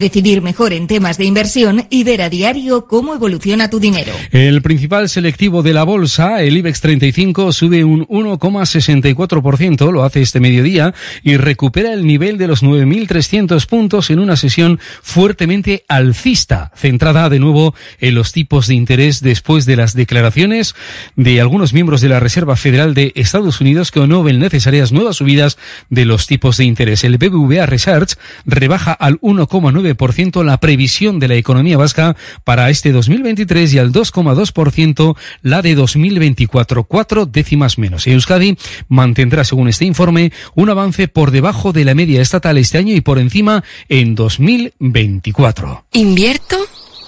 Decidir 0.00 0.42
mejor 0.42 0.72
en 0.74 0.86
temas 0.86 1.18
de 1.18 1.24
inversión 1.24 1.88
y 1.90 2.04
ver 2.04 2.22
a 2.22 2.30
diario 2.30 2.86
cómo 2.86 3.16
evoluciona 3.16 3.68
tu 3.68 3.80
dinero. 3.80 4.12
El 4.30 4.62
principal 4.62 5.08
selectivo 5.08 5.64
de 5.64 5.72
la 5.72 5.82
bolsa, 5.82 6.40
el 6.40 6.56
IBEX 6.56 6.80
35, 6.82 7.52
sube 7.52 7.82
un 7.82 8.06
1,64%, 8.06 9.90
lo 9.90 10.04
hace 10.04 10.22
este 10.22 10.38
mediodía, 10.38 10.94
y 11.24 11.36
recupera 11.36 11.92
el 11.92 12.06
nivel 12.06 12.38
de 12.38 12.46
los 12.46 12.62
9.300 12.62 13.66
puntos 13.66 14.10
en 14.10 14.20
una 14.20 14.36
sesión 14.36 14.78
fuertemente 15.02 15.84
alcista, 15.88 16.70
centrada 16.76 17.28
de 17.28 17.40
nuevo 17.40 17.74
en 17.98 18.14
los 18.14 18.30
tipos 18.30 18.68
de 18.68 18.76
interés 18.76 19.20
después 19.20 19.66
de 19.66 19.74
las 19.74 19.94
declaraciones 19.94 20.76
de 21.16 21.40
algunos 21.40 21.72
miembros 21.72 22.00
de 22.00 22.08
la 22.08 22.20
Reserva 22.20 22.54
Federal 22.54 22.94
de 22.94 23.10
Estados 23.16 23.60
Unidos 23.60 23.90
que 23.90 24.06
no 24.06 24.22
ven 24.22 24.38
necesarias 24.38 24.92
nuevas 24.92 25.16
subidas 25.16 25.58
de 25.90 26.04
los 26.04 26.28
tipos 26.28 26.56
de 26.56 26.66
interés. 26.66 27.02
El 27.02 27.18
BBVA 27.18 27.66
Research 27.66 28.14
rebaja 28.46 28.92
al 28.92 29.20
1,9 29.22 29.87
ciento 30.12 30.44
la 30.44 30.58
previsión 30.58 31.18
de 31.20 31.28
la 31.28 31.34
economía 31.34 31.76
vasca 31.76 32.16
para 32.44 32.70
este 32.70 32.92
2023 32.92 33.74
y 33.74 33.78
al 33.78 33.92
2,2% 33.92 35.16
la 35.42 35.62
de 35.62 35.74
2024, 35.74 36.84
cuatro 36.84 37.26
décimas 37.26 37.78
menos. 37.78 38.06
Euskadi 38.06 38.56
mantendrá, 38.88 39.44
según 39.44 39.68
este 39.68 39.84
informe, 39.84 40.32
un 40.54 40.70
avance 40.70 41.08
por 41.08 41.30
debajo 41.30 41.72
de 41.72 41.84
la 41.84 41.94
media 41.94 42.20
estatal 42.20 42.58
este 42.58 42.78
año 42.78 42.94
y 42.94 43.00
por 43.00 43.18
encima 43.18 43.64
en 43.88 44.14
2024. 44.14 45.86
¿Invierto? 45.92 46.56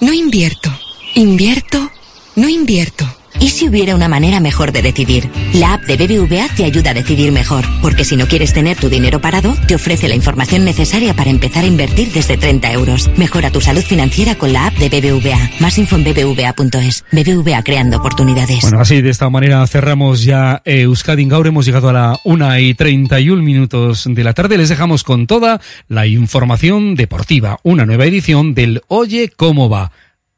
No 0.00 0.12
invierto. 0.12 0.70
¿Invierto? 1.14 1.90
No 2.36 2.48
invierto. 2.48 3.19
¿Y 3.40 3.48
si 3.48 3.68
hubiera 3.68 3.94
una 3.94 4.08
manera 4.08 4.38
mejor 4.38 4.70
de 4.70 4.82
decidir? 4.82 5.30
La 5.54 5.74
app 5.74 5.84
de 5.84 5.96
BBVA 5.96 6.46
te 6.54 6.64
ayuda 6.64 6.90
a 6.90 6.94
decidir 6.94 7.32
mejor, 7.32 7.64
porque 7.80 8.04
si 8.04 8.16
no 8.16 8.26
quieres 8.26 8.52
tener 8.52 8.76
tu 8.76 8.90
dinero 8.90 9.20
parado, 9.20 9.54
te 9.66 9.74
ofrece 9.74 10.08
la 10.08 10.14
información 10.14 10.64
necesaria 10.64 11.14
para 11.14 11.30
empezar 11.30 11.64
a 11.64 11.66
invertir 11.66 12.12
desde 12.12 12.36
30 12.36 12.70
euros. 12.72 13.10
Mejora 13.16 13.50
tu 13.50 13.62
salud 13.62 13.82
financiera 13.82 14.34
con 14.34 14.52
la 14.52 14.66
app 14.66 14.76
de 14.76 14.88
BBVA. 14.88 15.50
Más 15.58 15.78
info 15.78 15.96
en 15.96 16.04
bbva.es. 16.04 17.04
BBVA 17.12 17.62
creando 17.62 17.96
oportunidades. 17.96 18.60
Bueno, 18.62 18.80
así 18.80 19.00
de 19.00 19.08
esta 19.08 19.30
manera 19.30 19.66
cerramos 19.66 20.22
ya 20.22 20.60
Euskadi 20.66 21.24
Gaur. 21.24 21.46
Hemos 21.46 21.64
llegado 21.64 21.88
a 21.88 21.92
la 21.94 22.18
1 22.24 22.58
y 22.58 22.74
31 22.74 23.42
minutos 23.42 24.04
de 24.06 24.22
la 24.22 24.34
tarde. 24.34 24.58
Les 24.58 24.68
dejamos 24.68 25.02
con 25.02 25.26
toda 25.26 25.60
la 25.88 26.06
información 26.06 26.94
deportiva. 26.94 27.58
Una 27.62 27.86
nueva 27.86 28.04
edición 28.04 28.52
del 28.52 28.82
Oye 28.88 29.30
Cómo 29.34 29.70
Va. 29.70 29.92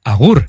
Agur. 0.04 0.48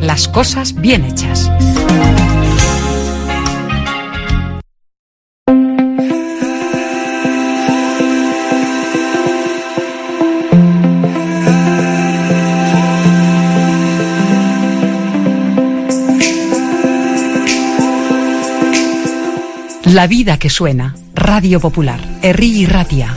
las 0.00 0.28
cosas 0.28 0.74
bien 0.74 1.04
hechas. 1.04 1.50
La 19.84 20.06
vida 20.06 20.38
que 20.38 20.50
suena. 20.50 20.94
Radio 21.14 21.60
Popular. 21.60 21.98
Erri 22.22 22.60
y 22.60 22.66
Ratia. 22.66 23.16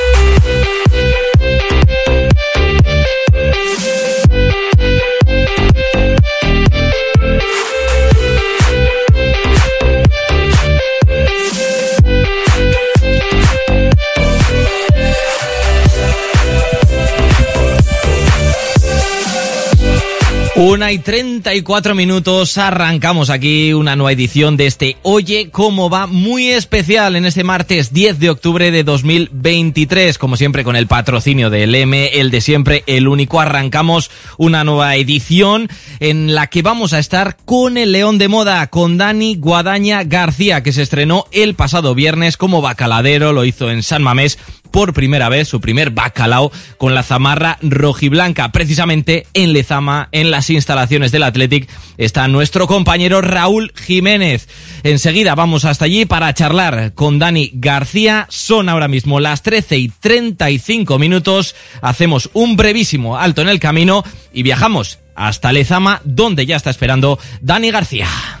Una 20.63 20.91
y 20.91 20.99
treinta 20.99 21.55
y 21.55 21.63
cuatro 21.63 21.95
minutos, 21.95 22.55
arrancamos 22.59 23.31
aquí 23.31 23.73
una 23.73 23.95
nueva 23.95 24.11
edición 24.11 24.57
de 24.57 24.67
este 24.67 24.95
Oye 25.01 25.49
cómo 25.49 25.89
va, 25.89 26.05
muy 26.05 26.49
especial 26.49 27.15
en 27.15 27.25
este 27.25 27.43
martes 27.43 27.91
10 27.93 28.19
de 28.19 28.29
octubre 28.29 28.69
de 28.69 28.83
2023, 28.83 30.19
como 30.19 30.37
siempre 30.37 30.63
con 30.63 30.75
el 30.75 30.85
patrocinio 30.85 31.49
del 31.49 31.73
M, 31.73 32.11
el 32.13 32.29
de 32.29 32.41
siempre, 32.41 32.83
el 32.85 33.07
único, 33.07 33.41
arrancamos 33.41 34.11
una 34.37 34.63
nueva 34.63 34.95
edición 34.97 35.67
en 35.99 36.35
la 36.35 36.45
que 36.45 36.61
vamos 36.61 36.93
a 36.93 36.99
estar 36.99 37.37
con 37.43 37.75
el 37.75 37.91
León 37.91 38.19
de 38.19 38.27
Moda, 38.27 38.67
con 38.67 38.99
Dani 38.99 39.37
Guadaña 39.37 40.03
García, 40.03 40.61
que 40.61 40.73
se 40.73 40.83
estrenó 40.83 41.25
el 41.31 41.55
pasado 41.55 41.95
viernes 41.95 42.37
como 42.37 42.61
bacaladero, 42.61 43.33
lo 43.33 43.45
hizo 43.45 43.71
en 43.71 43.81
San 43.81 44.03
Mamés 44.03 44.37
por 44.71 44.93
primera 44.93 45.29
vez, 45.29 45.47
su 45.47 45.61
primer 45.61 45.91
bacalao 45.91 46.51
con 46.77 46.95
la 46.95 47.03
zamarra 47.03 47.57
rojiblanca, 47.61 48.51
precisamente 48.51 49.27
en 49.33 49.53
Lezama, 49.53 50.09
en 50.11 50.31
las 50.31 50.49
instalaciones 50.49 51.11
del 51.11 51.23
Athletic, 51.23 51.69
está 51.97 52.27
nuestro 52.27 52.67
compañero 52.67 53.21
Raúl 53.21 53.73
Jiménez. 53.75 54.47
Enseguida 54.83 55.35
vamos 55.35 55.65
hasta 55.65 55.85
allí 55.85 56.05
para 56.05 56.33
charlar 56.33 56.93
con 56.93 57.19
Dani 57.19 57.51
García. 57.53 58.27
Son 58.29 58.69
ahora 58.69 58.87
mismo 58.87 59.19
las 59.19 59.43
13 59.43 59.77
y 59.77 59.89
35 59.89 60.97
minutos. 60.97 61.55
Hacemos 61.81 62.29
un 62.33 62.55
brevísimo 62.55 63.17
alto 63.17 63.41
en 63.41 63.49
el 63.49 63.59
camino 63.59 64.03
y 64.33 64.43
viajamos 64.43 64.99
hasta 65.15 65.51
Lezama, 65.51 66.01
donde 66.03 66.45
ya 66.45 66.55
está 66.55 66.69
esperando 66.69 67.19
Dani 67.41 67.71
García. 67.71 68.40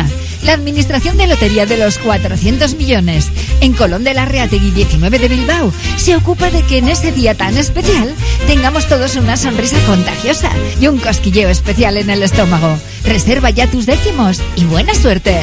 La 0.43 0.53
Administración 0.53 1.17
de 1.17 1.27
Lotería 1.27 1.65
de 1.65 1.77
los 1.77 1.97
400 1.99 2.75
millones 2.75 3.29
en 3.61 3.73
Colón 3.73 4.03
de 4.03 4.13
la 4.13 4.25
Reategui 4.25 4.71
19 4.71 5.19
de 5.19 5.27
Bilbao 5.27 5.71
se 5.97 6.15
ocupa 6.15 6.49
de 6.49 6.63
que 6.63 6.79
en 6.79 6.89
ese 6.89 7.11
día 7.11 7.35
tan 7.35 7.57
especial 7.57 8.13
tengamos 8.47 8.87
todos 8.87 9.15
una 9.15 9.37
sonrisa 9.37 9.77
contagiosa 9.85 10.49
y 10.79 10.87
un 10.87 10.97
cosquilleo 10.97 11.49
especial 11.49 11.97
en 11.97 12.09
el 12.09 12.23
estómago. 12.23 12.77
Reserva 13.05 13.49
ya 13.49 13.67
tus 13.67 13.85
décimos 13.85 14.41
y 14.55 14.65
buena 14.65 14.93
suerte. 14.93 15.39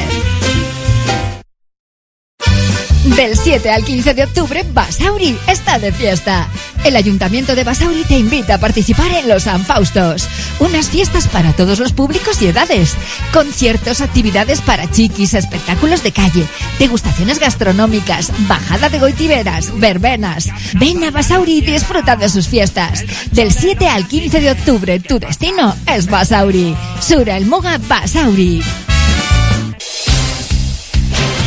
Del 3.15 3.35
7 3.37 3.69
al 3.71 3.83
15 3.83 4.13
de 4.13 4.23
octubre, 4.25 4.65
Basauri 4.73 5.37
está 5.47 5.79
de 5.79 5.91
fiesta. 5.91 6.47
El 6.83 6.95
Ayuntamiento 6.95 7.55
de 7.55 7.63
Basauri 7.63 8.03
te 8.03 8.17
invita 8.17 8.55
a 8.55 8.57
participar 8.59 9.11
en 9.11 9.27
los 9.27 9.43
San 9.43 9.63
Faustos, 9.65 10.27
unas 10.59 10.89
fiestas 10.89 11.27
para 11.27 11.53
todos 11.53 11.79
los 11.79 11.93
públicos 11.93 12.41
y 12.41 12.47
edades, 12.47 12.95
conciertos, 13.33 14.01
actividades 14.01 14.61
para 14.61 14.89
chiquis, 14.89 15.33
espectáculos 15.33 16.03
de 16.03 16.11
calle, 16.11 16.45
degustaciones 16.79 17.39
gastronómicas, 17.39 18.31
bajada 18.47 18.89
de 18.89 18.99
goitiberas, 18.99 19.77
verbenas. 19.79 20.49
Ven 20.73 21.03
a 21.03 21.11
Basauri 21.11 21.57
y 21.57 21.61
disfruta 21.61 22.15
de 22.15 22.29
sus 22.29 22.47
fiestas. 22.47 23.03
Del 23.31 23.51
7 23.51 23.87
al 23.87 24.07
15 24.07 24.39
de 24.39 24.51
octubre, 24.51 24.99
tu 24.99 25.19
destino 25.19 25.75
es 25.85 26.09
Basauri. 26.09 26.75
Sura 27.01 27.37
el 27.37 27.45
Muga 27.45 27.77
Basauri. 27.77 28.61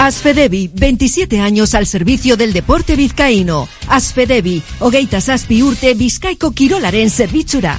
Asfedevi, 0.02 0.68
27 0.74 1.38
años 1.38 1.76
al 1.76 1.86
servicio 1.86 2.36
del 2.36 2.52
deporte 2.52 2.96
vizcaíno. 2.96 3.68
Asfedevi, 3.86 4.60
hogeita 4.80 5.20
zazpi 5.20 5.62
urte 5.62 5.94
bizkaiko 5.94 6.50
kirolaren 6.50 7.08
zerbitzura. 7.08 7.78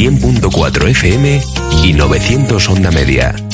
100.4 0.00 0.88
FM 0.88 1.42
y 1.84 1.92
900 1.92 2.70
onda 2.70 2.90
media. 2.90 3.49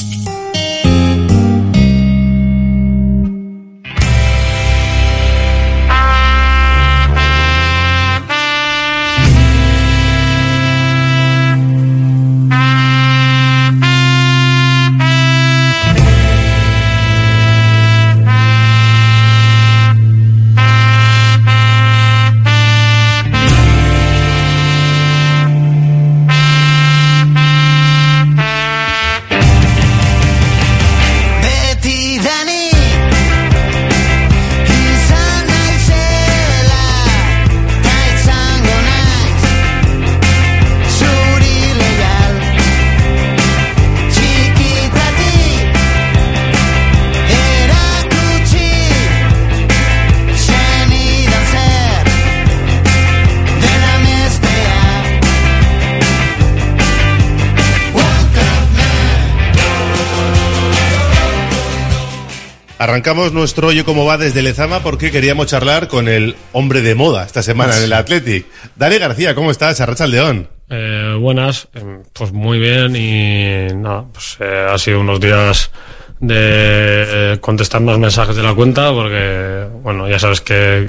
Arrancamos 62.86 63.32
nuestro 63.32 63.66
Oye 63.66 63.82
Cómo 63.82 64.04
Va 64.04 64.16
desde 64.16 64.42
Lezama 64.42 64.78
porque 64.78 65.10
queríamos 65.10 65.48
charlar 65.48 65.88
con 65.88 66.06
el 66.06 66.36
hombre 66.52 66.82
de 66.82 66.94
moda 66.94 67.24
esta 67.24 67.42
semana 67.42 67.76
en 67.76 67.82
el 67.82 67.92
Athletic. 67.92 68.46
Dani 68.76 68.98
García, 68.98 69.34
¿cómo 69.34 69.50
estás? 69.50 69.80
Arracha 69.80 70.04
el 70.04 70.12
León. 70.12 70.48
Eh, 70.70 71.16
buenas, 71.18 71.66
eh, 71.74 72.02
pues 72.12 72.30
muy 72.30 72.60
bien 72.60 72.94
y 72.94 73.74
nada, 73.74 74.04
pues 74.12 74.36
eh, 74.38 74.68
ha 74.70 74.78
sido 74.78 75.00
unos 75.00 75.18
días 75.18 75.72
de 76.20 76.36
eh, 76.38 77.38
contestar 77.40 77.80
más 77.80 77.98
mensajes 77.98 78.36
de 78.36 78.44
la 78.44 78.54
cuenta 78.54 78.92
porque, 78.92 79.66
bueno, 79.82 80.08
ya 80.08 80.20
sabes 80.20 80.40
que 80.40 80.88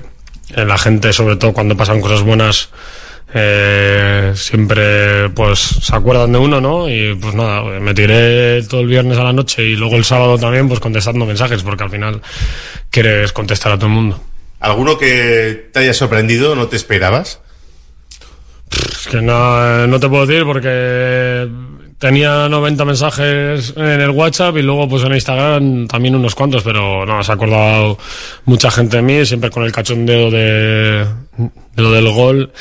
la 0.56 0.78
gente, 0.78 1.12
sobre 1.14 1.38
todo 1.38 1.52
cuando 1.52 1.76
pasan 1.76 2.00
cosas 2.00 2.22
buenas, 2.22 2.70
eh, 3.34 4.32
siempre 4.36 5.30
pues 5.30 5.60
se 5.60 5.96
acuerdan 5.96 6.32
de 6.32 6.38
uno, 6.38 6.62
¿no? 6.62 6.90
Y 6.90 7.16
pues 7.16 7.36
nada, 7.36 7.62
me 7.80 7.94
tiré 7.94 8.64
todo 8.64 8.82
el 8.82 8.88
viernes 8.88 9.18
a 9.18 9.24
la 9.24 9.34
noche 9.34 9.64
y 9.64 9.76
luego 9.76 9.96
el 9.98 10.06
sábado 10.06 10.38
también 10.38 10.68
pues 10.68 10.80
contestando 10.80 11.26
mensajes 11.26 11.62
porque 11.64 11.84
al 11.84 11.90
final 11.90 12.22
quieres 12.90 13.34
contestar 13.34 13.74
a 13.74 13.76
todo 13.76 13.88
el 13.88 13.94
mundo. 13.94 14.24
¿Alguno 14.60 14.98
que 14.98 15.70
te 15.74 15.80
haya 15.80 15.94
sorprendido, 15.94 16.56
no 16.56 16.68
te 16.68 16.78
esperabas? 16.78 17.42
Es 18.72 19.08
que 19.08 19.22
no, 19.22 19.88
no 19.88 20.00
te 20.00 20.10
puedo 20.10 20.26
decir 20.26 20.46
porque 20.46 21.48
tenía 22.00 22.48
90 22.48 22.86
mensajes 22.86 23.74
en 23.76 24.02
el 24.02 24.10
WhatsApp 24.12 24.58
y 24.58 24.62
luego 24.62 24.88
pues 24.88 25.04
en 25.04 25.14
Instagram 25.14 25.88
también 25.88 26.16
unos 26.16 26.34
cuantos, 26.34 26.64
pero 26.64 27.06
no, 27.06 27.22
se 27.24 27.32
ha 27.32 27.36
acordado 27.36 27.98
mucha 28.46 28.72
gente 28.72 28.98
de 28.98 29.04
mí, 29.04 29.26
siempre 29.26 29.50
con 29.50 29.64
el 29.64 29.72
cachondeo 29.72 30.32
de, 30.32 31.06
de 31.38 31.82
lo 31.82 31.92
del 31.92 32.10
gol 32.10 32.52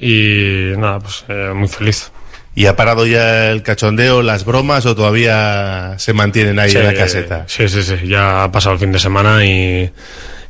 y 0.00 0.72
nada, 0.76 1.00
pues 1.00 1.24
eh, 1.28 1.52
muy 1.54 1.68
feliz. 1.68 2.10
¿Y 2.54 2.66
ha 2.66 2.74
parado 2.74 3.06
ya 3.06 3.50
el 3.50 3.62
cachondeo, 3.62 4.20
las 4.22 4.44
bromas 4.44 4.84
o 4.86 4.96
todavía 4.96 5.94
se 5.98 6.12
mantienen 6.12 6.58
ahí 6.58 6.70
Sí, 6.70 6.78
en 6.78 6.86
la 6.86 6.94
caseta? 6.94 7.44
Sí, 7.46 7.68
sí, 7.68 7.82
sí, 7.82 7.94
ya 8.08 8.44
ha 8.44 8.50
pasado 8.52 8.72
el 8.74 8.80
fin 8.80 8.90
de 8.90 8.98
semana 8.98 9.44
y, 9.44 9.88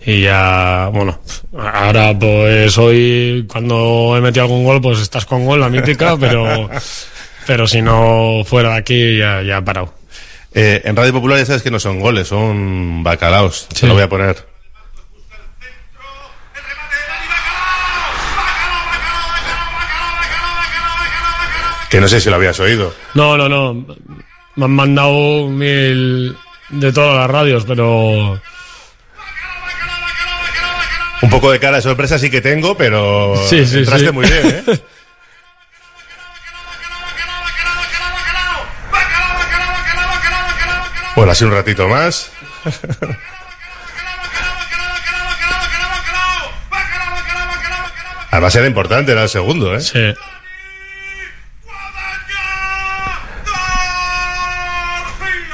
y 0.06 0.22
ya, 0.22 0.88
bueno, 0.90 1.20
ahora 1.58 2.18
pues 2.18 2.78
hoy 2.78 3.44
cuando 3.46 4.14
he 4.16 4.22
metido 4.22 4.44
algún 4.44 4.64
gol 4.64 4.80
pues 4.80 5.00
estás 5.00 5.26
con 5.26 5.44
gol, 5.44 5.60
la 5.60 5.68
mítica, 5.68 6.16
pero, 6.20 6.70
pero 7.46 7.66
si 7.66 7.82
no 7.82 8.42
fuera 8.46 8.70
de 8.70 8.76
aquí 8.78 9.18
ya, 9.18 9.42
ya 9.42 9.58
ha 9.58 9.64
parado. 9.64 9.92
Eh, 10.54 10.80
en 10.84 10.96
Radio 10.96 11.12
Popular 11.12 11.38
ya 11.38 11.44
sabes 11.44 11.62
que 11.62 11.70
no 11.70 11.78
son 11.78 12.00
goles, 12.00 12.28
son 12.28 13.02
bacalaos. 13.04 13.66
Se 13.74 13.86
lo 13.86 13.92
voy 13.92 14.04
a 14.04 14.08
poner. 14.08 14.36
Que 21.90 22.00
no 22.00 22.08
sé 22.08 22.20
si 22.20 22.28
lo 22.28 22.36
habías 22.36 22.58
oído. 22.60 22.94
No, 23.14 23.36
no, 23.36 23.48
no, 23.48 23.74
me 24.56 24.64
han 24.64 24.70
mandado 24.70 25.48
mil 25.48 26.36
de 26.68 26.92
todas 26.92 27.16
las 27.16 27.30
radios, 27.30 27.64
pero... 27.66 28.40
Un 31.20 31.30
poco 31.30 31.50
de 31.50 31.58
cara 31.58 31.76
de 31.78 31.82
sorpresa 31.82 32.18
sí 32.18 32.30
que 32.30 32.40
tengo, 32.40 32.76
pero 32.76 33.34
Sí, 33.48 33.66
sí, 33.66 33.78
entraste 33.78 34.06
sí. 34.06 34.12
muy 34.12 34.26
bien, 34.26 34.64
¿eh? 34.66 34.78
Bueno, 41.16 41.32
así 41.32 41.44
un 41.44 41.50
ratito 41.50 41.88
más. 41.88 42.30
Además 48.30 48.54
era 48.54 48.66
importante, 48.66 49.12
era 49.12 49.22
el 49.24 49.28
segundo, 49.28 49.74
¿eh? 49.74 49.80
Sí. 49.80 50.14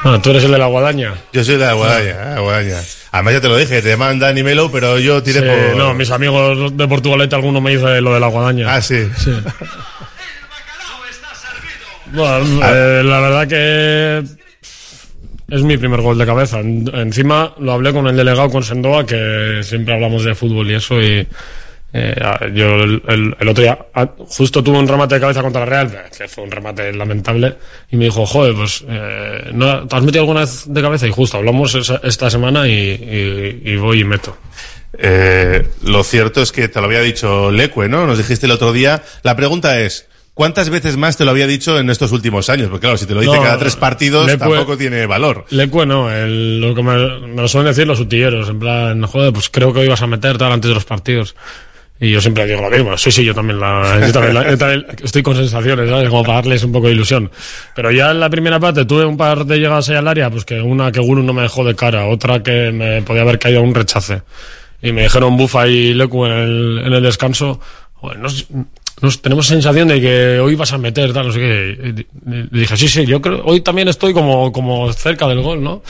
Ah, 0.05 0.21
tú 0.23 0.31
eres 0.31 0.45
el 0.45 0.53
de 0.53 0.59
la 0.59 0.67
guadaña. 0.67 1.15
Yo 1.33 1.43
soy 1.43 1.57
de 1.57 1.65
la 1.65 1.73
guadaña, 1.73 2.35
ah, 2.37 2.41
guadaña. 2.41 2.77
Además 3.11 3.33
ya 3.35 3.41
te 3.41 3.49
lo 3.49 3.57
dije, 3.57 3.81
te 3.81 3.97
mandan 3.97 4.37
y 4.37 4.43
Melo, 4.43 4.71
pero 4.71 4.99
yo 4.99 5.23
tiré 5.23 5.41
Sí, 5.41 5.47
por... 5.47 5.77
No, 5.77 5.95
mis 5.95 6.11
amigos 6.11 6.77
de 6.77 6.87
Portugalete, 6.89 7.35
alguno 7.35 7.61
me 7.61 7.71
dice 7.71 8.01
lo 8.01 8.13
de 8.13 8.21
la 8.21 8.27
guadaña. 8.27 8.75
Ah, 8.75 8.83
sí. 8.83 8.97
Bueno, 12.13 12.61
Ah. 12.63 12.71
eh, 12.73 13.03
la 13.05 13.19
verdad 13.21 13.49
que 13.49 14.23
es 15.49 15.63
mi 15.63 15.77
primer 15.77 16.01
gol 16.01 16.17
de 16.19 16.27
cabeza. 16.27 16.61
En- 16.61 16.89
encima 16.95 17.55
lo 17.59 17.73
hablé 17.73 17.93
con 17.93 18.07
el 18.07 18.17
delegado, 18.17 18.51
con 18.51 18.63
Sendoa, 18.63 19.05
que 19.05 19.61
siempre 19.65 19.95
hablamos 19.95 20.25
de 20.25 20.35
fútbol 20.35 20.71
y 20.71 20.75
eso. 20.75 21.01
Y 21.03 21.27
eh, 21.97 22.15
yo 22.55 22.75
el, 22.75 23.01
el- 23.07 23.37
el 23.39 23.49
otro 23.49 23.63
día 23.63 23.79
justo 24.29 24.65
tuve 24.65 24.79
un 24.79 24.89
remate 24.89 25.15
de 25.15 25.21
cabeza 25.21 25.43
contra 25.43 25.61
la 25.61 25.67
Real, 25.67 26.05
que 26.17 26.27
fue 26.27 26.43
un 26.43 26.51
remate 26.51 26.93
lamentable. 26.93 27.55
Y 27.91 27.97
me 27.97 28.07
dijo, 28.07 28.27
joder, 28.27 28.53
pues, 28.55 28.85
eh, 28.89 29.51
¿no, 29.53 29.87
¿te 29.87 29.95
has 29.97 30.03
metido 30.03 30.23
alguna 30.23 30.41
vez 30.41 30.65
de 30.67 30.83
cabeza? 30.83 31.07
Y 31.07 31.13
justo 31.13 31.37
hablamos 31.37 31.73
esa- 31.77 32.01
esta 32.03 32.29
semana 32.31 32.67
y, 32.67 32.73
y- 32.73 33.63
y 33.65 33.77
voy 33.77 34.01
y 34.01 34.05
meto. 34.05 34.37
Eh, 34.99 35.67
lo 35.85 36.05
cierto 36.05 36.41
es 36.43 36.53
que 36.53 36.69
te 36.69 36.81
lo 36.81 36.87
había 36.87 37.01
dicho 37.01 37.51
Leque, 37.51 37.89
¿no? 37.89 38.07
Nos 38.07 38.19
dijiste 38.19 38.47
el 38.47 38.53
otro 38.53 38.73
día. 38.73 39.03
La 39.23 39.35
pregunta 39.37 39.81
es, 39.81 40.07
¿cuántas 40.35 40.71
veces 40.71 40.97
más 40.97 41.17
te 41.17 41.25
lo 41.25 41.31
había 41.33 41.47
dicho 41.47 41.79
en 41.79 41.91
estos 41.91 42.13
últimos 42.13 42.49
años? 42.51 42.69
Porque 42.69 42.83
claro, 42.83 42.97
si 42.97 43.07
te 43.07 43.15
lo 43.15 43.21
dice 43.21 43.35
No, 43.37 43.43
cada 43.43 43.59
tres 43.59 43.77
partidos, 43.77 44.27
Leque- 44.27 44.39
tampoco 44.39 44.77
tiene 44.77 45.07
valor. 45.07 45.47
Leque 45.51 45.87
no, 45.87 46.11
el- 46.13 46.61
lo 46.61 46.75
que 46.75 46.83
me, 46.83 46.97
me 47.27 47.43
lo 47.43 47.49
suelen 47.49 47.71
decir 47.73 47.87
los 47.87 47.99
utilleros, 48.01 48.49
en 48.49 48.59
plan, 48.61 49.03
joder, 49.07 49.33
pues 49.33 49.49
creo 49.49 49.73
que 49.73 49.81
hoy 49.81 49.89
vas 49.89 50.03
a 50.03 50.07
meter 50.07 50.39
tal 50.39 50.53
antes 50.53 50.69
de 50.69 50.75
los 50.75 50.85
partidos. 50.85 51.35
Y 52.01 52.11
yo 52.11 52.21
siempre 52.21 52.45
digo 52.47 52.61
lo 52.61 52.71
mismo, 52.71 52.99
sí, 52.99 53.13
sí, 53.13 53.25
yo 53.25 53.35
también, 53.35 53.61
la, 53.61 53.99
estoy 55.03 55.23
con 55.23 55.37
sensaciones, 55.37 55.89
¿sabes? 55.89 56.09
Como 56.09 56.25
para 56.25 56.37
darles 56.37 56.65
un 56.65 56.73
poco 56.73 56.89
de 56.89 56.93
ilusión. 56.93 57.31
Pero 57.75 57.93
ya 57.93 58.11
en 58.11 58.19
la 58.19 58.29
primera 58.29 58.59
parte 58.59 58.85
tuve 58.85 59.05
un 59.05 59.17
par 59.17 59.47
de 59.47 59.59
llegadas 59.59 59.89
ahí 59.89 59.97
al 59.97 60.09
área, 60.09 60.29
pues 60.29 60.45
que 60.45 60.61
una 60.61 60.91
que 60.91 61.01
Guru 61.01 61.23
no 61.23 61.33
me 61.33 61.43
dejó 61.43 61.65
de 61.65 61.77
cara, 61.77 62.07
otra 62.07 62.43
que 62.43 62.73
me 62.73 63.01
podía 63.03 63.23
haber 63.23 63.39
caído 63.39 63.63
un 63.63 63.75
rechace. 63.75 64.23
Y 64.83 64.93
me 64.93 65.05
dijeron 65.05 65.37
Bufa 65.37 65.69
y 65.69 65.95
Lecu 65.95 66.27
en 66.27 66.33
el, 66.33 66.83
en 66.85 66.93
el 66.93 67.03
descanso, 67.03 67.61
joder, 67.95 68.19
nos, 68.19 68.49
nos- 69.05 69.23
tenemos 69.23 69.47
sensación 69.47 69.87
de 69.89 70.01
que 70.01 70.39
hoy 70.41 70.55
vas 70.57 70.73
a 70.73 70.79
meter, 70.79 71.13
tal, 71.13 71.27
no 71.29 71.33
sé 71.33 71.39
qué. 71.39 72.07
Y 72.53 72.59
dije, 72.59 72.77
sí, 72.77 72.89
sí, 72.89 73.07
yo 73.07 73.21
creo, 73.23 73.43
hoy 73.45 73.61
también 73.61 73.89
estoy 73.89 74.13
como, 74.13 74.51
como 74.53 74.93
cerca 74.93 75.29
del 75.29 75.41
gol, 75.43 75.63
¿no? 75.63 75.83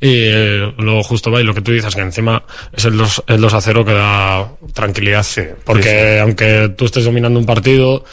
Y 0.00 0.08
eh, 0.12 0.72
luego 0.78 1.02
justo 1.02 1.30
va 1.30 1.40
y 1.40 1.44
lo 1.44 1.52
que 1.54 1.60
tú 1.60 1.72
dices, 1.72 1.94
que 1.94 2.00
encima 2.00 2.42
es 2.72 2.84
el 2.86 2.96
2, 2.96 3.24
el 3.26 3.40
2 3.40 3.54
a 3.54 3.60
0 3.60 3.84
que 3.84 3.92
da 3.92 4.48
tranquilidad. 4.72 5.26
Porque 5.64 5.82
sí, 5.82 5.88
sí. 5.90 6.18
aunque 6.20 6.72
tú 6.76 6.86
estés 6.86 7.04
dominando 7.04 7.38
un 7.38 7.46
partido, 7.46 8.04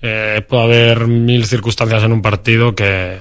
eh, 0.00 0.42
puede 0.48 0.62
haber 0.62 1.06
mil 1.06 1.44
circunstancias 1.46 2.02
en 2.04 2.12
un 2.12 2.22
partido 2.22 2.74
que 2.74 3.18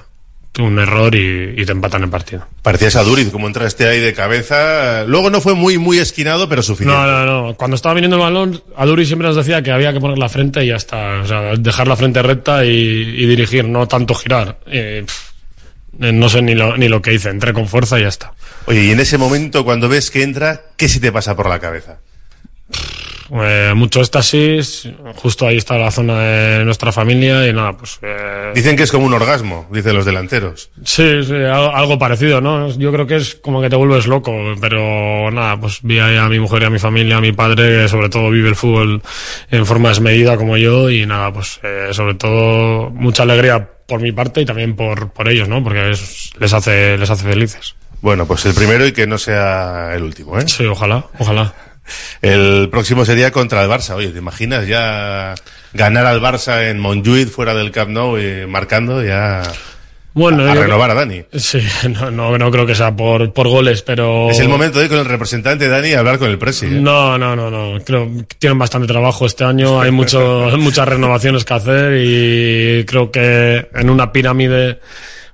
un 0.60 0.80
error 0.80 1.16
y, 1.16 1.54
y 1.58 1.66
te 1.66 1.72
empatan 1.72 2.04
el 2.04 2.10
partido. 2.10 2.46
Parecías 2.62 2.96
a 2.98 3.04
Duriz, 3.04 3.30
como 3.32 3.48
entraste 3.48 3.88
ahí 3.88 4.00
de 4.00 4.14
cabeza. 4.14 5.06
Luego 5.06 5.30
no 5.30 5.40
fue 5.40 5.54
muy, 5.56 5.78
muy 5.78 6.00
esquinado, 6.00 6.50
pero 6.50 6.62
suficiente. 6.62 6.96
No, 7.02 7.08
no, 7.08 7.44
no. 7.48 7.56
Cuando 7.56 7.76
estaba 7.76 7.96
viniendo 7.96 8.18
el 8.18 8.22
balón, 8.22 8.62
Aduri 8.76 9.06
siempre 9.06 9.28
nos 9.28 9.38
decía 9.38 9.62
que 9.62 9.72
había 9.72 9.94
que 9.94 10.02
poner 10.02 10.18
la 10.18 10.28
frente 10.28 10.64
y 10.64 10.68
ya 10.68 10.76
está. 10.76 11.22
O 11.22 11.26
sea, 11.26 11.54
dejar 11.58 11.88
la 11.88 11.96
frente 11.96 12.22
recta 12.22 12.66
y, 12.66 12.70
y 12.70 13.26
dirigir, 13.28 13.66
no 13.66 13.88
tanto 13.88 14.14
girar. 14.14 14.60
Pff, 14.66 15.32
eh, 16.02 16.12
no 16.12 16.28
sé 16.30 16.42
ni 16.42 16.54
lo, 16.54 16.76
ni 16.76 16.90
lo 16.90 17.02
que 17.02 17.14
hice. 17.14 17.30
Entré 17.30 17.54
con 17.54 17.68
fuerza 17.68 17.98
y 17.98 18.02
ya 18.04 18.10
está. 18.10 18.34
Oye, 18.66 18.84
y 18.84 18.92
en 18.92 19.00
ese 19.00 19.18
momento, 19.18 19.64
cuando 19.64 19.88
ves 19.88 20.12
que 20.12 20.24
entra, 20.24 20.62
¿qué 20.76 20.90
se 20.90 21.00
te 21.00 21.12
pasa 21.12 21.36
por 21.36 21.48
la 21.48 21.60
cabeza? 21.60 22.00
Eh, 23.34 23.72
mucho 23.76 24.02
éxtasis. 24.02 24.90
Justo 25.16 25.48
ahí 25.48 25.56
está 25.58 25.78
la 25.78 25.90
zona 25.90 26.20
de 26.20 26.66
nuestra 26.66 26.92
familia 26.92 27.48
y 27.48 27.54
nada, 27.54 27.78
pues. 27.78 27.98
eh, 28.02 28.52
Dicen 28.54 28.76
que 28.76 28.84
es 28.84 28.92
como 28.92 29.06
un 29.06 29.14
orgasmo, 29.14 29.68
dicen 29.72 29.96
los 29.96 30.04
delanteros. 30.06 30.70
Sí, 30.84 31.24
sí, 31.24 31.34
algo, 31.36 31.98
parecido, 31.98 32.42
¿no? 32.42 32.70
Yo 32.78 32.92
creo 32.92 33.08
que 33.08 33.16
es 33.16 33.36
como 33.36 33.62
que 33.62 33.70
te 33.70 33.76
vuelves 33.78 34.08
loco, 34.08 34.34
pero 34.60 35.32
nada, 35.32 35.58
pues 35.60 35.80
vi 35.82 36.00
ahí 36.00 36.18
a 36.18 36.28
mi 36.28 36.40
mujer 36.40 36.64
y 36.64 36.66
a 36.66 36.70
mi 36.70 36.80
familia, 36.80 37.18
a 37.18 37.22
mi 37.22 37.32
padre, 37.32 37.84
que 37.84 37.88
sobre 37.88 38.10
todo 38.10 38.30
vive 38.30 38.50
el 38.50 38.56
fútbol 38.56 39.02
en 39.50 39.66
forma 39.66 39.90
desmedida 39.90 40.36
como 40.36 40.58
yo, 40.58 40.90
y 40.90 41.06
nada, 41.06 41.32
pues 41.32 41.60
eh, 41.64 41.90
sobre 41.92 42.16
todo 42.16 42.90
mucha 42.90 43.24
alegría 43.24 43.66
por 43.88 44.02
mi 44.02 44.12
parte 44.12 44.42
y 44.42 44.46
también 44.46 44.76
por, 44.76 45.12
por 45.12 45.30
ellos, 45.30 45.48
¿no? 45.48 45.64
Porque 45.64 45.92
es- 45.92 46.32
les 46.40 46.52
hace, 46.52 46.98
les 46.98 47.10
hace 47.10 47.24
felices. 47.26 47.76
Bueno, 48.02 48.26
pues 48.26 48.46
el 48.46 48.54
primero 48.54 48.86
y 48.86 48.92
que 48.94 49.06
no 49.08 49.18
sea 49.18 49.92
el 49.96 50.04
último, 50.04 50.38
¿eh? 50.40 50.44
Sí, 50.48 50.66
ojalá, 50.66 51.06
ojalá. 51.20 51.54
El 52.22 52.70
próximo 52.70 53.06
sería 53.06 53.32
contra 53.32 53.64
el 53.64 53.70
Barça. 53.70 53.96
Oye, 53.96 54.10
¿te 54.10 54.20
imaginas 54.20 54.68
ya 54.68 55.36
ganar 55.74 56.06
al 56.06 56.22
Barça 56.22 56.70
en 56.70 56.80
Montjuic 56.80 57.30
fuera 57.30 57.54
del 57.54 57.72
Camp 57.72 57.92
Nou 57.92 58.18
y 58.18 58.46
marcando 58.48 59.04
ya 59.04 59.44
Bueno, 60.14 60.44
a, 60.44 60.52
a 60.52 60.56
renovar 60.56 60.92
a 60.92 60.94
Dani? 60.94 61.24
Sí, 61.34 61.62
no, 61.90 62.12
no, 62.12 62.38
no 62.38 62.52
creo 62.52 62.66
que 62.66 62.76
sea 62.76 62.96
por, 62.96 63.32
por 63.34 63.48
goles, 63.48 63.82
pero... 63.82 64.30
Es 64.30 64.40
el 64.40 64.50
momento 64.50 64.80
de 64.80 64.86
ir 64.86 64.92
con 64.92 65.00
el 65.00 65.06
representante 65.06 65.68
Dani 65.68 65.90
y 65.90 65.94
hablar 65.94 66.20
con 66.20 66.30
el 66.30 66.38
presi. 66.38 66.66
¿eh? 66.66 66.70
No, 66.70 67.18
no, 67.18 67.36
no, 67.36 67.50
no. 67.50 67.80
Creo 67.84 68.10
que 68.28 68.36
tienen 68.38 68.60
bastante 68.60 68.88
trabajo 68.88 69.26
este 69.26 69.44
año. 69.44 69.82
Hay 69.82 69.92
mucho, 69.92 70.50
muchas 70.60 70.88
renovaciones 70.88 71.46
que 71.46 71.54
hacer 71.54 71.94
y 72.06 72.86
creo 72.86 73.10
que 73.12 73.70
en 73.74 73.90
una 73.90 74.12
pirámide 74.12 74.80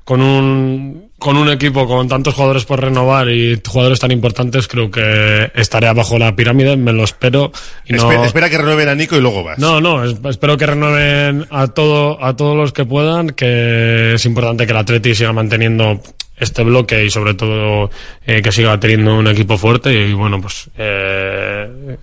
con 0.04 0.22
un, 0.22 1.07
con 1.20 1.36
un 1.36 1.50
equipo 1.50 1.88
con 1.88 2.08
tantos 2.08 2.36
jugadores 2.36 2.66
por 2.66 2.80
renovar 2.80 3.30
y 3.30 3.60
jugadores 3.68 4.00
tan 4.00 4.12
importantes, 4.12 4.68
creo 4.68 4.92
que 4.92 5.52
estaré 5.56 5.88
abajo 5.88 6.20
la 6.20 6.36
pirámide. 6.36 6.78
Me 6.78 6.94
lo 6.94 7.04
espero. 7.04 7.52
Y 7.86 7.94
no, 7.94 8.12
Espe- 8.12 8.26
espera 8.26 8.50
que 8.50 8.58
renueven 8.60 8.88
a 8.90 8.96
Nico 8.96 9.16
y 9.18 9.22
luego 9.22 9.44
vas. 9.44 9.58
no, 9.58 9.82
no, 9.82 10.04
es- 10.04 10.16
espero 10.30 10.58
que 10.58 10.68
renueven 10.68 11.48
a 11.50 11.68
todo, 11.68 12.24
a 12.24 12.36
todos 12.36 12.56
los 12.56 12.72
que 12.72 12.86
puedan, 12.86 13.32
que 13.32 14.14
es 14.14 14.26
importante 14.26 14.66
que 14.68 14.72
el 14.74 14.78
Atleti 14.78 15.16
siga 15.16 15.34
manteniendo 15.34 16.00
este 16.40 16.62
bloque 16.64 17.04
y 17.04 17.10
sobre 17.10 17.34
todo 17.34 17.90
eh, 18.28 18.44
que 18.44 18.52
siga 18.52 18.80
teniendo 18.80 19.16
un 19.18 19.28
equipo 19.28 19.58
fuerte 19.58 19.92
y 19.92 20.14
bueno, 20.14 20.40
pues 20.40 20.70
eh, 20.78 21.98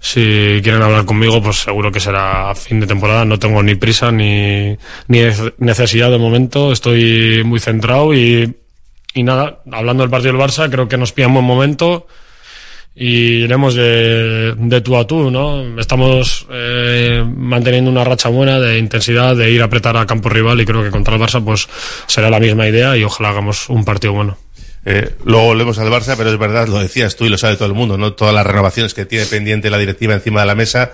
si 0.00 0.60
quieren 0.62 0.82
hablar 0.82 1.04
conmigo, 1.04 1.42
pues 1.42 1.58
seguro 1.58 1.92
que 1.92 2.00
será 2.00 2.50
a 2.50 2.54
fin 2.54 2.80
de 2.80 2.86
temporada. 2.86 3.24
No 3.24 3.38
tengo 3.38 3.62
ni 3.62 3.74
prisa 3.74 4.10
ni, 4.10 4.76
ni 5.08 5.20
necesidad 5.58 6.10
de 6.10 6.18
momento. 6.18 6.72
Estoy 6.72 7.44
muy 7.44 7.60
centrado 7.60 8.14
y, 8.14 8.56
y 9.14 9.22
nada, 9.22 9.60
hablando 9.70 10.02
del 10.02 10.10
partido 10.10 10.32
del 10.32 10.42
Barça, 10.42 10.70
creo 10.70 10.88
que 10.88 10.96
nos 10.96 11.12
pilla 11.12 11.28
un 11.28 11.34
buen 11.34 11.46
momento 11.46 12.06
y 12.94 13.44
iremos 13.44 13.74
de, 13.74 14.54
de 14.56 14.80
tú 14.80 14.96
a 14.96 15.06
tú, 15.06 15.30
¿no? 15.30 15.78
Estamos 15.78 16.46
eh, 16.50 17.24
manteniendo 17.24 17.90
una 17.90 18.04
racha 18.04 18.28
buena 18.28 18.58
de 18.58 18.78
intensidad, 18.78 19.36
de 19.36 19.50
ir 19.50 19.62
a 19.62 19.66
apretar 19.66 19.96
a 19.96 20.06
campo 20.06 20.28
rival 20.28 20.60
y 20.60 20.66
creo 20.66 20.82
que 20.82 20.90
contra 20.90 21.14
el 21.14 21.20
Barça 21.20 21.44
pues 21.44 21.68
será 22.06 22.30
la 22.30 22.40
misma 22.40 22.66
idea 22.66 22.96
y 22.96 23.04
ojalá 23.04 23.30
hagamos 23.30 23.68
un 23.68 23.84
partido 23.84 24.12
bueno. 24.14 24.36
Eh, 24.84 25.14
luego 25.24 25.46
volvemos 25.46 25.78
al 25.78 25.90
Barça, 25.90 26.14
pero 26.16 26.30
es 26.30 26.38
verdad, 26.38 26.68
lo 26.68 26.78
decías 26.78 27.16
tú 27.16 27.26
y 27.26 27.28
lo 27.28 27.38
sabe 27.38 27.56
todo 27.56 27.68
el 27.68 27.74
mundo, 27.74 27.98
¿no? 27.98 28.14
Todas 28.14 28.34
las 28.34 28.46
renovaciones 28.46 28.94
que 28.94 29.04
tiene 29.04 29.26
pendiente 29.26 29.70
la 29.70 29.78
directiva 29.78 30.14
encima 30.14 30.40
de 30.40 30.46
la 30.46 30.54
mesa. 30.54 30.92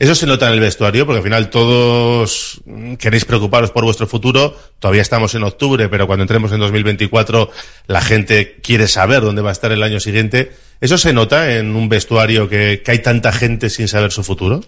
Eso 0.00 0.14
se 0.14 0.26
nota 0.26 0.46
en 0.46 0.54
el 0.54 0.60
vestuario, 0.60 1.06
porque 1.06 1.18
al 1.18 1.24
final 1.24 1.50
todos 1.50 2.60
mm, 2.64 2.94
queréis 2.94 3.24
preocuparos 3.24 3.72
por 3.72 3.84
vuestro 3.84 4.06
futuro. 4.06 4.56
Todavía 4.78 5.02
estamos 5.02 5.34
en 5.34 5.42
octubre, 5.42 5.88
pero 5.88 6.06
cuando 6.06 6.22
entremos 6.22 6.52
en 6.52 6.60
2024, 6.60 7.50
la 7.88 8.00
gente 8.00 8.58
quiere 8.62 8.86
saber 8.86 9.22
dónde 9.22 9.42
va 9.42 9.48
a 9.48 9.52
estar 9.52 9.72
el 9.72 9.82
año 9.82 9.98
siguiente. 9.98 10.52
¿Eso 10.80 10.98
se 10.98 11.12
nota 11.12 11.56
en 11.56 11.74
un 11.74 11.88
vestuario 11.88 12.48
que, 12.48 12.80
hay 12.86 12.98
tanta 13.00 13.32
gente 13.32 13.70
sin 13.70 13.88
saber 13.88 14.12
su 14.12 14.22
futuro? 14.22 14.60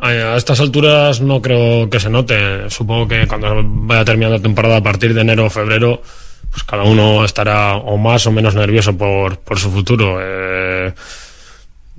a 0.00 0.08
a 0.08 0.36
estas 0.36 0.60
alturas 0.60 1.20
no 1.20 1.40
creo 1.40 1.88
que 1.88 2.00
se 2.00 2.10
note. 2.10 2.68
Supongo 2.68 3.06
que 3.06 3.28
cuando 3.28 3.62
vaya 3.64 4.04
terminando 4.04 4.38
la 4.38 4.42
temporada 4.42 4.76
a 4.78 4.82
partir 4.82 5.14
de 5.14 5.20
enero 5.20 5.46
o 5.46 5.50
febrero, 5.50 6.02
pues 6.58 6.64
cada 6.64 6.82
uno 6.82 7.24
estará 7.24 7.76
o 7.76 7.96
más 7.96 8.26
o 8.26 8.32
menos 8.32 8.54
nervioso 8.56 8.96
por, 8.96 9.38
por 9.38 9.58
su 9.60 9.70
futuro. 9.70 10.18
Eh, 10.20 10.92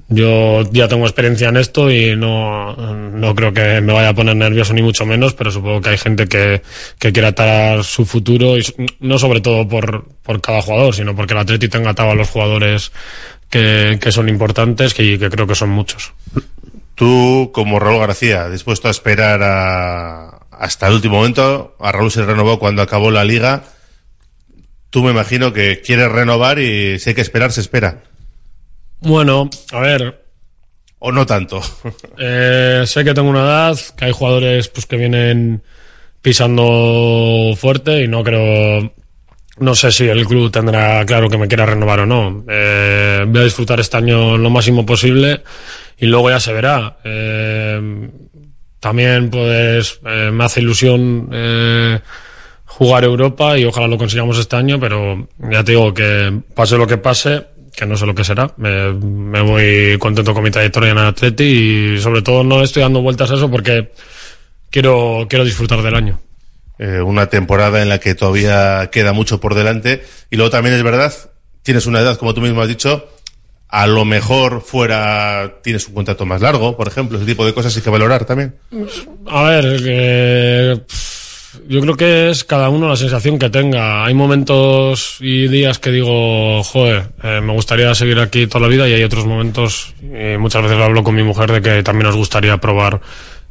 yo 0.09 0.63
ya 0.71 0.87
tengo 0.87 1.05
experiencia 1.05 1.49
en 1.49 1.57
esto 1.57 1.89
y 1.91 2.15
no, 2.15 2.75
no 2.75 3.35
creo 3.35 3.53
que 3.53 3.79
me 3.79 3.93
vaya 3.93 4.09
a 4.09 4.13
poner 4.15 4.35
nervioso 4.35 4.73
ni 4.73 4.81
mucho 4.81 5.05
menos, 5.05 5.33
pero 5.33 5.51
supongo 5.51 5.81
que 5.81 5.89
hay 5.89 5.97
gente 5.97 6.27
que, 6.27 6.61
que 6.97 7.11
quiere 7.13 7.27
atar 7.27 7.83
su 7.83 8.05
futuro 8.05 8.57
y 8.57 8.65
no 8.99 9.19
sobre 9.19 9.39
todo 9.39 9.67
por, 9.67 10.05
por 10.23 10.41
cada 10.41 10.61
jugador, 10.61 10.95
sino 10.95 11.15
porque 11.15 11.33
el 11.33 11.39
Atleti 11.39 11.69
tenga 11.69 11.91
atado 11.91 12.11
a 12.11 12.15
los 12.15 12.27
jugadores 12.29 12.91
que, 13.49 13.99
que 14.01 14.11
son 14.11 14.29
importantes 14.29 14.93
que, 14.95 15.19
que 15.19 15.29
creo 15.29 15.45
que 15.47 15.55
son 15.55 15.69
muchos. 15.69 16.11
Tú, 16.95 17.51
como 17.53 17.79
Raúl 17.79 17.99
García, 17.99 18.49
dispuesto 18.49 18.87
a 18.87 18.91
esperar 18.91 19.41
a- 19.43 20.39
hasta 20.51 20.87
el 20.87 20.95
último 20.95 21.17
momento, 21.17 21.75
a 21.79 21.91
Raúl 21.91 22.11
se 22.11 22.25
renovó 22.25 22.57
cuando 22.59 22.81
acabó 22.81 23.11
la 23.11 23.23
liga, 23.23 23.63
tú 24.89 25.03
me 25.03 25.11
imagino 25.11 25.53
que 25.53 25.81
quieres 25.81 26.11
renovar 26.11 26.59
y 26.59 26.99
si 26.99 27.09
hay 27.09 27.15
que 27.15 27.21
esperar, 27.21 27.51
se 27.51 27.61
espera. 27.61 28.03
Bueno, 28.99 29.49
a 29.71 29.79
ver. 29.79 30.23
O 30.99 31.11
no 31.11 31.25
tanto. 31.25 31.61
Eh, 32.21 32.83
sé 32.85 33.05
que 33.05 33.13
tengo 33.13 33.29
una 33.29 33.43
edad, 33.43 33.79
que 33.95 34.05
hay 34.05 34.11
jugadores 34.11 34.67
pues 34.67 34.85
que 34.85 34.97
vienen 34.97 35.63
pisando 36.21 37.53
fuerte 37.55 38.03
y 38.03 38.07
no 38.07 38.23
creo. 38.23 38.93
No 39.59 39.75
sé 39.75 39.91
si 39.91 40.07
el 40.07 40.25
club 40.25 40.51
tendrá 40.51 41.05
claro 41.05 41.29
que 41.29 41.37
me 41.37 41.47
quiera 41.47 41.65
renovar 41.65 42.01
o 42.01 42.05
no. 42.05 42.43
Eh, 42.49 43.23
voy 43.25 43.41
a 43.41 43.45
disfrutar 43.45 43.79
este 43.79 43.97
año 43.97 44.37
lo 44.37 44.49
máximo 44.49 44.85
posible 44.85 45.43
y 45.97 46.05
luego 46.07 46.29
ya 46.29 46.39
se 46.39 46.53
verá. 46.53 46.97
Eh, 47.03 48.09
también, 48.79 49.29
pues, 49.29 49.99
eh, 50.05 50.31
me 50.31 50.45
hace 50.45 50.61
ilusión 50.61 51.29
eh, 51.31 51.99
jugar 52.79 53.03
Europa 53.03 53.57
y 53.57 53.65
ojalá 53.65 53.89
lo 53.89 53.97
consigamos 53.97 54.39
este 54.39 54.55
año, 54.55 54.79
pero 54.79 55.27
ya 55.51 55.65
te 55.65 55.73
digo 55.73 55.93
que 55.93 56.31
pase 56.55 56.77
lo 56.77 56.87
que 56.87 56.97
pase, 56.97 57.45
que 57.75 57.85
no 57.85 57.97
sé 57.97 58.05
lo 58.05 58.15
que 58.15 58.23
será. 58.23 58.53
Me, 58.55 58.93
me 58.93 59.41
voy 59.41 59.97
contento 59.99 60.33
con 60.33 60.43
mi 60.43 60.49
trayectoria 60.49 60.91
en 60.91 60.97
el 60.97 61.07
Atleti 61.07 61.43
y 61.43 61.99
sobre 61.99 62.21
todo 62.21 62.41
no 62.41 62.63
estoy 62.63 62.81
dando 62.81 63.01
vueltas 63.01 63.29
a 63.31 63.33
eso 63.33 63.51
porque 63.51 63.91
quiero, 64.69 65.27
quiero 65.29 65.43
disfrutar 65.43 65.81
del 65.81 65.93
año. 65.93 66.21
Eh, 66.77 67.01
una 67.01 67.25
temporada 67.25 67.81
en 67.81 67.89
la 67.89 67.99
que 67.99 68.15
todavía 68.15 68.89
queda 68.93 69.11
mucho 69.11 69.41
por 69.41 69.55
delante. 69.55 70.05
Y 70.31 70.37
luego 70.37 70.49
también 70.49 70.73
es 70.73 70.81
verdad, 70.81 71.13
tienes 71.61 71.85
una 71.85 71.99
edad, 71.99 72.15
como 72.15 72.33
tú 72.33 72.39
mismo 72.39 72.61
has 72.61 72.69
dicho, 72.69 73.09
a 73.67 73.87
lo 73.87 74.05
mejor 74.05 74.61
fuera 74.61 75.55
tienes 75.61 75.85
un 75.89 75.95
contrato 75.95 76.25
más 76.25 76.39
largo, 76.39 76.77
por 76.77 76.87
ejemplo, 76.87 77.17
ese 77.17 77.27
tipo 77.27 77.45
de 77.45 77.53
cosas 77.53 77.75
hay 77.75 77.81
que 77.81 77.89
valorar 77.89 78.23
también. 78.23 78.55
A 79.27 79.43
ver, 79.43 79.81
eh, 79.85 80.81
yo 81.67 81.81
creo 81.81 81.95
que 81.95 82.29
es 82.29 82.43
cada 82.43 82.69
uno 82.69 82.87
la 82.87 82.95
sensación 82.95 83.39
que 83.39 83.49
tenga. 83.49 84.05
Hay 84.05 84.13
momentos 84.13 85.17
y 85.19 85.47
días 85.47 85.79
que 85.79 85.91
digo, 85.91 86.63
joder, 86.63 87.09
eh, 87.23 87.41
me 87.41 87.53
gustaría 87.53 87.93
seguir 87.95 88.19
aquí 88.19 88.47
toda 88.47 88.61
la 88.61 88.67
vida 88.67 88.87
y 88.87 88.93
hay 88.93 89.03
otros 89.03 89.25
momentos, 89.25 89.93
y 90.01 90.37
muchas 90.37 90.61
veces 90.61 90.77
lo 90.77 90.83
hablo 90.83 91.03
con 91.03 91.15
mi 91.15 91.23
mujer, 91.23 91.51
de 91.51 91.61
que 91.61 91.83
también 91.83 92.07
nos 92.07 92.15
gustaría 92.15 92.57
probar 92.57 93.01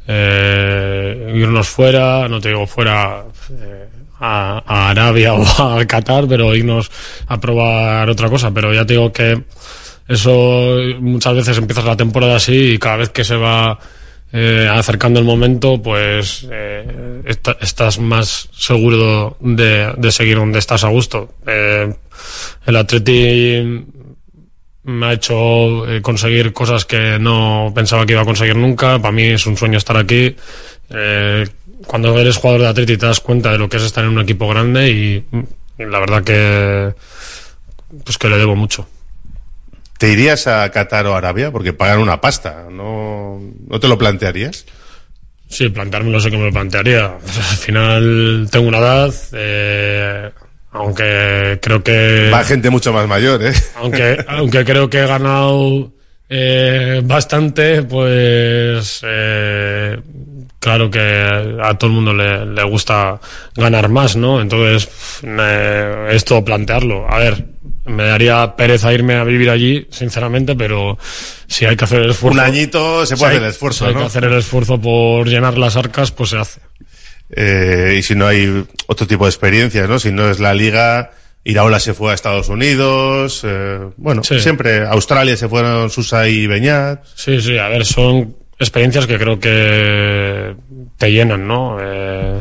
eh, 0.07 1.33
irnos 1.35 1.67
fuera, 1.67 2.27
no 2.27 2.39
te 2.39 2.49
digo 2.49 2.65
fuera 2.65 3.23
eh, 3.51 3.87
a, 4.19 4.63
a 4.65 4.89
Arabia 4.89 5.33
o 5.35 5.43
a 5.43 5.85
Qatar, 5.85 6.25
pero 6.27 6.55
irnos 6.55 6.89
a 7.27 7.39
probar 7.39 8.09
otra 8.09 8.29
cosa. 8.29 8.51
Pero 8.51 8.73
ya 8.73 8.85
te 8.85 8.93
digo 8.93 9.11
que 9.11 9.43
eso 10.07 10.77
muchas 10.99 11.35
veces 11.35 11.57
empiezas 11.57 11.85
la 11.85 11.97
temporada 11.97 12.37
así 12.37 12.71
y 12.73 12.77
cada 12.79 12.97
vez 12.97 13.09
que 13.09 13.23
se 13.23 13.35
va 13.35 13.77
eh, 14.31 14.69
acercando 14.71 15.19
el 15.19 15.25
momento, 15.25 15.81
pues 15.81 16.47
eh, 16.51 17.21
estás 17.61 17.99
más 17.99 18.49
seguro 18.53 19.37
de, 19.39 20.11
seguir 20.11 20.37
donde 20.37 20.59
estás 20.59 20.83
a 20.83 20.89
gusto. 20.89 21.33
Eh, 21.47 21.91
el 22.65 22.75
Atleti 22.75 23.85
me 24.83 25.05
ha 25.05 25.13
hecho 25.13 25.87
eh, 25.87 26.01
conseguir 26.01 26.53
cosas 26.53 26.85
que 26.85 27.17
no 27.19 27.71
pensaba 27.73 28.05
que 28.05 28.13
iba 28.13 28.21
a 28.21 28.25
conseguir 28.25 28.55
nunca. 28.55 28.99
Para 28.99 29.11
mí 29.11 29.23
es 29.23 29.45
un 29.47 29.57
sueño 29.57 29.77
estar 29.77 29.97
aquí. 29.97 30.35
Cuando 31.85 32.17
eres 32.17 32.37
jugador 32.37 32.61
de 32.61 32.67
Atleti 32.67 32.97
te 32.97 33.05
das 33.05 33.19
cuenta 33.19 33.51
de 33.51 33.57
lo 33.57 33.69
que 33.69 33.77
es 33.77 33.83
estar 33.83 34.03
en 34.03 34.11
un 34.11 34.21
equipo 34.21 34.47
grande 34.47 34.89
y, 34.91 35.25
y 35.77 35.85
la 35.85 35.99
verdad 35.99 36.23
que 36.23 36.93
pues 38.03 38.17
que 38.17 38.29
le 38.29 38.37
debo 38.37 38.55
mucho. 38.55 38.87
¿Te 39.99 40.09
irías 40.09 40.47
a 40.47 40.67
Qatar 40.71 41.05
o 41.05 41.15
Arabia? 41.15 41.51
Porque 41.51 41.73
pagan 41.73 41.99
una 41.99 42.19
pasta, 42.21 42.65
¿no, 42.71 43.39
¿no 43.67 43.79
te 43.79 43.87
lo 43.87 43.97
plantearías? 43.99 44.65
Sí, 45.49 45.67
planteármelo 45.69 46.19
sé 46.19 46.31
que 46.31 46.37
me 46.37 46.45
lo 46.45 46.51
plantearía. 46.51 47.05
Al 47.07 47.57
final 47.57 48.47
tengo 48.51 48.67
una 48.69 48.77
edad, 48.79 49.13
eh, 49.33 50.31
aunque 50.71 51.59
creo 51.61 51.83
que... 51.83 52.29
Va 52.33 52.43
gente 52.43 52.69
mucho 52.69 52.93
más 52.93 53.07
mayor, 53.07 53.43
¿eh? 53.43 53.53
Aunque, 53.75 54.23
aunque 54.27 54.63
creo 54.63 54.89
que 54.89 54.99
he 55.03 55.07
ganado 55.07 55.91
eh, 56.29 57.01
bastante, 57.03 57.81
pues 57.83 59.01
eh, 59.05 59.99
claro 60.59 60.89
que 60.91 60.99
a 61.61 61.73
todo 61.77 61.89
el 61.89 61.95
mundo 61.95 62.13
le, 62.13 62.45
le 62.45 62.63
gusta 62.63 63.19
ganar 63.55 63.89
más, 63.89 64.15
¿no? 64.15 64.39
Entonces, 64.39 64.87
me- 65.23 66.15
esto 66.15 66.45
plantearlo. 66.45 67.11
A 67.11 67.17
ver, 67.17 67.45
me 67.89 68.03
daría 68.05 68.55
pereza 68.55 68.93
irme 68.93 69.15
a 69.15 69.23
vivir 69.23 69.49
allí, 69.49 69.87
sinceramente, 69.91 70.55
pero 70.55 70.97
si 71.47 71.65
hay 71.65 71.75
que 71.75 71.83
hacer 71.85 72.01
el 72.01 72.11
esfuerzo. 72.11 72.39
Un 72.39 72.45
añito 72.45 73.05
se 73.05 73.17
puede 73.17 73.31
si 73.31 73.35
hacer 73.37 73.43
el 73.43 73.49
esfuerzo, 73.49 73.85
si 73.85 73.89
hay 73.91 73.95
que 73.97 74.03
hacer 74.05 74.23
el 74.25 74.33
esfuerzo 74.37 74.79
por 74.79 75.27
llenar 75.27 75.57
las 75.57 75.75
arcas, 75.75 76.11
pues 76.11 76.29
se 76.29 76.37
hace. 76.37 76.61
Eh, 77.31 77.95
y 77.99 78.01
si 78.03 78.15
no 78.15 78.25
hay 78.27 78.65
otro 78.87 79.05
tipo 79.05 79.25
de 79.25 79.29
experiencias, 79.29 79.87
¿no? 79.87 79.99
Si 79.99 80.11
no 80.11 80.29
es 80.29 80.39
la 80.39 80.53
liga, 80.53 81.11
Iraola 81.43 81.79
se 81.79 81.93
fue 81.93 82.11
a 82.11 82.15
Estados 82.15 82.49
Unidos, 82.49 83.41
eh, 83.45 83.79
bueno, 83.97 84.23
Sí. 84.23 84.39
siempre 84.39 84.85
Australia 84.87 85.37
se 85.37 85.47
fueron 85.47 85.89
Susa 85.89 86.27
y 86.27 86.47
Beñat. 86.47 87.03
Sí, 87.15 87.39
sí, 87.41 87.57
a 87.57 87.67
ver, 87.67 87.85
son 87.85 88.35
experiencias 88.57 89.05
que 89.07 89.17
creo 89.17 89.39
que 89.39 90.55
te 90.97 91.11
llenan, 91.11 91.47
¿no? 91.47 91.77
Eh, 91.81 92.39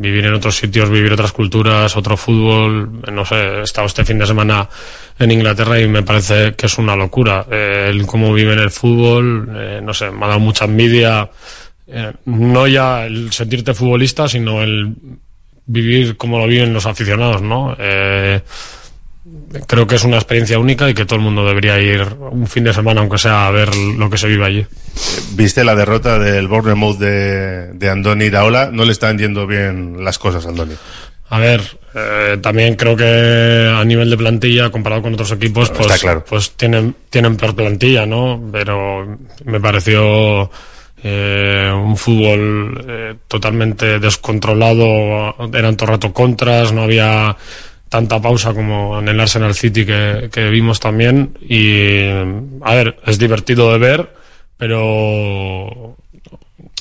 vivir 0.00 0.24
en 0.24 0.32
otros 0.32 0.56
sitios, 0.56 0.88
vivir 0.88 1.12
otras 1.12 1.30
culturas, 1.30 1.94
otro 1.94 2.16
fútbol, 2.16 3.02
no 3.12 3.24
sé, 3.26 3.34
he 3.34 3.62
estado 3.62 3.86
este 3.86 4.02
fin 4.02 4.18
de 4.18 4.26
semana 4.26 4.66
en 5.18 5.30
Inglaterra 5.30 5.78
y 5.78 5.86
me 5.88 6.02
parece 6.02 6.54
que 6.54 6.64
es 6.66 6.78
una 6.78 6.96
locura. 6.96 7.44
Eh, 7.50 7.88
el 7.90 8.06
cómo 8.06 8.32
viven 8.32 8.58
el 8.58 8.70
fútbol, 8.70 9.50
eh, 9.54 9.80
no 9.82 9.92
sé, 9.92 10.10
me 10.10 10.24
ha 10.24 10.28
dado 10.28 10.40
mucha 10.40 10.64
envidia. 10.64 11.28
eh, 11.86 12.12
no 12.24 12.66
ya 12.66 13.04
el 13.04 13.30
sentirte 13.30 13.74
futbolista, 13.74 14.26
sino 14.26 14.62
el 14.62 14.94
vivir 15.66 16.16
como 16.16 16.38
lo 16.38 16.46
viven 16.46 16.72
los 16.72 16.86
aficionados, 16.86 17.42
¿no? 17.42 17.76
Eh, 17.78 18.40
creo 19.66 19.86
que 19.86 19.96
es 19.96 20.04
una 20.04 20.16
experiencia 20.16 20.58
única 20.58 20.88
y 20.88 20.94
que 20.94 21.04
todo 21.04 21.16
el 21.16 21.24
mundo 21.24 21.44
debería 21.44 21.78
ir 21.80 22.06
un 22.30 22.46
fin 22.46 22.64
de 22.64 22.72
semana, 22.72 23.00
aunque 23.00 23.18
sea 23.18 23.46
a 23.46 23.50
ver 23.50 23.74
lo 23.74 24.08
que 24.08 24.18
se 24.18 24.28
vive 24.28 24.46
allí. 24.46 24.66
Viste 25.32 25.64
la 25.64 25.74
derrota 25.74 26.18
del 26.18 26.48
Bournemouth 26.48 26.98
de, 26.98 27.72
de 27.72 27.90
Andoni 27.90 28.26
Iraola, 28.26 28.70
no 28.72 28.84
le 28.84 28.92
están 28.92 29.18
yendo 29.18 29.46
bien 29.46 30.04
las 30.04 30.18
cosas, 30.18 30.46
Andoni. 30.46 30.74
A 31.30 31.38
ver, 31.38 31.62
eh, 31.94 32.38
también 32.42 32.74
creo 32.74 32.96
que 32.96 33.72
a 33.72 33.84
nivel 33.84 34.10
de 34.10 34.16
plantilla, 34.16 34.70
comparado 34.70 35.02
con 35.02 35.14
otros 35.14 35.30
equipos, 35.32 35.70
pues, 35.70 36.00
claro. 36.00 36.24
pues 36.28 36.52
tienen, 36.52 36.94
tienen 37.08 37.36
peor 37.36 37.54
plantilla, 37.54 38.04
¿no? 38.04 38.48
Pero 38.50 39.18
me 39.44 39.60
pareció 39.60 40.50
eh, 41.04 41.70
un 41.72 41.96
fútbol 41.96 42.84
eh, 42.88 43.14
totalmente 43.28 44.00
descontrolado, 44.00 45.36
eran 45.54 45.76
todo 45.76 45.86
el 45.86 45.92
rato 45.94 46.12
contras, 46.12 46.72
no 46.72 46.82
había 46.82 47.36
tanta 47.90 48.18
pausa 48.22 48.54
como 48.54 48.98
en 49.00 49.08
el 49.08 49.20
Arsenal 49.20 49.54
City 49.54 49.84
que, 49.84 50.30
que 50.32 50.48
vimos 50.48 50.80
también. 50.80 51.36
Y, 51.46 52.06
a 52.62 52.74
ver, 52.74 52.96
es 53.06 53.18
divertido 53.18 53.70
de 53.72 53.78
ver, 53.78 54.14
pero 54.56 55.96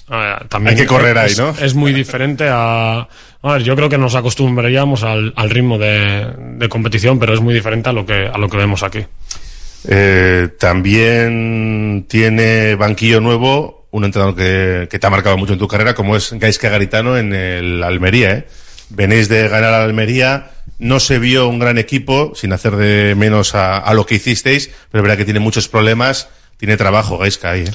ver, 0.09 0.47
también 0.47 0.75
Hay 0.77 0.81
que 0.81 0.87
correr 0.87 1.17
ahí, 1.17 1.31
es- 1.31 1.39
¿no? 1.39 1.49
Es 1.61 1.75
muy 1.75 1.91
diferente 1.93 2.45
a... 2.49 3.07
A 3.41 3.53
ver, 3.53 3.63
yo 3.63 3.73
creo 3.75 3.87
que 3.89 3.97
nos 3.97 4.15
acostumbraríamos 4.15 5.03
al, 5.03 5.31
al 5.35 5.49
ritmo 5.49 5.77
de, 5.77 6.27
de 6.57 6.67
competición, 6.69 7.19
pero 7.19 7.33
es 7.33 7.39
muy 7.39 7.53
diferente 7.53 7.89
a 7.89 7.93
lo 7.93 8.05
que, 8.05 8.27
a 8.27 8.37
lo 8.37 8.49
que 8.49 8.57
vemos 8.57 8.83
aquí. 8.83 8.99
Eh, 9.87 10.49
también 10.59 12.05
tiene 12.09 12.75
banquillo 12.75 13.21
nuevo, 13.21 13.87
un 13.91 14.03
entrenador 14.03 14.35
que, 14.35 14.87
que 14.91 14.99
te 14.99 15.07
ha 15.07 15.09
marcado 15.09 15.37
mucho 15.37 15.53
en 15.53 15.59
tu 15.59 15.69
carrera, 15.69 15.95
como 15.95 16.17
es 16.17 16.33
Gaisca 16.33 16.67
Garitano 16.69 17.17
en 17.17 17.33
el 17.33 17.81
Almería. 17.81 18.31
¿eh? 18.33 18.47
Venís 18.89 19.29
de 19.29 19.47
ganar 19.47 19.73
al 19.73 19.83
Almería, 19.83 20.51
no 20.79 20.99
se 20.99 21.19
vio 21.19 21.47
un 21.47 21.59
gran 21.59 21.77
equipo, 21.77 22.33
sin 22.35 22.53
hacer 22.53 22.75
de 22.75 23.15
menos 23.15 23.53
a, 23.55 23.77
a 23.77 23.93
lo 23.93 24.05
que 24.05 24.15
hicisteis, 24.15 24.71
pero 24.91 25.01
es 25.01 25.03
verdad 25.03 25.17
que 25.17 25.25
tiene 25.25 25.39
muchos 25.39 25.67
problemas, 25.67 26.29
tiene 26.57 26.77
trabajo 26.77 27.17
Gaisca 27.17 27.51
ahí. 27.51 27.61
¿eh? 27.61 27.71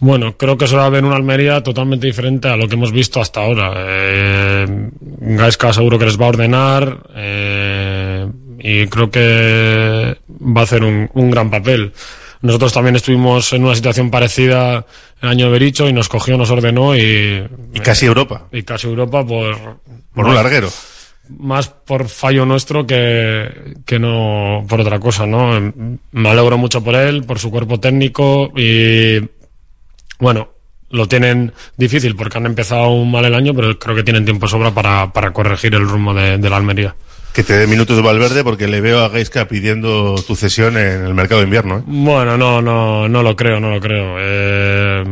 Bueno, 0.00 0.36
creo 0.36 0.56
que 0.56 0.68
se 0.68 0.76
va 0.76 0.86
a 0.86 0.90
ver 0.90 1.04
una 1.04 1.16
Almería 1.16 1.62
totalmente 1.62 2.06
diferente 2.06 2.48
a 2.48 2.56
lo 2.56 2.68
que 2.68 2.76
hemos 2.76 2.92
visto 2.92 3.20
hasta 3.20 3.40
ahora. 3.40 3.72
Eh, 3.76 4.66
Gaisca 5.00 5.72
seguro 5.72 5.98
que 5.98 6.04
les 6.04 6.20
va 6.20 6.26
a 6.26 6.28
ordenar 6.28 6.98
eh, 7.16 8.26
y 8.60 8.86
creo 8.86 9.10
que 9.10 10.16
va 10.28 10.60
a 10.60 10.64
hacer 10.64 10.84
un 10.84 11.30
gran 11.30 11.50
papel. 11.50 11.92
Nosotros 12.40 12.72
también 12.72 12.96
estuvimos 12.96 13.52
en 13.52 13.64
una 13.64 13.74
situación 13.74 14.10
parecida 14.10 14.86
el 15.20 15.28
año 15.28 15.46
de 15.46 15.52
Bericho 15.52 15.88
y 15.88 15.92
nos 15.92 16.08
cogió, 16.08 16.36
nos 16.36 16.50
ordenó 16.50 16.96
y... 16.96 17.46
Y 17.74 17.80
casi 17.80 18.06
Europa. 18.06 18.46
Y 18.52 18.62
casi 18.62 18.86
Europa 18.86 19.26
por... 19.26 19.80
Por 20.14 20.26
un 20.26 20.34
larguero. 20.34 20.68
Más 21.38 21.68
por 21.68 22.08
fallo 22.08 22.46
nuestro 22.46 22.86
que, 22.86 23.74
que 23.84 23.98
no 23.98 24.64
por 24.68 24.80
otra 24.80 24.98
cosa, 24.98 25.26
¿no? 25.26 25.72
Me 26.12 26.28
alegro 26.28 26.56
mucho 26.56 26.82
por 26.82 26.94
él, 26.94 27.24
por 27.24 27.38
su 27.38 27.50
cuerpo 27.50 27.80
técnico 27.80 28.52
y... 28.56 29.18
Bueno, 30.20 30.48
lo 30.90 31.06
tienen 31.06 31.52
difícil 31.76 32.16
porque 32.16 32.38
han 32.38 32.46
empezado 32.46 33.04
mal 33.04 33.24
el 33.24 33.34
año, 33.34 33.52
pero 33.54 33.78
creo 33.78 33.94
que 33.94 34.02
tienen 34.02 34.24
tiempo 34.24 34.48
sobra 34.48 34.72
para, 34.72 35.12
para 35.12 35.32
corregir 35.32 35.74
el 35.74 35.88
rumbo 35.88 36.14
de, 36.14 36.38
de 36.38 36.50
la 36.50 36.56
Almería. 36.56 36.94
Que 37.32 37.44
te 37.44 37.52
dé 37.56 37.66
minutos 37.68 37.96
de 37.96 38.02
Valverde 38.02 38.42
porque 38.42 38.66
le 38.66 38.80
veo 38.80 39.00
a 39.04 39.08
Gaisca 39.08 39.46
pidiendo 39.46 40.16
tu 40.26 40.34
cesión 40.34 40.76
en 40.76 41.04
el 41.04 41.14
mercado 41.14 41.40
de 41.40 41.44
invierno. 41.44 41.78
¿eh? 41.78 41.82
Bueno, 41.86 42.36
no, 42.36 42.60
no, 42.60 43.08
no 43.08 43.22
lo 43.22 43.36
creo, 43.36 43.60
no 43.60 43.70
lo 43.70 43.80
creo. 43.80 44.16
Eh, 44.18 45.04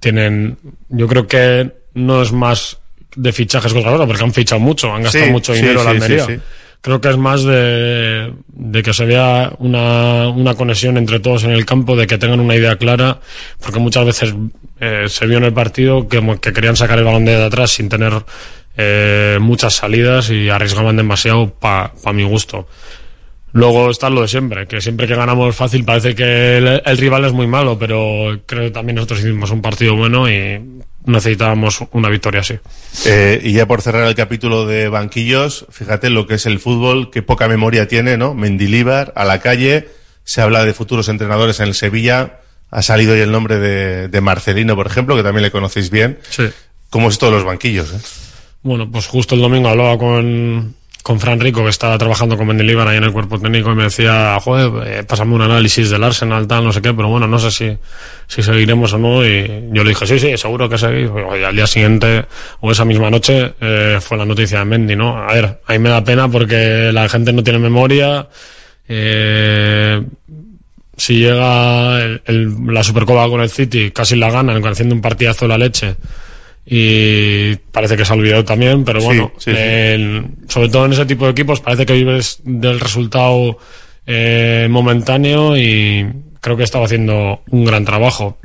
tienen, 0.00 0.58
yo 0.90 1.08
creo 1.08 1.26
que 1.26 1.72
no 1.94 2.20
es 2.22 2.32
más 2.32 2.78
de 3.16 3.32
fichajes 3.32 3.72
que 3.72 3.78
otra 3.78 3.92
cosa, 3.92 4.06
porque 4.06 4.24
han 4.24 4.32
fichado 4.34 4.60
mucho, 4.60 4.92
han 4.92 5.02
gastado 5.04 5.24
Sí, 5.26 5.30
mucho 5.30 5.54
sí, 5.54 5.60
dinero 5.60 5.80
en 5.80 5.84
la 5.86 5.90
sí, 5.92 5.96
Almería. 5.96 6.26
sí, 6.26 6.34
sí. 6.34 6.40
Creo 6.82 7.00
que 7.00 7.08
es 7.08 7.16
más 7.16 7.44
de, 7.44 8.34
de 8.48 8.82
que 8.82 8.92
se 8.92 9.06
vea 9.06 9.52
una, 9.58 10.28
una 10.28 10.54
conexión 10.54 10.98
entre 10.98 11.18
todos 11.18 11.44
en 11.44 11.52
el 11.52 11.64
campo, 11.64 11.96
de 11.96 12.06
que 12.06 12.18
tengan 12.18 12.40
una 12.40 12.56
idea 12.56 12.76
clara, 12.76 13.20
porque 13.62 13.78
muchas 13.78 14.04
veces 14.04 14.34
eh, 14.80 15.06
se 15.08 15.26
vio 15.26 15.38
en 15.38 15.44
el 15.44 15.54
partido 15.54 16.06
que, 16.08 16.20
que 16.42 16.52
querían 16.52 16.76
sacar 16.76 16.98
el 16.98 17.04
balón 17.04 17.24
de 17.24 17.42
atrás 17.42 17.70
sin 17.70 17.88
tener 17.88 18.12
eh, 18.76 19.38
muchas 19.40 19.74
salidas 19.74 20.30
y 20.30 20.48
arriesgaban 20.48 20.96
demasiado 20.96 21.50
para 21.54 21.92
mi 22.12 22.24
gusto. 22.24 22.68
Luego 23.52 23.90
está 23.90 24.10
lo 24.10 24.22
de 24.22 24.28
siempre, 24.28 24.66
que 24.66 24.80
siempre 24.80 25.06
que 25.06 25.14
ganamos 25.14 25.54
fácil 25.54 25.84
parece 25.84 26.16
que 26.16 26.56
el, 26.58 26.82
el 26.84 26.98
rival 26.98 27.24
es 27.24 27.32
muy 27.32 27.46
malo, 27.46 27.78
pero 27.78 28.40
creo 28.46 28.64
que 28.64 28.70
también 28.72 28.96
nosotros 28.96 29.20
hicimos 29.20 29.52
un 29.52 29.62
partido 29.62 29.94
bueno 29.94 30.28
y 30.28 30.60
necesitábamos 31.04 31.84
una 31.92 32.08
victoria 32.08 32.40
así. 32.40 32.58
Eh, 33.06 33.40
y 33.44 33.52
ya 33.52 33.66
por 33.66 33.80
cerrar 33.80 34.08
el 34.08 34.16
capítulo 34.16 34.66
de 34.66 34.88
banquillos, 34.88 35.66
fíjate 35.70 36.10
lo 36.10 36.26
que 36.26 36.34
es 36.34 36.46
el 36.46 36.58
fútbol, 36.58 37.10
qué 37.12 37.22
poca 37.22 37.46
memoria 37.46 37.86
tiene, 37.86 38.16
¿no? 38.16 38.34
Mendilíbar, 38.34 39.12
a 39.14 39.24
la 39.24 39.38
calle, 39.38 39.88
se 40.24 40.40
habla 40.40 40.64
de 40.64 40.74
futuros 40.74 41.08
entrenadores 41.08 41.60
en 41.60 41.68
el 41.68 41.74
Sevilla, 41.74 42.40
ha 42.72 42.82
salido 42.82 43.12
hoy 43.12 43.20
el 43.20 43.30
nombre 43.30 43.60
de, 43.60 44.08
de 44.08 44.20
Marcelino, 44.20 44.74
por 44.74 44.88
ejemplo, 44.88 45.14
que 45.14 45.22
también 45.22 45.42
le 45.42 45.52
conocéis 45.52 45.90
bien. 45.90 46.18
Sí. 46.28 46.48
¿Cómo 46.90 47.08
es 47.08 47.18
todos 47.18 47.32
los 47.32 47.44
banquillos? 47.44 47.92
eh? 47.92 47.98
Bueno, 48.64 48.90
pues 48.90 49.06
justo 49.06 49.34
el 49.34 49.42
domingo 49.42 49.68
hablaba 49.68 49.98
con, 49.98 50.74
con 51.02 51.20
Fran 51.20 51.38
Rico, 51.38 51.62
que 51.62 51.68
estaba 51.68 51.98
trabajando 51.98 52.34
con 52.38 52.46
Mendilibar 52.46 52.88
ahí 52.88 52.96
en 52.96 53.04
el 53.04 53.12
cuerpo 53.12 53.38
técnico, 53.38 53.70
y 53.70 53.74
me 53.74 53.82
decía, 53.84 54.38
joder, 54.42 55.02
eh, 55.02 55.22
un 55.24 55.42
análisis 55.42 55.90
del 55.90 56.02
Arsenal, 56.02 56.48
tal, 56.48 56.64
no 56.64 56.72
sé 56.72 56.80
qué, 56.80 56.94
pero 56.94 57.08
bueno, 57.08 57.26
no 57.28 57.38
sé 57.38 57.50
si, 57.50 57.76
si 58.26 58.42
seguiremos 58.42 58.94
o 58.94 58.98
no. 58.98 59.22
Y 59.24 59.68
yo 59.70 59.84
le 59.84 59.90
dije, 59.90 60.06
sí, 60.06 60.18
sí, 60.18 60.36
seguro 60.38 60.66
que 60.68 60.78
seguís. 60.78 61.10
Y 61.38 61.44
al 61.44 61.54
día 61.54 61.66
siguiente, 61.66 62.24
o 62.60 62.72
esa 62.72 62.86
misma 62.86 63.10
noche, 63.10 63.52
eh, 63.60 63.98
fue 64.00 64.16
la 64.16 64.24
noticia 64.24 64.60
de 64.60 64.64
Mendy, 64.64 64.96
¿no? 64.96 65.18
A 65.18 65.34
ver, 65.34 65.60
a 65.66 65.72
mí 65.74 65.78
me 65.78 65.90
da 65.90 66.02
pena 66.02 66.26
porque 66.28 66.90
la 66.90 67.06
gente 67.10 67.34
no 67.34 67.44
tiene 67.44 67.58
memoria. 67.58 68.26
Eh, 68.88 70.02
si 70.96 71.18
llega 71.18 71.98
el- 72.24 72.54
la 72.68 72.82
Supercopa 72.82 73.28
con 73.28 73.42
el 73.42 73.50
City, 73.50 73.90
casi 73.90 74.16
la 74.16 74.30
ganan, 74.30 74.64
haciendo 74.66 74.94
un 74.94 75.02
partidazo 75.02 75.44
de 75.44 75.48
la 75.50 75.58
leche. 75.58 75.96
Y 76.66 77.56
parece 77.72 77.96
que 77.96 78.04
se 78.04 78.12
ha 78.12 78.16
olvidado 78.16 78.44
también, 78.44 78.84
pero 78.84 79.00
bueno, 79.02 79.32
sí, 79.38 79.50
sí. 79.50 79.56
el- 79.56 80.26
sobre 80.48 80.68
todo 80.68 80.86
en 80.86 80.92
ese 80.92 81.04
tipo 81.06 81.26
de 81.26 81.32
equipos 81.32 81.60
parece 81.60 81.84
que 81.84 81.92
vives 81.92 82.40
del 82.44 82.80
resultado 82.80 83.58
eh, 84.06 84.66
momentáneo 84.70 85.56
y 85.56 86.06
creo 86.40 86.56
que 86.56 86.64
estaba 86.64 86.86
haciendo 86.86 87.42
un 87.50 87.64
gran 87.64 87.84
trabajo. 87.84 88.38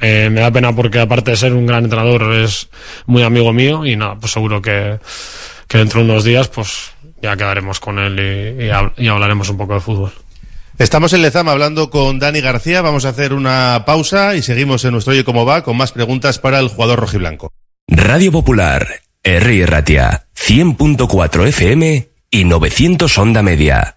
Eh, 0.00 0.28
me 0.30 0.40
da 0.42 0.50
pena 0.50 0.74
porque 0.76 0.98
aparte 1.00 1.30
de 1.32 1.36
ser 1.38 1.54
un 1.54 1.66
gran 1.66 1.84
entrenador 1.84 2.32
es 2.34 2.68
muy 3.06 3.22
amigo 3.22 3.52
mío 3.52 3.84
y 3.86 3.96
nada, 3.96 4.16
pues 4.20 4.32
seguro 4.32 4.60
que, 4.62 4.98
que 5.66 5.78
dentro 5.78 6.00
de 6.04 6.10
unos 6.10 6.24
días 6.24 6.48
pues 6.48 6.92
ya 7.22 7.36
quedaremos 7.36 7.80
con 7.80 7.98
él 7.98 8.56
y, 8.60 9.02
y 9.02 9.08
hablaremos 9.08 9.48
un 9.48 9.56
poco 9.56 9.74
de 9.74 9.80
fútbol. 9.80 10.12
Estamos 10.78 11.12
en 11.12 11.22
Lezama 11.22 11.50
hablando 11.50 11.90
con 11.90 12.20
Dani 12.20 12.40
García, 12.40 12.82
vamos 12.82 13.04
a 13.04 13.08
hacer 13.08 13.32
una 13.32 13.82
pausa 13.84 14.36
y 14.36 14.42
seguimos 14.42 14.84
en 14.84 14.92
nuestro 14.92 15.12
Oye 15.12 15.24
Cómo 15.24 15.44
Va 15.44 15.64
con 15.64 15.76
más 15.76 15.90
preguntas 15.90 16.38
para 16.38 16.60
el 16.60 16.68
jugador 16.68 17.00
rojiblanco. 17.00 17.50
Radio 17.88 18.30
Popular, 18.30 18.86
R. 19.24 19.66
Ratia, 19.66 20.26
100.4 20.36 21.48
FM 21.48 22.08
y 22.30 22.44
900 22.44 23.18
Onda 23.18 23.42
Media. 23.42 23.96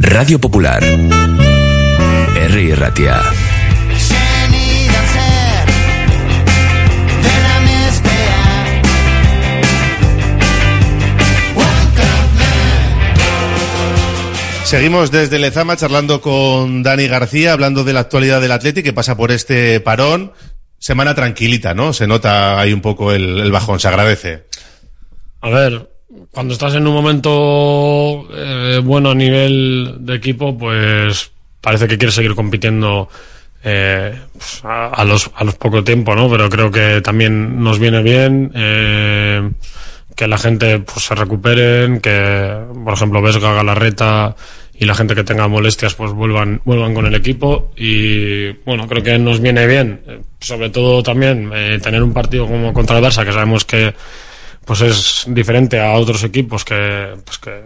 Radio 0.00 0.40
Popular. 0.40 0.82
R. 0.84 2.74
Ratia. 2.76 3.20
Seguimos 14.64 15.10
desde 15.10 15.40
Lezama 15.40 15.76
charlando 15.76 16.20
con 16.20 16.84
Dani 16.84 17.08
García, 17.08 17.52
hablando 17.52 17.82
de 17.82 17.92
la 17.92 18.00
actualidad 18.00 18.40
del 18.40 18.52
Atleti 18.52 18.84
que 18.84 18.92
pasa 18.92 19.16
por 19.16 19.32
este 19.32 19.80
parón. 19.80 20.32
Semana 20.78 21.16
tranquilita, 21.16 21.74
¿no? 21.74 21.92
Se 21.92 22.06
nota 22.06 22.60
ahí 22.60 22.72
un 22.72 22.82
poco 22.82 23.12
el, 23.12 23.40
el 23.40 23.50
bajón, 23.50 23.80
se 23.80 23.88
agradece. 23.88 24.44
A 25.40 25.48
ver, 25.48 25.88
cuando 26.32 26.54
estás 26.54 26.74
en 26.74 26.86
un 26.86 26.94
momento 26.94 28.26
eh, 28.34 28.80
bueno 28.82 29.10
a 29.10 29.14
nivel 29.14 29.96
de 30.00 30.14
equipo, 30.14 30.56
pues 30.56 31.30
parece 31.60 31.88
que 31.88 31.98
quieres 31.98 32.14
seguir 32.14 32.34
compitiendo 32.34 33.08
eh, 33.64 34.18
pues, 34.32 34.62
a, 34.64 35.04
los, 35.04 35.30
a 35.34 35.44
los 35.44 35.56
poco 35.56 35.84
tiempo, 35.84 36.14
¿no? 36.14 36.30
Pero 36.30 36.48
creo 36.48 36.70
que 36.70 37.00
también 37.00 37.62
nos 37.62 37.78
viene 37.78 38.02
bien 38.02 38.52
eh, 38.54 39.50
que 40.14 40.28
la 40.28 40.38
gente 40.38 40.78
pues, 40.80 41.04
se 41.04 41.14
recuperen, 41.14 42.00
que, 42.00 42.56
por 42.84 42.94
ejemplo, 42.94 43.22
Vesga, 43.22 43.52
Galarreta 43.52 44.34
y 44.80 44.84
la 44.84 44.94
gente 44.94 45.14
que 45.14 45.24
tenga 45.24 45.48
molestias 45.48 45.94
pues 45.94 46.12
vuelvan, 46.12 46.60
vuelvan 46.64 46.94
con 46.94 47.06
el 47.06 47.14
equipo 47.14 47.72
y 47.76 48.52
bueno, 48.64 48.86
creo 48.86 49.02
que 49.02 49.18
nos 49.18 49.40
viene 49.40 49.66
bien, 49.66 50.00
eh, 50.06 50.20
sobre 50.40 50.70
todo 50.70 51.02
también 51.02 51.50
eh, 51.52 51.78
tener 51.82 52.02
un 52.02 52.12
partido 52.12 52.46
como 52.46 52.72
contra 52.72 52.98
el 52.98 53.04
Barça, 53.04 53.24
que 53.24 53.32
sabemos 53.32 53.64
que 53.64 53.92
pues 54.68 54.82
es 54.82 55.24
diferente 55.28 55.80
a 55.80 55.92
otros 55.92 56.22
equipos 56.24 56.62
que, 56.62 57.14
pues 57.24 57.38
que 57.38 57.58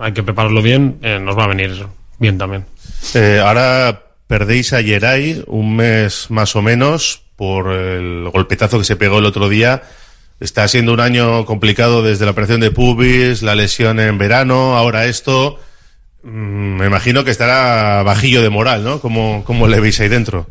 hay 0.00 0.12
que 0.12 0.22
prepararlo 0.22 0.62
bien, 0.62 0.98
eh, 1.02 1.18
nos 1.20 1.36
va 1.36 1.44
a 1.44 1.48
venir 1.48 1.84
bien 2.20 2.38
también. 2.38 2.64
Eh, 3.12 3.42
ahora 3.44 4.04
perdéis 4.28 4.72
a 4.72 4.80
Yeray 4.80 5.42
un 5.48 5.74
mes 5.74 6.30
más 6.30 6.54
o 6.54 6.62
menos 6.62 7.22
por 7.34 7.72
el 7.72 8.30
golpetazo 8.30 8.78
que 8.78 8.84
se 8.84 8.94
pegó 8.94 9.18
el 9.18 9.24
otro 9.26 9.48
día. 9.48 9.82
Está 10.38 10.68
siendo 10.68 10.92
un 10.92 11.00
año 11.00 11.44
complicado 11.44 12.04
desde 12.04 12.24
la 12.24 12.30
operación 12.30 12.60
de 12.60 12.70
pubis, 12.70 13.42
la 13.42 13.56
lesión 13.56 13.98
en 13.98 14.16
verano, 14.16 14.76
ahora 14.76 15.06
esto. 15.06 15.58
Mm, 16.22 16.76
Me 16.76 16.86
imagino 16.86 17.24
que 17.24 17.32
estará 17.32 18.04
bajillo 18.04 18.42
de 18.42 18.50
moral, 18.50 18.84
¿no? 18.84 19.00
¿Cómo, 19.00 19.42
cómo 19.44 19.66
le 19.66 19.80
veis 19.80 19.98
ahí 19.98 20.08
dentro? 20.08 20.46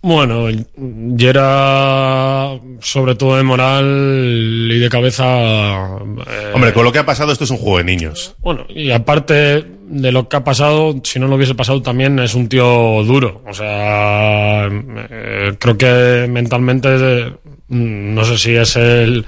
Bueno, 0.00 0.48
y 0.48 1.26
era 1.26 2.50
sobre 2.80 3.16
todo 3.16 3.36
de 3.36 3.42
moral 3.42 4.68
y 4.70 4.78
de 4.78 4.88
cabeza. 4.88 5.24
eh, 5.26 6.52
Hombre, 6.54 6.72
con 6.72 6.84
lo 6.84 6.92
que 6.92 7.00
ha 7.00 7.06
pasado, 7.06 7.32
esto 7.32 7.44
es 7.44 7.50
un 7.50 7.56
juego 7.58 7.78
de 7.78 7.84
niños. 7.84 8.36
Bueno, 8.40 8.64
y 8.68 8.92
aparte 8.92 9.64
de 9.88 10.12
lo 10.12 10.28
que 10.28 10.36
ha 10.36 10.44
pasado, 10.44 10.94
si 11.02 11.18
no 11.18 11.26
lo 11.26 11.34
hubiese 11.34 11.56
pasado 11.56 11.82
también 11.82 12.18
es 12.20 12.34
un 12.34 12.48
tío 12.48 13.02
duro. 13.04 13.42
O 13.46 13.52
sea, 13.52 14.66
eh, 14.68 15.54
creo 15.58 15.76
que 15.76 16.28
mentalmente 16.30 16.88
eh, 16.90 17.32
no 17.68 18.24
sé 18.24 18.38
si 18.38 18.54
es 18.54 18.76
el 18.76 19.26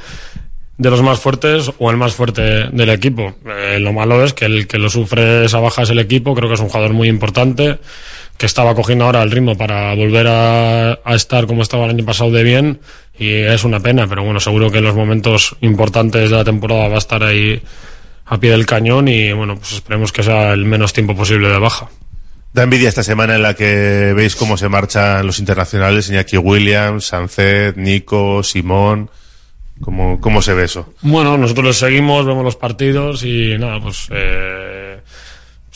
de 0.78 0.88
los 0.90 1.02
más 1.02 1.18
fuertes 1.20 1.70
o 1.78 1.90
el 1.90 1.96
más 1.96 2.14
fuerte 2.14 2.68
del 2.70 2.90
equipo. 2.90 3.34
Eh, 3.44 3.78
lo 3.80 3.92
malo 3.92 4.24
es 4.24 4.32
que 4.34 4.44
el 4.46 4.66
que 4.68 4.78
lo 4.78 4.88
sufre 4.88 5.44
esa 5.44 5.58
baja 5.58 5.82
es 5.82 5.90
el 5.90 5.98
equipo. 5.98 6.34
Creo 6.34 6.48
que 6.48 6.54
es 6.54 6.60
un 6.60 6.68
jugador 6.68 6.92
muy 6.92 7.08
importante 7.08 7.78
que 8.40 8.46
estaba 8.46 8.74
cogiendo 8.74 9.04
ahora 9.04 9.22
el 9.22 9.30
ritmo 9.30 9.54
para 9.54 9.94
volver 9.94 10.26
a, 10.26 10.92
a 10.92 11.14
estar 11.14 11.46
como 11.46 11.60
estaba 11.60 11.84
el 11.84 11.90
año 11.90 12.06
pasado 12.06 12.30
de 12.30 12.42
bien 12.42 12.80
y 13.18 13.34
es 13.34 13.64
una 13.64 13.80
pena, 13.80 14.06
pero 14.06 14.24
bueno, 14.24 14.40
seguro 14.40 14.70
que 14.70 14.78
en 14.78 14.84
los 14.84 14.96
momentos 14.96 15.58
importantes 15.60 16.30
de 16.30 16.36
la 16.36 16.42
temporada 16.42 16.88
va 16.88 16.94
a 16.94 16.98
estar 16.98 17.22
ahí 17.22 17.60
a 18.24 18.40
pie 18.40 18.52
del 18.52 18.64
cañón 18.64 19.08
y 19.08 19.30
bueno, 19.32 19.56
pues 19.56 19.72
esperemos 19.72 20.10
que 20.10 20.22
sea 20.22 20.54
el 20.54 20.64
menos 20.64 20.94
tiempo 20.94 21.14
posible 21.14 21.50
de 21.50 21.58
baja. 21.58 21.90
Da 22.54 22.62
envidia 22.62 22.88
esta 22.88 23.02
semana 23.02 23.34
en 23.34 23.42
la 23.42 23.52
que 23.52 24.14
veis 24.16 24.34
cómo 24.36 24.56
se 24.56 24.70
marchan 24.70 25.26
los 25.26 25.38
internacionales, 25.38 26.08
Iñaki 26.08 26.38
Williams, 26.38 27.04
Sancet, 27.04 27.76
Nico, 27.76 28.42
Simón. 28.42 29.10
¿Cómo, 29.82 30.18
cómo 30.18 30.40
se 30.40 30.54
ve 30.54 30.64
eso? 30.64 30.94
Bueno, 31.02 31.36
nosotros 31.36 31.66
los 31.66 31.76
seguimos, 31.76 32.24
vemos 32.24 32.42
los 32.42 32.56
partidos 32.56 33.22
y 33.22 33.58
nada, 33.58 33.80
pues 33.80 34.08
eh, 34.10 34.98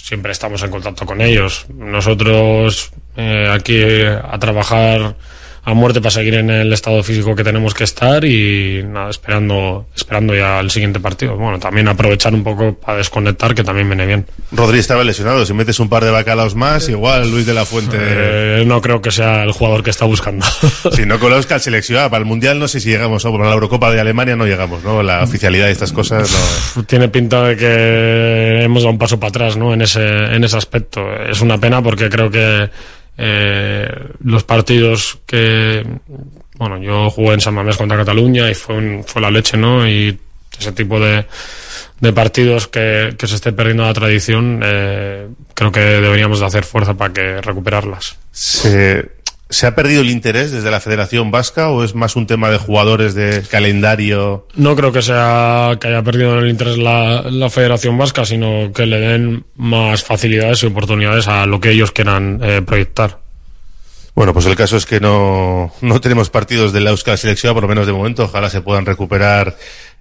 siempre 0.04 0.32
estamos 0.32 0.62
en 0.62 0.70
contacto 0.70 1.06
con 1.06 1.22
ellos. 1.22 1.64
Nosotros 1.74 2.90
eh, 3.16 3.48
aquí 3.50 3.82
a 4.02 4.38
trabajar 4.38 5.16
a 5.64 5.72
muerte 5.72 6.00
para 6.00 6.11
seguir 6.11 6.35
en 6.35 6.50
el 6.50 6.72
estado 6.72 7.03
físico 7.03 7.35
que 7.35 7.42
tenemos 7.42 7.72
que 7.72 7.85
estar 7.85 8.24
y 8.24 8.83
nada, 8.87 9.09
esperando, 9.09 9.87
esperando 9.96 10.35
ya 10.35 10.61
el 10.61 10.70
siguiente 10.70 11.00
partido. 11.00 11.37
Bueno, 11.37 11.59
también 11.59 11.88
aprovechar 11.88 12.35
un 12.35 12.44
poco 12.44 12.74
para 12.74 12.98
desconectar, 12.98 13.55
que 13.55 13.64
también 13.64 13.88
viene 13.88 14.05
bien. 14.05 14.27
Rodri 14.53 14.79
estaba 14.79 15.03
lesionado. 15.05 15.46
Si 15.46 15.55
metes 15.55 15.81
un 15.81 15.88
par 15.88 16.05
de 16.05 16.11
bacalaos 16.11 16.55
más, 16.55 16.88
igual 16.88 17.31
Luis 17.31 17.46
de 17.46 17.55
la 17.55 17.64
Fuente. 17.64 17.96
Eh, 17.98 18.64
no 18.66 18.83
creo 18.83 19.00
que 19.00 19.11
sea 19.11 19.42
el 19.42 19.53
jugador 19.53 19.83
que 19.83 19.90
está 19.90 20.05
buscando. 20.05 20.44
si 20.92 21.07
no 21.07 21.18
conozca 21.18 21.55
el 21.55 21.61
seleccionado 21.62 22.11
para 22.11 22.20
el 22.20 22.27
Mundial, 22.27 22.59
no 22.59 22.68
sé 22.68 22.81
si 22.81 22.90
llegamos. 22.90 23.24
O 23.24 23.33
para 23.33 23.46
la 23.46 23.55
Eurocopa 23.55 23.90
de 23.90 24.00
Alemania 24.00 24.37
no 24.37 24.46
llegamos, 24.46 24.85
¿no? 24.85 25.03
La 25.03 25.22
oficialidad 25.22 25.66
de 25.66 25.72
estas 25.72 25.92
cosas 25.92 26.31
no. 26.77 26.85
Tiene 26.85 27.09
pinta 27.09 27.42
de 27.42 27.57
que 27.57 28.64
hemos 28.64 28.83
dado 28.83 28.92
un 28.92 28.98
paso 28.98 29.18
para 29.18 29.31
atrás, 29.31 29.57
¿no? 29.57 29.72
En 29.72 29.81
ese, 29.81 30.05
en 30.07 30.44
ese 30.44 30.59
aspecto. 30.59 31.00
Es 31.27 31.40
una 31.40 31.57
pena 31.57 31.83
porque 31.83 32.11
creo 32.11 32.31
que 32.31 32.68
eh, 33.16 33.88
los 34.24 34.44
partidos 34.44 35.18
que, 35.27 35.85
bueno, 36.57 36.79
yo 36.79 37.11
jugué 37.11 37.35
en 37.35 37.40
San 37.40 37.55
Mamés 37.55 37.77
contra 37.77 37.96
Cataluña 37.96 38.50
y 38.50 38.55
fue, 38.55 38.77
un- 38.77 39.05
fue 39.07 39.22
la 39.22 39.31
leche, 39.31 39.57
¿no? 39.57 39.87
Y 39.88 40.18
ese 40.59 40.72
tipo 40.72 41.00
de, 41.00 41.27
de 42.00 42.12
partidos 42.12 42.68
que, 42.68 43.14
que 43.18 43.27
se 43.27 43.35
esté 43.37 43.53
perdiendo 43.53 43.85
la 43.85 43.92
tradición, 43.94 44.61
eh, 44.64 45.29
creo 45.55 45.72
que 45.72 45.81
deberíamos 45.81 46.40
de 46.40 46.46
hacer 46.46 46.64
fuerza 46.64 46.94
para 46.94 47.12
que 47.12 47.40
recuperarlas. 47.40 48.16
¿Se, 48.31 49.11
¿Se 49.50 49.66
ha 49.66 49.74
perdido 49.74 50.00
el 50.00 50.11
interés 50.11 50.52
desde 50.52 50.70
la 50.70 50.80
Federación 50.80 51.30
Vasca 51.30 51.68
o 51.68 51.85
es 51.85 51.94
más 51.94 52.16
un 52.16 52.26
tema 52.26 52.50
de 52.50 52.59
jugadores 52.59 53.14
de 53.14 53.42
calendario? 53.50 54.48
No 54.57 54.74
creo 54.74 54.90
que 54.90 55.02
sea 55.02 55.76
que 55.80 55.88
haya 55.88 56.02
perdido 56.02 56.38
el 56.38 56.48
interés 56.48 56.78
la, 56.78 57.22
la 57.22 57.50
Federación 57.50 57.98
Vasca, 57.98 58.24
sino 58.24 58.72
que 58.72 58.87
le 58.87 58.98
den 58.98 59.44
más 59.57 60.02
facilidades 60.02 60.62
y 60.62 60.66
oportunidades 60.66 61.28
a 61.28 61.46
lo 61.46 61.61
que 61.61 61.70
ellos 61.70 61.92
quieran 61.92 62.40
eh, 62.42 62.62
proyectar. 62.64 63.18
Bueno, 64.14 64.33
pues 64.33 64.46
el 64.46 64.57
caso 64.57 64.76
es 64.76 64.87
que 64.87 65.00
no, 65.00 65.72
no 65.80 66.00
tenemos 66.00 66.30
partidos 66.30 66.72
de 66.72 66.80
la 66.80 66.90
Euskal 66.90 67.18
Selección, 67.18 67.52
por 67.52 67.64
lo 67.64 67.68
menos 67.68 67.87
de 67.87 67.92
momento. 67.92 68.24
Ojalá 68.24 68.48
se 68.48 68.61
puedan 68.61 68.87
recuperar 68.87 69.57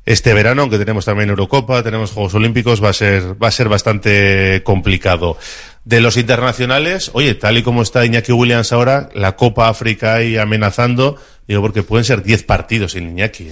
este 0.05 0.33
verano, 0.33 0.63
aunque 0.63 0.77
tenemos 0.77 1.05
también 1.05 1.29
Eurocopa, 1.29 1.81
tenemos 1.81 2.11
Juegos 2.11 2.33
Olímpicos, 2.35 2.83
va 2.83 2.89
a 2.89 2.93
ser, 2.93 3.41
va 3.41 3.47
a 3.47 3.51
ser 3.51 3.69
bastante 3.69 4.61
complicado. 4.63 5.37
De 5.85 5.99
los 5.99 6.15
internacionales, 6.15 7.11
oye, 7.13 7.35
tal 7.35 7.57
y 7.57 7.63
como 7.63 7.81
está 7.81 8.05
Iñaki 8.05 8.31
Williams 8.31 8.71
ahora, 8.71 9.09
la 9.13 9.35
Copa 9.35 9.67
África 9.67 10.15
ahí 10.15 10.37
amenazando, 10.37 11.17
digo, 11.45 11.61
porque 11.61 11.83
pueden 11.83 12.05
ser 12.05 12.23
10 12.23 12.43
partidos 12.43 12.93
sin 12.93 13.09
Iñaki. 13.09 13.45
¿eh? 13.45 13.51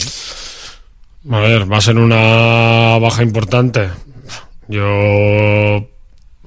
A 1.30 1.40
ver, 1.40 1.72
va 1.72 1.78
a 1.78 1.82
ser 1.82 1.98
una 1.98 2.98
baja 3.00 3.22
importante. 3.22 3.90
Yo, 4.68 4.82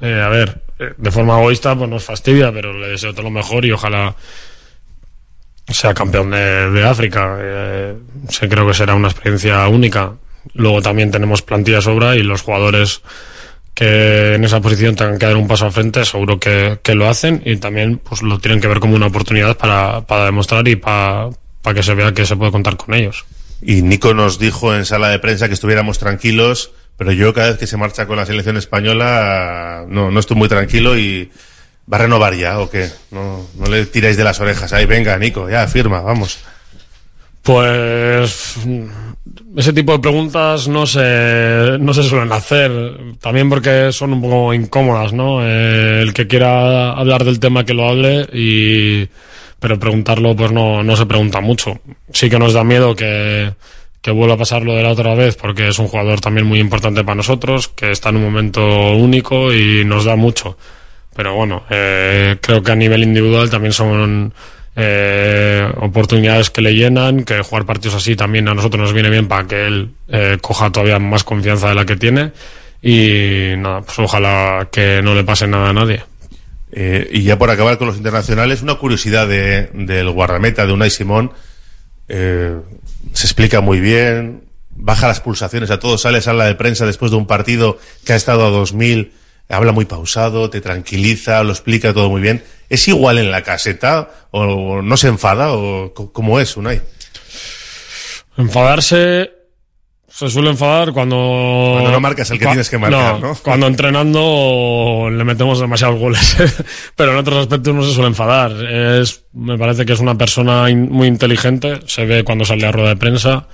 eh, 0.00 0.22
a 0.22 0.28
ver, 0.28 0.62
eh, 0.78 0.94
de 0.96 1.10
forma 1.10 1.38
egoísta, 1.38 1.76
pues 1.76 1.88
nos 1.88 2.04
fastidia, 2.04 2.50
pero 2.52 2.72
le 2.72 2.88
deseo 2.88 3.12
todo 3.12 3.24
lo 3.24 3.30
mejor 3.30 3.64
y 3.64 3.72
ojalá 3.72 4.16
sea 5.68 5.94
campeón 5.94 6.30
de, 6.30 6.70
de 6.70 6.84
África. 6.84 7.36
Eh, 7.40 7.94
creo 8.48 8.66
que 8.66 8.74
será 8.74 8.94
una 8.94 9.08
experiencia 9.08 9.66
única. 9.68 10.14
Luego 10.54 10.82
también 10.82 11.10
tenemos 11.10 11.42
plantilla 11.42 11.80
sobra 11.80 12.16
y 12.16 12.22
los 12.22 12.42
jugadores 12.42 13.02
que 13.74 14.34
en 14.34 14.44
esa 14.44 14.60
posición 14.60 14.94
tengan 14.94 15.18
que 15.18 15.26
dar 15.26 15.36
un 15.36 15.48
paso 15.48 15.66
al 15.66 15.72
frente, 15.72 16.04
seguro 16.04 16.38
que, 16.38 16.78
que 16.82 16.94
lo 16.94 17.08
hacen 17.08 17.42
y 17.44 17.56
también 17.56 17.98
pues 17.98 18.22
lo 18.22 18.38
tienen 18.38 18.60
que 18.60 18.68
ver 18.68 18.80
como 18.80 18.94
una 18.94 19.06
oportunidad 19.06 19.56
para, 19.56 20.02
para 20.02 20.26
demostrar 20.26 20.66
y 20.68 20.76
para, 20.76 21.30
para 21.60 21.74
que 21.74 21.82
se 21.82 21.94
vea 21.94 22.12
que 22.12 22.24
se 22.24 22.36
puede 22.36 22.52
contar 22.52 22.76
con 22.76 22.94
ellos. 22.94 23.24
Y 23.60 23.82
Nico 23.82 24.14
nos 24.14 24.38
dijo 24.38 24.74
en 24.74 24.84
sala 24.84 25.08
de 25.08 25.18
prensa 25.18 25.48
que 25.48 25.54
estuviéramos 25.54 25.98
tranquilos, 25.98 26.70
pero 26.96 27.10
yo 27.10 27.34
cada 27.34 27.48
vez 27.48 27.58
que 27.58 27.66
se 27.66 27.76
marcha 27.76 28.06
con 28.06 28.16
la 28.16 28.26
selección 28.26 28.56
española 28.56 29.84
no, 29.88 30.10
no 30.10 30.20
estoy 30.20 30.36
muy 30.36 30.48
tranquilo 30.48 30.96
y 30.96 31.30
va 31.92 31.96
a 31.96 32.00
renovar 32.02 32.34
ya 32.34 32.60
o 32.60 32.70
qué. 32.70 32.90
No, 33.10 33.46
no 33.58 33.66
le 33.66 33.86
tiráis 33.86 34.16
de 34.16 34.24
las 34.24 34.38
orejas. 34.40 34.72
Ahí, 34.72 34.86
venga, 34.86 35.18
Nico, 35.18 35.48
ya 35.50 35.66
firma, 35.66 36.00
vamos. 36.00 36.38
Pues 37.42 38.56
ese 39.56 39.72
tipo 39.72 39.92
de 39.92 39.98
preguntas 40.00 40.68
no 40.68 40.86
se, 40.86 41.76
no 41.78 41.94
se 41.94 42.02
suelen 42.02 42.32
hacer, 42.32 42.70
también 43.20 43.48
porque 43.48 43.92
son 43.92 44.12
un 44.14 44.22
poco 44.22 44.54
incómodas, 44.54 45.12
¿no? 45.12 45.46
Eh, 45.46 46.02
el 46.02 46.12
que 46.12 46.26
quiera 46.26 46.92
hablar 46.92 47.24
del 47.24 47.38
tema 47.38 47.64
que 47.64 47.74
lo 47.74 47.88
hable 47.88 48.28
y 48.32 49.08
pero 49.60 49.78
preguntarlo 49.78 50.36
pues 50.36 50.52
no, 50.52 50.82
no 50.82 50.96
se 50.96 51.06
pregunta 51.06 51.40
mucho. 51.40 51.80
Sí 52.12 52.28
que 52.28 52.38
nos 52.38 52.52
da 52.52 52.64
miedo 52.64 52.94
que, 52.94 53.54
que 54.02 54.10
vuelva 54.10 54.34
a 54.34 54.38
pasar 54.38 54.62
lo 54.62 54.74
de 54.74 54.82
la 54.82 54.90
otra 54.90 55.14
vez 55.14 55.36
porque 55.36 55.68
es 55.68 55.78
un 55.78 55.88
jugador 55.88 56.20
también 56.20 56.46
muy 56.46 56.58
importante 56.58 57.02
para 57.02 57.14
nosotros, 57.14 57.68
que 57.68 57.90
está 57.90 58.10
en 58.10 58.16
un 58.16 58.24
momento 58.24 58.92
único 58.92 59.54
y 59.54 59.84
nos 59.84 60.04
da 60.04 60.16
mucho. 60.16 60.58
Pero 61.16 61.34
bueno, 61.34 61.62
eh, 61.70 62.36
creo 62.42 62.62
que 62.62 62.72
a 62.72 62.76
nivel 62.76 63.04
individual 63.04 63.48
también 63.48 63.72
son 63.72 64.34
eh, 64.76 65.68
oportunidades 65.76 66.50
que 66.50 66.60
le 66.60 66.74
llenan, 66.74 67.24
que 67.24 67.42
jugar 67.42 67.64
partidos 67.64 67.96
así 67.96 68.16
también 68.16 68.48
a 68.48 68.54
nosotros 68.54 68.80
nos 68.80 68.92
viene 68.92 69.08
bien 69.08 69.28
para 69.28 69.46
que 69.46 69.66
él 69.66 69.90
eh, 70.08 70.38
coja 70.40 70.70
todavía 70.70 70.98
más 70.98 71.22
confianza 71.22 71.68
de 71.68 71.74
la 71.76 71.84
que 71.84 71.96
tiene 71.96 72.32
y 72.82 73.54
nada, 73.56 73.82
pues 73.82 73.98
ojalá 74.00 74.68
que 74.72 75.00
no 75.02 75.14
le 75.14 75.24
pase 75.24 75.46
nada 75.46 75.70
a 75.70 75.72
nadie. 75.72 76.02
Eh, 76.72 77.08
y 77.12 77.22
ya 77.22 77.38
por 77.38 77.50
acabar 77.50 77.78
con 77.78 77.86
los 77.86 77.96
internacionales, 77.96 78.62
una 78.62 78.74
curiosidad 78.74 79.28
de, 79.28 79.70
del 79.72 80.10
guardameta 80.10 80.66
de 80.66 80.72
Unai 80.72 80.90
Simón, 80.90 81.32
se 82.06 82.62
explica 83.12 83.60
muy 83.60 83.80
bien, 83.80 84.42
baja 84.70 85.06
las 85.06 85.20
pulsaciones 85.20 85.70
a 85.70 85.78
todos, 85.78 86.02
sale 86.02 86.18
a 86.18 86.22
sala 86.22 86.46
de 86.46 86.54
prensa 86.56 86.84
después 86.84 87.10
de 87.10 87.16
un 87.16 87.26
partido 87.26 87.78
que 88.04 88.12
ha 88.12 88.16
estado 88.16 88.44
a 88.44 88.50
2000, 88.50 89.12
habla 89.48 89.72
muy 89.72 89.84
pausado, 89.84 90.50
te 90.50 90.60
tranquiliza, 90.60 91.42
lo 91.44 91.52
explica 91.52 91.92
todo 91.92 92.08
muy 92.10 92.20
bien. 92.20 92.42
¿Es 92.68 92.88
igual 92.88 93.18
en 93.18 93.30
la 93.30 93.42
caseta? 93.42 94.10
¿O 94.30 94.80
no 94.82 94.96
se 94.96 95.08
enfada? 95.08 95.52
¿O 95.52 95.92
cómo 96.12 96.40
es, 96.40 96.56
Unai? 96.56 96.80
Enfadarse 98.36 99.30
se 100.08 100.28
suele 100.28 100.50
enfadar 100.50 100.92
cuando... 100.92 101.16
Cuando 101.72 101.90
no 101.90 102.00
marcas 102.00 102.30
el 102.30 102.38
que 102.38 102.46
tienes 102.46 102.70
que 102.70 102.78
marcar, 102.78 103.20
¿no? 103.20 103.34
Cuando 103.34 103.66
entrenando 103.68 105.08
le 105.10 105.24
metemos 105.24 105.58
demasiados 105.58 105.98
goles. 105.98 106.36
Pero 106.96 107.12
en 107.12 107.18
otros 107.18 107.38
aspectos 107.40 107.74
no 107.74 107.82
se 107.84 107.92
suele 107.92 108.08
enfadar. 108.08 108.52
Es, 108.52 109.24
me 109.32 109.58
parece 109.58 109.84
que 109.84 109.92
es 109.92 109.98
una 110.00 110.16
persona 110.16 110.70
in- 110.70 110.88
muy 110.90 111.08
inteligente. 111.08 111.80
Se 111.86 112.04
ve 112.06 112.22
cuando 112.22 112.44
sale 112.44 112.64
a 112.66 112.70
rueda 112.72 112.90
de 112.90 112.96
prensa. 112.96 113.48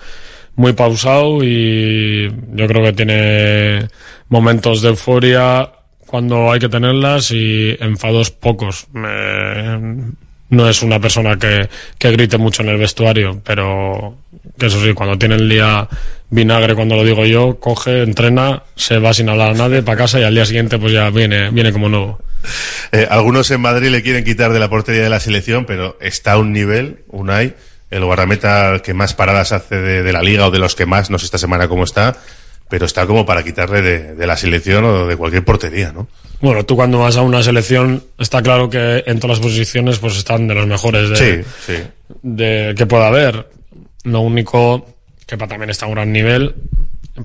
Muy 0.54 0.74
pausado 0.74 1.42
y 1.42 2.28
yo 2.52 2.66
creo 2.66 2.82
que 2.84 2.92
tiene 2.92 3.88
momentos 4.28 4.82
de 4.82 4.88
euforia 4.90 5.70
cuando 6.10 6.50
hay 6.50 6.58
que 6.58 6.68
tenerlas 6.68 7.30
y 7.30 7.76
enfados 7.78 8.32
pocos. 8.32 8.88
No 8.92 10.68
es 10.68 10.82
una 10.82 10.98
persona 10.98 11.38
que, 11.38 11.68
que 11.98 12.10
grite 12.10 12.36
mucho 12.36 12.62
en 12.62 12.70
el 12.70 12.78
vestuario, 12.78 13.40
pero 13.44 14.16
que 14.58 14.66
eso 14.66 14.82
sí, 14.82 14.92
cuando 14.92 15.16
tiene 15.16 15.36
el 15.36 15.48
día 15.48 15.88
vinagre, 16.28 16.74
cuando 16.74 16.96
lo 16.96 17.04
digo 17.04 17.24
yo, 17.26 17.60
coge, 17.60 18.02
entrena, 18.02 18.64
se 18.74 18.98
va 18.98 19.14
sin 19.14 19.28
hablar 19.28 19.50
a 19.50 19.54
nadie 19.54 19.82
para 19.84 19.98
casa 19.98 20.18
y 20.18 20.24
al 20.24 20.34
día 20.34 20.44
siguiente 20.44 20.80
pues 20.80 20.92
ya 20.92 21.10
viene, 21.10 21.50
viene 21.50 21.70
como 21.70 21.88
nuevo. 21.88 22.20
Eh, 22.90 23.06
algunos 23.08 23.48
en 23.52 23.60
Madrid 23.60 23.90
le 23.90 24.02
quieren 24.02 24.24
quitar 24.24 24.52
de 24.52 24.58
la 24.58 24.68
portería 24.68 25.04
de 25.04 25.10
la 25.10 25.20
selección, 25.20 25.64
pero 25.64 25.96
está 26.00 26.32
a 26.32 26.38
un 26.38 26.52
nivel, 26.52 27.04
Unai, 27.06 27.54
el 27.92 28.04
guardameta 28.04 28.80
que 28.82 28.94
más 28.94 29.14
paradas 29.14 29.52
hace 29.52 29.76
de, 29.76 30.02
de 30.02 30.12
la 30.12 30.22
liga 30.22 30.48
o 30.48 30.50
de 30.50 30.58
los 30.58 30.74
que 30.74 30.86
más, 30.86 31.08
no 31.08 31.20
sé 31.20 31.26
esta 31.26 31.38
semana 31.38 31.68
cómo 31.68 31.84
está, 31.84 32.16
pero 32.70 32.86
está 32.86 33.06
como 33.06 33.26
para 33.26 33.42
quitarle 33.42 33.82
de, 33.82 34.14
de 34.14 34.26
la 34.26 34.36
selección 34.36 34.84
o 34.84 35.06
de 35.06 35.16
cualquier 35.16 35.44
portería, 35.44 35.92
¿no? 35.92 36.08
Bueno, 36.40 36.64
tú 36.64 36.74
cuando 36.76 36.98
vas 37.00 37.16
a 37.18 37.22
una 37.22 37.42
selección, 37.42 38.02
está 38.18 38.42
claro 38.42 38.70
que 38.70 39.02
en 39.06 39.20
todas 39.20 39.38
las 39.38 39.46
posiciones 39.46 39.98
pues 39.98 40.16
están 40.16 40.48
de 40.48 40.54
los 40.54 40.66
mejores 40.66 41.10
de, 41.10 41.16
Sí, 41.16 41.48
sí. 41.66 41.82
de 42.22 42.74
que 42.78 42.86
pueda 42.86 43.08
haber. 43.08 43.46
Lo 44.04 44.20
único 44.20 44.86
que 45.26 45.36
también 45.36 45.68
está 45.68 45.84
a 45.84 45.88
un 45.88 45.94
gran 45.96 46.10
nivel, 46.12 46.54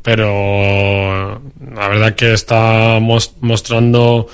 pero 0.04 1.42
la 1.74 1.88
verdad 1.88 2.16
que 2.16 2.34
está 2.34 3.00
mos- 3.00 3.34
mostrando 3.42 4.28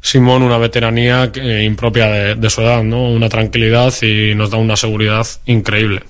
Simón 0.00 0.42
una 0.42 0.58
veteranía 0.58 1.30
que- 1.32 1.64
impropia 1.64 2.06
de, 2.06 2.34
de 2.36 2.50
su 2.50 2.60
edad, 2.62 2.82
¿no? 2.82 3.10
Una 3.10 3.28
tranquilidad 3.28 3.92
y 4.02 4.34
nos 4.34 4.50
da 4.50 4.58
una 4.58 4.76
seguridad 4.76 5.26
increíble. 5.46 6.02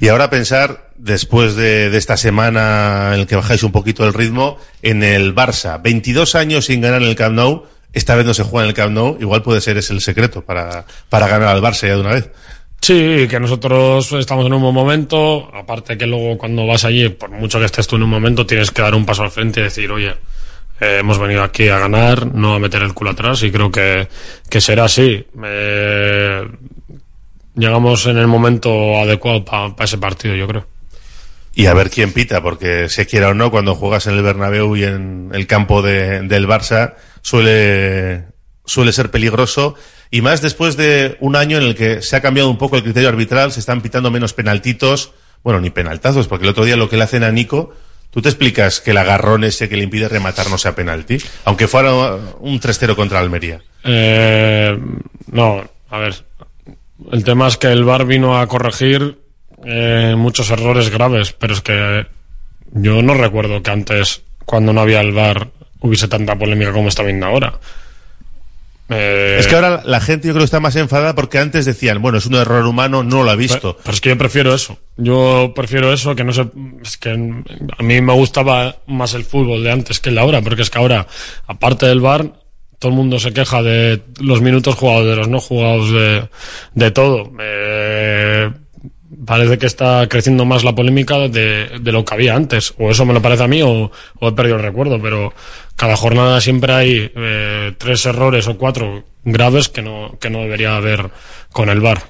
Y 0.00 0.08
ahora 0.08 0.30
pensar, 0.30 0.90
después 0.96 1.56
de, 1.56 1.94
esta 1.94 2.16
semana 2.16 3.10
en 3.12 3.20
el 3.20 3.26
que 3.26 3.36
bajáis 3.36 3.62
un 3.62 3.70
poquito 3.70 4.06
el 4.06 4.14
ritmo, 4.14 4.56
en 4.80 5.02
el 5.02 5.34
Barça. 5.34 5.80
22 5.80 6.34
años 6.34 6.64
sin 6.64 6.80
ganar 6.80 7.02
en 7.02 7.08
el 7.08 7.16
Camp 7.16 7.36
Nou, 7.36 7.64
esta 7.92 8.16
vez 8.16 8.24
no 8.24 8.32
se 8.32 8.42
juega 8.42 8.64
en 8.64 8.68
el 8.70 8.74
Camp 8.74 8.92
Nou, 8.92 9.18
igual 9.20 9.42
puede 9.42 9.60
ser 9.60 9.76
ese 9.76 9.92
el 9.92 10.00
secreto 10.00 10.40
para, 10.40 10.86
para 11.10 11.28
ganar 11.28 11.48
al 11.48 11.60
Barça 11.60 11.86
ya 11.86 11.96
de 11.96 12.00
una 12.00 12.14
vez. 12.14 12.30
Sí, 12.80 13.26
que 13.28 13.38
nosotros 13.38 14.10
estamos 14.12 14.46
en 14.46 14.54
un 14.54 14.62
buen 14.62 14.74
momento, 14.74 15.50
aparte 15.54 15.98
que 15.98 16.06
luego 16.06 16.38
cuando 16.38 16.66
vas 16.66 16.86
allí, 16.86 17.10
por 17.10 17.28
mucho 17.28 17.58
que 17.58 17.66
estés 17.66 17.86
tú 17.86 17.96
en 17.96 18.04
un 18.04 18.10
momento, 18.10 18.46
tienes 18.46 18.70
que 18.70 18.80
dar 18.80 18.94
un 18.94 19.04
paso 19.04 19.22
al 19.22 19.30
frente 19.30 19.60
y 19.60 19.64
decir, 19.64 19.90
oye, 19.90 20.14
eh, 20.80 20.96
hemos 21.00 21.18
venido 21.18 21.42
aquí 21.42 21.68
a 21.68 21.78
ganar, 21.78 22.34
no 22.34 22.54
a 22.54 22.58
meter 22.58 22.80
el 22.80 22.94
culo 22.94 23.10
atrás 23.10 23.42
y 23.42 23.52
creo 23.52 23.70
que, 23.70 24.08
que 24.48 24.60
será 24.62 24.84
así. 24.84 25.26
Eh, 25.44 26.48
llegamos 27.60 28.06
en 28.06 28.16
el 28.18 28.26
momento 28.26 28.98
adecuado 28.98 29.44
para 29.44 29.72
ese 29.84 29.98
partido, 29.98 30.34
yo 30.34 30.48
creo. 30.48 30.66
Y 31.54 31.66
a 31.66 31.74
ver 31.74 31.90
quién 31.90 32.12
pita, 32.12 32.42
porque 32.42 32.88
se 32.88 33.06
quiera 33.06 33.28
o 33.28 33.34
no, 33.34 33.50
cuando 33.50 33.74
juegas 33.74 34.06
en 34.06 34.14
el 34.14 34.22
Bernabéu 34.22 34.76
y 34.76 34.84
en 34.84 35.30
el 35.34 35.46
campo 35.46 35.82
de- 35.82 36.22
del 36.22 36.46
Barça, 36.46 36.94
suele, 37.22 38.24
suele 38.64 38.92
ser 38.92 39.10
peligroso. 39.10 39.74
Y 40.12 40.22
más 40.22 40.42
después 40.42 40.76
de 40.76 41.16
un 41.20 41.36
año 41.36 41.56
en 41.58 41.64
el 41.64 41.74
que 41.76 42.02
se 42.02 42.16
ha 42.16 42.20
cambiado 42.22 42.50
un 42.50 42.58
poco 42.58 42.76
el 42.76 42.82
criterio 42.82 43.08
arbitral, 43.08 43.52
se 43.52 43.60
están 43.60 43.80
pitando 43.80 44.10
menos 44.10 44.32
penaltitos, 44.32 45.12
bueno, 45.42 45.60
ni 45.60 45.70
penaltazos, 45.70 46.28
porque 46.28 46.44
el 46.44 46.50
otro 46.50 46.64
día 46.64 46.76
lo 46.76 46.88
que 46.88 46.96
le 46.96 47.04
hacen 47.04 47.24
a 47.24 47.30
Nico, 47.32 47.72
¿tú 48.10 48.22
te 48.22 48.28
explicas 48.28 48.80
que 48.80 48.90
el 48.92 48.98
agarrón 48.98 49.44
ese 49.44 49.68
que 49.68 49.76
le 49.76 49.84
impide 49.84 50.08
rematar 50.08 50.50
no 50.50 50.58
sea 50.58 50.74
penalti? 50.74 51.18
Aunque 51.44 51.66
fuera 51.68 51.92
un 52.40 52.60
3-0 52.60 52.94
contra 52.96 53.18
Almería. 53.20 53.60
Eh, 53.84 54.78
no, 55.32 55.64
a 55.90 55.98
ver. 55.98 56.24
El 57.10 57.24
tema 57.24 57.48
es 57.48 57.56
que 57.56 57.68
el 57.68 57.84
VAR 57.84 58.04
vino 58.06 58.38
a 58.38 58.46
corregir 58.46 59.18
eh, 59.64 60.14
muchos 60.16 60.50
errores 60.50 60.90
graves, 60.90 61.32
pero 61.32 61.54
es 61.54 61.60
que 61.60 62.06
yo 62.72 63.02
no 63.02 63.14
recuerdo 63.14 63.62
que 63.62 63.70
antes, 63.70 64.22
cuando 64.44 64.72
no 64.72 64.80
había 64.80 65.00
el 65.00 65.12
VAR, 65.12 65.48
hubiese 65.80 66.08
tanta 66.08 66.36
polémica 66.36 66.72
como 66.72 66.88
está 66.88 67.02
viendo 67.02 67.26
ahora. 67.26 67.58
Eh, 68.92 69.36
Es 69.38 69.46
que 69.46 69.54
ahora 69.54 69.82
la 69.84 70.00
gente 70.00 70.26
yo 70.26 70.34
creo 70.34 70.42
que 70.42 70.46
está 70.46 70.58
más 70.58 70.74
enfadada 70.74 71.14
porque 71.14 71.38
antes 71.38 71.64
decían, 71.64 72.02
bueno, 72.02 72.18
es 72.18 72.26
un 72.26 72.34
error 72.34 72.66
humano, 72.66 73.04
no 73.04 73.22
lo 73.22 73.30
ha 73.30 73.36
visto. 73.36 73.76
Pero 73.82 73.94
es 73.94 74.00
que 74.00 74.08
yo 74.08 74.18
prefiero 74.18 74.52
eso. 74.54 74.78
Yo 74.96 75.52
prefiero 75.54 75.92
eso 75.92 76.16
que 76.16 76.24
no 76.24 76.32
sé. 76.32 76.46
Es 76.82 76.96
que 76.96 77.10
a 77.10 77.82
mí 77.82 78.00
me 78.00 78.12
gustaba 78.12 78.76
más 78.86 79.14
el 79.14 79.24
fútbol 79.24 79.62
de 79.62 79.70
antes 79.70 80.00
que 80.00 80.08
el 80.08 80.16
de 80.16 80.20
ahora, 80.20 80.42
porque 80.42 80.62
es 80.62 80.70
que 80.70 80.78
ahora, 80.78 81.06
aparte 81.46 81.86
del 81.86 82.00
bar, 82.00 82.32
todo 82.80 82.90
el 82.90 82.96
mundo 82.96 83.20
se 83.20 83.32
queja 83.32 83.62
de 83.62 84.02
los 84.20 84.40
minutos 84.40 84.74
jugados, 84.74 85.06
de 85.06 85.14
los 85.14 85.28
no 85.28 85.38
jugados, 85.38 85.92
de, 85.92 86.28
de 86.74 86.90
todo. 86.90 87.30
Eh, 87.38 88.50
parece 89.26 89.58
que 89.58 89.66
está 89.66 90.08
creciendo 90.08 90.44
más 90.44 90.64
la 90.64 90.74
polémica 90.74 91.18
de, 91.18 91.78
de 91.78 91.92
lo 91.92 92.04
que 92.04 92.14
había 92.14 92.34
antes. 92.34 92.74
O 92.78 92.90
eso 92.90 93.04
me 93.04 93.12
lo 93.12 93.22
parece 93.22 93.44
a 93.44 93.48
mí, 93.48 93.62
o, 93.62 93.92
o 94.18 94.28
he 94.28 94.32
perdido 94.32 94.56
el 94.56 94.62
recuerdo, 94.62 95.00
pero 95.00 95.32
cada 95.76 95.94
jornada 95.96 96.40
siempre 96.40 96.72
hay 96.72 97.12
eh, 97.14 97.74
tres 97.78 98.04
errores 98.06 98.48
o 98.48 98.56
cuatro 98.56 99.04
graves 99.24 99.68
que 99.68 99.82
no, 99.82 100.16
que 100.18 100.30
no 100.30 100.40
debería 100.40 100.76
haber 100.76 101.10
con 101.52 101.68
el 101.68 101.80
bar. 101.80 102.02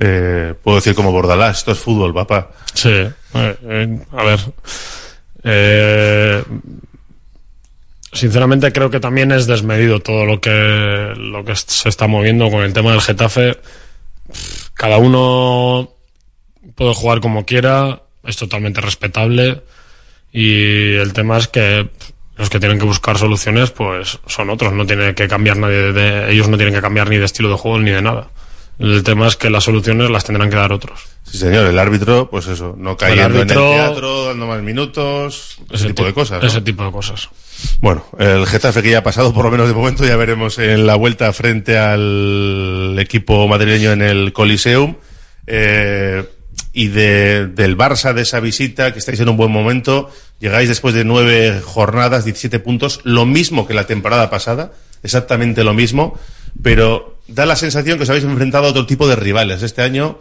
Eh, 0.00 0.54
puedo 0.62 0.76
decir 0.76 0.94
como 0.94 1.10
Bordalás, 1.10 1.58
esto 1.58 1.72
es 1.72 1.78
fútbol, 1.78 2.14
papá. 2.14 2.52
Sí, 2.74 2.90
eh, 3.34 3.98
a 4.12 4.24
ver. 4.24 4.40
Sinceramente 8.18 8.72
creo 8.72 8.90
que 8.90 8.98
también 8.98 9.30
es 9.30 9.46
desmedido 9.46 10.00
todo 10.00 10.24
lo 10.24 10.40
que, 10.40 10.50
lo 11.16 11.44
que 11.44 11.54
se 11.54 11.88
está 11.88 12.08
moviendo 12.08 12.50
con 12.50 12.64
el 12.64 12.72
tema 12.72 12.90
del 12.90 13.00
Getafe. 13.00 13.58
Cada 14.74 14.98
uno 14.98 15.94
puede 16.74 16.94
jugar 16.94 17.20
como 17.20 17.46
quiera, 17.46 18.02
es 18.24 18.36
totalmente 18.36 18.80
respetable 18.80 19.62
y 20.32 20.96
el 20.96 21.12
tema 21.12 21.38
es 21.38 21.46
que 21.46 21.88
los 22.36 22.50
que 22.50 22.58
tienen 22.58 22.80
que 22.80 22.86
buscar 22.86 23.18
soluciones 23.18 23.70
pues 23.70 24.18
son 24.26 24.50
otros, 24.50 24.72
no 24.72 24.84
tiene 24.84 25.14
que 25.14 25.28
cambiar 25.28 25.56
nadie 25.56 25.92
de, 25.92 26.32
ellos 26.32 26.48
no 26.48 26.56
tienen 26.56 26.74
que 26.74 26.80
cambiar 26.80 27.08
ni 27.08 27.18
de 27.18 27.24
estilo 27.24 27.50
de 27.50 27.56
juego 27.56 27.78
ni 27.78 27.92
de 27.92 28.02
nada. 28.02 28.30
El 28.78 29.02
tema 29.02 29.26
es 29.26 29.36
que 29.36 29.50
las 29.50 29.64
soluciones 29.64 30.08
las 30.10 30.24
tendrán 30.24 30.50
que 30.50 30.56
dar 30.56 30.72
otros. 30.72 31.00
Sí, 31.24 31.36
señor, 31.38 31.66
el 31.66 31.78
árbitro, 31.78 32.30
pues 32.30 32.46
eso, 32.46 32.74
no 32.78 32.96
cayendo 32.96 33.24
árbitro- 33.40 33.72
en 33.74 33.80
el 33.80 33.86
teatro, 33.86 34.24
dando 34.26 34.46
más 34.46 34.62
minutos, 34.62 35.58
ese, 35.70 35.88
tipo 35.88 36.04
de 36.04 36.14
cosas. 36.14 36.40
¿no? 36.40 36.48
Ese 36.48 36.60
tipo 36.60 36.84
de 36.84 36.92
cosas. 36.92 37.28
Bueno, 37.80 38.04
el 38.18 38.46
Getafe 38.46 38.82
que 38.82 38.90
ya 38.90 38.98
ha 38.98 39.02
pasado, 39.02 39.34
por 39.34 39.44
lo 39.44 39.50
menos 39.50 39.66
de 39.68 39.74
momento, 39.74 40.06
ya 40.06 40.16
veremos 40.16 40.58
en 40.58 40.86
la 40.86 40.94
vuelta 40.94 41.32
frente 41.32 41.76
al 41.76 42.96
equipo 43.00 43.48
madrileño 43.48 43.92
en 43.92 44.02
el 44.02 44.32
Coliseum. 44.32 44.94
Eh, 45.46 46.24
y 46.72 46.88
de, 46.88 47.46
del 47.48 47.76
Barça, 47.76 48.12
de 48.12 48.22
esa 48.22 48.38
visita, 48.40 48.92
que 48.92 48.98
estáis 49.00 49.18
en 49.20 49.28
un 49.28 49.36
buen 49.36 49.50
momento, 49.50 50.10
llegáis 50.38 50.68
después 50.68 50.94
de 50.94 51.04
nueve 51.04 51.60
jornadas, 51.64 52.24
17 52.24 52.60
puntos, 52.60 53.00
lo 53.04 53.26
mismo 53.26 53.66
que 53.66 53.74
la 53.74 53.86
temporada 53.86 54.30
pasada, 54.30 54.72
exactamente 55.02 55.64
lo 55.64 55.74
mismo, 55.74 56.16
pero 56.62 57.18
da 57.28 57.46
la 57.46 57.56
sensación 57.56 57.98
que 57.98 58.04
os 58.04 58.10
habéis 58.10 58.24
enfrentado 58.24 58.66
a 58.66 58.70
otro 58.70 58.86
tipo 58.86 59.06
de 59.08 59.16
rivales 59.16 59.62
este 59.62 59.82
año 59.82 60.18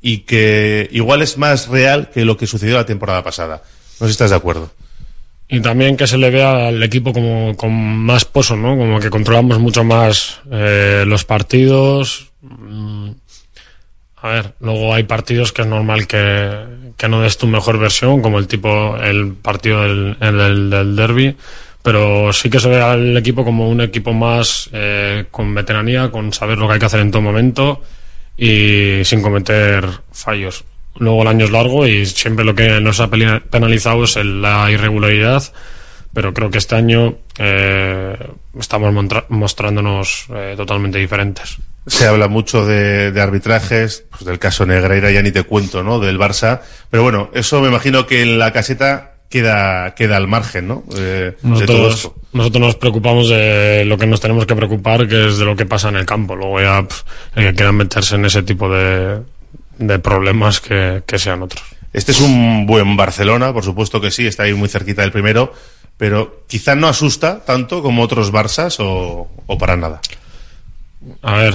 y 0.00 0.18
que 0.18 0.88
igual 0.92 1.22
es 1.22 1.36
más 1.38 1.68
real 1.68 2.10
que 2.12 2.24
lo 2.24 2.36
que 2.36 2.46
sucedió 2.46 2.74
la 2.76 2.86
temporada 2.86 3.22
pasada. 3.22 3.62
No 4.00 4.06
sé 4.06 4.06
si 4.06 4.12
estás 4.12 4.30
de 4.30 4.36
acuerdo. 4.36 4.70
Y 5.48 5.60
también 5.60 5.96
que 5.96 6.06
se 6.06 6.16
le 6.16 6.30
vea 6.30 6.68
al 6.68 6.82
equipo 6.82 7.12
como 7.12 7.56
con 7.56 7.72
más 7.72 8.24
pozo, 8.24 8.56
¿no? 8.56 8.76
Como 8.76 9.00
que 9.00 9.10
controlamos 9.10 9.58
mucho 9.58 9.82
más 9.84 10.40
eh, 10.50 11.04
los 11.06 11.24
partidos. 11.24 12.30
Mm, 12.40 13.10
A 14.22 14.28
ver, 14.28 14.54
luego 14.60 14.94
hay 14.94 15.02
partidos 15.04 15.52
que 15.52 15.62
es 15.62 15.68
normal 15.68 16.06
que, 16.06 16.92
que 16.96 17.08
no 17.08 17.20
des 17.22 17.36
tu 17.36 17.46
mejor 17.46 17.78
versión, 17.78 18.22
como 18.22 18.38
el 18.38 18.46
tipo, 18.46 18.96
el 18.98 19.32
partido 19.32 19.84
el 19.84 20.16
del, 20.20 20.70
del 20.70 20.94
derby. 20.96 21.36
Pero 21.82 22.32
sí 22.32 22.50
que 22.50 22.60
se 22.60 22.68
ve 22.68 22.80
al 22.80 23.16
equipo 23.16 23.44
como 23.44 23.68
un 23.68 23.80
equipo 23.80 24.12
más 24.12 24.68
eh, 24.72 25.24
con 25.30 25.54
veteranía, 25.54 26.10
con 26.10 26.32
saber 26.32 26.58
lo 26.58 26.66
que 26.66 26.74
hay 26.74 26.78
que 26.80 26.86
hacer 26.86 27.00
en 27.00 27.10
todo 27.10 27.22
momento 27.22 27.82
y 28.36 29.02
sin 29.04 29.22
cometer 29.22 29.86
fallos. 30.12 30.64
Luego 30.96 31.22
el 31.22 31.28
año 31.28 31.44
es 31.44 31.50
largo 31.50 31.86
y 31.86 32.04
siempre 32.06 32.44
lo 32.44 32.54
que 32.54 32.80
nos 32.80 33.00
ha 33.00 33.08
penalizado 33.08 34.04
es 34.04 34.16
la 34.16 34.70
irregularidad, 34.70 35.42
pero 36.12 36.34
creo 36.34 36.50
que 36.50 36.58
este 36.58 36.74
año 36.74 37.16
eh, 37.38 38.16
estamos 38.58 38.92
mostrándonos 39.28 40.26
eh, 40.34 40.54
totalmente 40.56 40.98
diferentes. 40.98 41.58
Se 41.86 42.06
habla 42.06 42.28
mucho 42.28 42.66
de, 42.66 43.12
de 43.12 43.20
arbitrajes, 43.20 44.04
pues 44.10 44.24
del 44.24 44.38
caso 44.38 44.66
Negreira 44.66 45.10
ya 45.10 45.22
ni 45.22 45.32
te 45.32 45.44
cuento, 45.44 45.82
¿no? 45.82 45.98
Del 45.98 46.18
Barça. 46.18 46.60
Pero 46.90 47.02
bueno, 47.02 47.30
eso 47.32 47.60
me 47.60 47.68
imagino 47.68 48.06
que 48.06 48.22
en 48.22 48.38
la 48.38 48.52
caseta 48.52 49.09
queda, 49.30 49.94
queda 49.94 50.18
al 50.18 50.28
margen, 50.28 50.68
¿no? 50.68 50.84
Eh, 50.94 51.32
de 51.40 51.66
todo 51.66 51.78
Nosotros, 51.78 51.94
esto. 51.94 52.14
nosotros 52.34 52.60
nos 52.60 52.74
preocupamos 52.76 53.28
de 53.30 53.84
lo 53.86 53.96
que 53.96 54.06
nos 54.06 54.20
tenemos 54.20 54.44
que 54.44 54.54
preocupar, 54.54 55.08
que 55.08 55.28
es 55.28 55.38
de 55.38 55.44
lo 55.46 55.56
que 55.56 55.64
pasa 55.64 55.88
en 55.88 55.96
el 55.96 56.04
campo. 56.04 56.36
Luego 56.36 56.60
ya 56.60 56.86
el 57.36 57.44
que 57.46 57.54
quieran 57.54 57.76
meterse 57.76 58.16
en 58.16 58.26
ese 58.26 58.42
tipo 58.42 58.68
de, 58.68 59.20
de 59.78 59.98
problemas 60.00 60.60
que, 60.60 61.02
que 61.06 61.18
sean 61.18 61.42
otros. 61.42 61.64
Este 61.92 62.12
es 62.12 62.20
un 62.20 62.66
buen 62.66 62.96
Barcelona, 62.96 63.52
por 63.52 63.64
supuesto 63.64 64.00
que 64.00 64.10
sí, 64.10 64.26
está 64.26 64.42
ahí 64.42 64.52
muy 64.52 64.68
cerquita 64.68 65.02
del 65.02 65.10
primero, 65.12 65.52
pero 65.96 66.44
quizá 66.46 66.74
no 66.74 66.86
asusta 66.88 67.44
tanto 67.44 67.82
como 67.82 68.02
otros 68.02 68.30
Barças 68.30 68.78
o, 68.80 69.28
o 69.46 69.58
para 69.58 69.76
nada. 69.76 70.00
A 71.22 71.34
ver, 71.38 71.54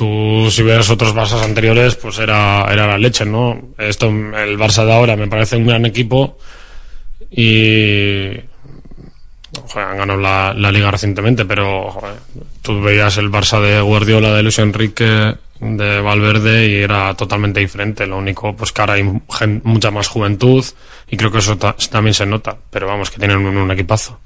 tú 0.00 0.48
si 0.50 0.62
ves 0.62 0.88
otros 0.88 1.12
Barças 1.14 1.42
anteriores, 1.42 1.94
pues 1.96 2.18
era, 2.18 2.64
era 2.72 2.86
la 2.86 2.96
leche, 2.96 3.26
¿no? 3.26 3.60
Esto, 3.76 4.06
el 4.08 4.56
Barça 4.56 4.86
de 4.86 4.92
ahora 4.94 5.14
me 5.14 5.28
parece 5.28 5.56
un 5.56 5.66
gran 5.66 5.84
equipo 5.84 6.38
y 7.30 8.40
joder, 9.68 9.88
han 9.88 9.98
ganado 9.98 10.18
la, 10.18 10.54
la 10.56 10.72
liga 10.72 10.90
recientemente, 10.90 11.44
pero 11.44 11.90
joder, 11.90 12.14
tú 12.62 12.80
veías 12.80 13.18
el 13.18 13.30
Barça 13.30 13.60
de 13.60 13.80
Guardiola, 13.82 14.32
de 14.34 14.42
Luis 14.42 14.58
Enrique, 14.58 15.34
de 15.60 16.00
Valverde 16.00 16.66
y 16.66 16.76
era 16.76 17.12
totalmente 17.14 17.60
diferente. 17.60 18.06
Lo 18.06 18.16
único, 18.16 18.56
pues 18.56 18.72
que 18.72 18.80
ahora 18.80 18.94
hay 18.94 19.02
mucha 19.64 19.90
más 19.90 20.08
juventud 20.08 20.64
y 21.10 21.16
creo 21.18 21.30
que 21.30 21.38
eso 21.38 21.58
ta- 21.58 21.76
también 21.90 22.14
se 22.14 22.24
nota, 22.24 22.56
pero 22.70 22.86
vamos, 22.86 23.10
que 23.10 23.18
tienen 23.18 23.36
un, 23.36 23.54
un 23.56 23.70
equipazo. 23.70 24.18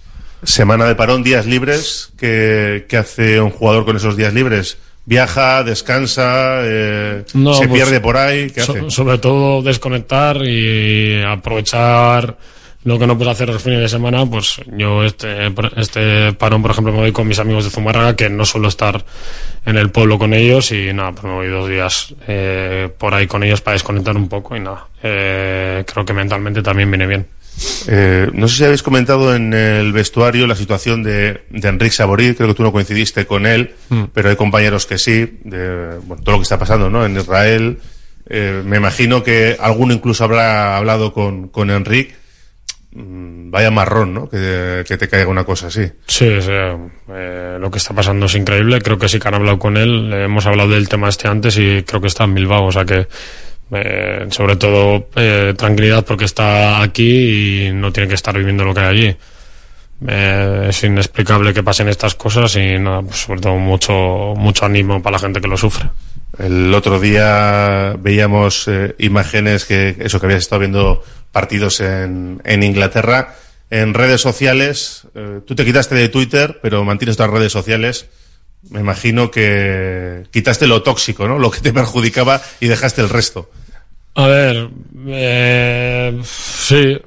Semana 0.45 0.85
de 0.85 0.95
parón, 0.95 1.23
días 1.25 1.47
libres. 1.47 2.13
¿Qué, 2.19 2.87
qué 2.89 2.97
hace 2.99 3.41
un 3.41 3.51
jugador 3.51 3.85
con 3.85 3.97
esos 3.97 4.17
días 4.17 4.33
libres? 4.35 4.79
¿Viaja, 5.07 5.63
descansa, 5.65 6.61
eh, 6.63 7.25
No, 7.35 7.55
se 7.55 7.69
pues, 7.69 7.83
pierde 7.83 8.01
por 8.01 8.17
ahí? 8.17 8.51
¿Qué 8.51 8.63
so- 8.63 8.73
hace? 8.73 8.91
sobre 8.91 9.19
todo 9.19 9.61
desconectar 9.63 10.39
y 10.45 11.23
aprovechar 11.23 12.37
lo 12.85 12.99
que 12.99 13.07
no 13.07 13.17
puedo 13.17 13.31
hacer 13.31 13.49
los 13.49 13.63
fines 13.63 13.81
de 13.81 13.89
semana. 13.89 14.25
Pues 14.27 14.61
yo 14.77 15.05
este, 15.05 15.53
este 15.77 16.33
parón, 16.35 16.63
por 16.63 16.71
ejemplo, 16.71 16.93
me 16.93 17.01
voy 17.01 17.13
con 17.13 17.27
mis 17.29 17.39
amigos 17.39 17.65
de 17.65 17.71
Zumárraga, 17.71 18.17
que 18.17 18.29
no 18.31 18.45
suelo 18.45 18.69
estar 18.69 19.05
en 19.67 19.77
el 19.77 19.91
pueblo 19.91 20.19
con 20.19 20.33
ellos 20.35 20.71
y 20.73 20.93
nada, 20.93 21.13
pues 21.13 21.25
me 21.25 21.33
voy 21.33 21.49
dos 21.49 21.69
días 21.69 22.15
eh, 22.27 22.89
por 22.99 23.15
ahí 23.15 23.27
con 23.27 23.43
ellos 23.43 23.61
para 23.61 23.75
desconectar 23.75 24.17
un 24.17 24.29
poco 24.29 24.57
y 24.57 24.61
nada. 24.61 24.87
Eh, 25.03 25.85
creo 25.87 26.05
que 26.05 26.13
mentalmente 26.15 26.63
también 26.63 26.91
viene 26.91 27.07
bien. 27.07 27.27
Eh, 27.87 28.29
no 28.33 28.49
sé 28.49 28.57
si 28.57 28.65
habéis 28.65 28.83
comentado 28.83 29.35
en 29.35 29.53
el 29.55 29.93
vestuario 29.93 30.47
la 30.47 30.57
situación 30.57 31.03
de, 31.03 31.45
de 31.51 31.69
Enrique 31.69 31.95
Saborí, 31.95 32.35
creo 32.35 32.49
que 32.49 32.55
tú 32.55 32.63
no 32.63 32.73
coincidiste 32.73 33.27
con 33.27 33.47
él, 33.47 33.75
Mm. 33.89 34.05
pero 34.13 34.29
hay 34.31 34.37
compañeros 34.37 34.87
que 34.87 34.99
sí, 34.99 35.39
de 35.45 35.99
bueno, 36.05 36.23
todo 36.23 36.33
lo 36.37 36.39
que 36.41 36.45
está 36.45 36.59
pasando 36.59 36.89
¿no? 36.91 37.05
en 37.05 37.17
Israel. 37.17 37.79
Eh, 38.29 38.63
me 38.65 38.79
imagino 38.79 39.23
que 39.23 39.57
alguno 39.61 39.93
incluso 39.93 40.25
habrá 40.25 40.77
hablado 40.77 41.13
con, 41.13 41.49
con 41.49 41.71
Enrique. 41.71 42.15
Mm, 42.93 43.51
Vaya 43.51 43.71
marrón, 43.71 44.15
¿no? 44.15 44.29
Que, 44.29 44.83
que 44.87 44.97
te 44.97 45.09
caiga 45.09 45.29
una 45.29 45.45
cosa 45.45 45.67
así. 45.69 45.83
Sí, 46.07 46.41
sí, 46.41 46.51
eh, 46.51 47.59
lo 47.61 47.71
que 47.71 47.79
está 47.79 47.93
pasando 47.95 48.27
es 48.27 48.35
increíble. 48.35 48.81
Creo 48.81 48.99
que 48.99 49.09
sí 49.09 49.19
que 49.21 49.29
han 49.29 49.35
hablado 49.35 49.59
con 49.59 49.77
él. 49.77 50.11
Eh, 50.13 50.25
hemos 50.25 50.47
hablado 50.47 50.71
del 50.71 50.89
tema 50.89 51.09
este 51.09 51.29
antes 51.29 51.57
y 51.59 51.83
creo 51.83 52.01
que 52.01 52.07
está 52.09 52.25
en 52.25 52.35
Bilbao. 52.35 52.67
O 52.67 52.73
sea 52.73 52.85
que, 52.85 53.07
eh, 53.71 54.27
sobre 54.31 54.57
todo, 54.57 55.09
eh, 55.17 55.55
tranquilidad 55.57 56.05
porque 56.05 56.25
está 56.25 56.83
aquí 56.83 57.67
y 57.67 57.73
no 57.73 57.93
tiene 57.93 58.09
que 58.09 58.15
estar 58.15 58.37
viviendo 58.37 58.65
lo 58.65 58.75
que 58.75 58.81
hay 58.81 58.87
allí. 58.87 59.17
Eh, 60.07 60.67
es 60.69 60.85
inexplicable 60.85 61.55
que 61.55 61.63
pasen 61.63 61.89
estas 61.89 62.15
cosas 62.15 62.55
y 62.57 62.79
nada, 62.79 63.03
pues 63.03 63.17
sobre 63.17 63.41
todo 63.41 63.57
mucho, 63.57 64.35
mucho 64.37 64.67
ánimo 64.67 65.03
para 65.03 65.15
la 65.15 65.19
gente 65.19 65.41
que 65.41 65.49
lo 65.49 65.57
sufre. 65.57 65.89
El 66.39 66.75
otro 66.75 67.01
día 67.01 67.95
veíamos 67.99 68.69
eh, 68.69 68.95
imágenes 68.99 69.65
que 69.65 69.97
eso 70.01 70.21
que 70.21 70.27
habías 70.27 70.43
estado 70.43 70.61
viendo 70.61 71.03
partidos 71.33 71.81
en, 71.81 72.43
en 72.45 72.63
Inglaterra 72.63 73.35
en 73.71 73.95
redes 73.95 74.21
sociales. 74.21 75.09
tú 75.47 75.55
te 75.55 75.65
quitaste 75.65 75.97
de 75.97 76.09
Twitter, 76.09 76.61
pero 76.63 76.85
mantienes 76.85 77.19
las 77.19 77.31
redes 77.31 77.51
sociales. 77.51 78.07
Me 78.71 78.81
imagino 78.81 79.31
que 79.31 80.25
quitaste 80.31 80.67
lo 80.67 80.83
tóxico, 80.83 81.29
¿no? 81.29 81.39
Lo 81.39 81.51
que 81.51 81.61
te 81.61 81.73
perjudicaba 81.73 82.41
y 82.61 82.67
dejaste 82.67 83.03
el 83.03 83.09
resto. 83.09 83.51
A 84.15 84.27
ver, 84.27 84.69
eh, 85.07 86.21
sí. 86.25 86.99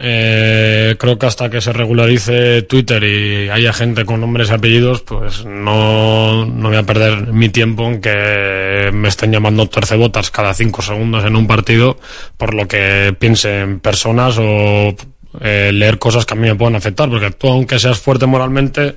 Eh, 0.00 0.94
creo 0.98 1.18
que 1.18 1.26
hasta 1.26 1.50
que 1.50 1.60
se 1.60 1.72
regularice 1.72 2.62
Twitter 2.62 3.02
y 3.02 3.48
haya 3.48 3.72
gente 3.72 4.04
con 4.04 4.20
nombres 4.20 4.50
y 4.50 4.52
apellidos, 4.52 5.00
pues 5.00 5.44
no, 5.44 6.44
no 6.44 6.68
voy 6.68 6.76
a 6.76 6.84
perder 6.84 7.32
mi 7.32 7.48
tiempo 7.48 7.88
en 7.88 8.00
que 8.00 8.90
me 8.92 9.08
estén 9.08 9.32
llamando 9.32 9.68
torcebotas 9.68 10.30
cada 10.30 10.54
cinco 10.54 10.82
segundos 10.82 11.24
en 11.24 11.34
un 11.34 11.46
partido 11.46 11.98
por 12.36 12.54
lo 12.54 12.68
que 12.68 13.16
piense 13.18 13.60
en 13.60 13.80
personas 13.80 14.36
o 14.38 14.94
eh, 15.40 15.70
leer 15.72 15.98
cosas 15.98 16.24
que 16.24 16.34
a 16.34 16.36
mí 16.36 16.48
me 16.48 16.54
puedan 16.54 16.76
afectar, 16.76 17.08
porque 17.08 17.30
tú, 17.32 17.48
aunque 17.48 17.78
seas 17.78 17.98
fuerte 17.98 18.26
moralmente, 18.26 18.96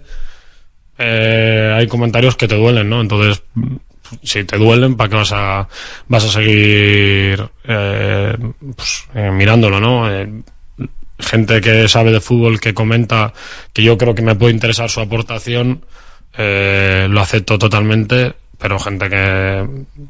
eh, 1.03 1.73
hay 1.75 1.87
comentarios 1.87 2.35
que 2.35 2.47
te 2.47 2.55
duelen, 2.55 2.87
¿no? 2.89 3.01
Entonces, 3.01 3.41
si 4.23 4.43
te 4.43 4.57
duelen, 4.57 4.95
¿para 4.95 5.09
qué 5.09 5.15
vas 5.15 5.31
a, 5.33 5.67
vas 6.07 6.25
a 6.25 6.29
seguir 6.29 7.43
eh, 7.63 8.37
pues, 8.75 9.07
eh, 9.15 9.31
mirándolo, 9.31 9.79
no? 9.79 10.11
Eh, 10.13 10.29
gente 11.17 11.61
que 11.61 11.87
sabe 11.87 12.11
de 12.11 12.21
fútbol 12.21 12.59
que 12.59 12.73
comenta 12.73 13.33
que 13.73 13.83
yo 13.83 13.97
creo 13.97 14.13
que 14.13 14.21
me 14.21 14.35
puede 14.35 14.53
interesar 14.53 14.89
su 14.89 15.01
aportación, 15.01 15.83
eh, 16.37 17.07
lo 17.09 17.21
acepto 17.21 17.57
totalmente, 17.57 18.33
pero 18.59 18.77
gente 18.79 19.09
que, 19.09 19.67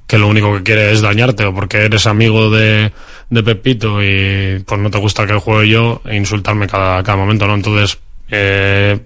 que 0.07 0.17
lo 0.17 0.27
único 0.27 0.53
que 0.57 0.63
quiere 0.63 0.91
es 0.91 1.01
dañarte 1.01 1.45
o 1.45 1.53
porque 1.53 1.85
eres 1.85 2.05
amigo 2.05 2.49
de, 2.49 2.91
de 3.29 3.43
Pepito 3.43 4.03
y 4.03 4.61
pues 4.65 4.79
no 4.79 4.91
te 4.91 4.97
gusta 4.97 5.25
que 5.25 5.33
juegue 5.35 5.69
yo 5.69 6.01
e 6.05 6.17
insultarme 6.17 6.67
cada, 6.67 7.01
cada 7.01 7.17
momento, 7.17 7.47
¿no? 7.47 7.55
Entonces, 7.55 7.97
eh, 8.29 8.99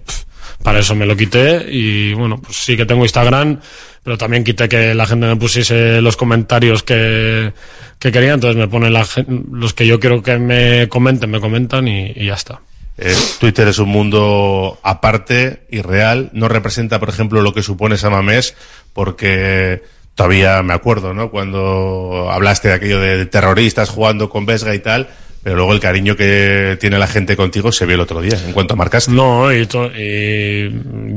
para 0.66 0.80
eso 0.80 0.96
me 0.96 1.06
lo 1.06 1.16
quité 1.16 1.64
y 1.70 2.12
bueno, 2.14 2.42
pues 2.42 2.56
sí 2.56 2.76
que 2.76 2.84
tengo 2.84 3.04
Instagram, 3.04 3.60
pero 4.02 4.18
también 4.18 4.42
quité 4.42 4.68
que 4.68 4.96
la 4.96 5.06
gente 5.06 5.28
me 5.28 5.36
pusiese 5.36 6.00
los 6.00 6.16
comentarios 6.16 6.82
que, 6.82 7.52
que 8.00 8.10
quería, 8.10 8.32
entonces 8.32 8.56
me 8.56 8.66
ponen 8.66 8.92
la, 8.92 9.06
los 9.52 9.74
que 9.74 9.86
yo 9.86 10.00
quiero 10.00 10.24
que 10.24 10.38
me 10.38 10.88
comenten, 10.88 11.30
me 11.30 11.38
comentan 11.38 11.86
y, 11.86 12.12
ya 12.14 12.34
está. 12.34 12.62
Eh, 12.98 13.14
Twitter 13.38 13.68
es 13.68 13.78
un 13.78 13.90
mundo 13.90 14.80
aparte 14.82 15.68
y 15.70 15.82
real. 15.82 16.30
No 16.32 16.48
representa, 16.48 16.98
por 16.98 17.10
ejemplo, 17.10 17.42
lo 17.42 17.54
que 17.54 17.62
supone 17.62 17.96
Samamés, 17.96 18.56
porque 18.92 19.84
todavía 20.16 20.64
me 20.64 20.74
acuerdo, 20.74 21.14
¿no? 21.14 21.30
Cuando 21.30 22.28
hablaste 22.28 22.66
de 22.68 22.74
aquello 22.74 22.98
de 22.98 23.24
terroristas 23.26 23.88
jugando 23.88 24.30
con 24.30 24.46
Vesga 24.46 24.74
y 24.74 24.80
tal, 24.80 25.10
pero 25.46 25.54
luego 25.58 25.72
el 25.74 25.78
cariño 25.78 26.16
que 26.16 26.76
tiene 26.80 26.98
la 26.98 27.06
gente 27.06 27.36
contigo 27.36 27.70
se 27.70 27.86
vio 27.86 27.94
el 27.94 28.00
otro 28.00 28.20
día, 28.20 28.36
en 28.44 28.52
cuanto 28.52 28.74
a 28.74 28.76
marcas. 28.76 29.08
No, 29.08 29.52
y, 29.54 29.64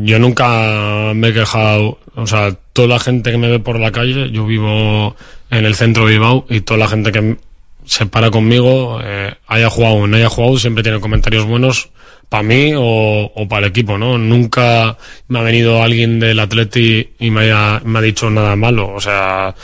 yo 0.05 0.19
nunca 0.19 1.13
me 1.15 1.29
he 1.29 1.33
quejado, 1.33 1.97
o 2.13 2.27
sea, 2.27 2.55
toda 2.73 2.87
la 2.89 2.99
gente 2.99 3.31
que 3.31 3.39
me 3.39 3.49
ve 3.49 3.57
por 3.57 3.79
la 3.79 3.91
calle, 3.91 4.29
yo 4.29 4.45
vivo 4.45 5.15
en 5.49 5.65
el 5.65 5.73
centro 5.73 6.05
de 6.05 6.11
Bilbao 6.11 6.45
y 6.47 6.61
toda 6.61 6.77
la 6.77 6.87
gente 6.87 7.11
que 7.11 7.37
se 7.85 8.05
para 8.05 8.29
conmigo, 8.29 8.99
eh, 9.03 9.33
haya 9.47 9.67
jugado 9.71 9.95
o 9.95 10.05
no 10.05 10.15
haya 10.17 10.29
jugado, 10.29 10.59
siempre 10.59 10.83
tiene 10.83 10.99
comentarios 10.99 11.45
buenos 11.45 11.89
para 12.29 12.43
mí 12.43 12.73
o, 12.75 13.31
o 13.33 13.47
para 13.47 13.65
el 13.65 13.71
equipo, 13.71 13.97
¿no? 13.97 14.19
Nunca 14.19 14.95
me 15.27 15.39
ha 15.39 15.41
venido 15.41 15.81
alguien 15.81 16.19
del 16.19 16.39
Atleti 16.39 17.13
y 17.19 17.31
me, 17.31 17.45
haya- 17.45 17.81
me 17.83 17.97
ha 17.97 18.01
dicho 18.03 18.29
nada 18.29 18.55
malo, 18.55 18.93
o 18.93 19.01
sea, 19.01 19.55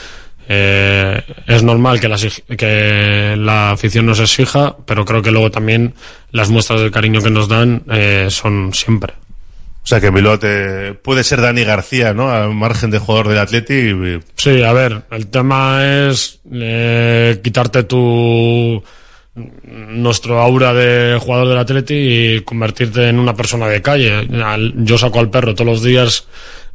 eh, 0.48 1.22
es 1.46 1.62
normal 1.62 2.00
que 2.00 2.08
la, 2.08 2.16
que 2.56 3.34
la 3.38 3.70
afición 3.72 4.06
nos 4.06 4.20
exija, 4.20 4.76
pero 4.86 5.04
creo 5.04 5.22
que 5.22 5.30
luego 5.30 5.50
también 5.50 5.94
las 6.32 6.48
muestras 6.50 6.80
del 6.80 6.90
cariño 6.90 7.20
que 7.20 7.30
nos 7.30 7.48
dan 7.48 7.82
eh, 7.90 8.26
son 8.30 8.72
siempre. 8.74 9.14
O 9.82 9.88
sea 9.88 10.00
que 10.00 10.10
Bilbao 10.10 10.36
te- 10.38 10.94
puede 10.94 11.22
ser 11.22 11.40
Dani 11.40 11.62
García, 11.62 12.12
¿no? 12.12 12.30
Al 12.30 12.52
margen 12.54 12.90
de 12.90 12.98
jugador 12.98 13.28
del 13.28 13.38
Atleti. 13.38 13.92
Sí, 14.34 14.62
a 14.62 14.72
ver, 14.72 15.02
el 15.12 15.28
tema 15.28 15.78
es 16.08 16.40
eh, 16.52 17.38
quitarte 17.42 17.84
tu 17.84 18.82
nuestro 19.64 20.40
aura 20.40 20.72
de 20.72 21.18
jugador 21.20 21.48
del 21.48 21.58
Atleti 21.58 21.94
y 21.94 22.40
convertirte 22.40 23.08
en 23.08 23.18
una 23.18 23.34
persona 23.34 23.68
de 23.68 23.82
calle. 23.82 24.26
Al- 24.42 24.72
Yo 24.78 24.98
saco 24.98 25.20
al 25.20 25.30
perro 25.30 25.54
todos 25.54 25.66
los 25.70 25.82
días 25.82 26.26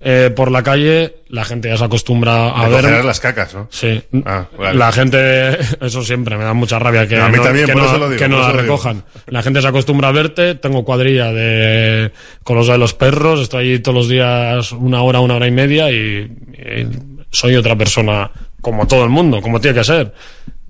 eh, 0.03 0.31
por 0.35 0.49
la 0.51 0.63
calle, 0.63 1.17
la 1.29 1.45
gente 1.45 1.69
ya 1.69 1.77
se 1.77 1.83
acostumbra 1.83 2.59
a 2.59 2.67
de 2.69 2.81
ver 2.81 3.05
las 3.05 3.19
cacas, 3.19 3.53
¿no? 3.53 3.67
Sí. 3.69 4.01
Ah, 4.25 4.45
vale. 4.57 4.77
La 4.77 4.91
gente, 4.91 5.57
eso 5.85 6.03
siempre, 6.03 6.37
me 6.37 6.43
da 6.43 6.53
mucha 6.53 6.79
rabia 6.79 7.07
que 7.07 7.17
A 7.19 7.29
mí 7.29 7.37
no, 7.37 7.43
también, 7.43 7.67
que 7.67 7.73
por 7.73 7.83
no- 7.83 8.09
digo, 8.09 8.17
que 8.19 8.27
no 8.27 8.39
la 8.39 8.51
recojan. 8.51 9.03
La 9.27 9.43
gente 9.43 9.61
se 9.61 9.67
acostumbra 9.67 10.07
a 10.07 10.11
verte, 10.11 10.55
tengo 10.55 10.83
cuadrilla 10.83 11.31
de 11.31 12.11
con 12.43 12.55
los 12.57 12.67
de 12.67 12.77
los 12.79 12.93
perros, 12.95 13.41
estoy 13.41 13.69
ahí 13.73 13.79
todos 13.79 13.95
los 13.95 14.09
días 14.09 14.71
una 14.71 15.03
hora, 15.03 15.19
una 15.19 15.35
hora 15.35 15.47
y 15.47 15.51
media 15.51 15.91
y, 15.91 15.95
y 15.95 16.87
soy 17.29 17.55
otra 17.55 17.75
persona 17.75 18.31
como 18.61 18.87
todo 18.87 19.03
el 19.03 19.09
mundo, 19.09 19.41
como 19.41 19.61
tiene 19.61 19.77
que 19.77 19.83
ser. 19.83 20.13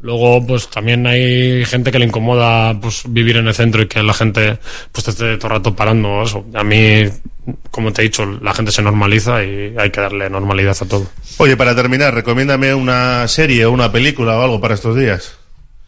Luego, 0.01 0.45
pues 0.45 0.67
también 0.69 1.05
hay 1.05 1.63
gente 1.65 1.91
que 1.91 1.99
le 1.99 2.05
incomoda 2.05 2.79
pues 2.79 3.03
vivir 3.07 3.37
en 3.37 3.47
el 3.47 3.53
centro 3.53 3.83
y 3.83 3.87
que 3.87 4.01
la 4.01 4.13
gente 4.13 4.57
pues 4.91 5.05
te 5.05 5.11
esté 5.11 5.37
todo 5.37 5.47
el 5.47 5.57
rato 5.57 5.75
parando. 5.75 6.23
Eso. 6.23 6.43
A 6.55 6.63
mí, 6.63 7.05
como 7.69 7.93
te 7.93 8.01
he 8.01 8.05
dicho, 8.05 8.25
la 8.41 8.53
gente 8.53 8.71
se 8.71 8.81
normaliza 8.81 9.43
y 9.43 9.75
hay 9.77 9.91
que 9.91 10.01
darle 10.01 10.29
normalidad 10.29 10.75
a 10.81 10.85
todo. 10.87 11.07
Oye, 11.37 11.55
para 11.55 11.75
terminar, 11.75 12.13
recomiéndame 12.15 12.73
una 12.73 13.27
serie 13.27 13.65
o 13.65 13.71
una 13.71 13.91
película 13.91 14.37
o 14.37 14.41
algo 14.41 14.59
para 14.59 14.73
estos 14.73 14.95
días. 14.97 15.37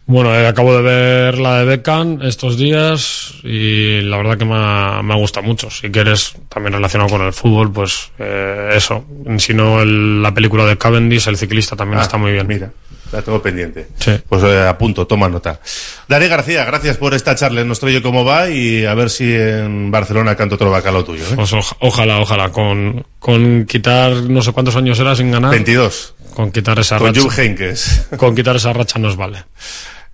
Bueno, 0.05 0.35
eh, 0.35 0.45
acabo 0.45 0.75
de 0.75 0.81
ver 0.81 1.37
la 1.39 1.59
de 1.59 1.65
Beckham 1.65 2.19
estos 2.23 2.57
días 2.57 3.35
y 3.41 4.01
la 4.01 4.17
verdad 4.17 4.37
que 4.37 4.43
me 4.43 4.55
ha, 4.55 5.01
me 5.01 5.13
ha 5.13 5.17
gustado 5.17 5.45
mucho. 5.47 5.69
Si 5.71 5.89
quieres, 5.91 6.35
también 6.49 6.73
relacionado 6.73 7.09
con 7.09 7.21
el 7.21 7.31
fútbol, 7.31 7.71
pues 7.71 8.11
eh, 8.19 8.71
eso. 8.75 9.05
Si 9.37 9.53
no, 9.53 9.81
el- 9.81 10.21
la 10.21 10.33
película 10.33 10.65
de 10.65 10.77
Cavendish, 10.77 11.27
el 11.29 11.37
ciclista, 11.37 11.77
también 11.77 11.99
Ah, 11.99 12.03
está 12.03 12.17
muy 12.17 12.33
bien. 12.33 12.45
Mira, 12.47 12.71
la 13.13 13.21
tengo 13.21 13.41
pendiente. 13.41 13.87
Sí. 13.99 14.11
Pues 14.27 14.43
eh, 14.43 14.67
apunto, 14.67 15.07
toma 15.07 15.29
nota. 15.29 15.59
Dani 16.09 16.27
García, 16.27 16.65
gracias 16.65 16.97
por 16.97 17.13
esta 17.13 17.35
charla 17.35 17.61
en 17.61 17.67
nuestro 17.67 17.87
Oye 17.87 18.01
Cómo 18.01 18.25
Va 18.25 18.49
y 18.49 18.85
a 18.85 18.93
ver 18.93 19.09
si 19.09 19.33
en 19.33 19.89
Barcelona 19.91 20.35
canto 20.35 20.55
otro 20.55 20.69
bacalao 20.71 21.05
tuyo. 21.05 21.23
¿eh? 21.23 21.33
Pues 21.35 21.53
oj- 21.53 21.75
ojalá, 21.79 22.19
ojalá, 22.19 22.49
con, 22.49 23.05
con 23.19 23.65
quitar 23.65 24.11
no 24.13 24.41
sé 24.41 24.51
cuántos 24.51 24.75
años 24.75 24.99
era 24.99 25.15
sin 25.15 25.31
ganar. 25.31 25.51
22. 25.51 26.15
Con 26.33 26.51
quitar 26.51 26.79
esa 26.79 26.97
Con 26.97 27.07
racha. 27.07 27.21
Jupp 27.21 27.31
Heynckes. 27.37 28.07
Con 28.17 28.35
quitar 28.35 28.55
esa 28.55 28.73
racha 28.73 28.97
nos 28.99 29.15
vale. 29.15 29.43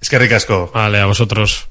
Es 0.02 0.10
que 0.10 0.20
ricasco. 0.20 0.70
Vale, 0.74 1.00
a 1.00 1.06
vosotros. 1.06 1.68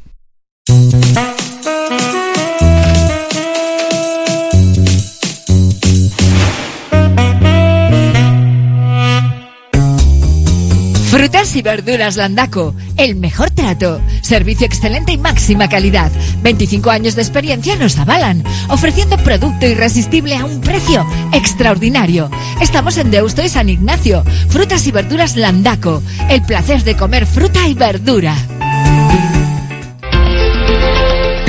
Frutas 11.39 11.55
y 11.55 11.63
verduras 11.63 12.17
Landaco, 12.17 12.75
el 12.97 13.15
mejor 13.15 13.53
trato, 13.53 14.01
servicio 14.23 14.67
excelente 14.67 15.13
y 15.13 15.19
máxima 15.19 15.69
calidad. 15.69 16.11
25 16.43 16.91
años 16.91 17.15
de 17.15 17.23
experiencia 17.23 17.77
nos 17.77 17.97
avalan, 17.97 18.43
ofreciendo 18.69 19.17
producto 19.19 19.65
irresistible 19.65 20.37
a 20.37 20.45
un 20.45 20.61
precio 20.61 21.07
extraordinario. 21.33 22.29
Estamos 22.61 22.99
en 22.99 23.13
Deusto 23.13 23.41
y 23.45 23.49
San 23.49 23.69
Ignacio. 23.69 24.25
Frutas 24.49 24.85
y 24.89 24.91
verduras 24.91 25.37
Landaco, 25.37 26.03
el 26.29 26.43
placer 26.43 26.83
de 26.83 26.97
comer 26.97 27.25
fruta 27.25 27.69
y 27.69 27.75
verdura. 27.75 28.35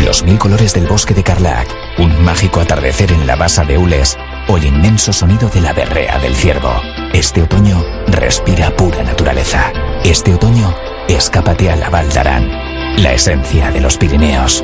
Los 0.06 0.22
mil 0.22 0.38
colores 0.38 0.76
del 0.76 0.86
bosque 0.86 1.16
de 1.16 1.24
Carlac, 1.24 1.68
un 1.98 2.24
mágico 2.24 2.60
atardecer 2.60 3.12
en 3.12 3.26
la 3.26 3.36
basa 3.36 3.66
de 3.66 3.80
Ules 3.80 4.16
o 4.50 4.58
el 4.58 4.66
inmenso 4.66 5.14
sonido 5.14 5.48
de 5.50 5.62
la 5.62 5.74
berrea 5.74 6.18
del 6.20 6.36
ciervo. 6.36 6.82
Este 7.14 7.42
otoño 7.42 7.84
respira 8.08 8.76
pura 8.76 9.04
naturaleza. 9.04 9.72
Este 10.04 10.34
otoño 10.34 10.76
escápate 11.08 11.70
a 11.70 11.76
la 11.76 11.90
Val 11.90 12.10
d'Aran, 12.10 12.50
la 13.02 13.14
esencia 13.14 13.72
de 13.72 13.80
los 13.80 13.98
Pirineos. 13.98 14.64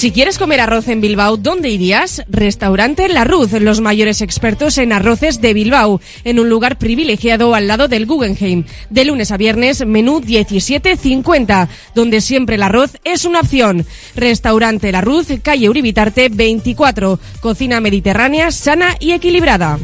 Si 0.00 0.12
quieres 0.12 0.38
comer 0.38 0.60
arroz 0.60 0.88
en 0.88 1.02
Bilbao, 1.02 1.36
¿dónde 1.36 1.68
irías? 1.68 2.22
Restaurante 2.26 3.06
La 3.10 3.24
Ruz, 3.24 3.52
los 3.52 3.82
mayores 3.82 4.22
expertos 4.22 4.78
en 4.78 4.94
arroces 4.94 5.42
de 5.42 5.52
Bilbao, 5.52 6.00
en 6.24 6.40
un 6.40 6.48
lugar 6.48 6.78
privilegiado 6.78 7.54
al 7.54 7.66
lado 7.66 7.86
del 7.86 8.06
Guggenheim. 8.06 8.64
De 8.88 9.04
lunes 9.04 9.30
a 9.30 9.36
viernes, 9.36 9.84
menú 9.84 10.22
17.50, 10.22 11.68
donde 11.94 12.22
siempre 12.22 12.54
el 12.54 12.62
arroz 12.62 12.92
es 13.04 13.26
una 13.26 13.40
opción. 13.40 13.84
Restaurante 14.16 14.90
La 14.90 15.02
Ruz, 15.02 15.26
calle 15.42 15.68
Uribitarte 15.68 16.30
24, 16.30 17.20
cocina 17.42 17.80
mediterránea, 17.80 18.52
sana 18.52 18.96
y 19.00 19.12
equilibrada. 19.12 19.78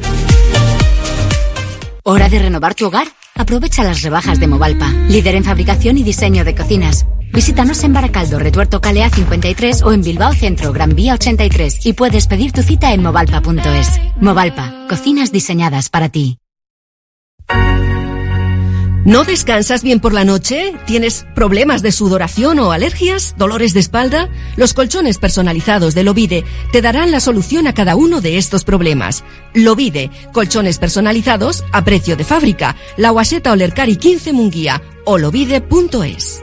¿Hora 2.05 2.31
de 2.31 2.39
renovar 2.39 2.75
tu 2.75 2.87
hogar? 2.87 3.09
Aprovecha 3.35 3.85
las 3.85 4.01
rebajas 4.01 4.41
de 4.41 4.47
Movalpa, 4.47 4.91
líder 5.11 5.35
en 5.35 5.45
fabricación 5.45 5.99
y 5.99 6.03
diseño 6.03 6.43
de 6.43 6.55
cocinas. 6.55 7.05
Visítanos 7.33 7.85
en 7.85 7.93
Baracaldo, 7.93 8.39
Retuerto 8.39 8.81
Calea 8.81 9.11
53 9.11 9.83
o 9.83 9.93
en 9.93 10.03
Bilbao 10.03 10.33
Centro, 10.33 10.73
Gran 10.73 10.95
Vía 10.95 11.15
83 11.15 11.85
y 11.85 11.93
puedes 11.93 12.27
pedir 12.27 12.53
tu 12.53 12.63
cita 12.63 12.93
en 12.93 13.03
movalpa.es. 13.03 14.01
Movalpa, 14.21 14.87
cocinas 14.89 15.33
diseñadas 15.33 15.91
para 15.91 16.09
ti. 16.09 16.39
¿No 19.07 19.23
descansas 19.23 19.85
bien 19.85 20.01
por 20.01 20.13
la 20.13 20.25
noche? 20.25 20.75
¿Tienes 20.85 21.27
problemas 21.37 21.81
de 21.81 21.93
sudoración 21.93 22.59
o 22.59 22.73
alergias? 22.73 23.37
¿Dolores 23.39 23.73
de 23.73 23.79
espalda? 23.79 24.29
Los 24.57 24.75
colchones 24.75 25.19
personalizados 25.19 25.95
de 25.95 26.03
Lovide 26.03 26.45
te 26.73 26.83
darán 26.83 27.13
la 27.13 27.21
solución 27.21 27.69
a 27.69 27.73
cada 27.73 27.95
uno 27.95 28.21
de 28.21 28.37
estos 28.37 28.65
problemas. 28.65 29.23
Lovide, 29.55 30.11
colchones 30.33 30.79
personalizados 30.79 31.63
a 31.71 31.85
precio 31.85 32.17
de 32.17 32.25
fábrica. 32.25 32.75
La 32.97 33.11
Guaseta 33.11 33.53
Olercari 33.53 33.95
15 33.95 34.33
Munguía 34.33 34.83
o 35.05 35.19
lovide.es. 35.19 36.43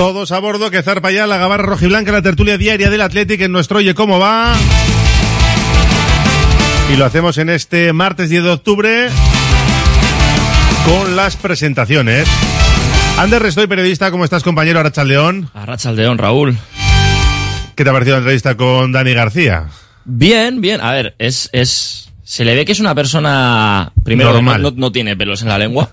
Todos 0.00 0.32
a 0.32 0.38
bordo, 0.38 0.70
que 0.70 0.82
zarpa 0.82 1.10
ya 1.10 1.26
la 1.26 1.36
gabarra 1.36 1.64
rojiblanca, 1.64 2.10
la 2.10 2.22
tertulia 2.22 2.56
diaria 2.56 2.88
del 2.88 3.02
Athletic 3.02 3.42
en 3.42 3.52
nuestro 3.52 3.78
Oye 3.80 3.92
Cómo 3.94 4.18
Va. 4.18 4.54
Y 6.90 6.96
lo 6.96 7.04
hacemos 7.04 7.36
en 7.36 7.50
este 7.50 7.92
martes 7.92 8.30
10 8.30 8.44
de 8.44 8.48
octubre 8.50 9.08
con 10.86 11.16
las 11.16 11.36
presentaciones. 11.36 12.26
Ander 13.18 13.42
Restoy, 13.42 13.66
periodista, 13.66 14.10
¿cómo 14.10 14.24
estás, 14.24 14.42
compañero 14.42 14.80
Arrachaldeón? 14.80 15.50
Arrachaldeón, 15.52 16.16
Raúl. 16.16 16.56
¿Qué 17.76 17.84
te 17.84 17.90
ha 17.90 17.92
parecido 17.92 18.16
la 18.16 18.20
entrevista 18.20 18.56
con 18.56 18.92
Dani 18.92 19.12
García? 19.12 19.66
Bien, 20.06 20.62
bien. 20.62 20.80
A 20.80 20.92
ver, 20.92 21.14
es, 21.18 21.50
es, 21.52 22.10
se 22.24 22.46
le 22.46 22.54
ve 22.54 22.64
que 22.64 22.72
es 22.72 22.80
una 22.80 22.94
persona, 22.94 23.92
primero, 24.02 24.32
Normal. 24.32 24.62
No, 24.62 24.70
no- 24.70 24.76
no 24.78 24.92
tiene 24.92 25.14
pelos 25.14 25.42
en 25.42 25.48
la 25.48 25.58
lengua. 25.58 25.90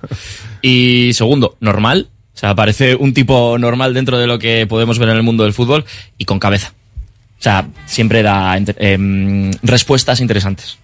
Y 0.62 1.12
segundo, 1.14 1.58
normal. 1.60 2.08
O 2.38 2.39
sea, 2.39 2.53
parece 2.53 2.93
un 2.93 3.15
tipo 3.15 3.57
normal 3.57 3.95
dentro 3.95 4.19
de 4.19 4.27
lo 4.27 4.38
que 4.38 4.67
podemos 4.67 4.99
ver 4.99 5.09
en 5.09 5.15
el 5.15 5.23
mundo 5.23 5.43
del 5.43 5.53
fútbol 5.53 5.85
y 6.19 6.25
con 6.25 6.38
cabeza. 6.38 6.71
O 7.39 7.41
sea, 7.41 7.67
siempre 7.88 8.21
da 8.21 8.55
enter- 8.55 8.75
em, 8.77 9.49
respuestas 9.63 10.19
interesantes. 10.19 10.77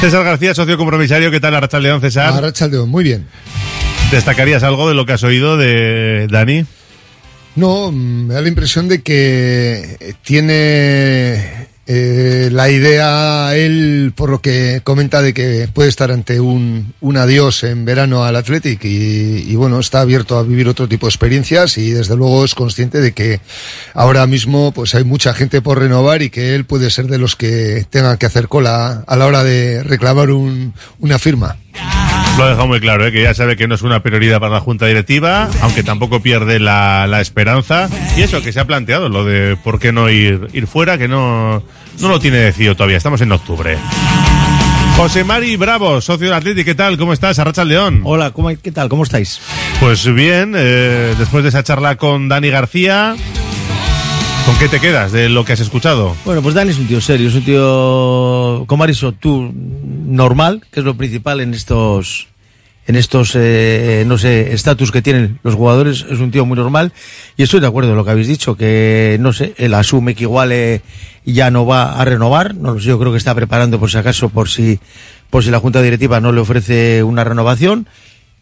César 0.00 0.24
García, 0.24 0.54
socio 0.54 0.78
compromisario, 0.78 1.30
¿qué 1.30 1.38
tal 1.38 1.54
Arrachaldeón, 1.54 2.00
César? 2.00 2.32
Arrachaldeón, 2.32 2.88
muy 2.88 3.04
bien. 3.04 3.26
¿Destacarías 4.10 4.62
algo 4.62 4.88
de 4.88 4.94
lo 4.94 5.04
que 5.04 5.12
has 5.12 5.22
oído 5.22 5.58
de 5.58 6.28
Dani? 6.30 6.64
No, 7.54 7.92
mm, 7.92 8.26
me 8.28 8.34
da 8.34 8.40
la 8.40 8.48
impresión 8.48 8.88
de 8.88 9.02
que 9.02 10.16
tiene 10.22 11.67
eh, 11.90 12.50
la 12.52 12.68
idea, 12.68 13.56
él, 13.56 14.12
por 14.14 14.28
lo 14.28 14.42
que 14.42 14.82
comenta, 14.84 15.22
de 15.22 15.32
que 15.32 15.70
puede 15.72 15.88
estar 15.88 16.12
ante 16.12 16.38
un, 16.38 16.92
un 17.00 17.16
adiós 17.16 17.64
en 17.64 17.86
verano 17.86 18.24
al 18.24 18.36
Athletic 18.36 18.84
y, 18.84 19.50
y, 19.50 19.56
bueno, 19.56 19.80
está 19.80 20.02
abierto 20.02 20.36
a 20.36 20.42
vivir 20.42 20.68
otro 20.68 20.86
tipo 20.86 21.06
de 21.06 21.10
experiencias 21.10 21.78
y 21.78 21.92
desde 21.92 22.14
luego 22.14 22.44
es 22.44 22.54
consciente 22.54 23.00
de 23.00 23.12
que 23.12 23.40
ahora 23.94 24.26
mismo 24.26 24.70
pues 24.72 24.94
hay 24.94 25.04
mucha 25.04 25.32
gente 25.32 25.62
por 25.62 25.78
renovar 25.78 26.20
y 26.20 26.28
que 26.28 26.54
él 26.54 26.66
puede 26.66 26.90
ser 26.90 27.06
de 27.06 27.16
los 27.16 27.36
que 27.36 27.86
tengan 27.88 28.18
que 28.18 28.26
hacer 28.26 28.48
cola 28.48 29.02
a 29.06 29.16
la 29.16 29.24
hora 29.24 29.42
de 29.42 29.82
reclamar 29.82 30.30
un, 30.30 30.74
una 31.00 31.18
firma. 31.18 31.56
Lo 32.38 32.44
ha 32.44 32.50
dejado 32.50 32.68
muy 32.68 32.78
claro, 32.78 33.04
¿eh? 33.04 33.10
que 33.10 33.20
ya 33.20 33.34
sabe 33.34 33.56
que 33.56 33.66
no 33.66 33.74
es 33.74 33.82
una 33.82 34.00
prioridad 34.00 34.38
para 34.38 34.52
la 34.54 34.60
Junta 34.60 34.86
Directiva, 34.86 35.50
aunque 35.60 35.82
tampoco 35.82 36.20
pierde 36.20 36.60
la, 36.60 37.08
la 37.08 37.20
esperanza. 37.20 37.88
Y 38.16 38.22
eso, 38.22 38.40
que 38.40 38.52
se 38.52 38.60
ha 38.60 38.64
planteado, 38.64 39.08
lo 39.08 39.24
de 39.24 39.56
por 39.56 39.80
qué 39.80 39.90
no 39.90 40.08
ir, 40.08 40.46
ir 40.52 40.68
fuera, 40.68 40.98
que 40.98 41.08
no, 41.08 41.64
no 41.98 42.08
lo 42.08 42.20
tiene 42.20 42.36
decidido 42.36 42.76
todavía, 42.76 42.96
estamos 42.96 43.20
en 43.22 43.32
octubre. 43.32 43.76
José 44.96 45.24
Mari 45.24 45.56
Bravo, 45.56 46.00
socio 46.00 46.26
del 46.26 46.34
Atlético, 46.34 46.64
¿qué 46.66 46.74
tal? 46.76 46.96
¿Cómo 46.96 47.12
estás? 47.12 47.40
Arracha 47.40 47.64
León. 47.64 48.02
Hola, 48.04 48.30
¿cómo, 48.30 48.50
¿qué 48.62 48.70
tal? 48.70 48.88
¿Cómo 48.88 49.02
estáis? 49.02 49.40
Pues 49.80 50.06
bien, 50.14 50.54
eh, 50.56 51.16
después 51.18 51.42
de 51.42 51.48
esa 51.48 51.64
charla 51.64 51.96
con 51.96 52.28
Dani 52.28 52.50
García, 52.50 53.16
¿con 54.48 54.58
qué 54.58 54.68
te 54.70 54.80
quedas 54.80 55.12
de 55.12 55.28
lo 55.28 55.44
que 55.44 55.52
has 55.52 55.60
escuchado? 55.60 56.16
Bueno, 56.24 56.40
pues 56.40 56.54
Dani 56.54 56.70
es 56.70 56.78
un 56.78 56.86
tío 56.86 57.02
serio, 57.02 57.28
es 57.28 57.34
un 57.34 57.44
tío, 57.44 58.66
dicho 58.86 59.12
tú, 59.12 59.52
normal, 59.52 60.62
que 60.70 60.80
es 60.80 60.86
lo 60.86 60.96
principal 60.96 61.40
en 61.40 61.52
estos, 61.52 62.28
en 62.86 62.96
estos, 62.96 63.32
eh, 63.34 64.04
no 64.06 64.16
sé, 64.16 64.54
estatus 64.54 64.90
que 64.90 65.02
tienen 65.02 65.38
los 65.42 65.54
jugadores, 65.54 66.06
es 66.08 66.20
un 66.20 66.30
tío 66.30 66.46
muy 66.46 66.56
normal. 66.56 66.94
Y 67.36 67.42
estoy 67.42 67.60
de 67.60 67.66
acuerdo 67.66 67.90
en 67.90 67.96
lo 67.98 68.06
que 68.06 68.10
habéis 68.10 68.26
dicho, 68.26 68.56
que, 68.56 69.18
no 69.20 69.34
sé, 69.34 69.52
él 69.58 69.74
asume 69.74 70.14
que 70.14 70.22
igual 70.22 70.50
eh, 70.52 70.80
ya 71.26 71.50
no 71.50 71.66
va 71.66 72.00
a 72.00 72.04
renovar, 72.06 72.54
no 72.54 72.72
lo 72.72 72.80
sé, 72.80 72.86
yo 72.86 72.98
creo 72.98 73.12
que 73.12 73.18
está 73.18 73.34
preparando 73.34 73.78
por 73.78 73.90
si 73.90 73.98
acaso, 73.98 74.30
por 74.30 74.48
si, 74.48 74.80
por 75.28 75.44
si 75.44 75.50
la 75.50 75.60
Junta 75.60 75.82
Directiva 75.82 76.20
no 76.20 76.32
le 76.32 76.40
ofrece 76.40 77.02
una 77.02 77.22
renovación. 77.22 77.86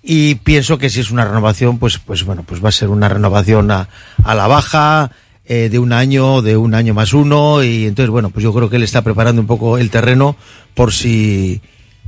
Y 0.05 0.37
pienso 0.37 0.79
que 0.79 0.89
si 0.89 1.01
es 1.01 1.11
una 1.11 1.25
renovación, 1.25 1.79
pues, 1.79 1.99
pues 1.99 2.23
bueno, 2.23 2.45
pues 2.47 2.65
va 2.65 2.69
a 2.69 2.73
ser 2.73 2.91
una 2.91 3.09
renovación 3.09 3.73
a 3.73 3.89
la 4.25 4.47
baja, 4.47 5.11
eh, 5.47 5.69
de 5.69 5.79
un 5.79 5.93
año, 5.93 6.43
de 6.43 6.57
un 6.57 6.75
año 6.75 6.95
más 6.95 7.13
uno, 7.13 7.63
y 7.63 7.87
entonces, 7.87 8.11
bueno, 8.11 8.31
pues 8.31 8.43
yo 8.43 8.53
creo 8.53 8.69
que 8.69 8.77
él 8.77 8.83
está 8.83 9.03
preparando 9.03 9.41
un 9.41 9.47
poco 9.47 9.79
el 9.79 9.91
terreno 9.91 10.37
por 10.75 10.93
si, 10.93 11.61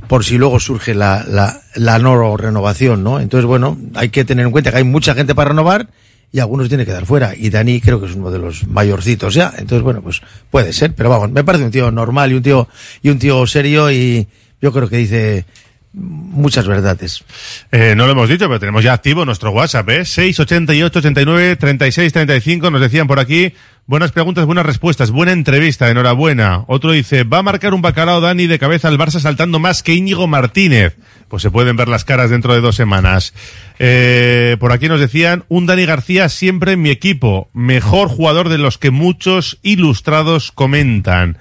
por 0.07 0.25
si 0.25 0.37
luego 0.37 0.59
surge 0.59 0.93
la, 0.93 1.23
la, 1.27 1.61
la 1.75 1.99
no 1.99 2.37
renovación, 2.37 3.03
¿no? 3.03 3.19
Entonces, 3.19 3.45
bueno, 3.45 3.77
hay 3.95 4.09
que 4.09 4.25
tener 4.25 4.45
en 4.45 4.51
cuenta 4.51 4.71
que 4.71 4.77
hay 4.77 4.83
mucha 4.83 5.13
gente 5.13 5.35
para 5.35 5.49
renovar 5.49 5.89
y 6.31 6.39
algunos 6.39 6.67
tiene 6.69 6.85
que 6.85 6.91
dar 6.91 7.05
fuera. 7.05 7.33
Y 7.35 7.49
Dani 7.49 7.81
creo 7.81 7.99
que 7.99 8.07
es 8.07 8.15
uno 8.15 8.31
de 8.31 8.39
los 8.39 8.67
mayorcitos 8.67 9.33
ya. 9.33 9.53
Entonces, 9.57 9.83
bueno, 9.83 10.01
pues 10.01 10.21
puede 10.51 10.73
ser, 10.73 10.93
pero 10.93 11.09
vamos, 11.09 11.31
me 11.31 11.43
parece 11.43 11.65
un 11.65 11.71
tío 11.71 11.91
normal 11.91 12.31
y 12.31 12.35
un 12.35 12.43
tío, 12.43 12.67
y 13.01 13.09
un 13.09 13.19
tío 13.19 13.45
serio 13.47 13.91
y 13.91 14.27
yo 14.61 14.71
creo 14.71 14.89
que 14.89 14.97
dice 14.97 15.45
muchas 15.93 16.67
verdades. 16.67 17.23
Eh, 17.71 17.93
no 17.95 18.05
lo 18.05 18.11
hemos 18.11 18.29
dicho, 18.29 18.47
pero 18.47 18.59
tenemos 18.59 18.83
ya 18.83 18.93
activo 18.93 19.25
nuestro 19.25 19.51
WhatsApp, 19.51 19.89
¿eh? 19.89 20.05
688 20.05 20.99
89 20.99 21.55
36 21.55 22.13
35. 22.13 22.71
Nos 22.71 22.81
decían 22.81 23.07
por 23.07 23.19
aquí, 23.19 23.53
buenas 23.87 24.11
preguntas, 24.11 24.45
buenas 24.45 24.65
respuestas, 24.65 25.11
buena 25.11 25.31
entrevista, 25.31 25.89
enhorabuena. 25.89 26.63
Otro 26.67 26.91
dice, 26.91 27.23
va 27.23 27.39
a 27.39 27.43
marcar 27.43 27.73
un 27.73 27.81
bacalao 27.81 28.21
Dani 28.21 28.47
de 28.47 28.59
cabeza 28.59 28.87
al 28.87 28.97
Barça 28.97 29.19
saltando 29.19 29.59
más 29.59 29.83
que 29.83 29.93
Íñigo 29.93 30.27
Martínez. 30.27 30.95
Pues 31.27 31.43
se 31.43 31.51
pueden 31.51 31.75
ver 31.75 31.87
las 31.87 32.05
caras 32.05 32.29
dentro 32.29 32.53
de 32.53 32.61
dos 32.61 32.75
semanas. 32.75 33.33
Eh, 33.77 34.57
por 34.59 34.71
aquí 34.71 34.87
nos 34.87 34.99
decían, 34.99 35.43
un 35.47 35.65
Dani 35.65 35.85
García 35.85 36.29
siempre 36.29 36.73
en 36.73 36.81
mi 36.81 36.89
equipo, 36.89 37.49
mejor 37.53 38.09
jugador 38.09 38.49
de 38.49 38.57
los 38.57 38.77
que 38.77 38.91
muchos 38.91 39.59
ilustrados 39.61 40.51
comentan. 40.51 41.37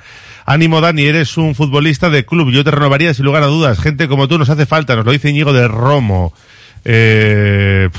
Ánimo 0.49 0.81
Dani, 0.81 1.03
eres 1.03 1.37
un 1.37 1.55
futbolista 1.55 2.09
de 2.09 2.25
club, 2.25 2.51
yo 2.51 2.65
te 2.65 2.71
renovaría 2.71 3.13
sin 3.13 3.27
lugar 3.27 3.43
a 3.43 3.49
dudas. 3.49 3.79
Gente 3.79 4.09
como 4.09 4.29
tú 4.29 4.39
nos 4.39 4.49
hace 4.49 4.65
falta, 4.65 4.97
nos 4.97 5.05
lo 5.05 5.13
dice 5.13 5.29
Íñigo 5.29 5.53
de 5.53 5.69
Romo. 5.69 6.33
Eh, 6.87 7.91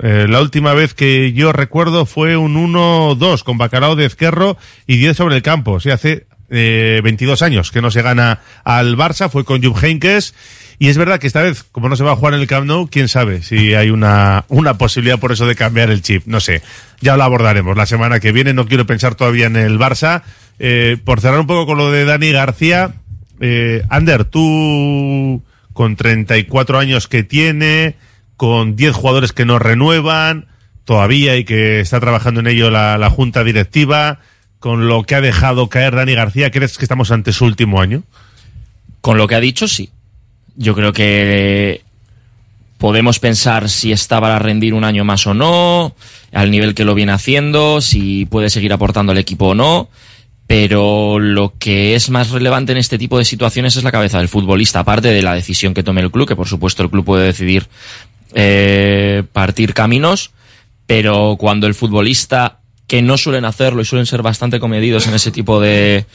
eh, 0.00 0.26
la 0.28 0.40
última 0.40 0.72
vez 0.72 0.94
que 0.94 1.32
yo 1.32 1.52
recuerdo 1.52 2.06
fue 2.06 2.36
un 2.36 2.54
1-2 2.54 3.42
con 3.42 3.58
Bacalao 3.58 3.96
de 3.96 4.04
Ezquerro 4.04 4.56
y 4.86 4.98
10 4.98 5.16
sobre 5.16 5.34
el 5.34 5.42
campo. 5.42 5.78
Hace 5.78 6.26
eh, 6.48 7.00
22 7.02 7.42
años 7.42 7.72
que 7.72 7.82
no 7.82 7.90
se 7.90 8.02
gana 8.02 8.38
al 8.62 8.96
Barça, 8.96 9.28
fue 9.28 9.44
con 9.44 9.60
Jupp 9.60 9.82
Heynckes. 9.82 10.32
Y 10.78 10.90
es 10.90 10.98
verdad 10.98 11.18
que 11.18 11.26
esta 11.26 11.42
vez, 11.42 11.64
como 11.64 11.88
no 11.88 11.96
se 11.96 12.04
va 12.04 12.12
a 12.12 12.16
jugar 12.16 12.34
en 12.34 12.40
el 12.40 12.46
Camp 12.46 12.66
Nou, 12.66 12.86
quién 12.88 13.08
sabe 13.08 13.42
si 13.42 13.74
hay 13.74 13.90
una, 13.90 14.44
una 14.46 14.78
posibilidad 14.78 15.18
por 15.18 15.32
eso 15.32 15.44
de 15.46 15.56
cambiar 15.56 15.90
el 15.90 16.02
chip. 16.02 16.22
No 16.26 16.38
sé. 16.38 16.62
Ya 17.00 17.16
lo 17.16 17.24
abordaremos 17.24 17.76
la 17.76 17.86
semana 17.86 18.20
que 18.20 18.30
viene. 18.30 18.52
No 18.52 18.68
quiero 18.68 18.86
pensar 18.86 19.16
todavía 19.16 19.46
en 19.46 19.56
el 19.56 19.76
Barça. 19.76 20.22
Eh, 20.58 20.96
por 21.04 21.20
cerrar 21.20 21.40
un 21.40 21.46
poco 21.46 21.66
con 21.66 21.78
lo 21.78 21.90
de 21.90 22.04
Dani 22.04 22.32
García, 22.32 22.94
eh, 23.40 23.84
Ander, 23.88 24.24
tú 24.24 25.42
con 25.72 25.96
34 25.96 26.78
años 26.78 27.08
que 27.08 27.22
tiene, 27.22 27.96
con 28.36 28.76
10 28.76 28.94
jugadores 28.94 29.32
que 29.32 29.44
no 29.44 29.58
renuevan 29.58 30.46
todavía 30.84 31.36
y 31.36 31.44
que 31.44 31.80
está 31.80 32.00
trabajando 32.00 32.40
en 32.40 32.46
ello 32.46 32.70
la, 32.70 32.96
la 32.96 33.10
junta 33.10 33.44
directiva, 33.44 34.20
con 34.58 34.88
lo 34.88 35.02
que 35.02 35.14
ha 35.14 35.20
dejado 35.20 35.68
caer 35.68 35.94
Dani 35.94 36.14
García, 36.14 36.50
¿crees 36.50 36.78
que 36.78 36.84
estamos 36.84 37.10
ante 37.10 37.32
su 37.32 37.44
último 37.44 37.80
año? 37.80 38.04
Con 39.00 39.18
lo 39.18 39.28
que 39.28 39.34
ha 39.34 39.40
dicho, 39.40 39.68
sí. 39.68 39.90
Yo 40.56 40.74
creo 40.74 40.92
que 40.92 41.82
podemos 42.78 43.18
pensar 43.18 43.68
si 43.68 43.92
está 43.92 44.20
para 44.20 44.38
rendir 44.38 44.74
un 44.74 44.84
año 44.84 45.04
más 45.04 45.26
o 45.26 45.34
no, 45.34 45.94
al 46.32 46.50
nivel 46.50 46.74
que 46.74 46.84
lo 46.84 46.94
viene 46.94 47.12
haciendo, 47.12 47.80
si 47.80 48.26
puede 48.26 48.50
seguir 48.50 48.72
aportando 48.72 49.12
al 49.12 49.18
equipo 49.18 49.48
o 49.48 49.54
no. 49.54 49.88
Pero 50.46 51.18
lo 51.18 51.54
que 51.58 51.94
es 51.94 52.08
más 52.10 52.30
relevante 52.30 52.72
en 52.72 52.78
este 52.78 52.98
tipo 52.98 53.18
de 53.18 53.24
situaciones 53.24 53.76
es 53.76 53.82
la 53.82 53.90
cabeza 53.90 54.18
del 54.18 54.28
futbolista, 54.28 54.80
aparte 54.80 55.08
de 55.08 55.22
la 55.22 55.34
decisión 55.34 55.74
que 55.74 55.82
tome 55.82 56.00
el 56.00 56.10
club, 56.10 56.28
que 56.28 56.36
por 56.36 56.46
supuesto 56.46 56.82
el 56.82 56.90
club 56.90 57.04
puede 57.04 57.26
decidir 57.26 57.66
eh, 58.34 59.24
partir 59.32 59.74
caminos, 59.74 60.30
pero 60.86 61.36
cuando 61.38 61.66
el 61.66 61.74
futbolista, 61.74 62.60
que 62.86 63.02
no 63.02 63.18
suelen 63.18 63.44
hacerlo 63.44 63.82
y 63.82 63.84
suelen 63.84 64.06
ser 64.06 64.22
bastante 64.22 64.60
comedidos 64.60 65.08
en 65.08 65.14
ese 65.14 65.32
tipo 65.32 65.60
de, 65.60 66.06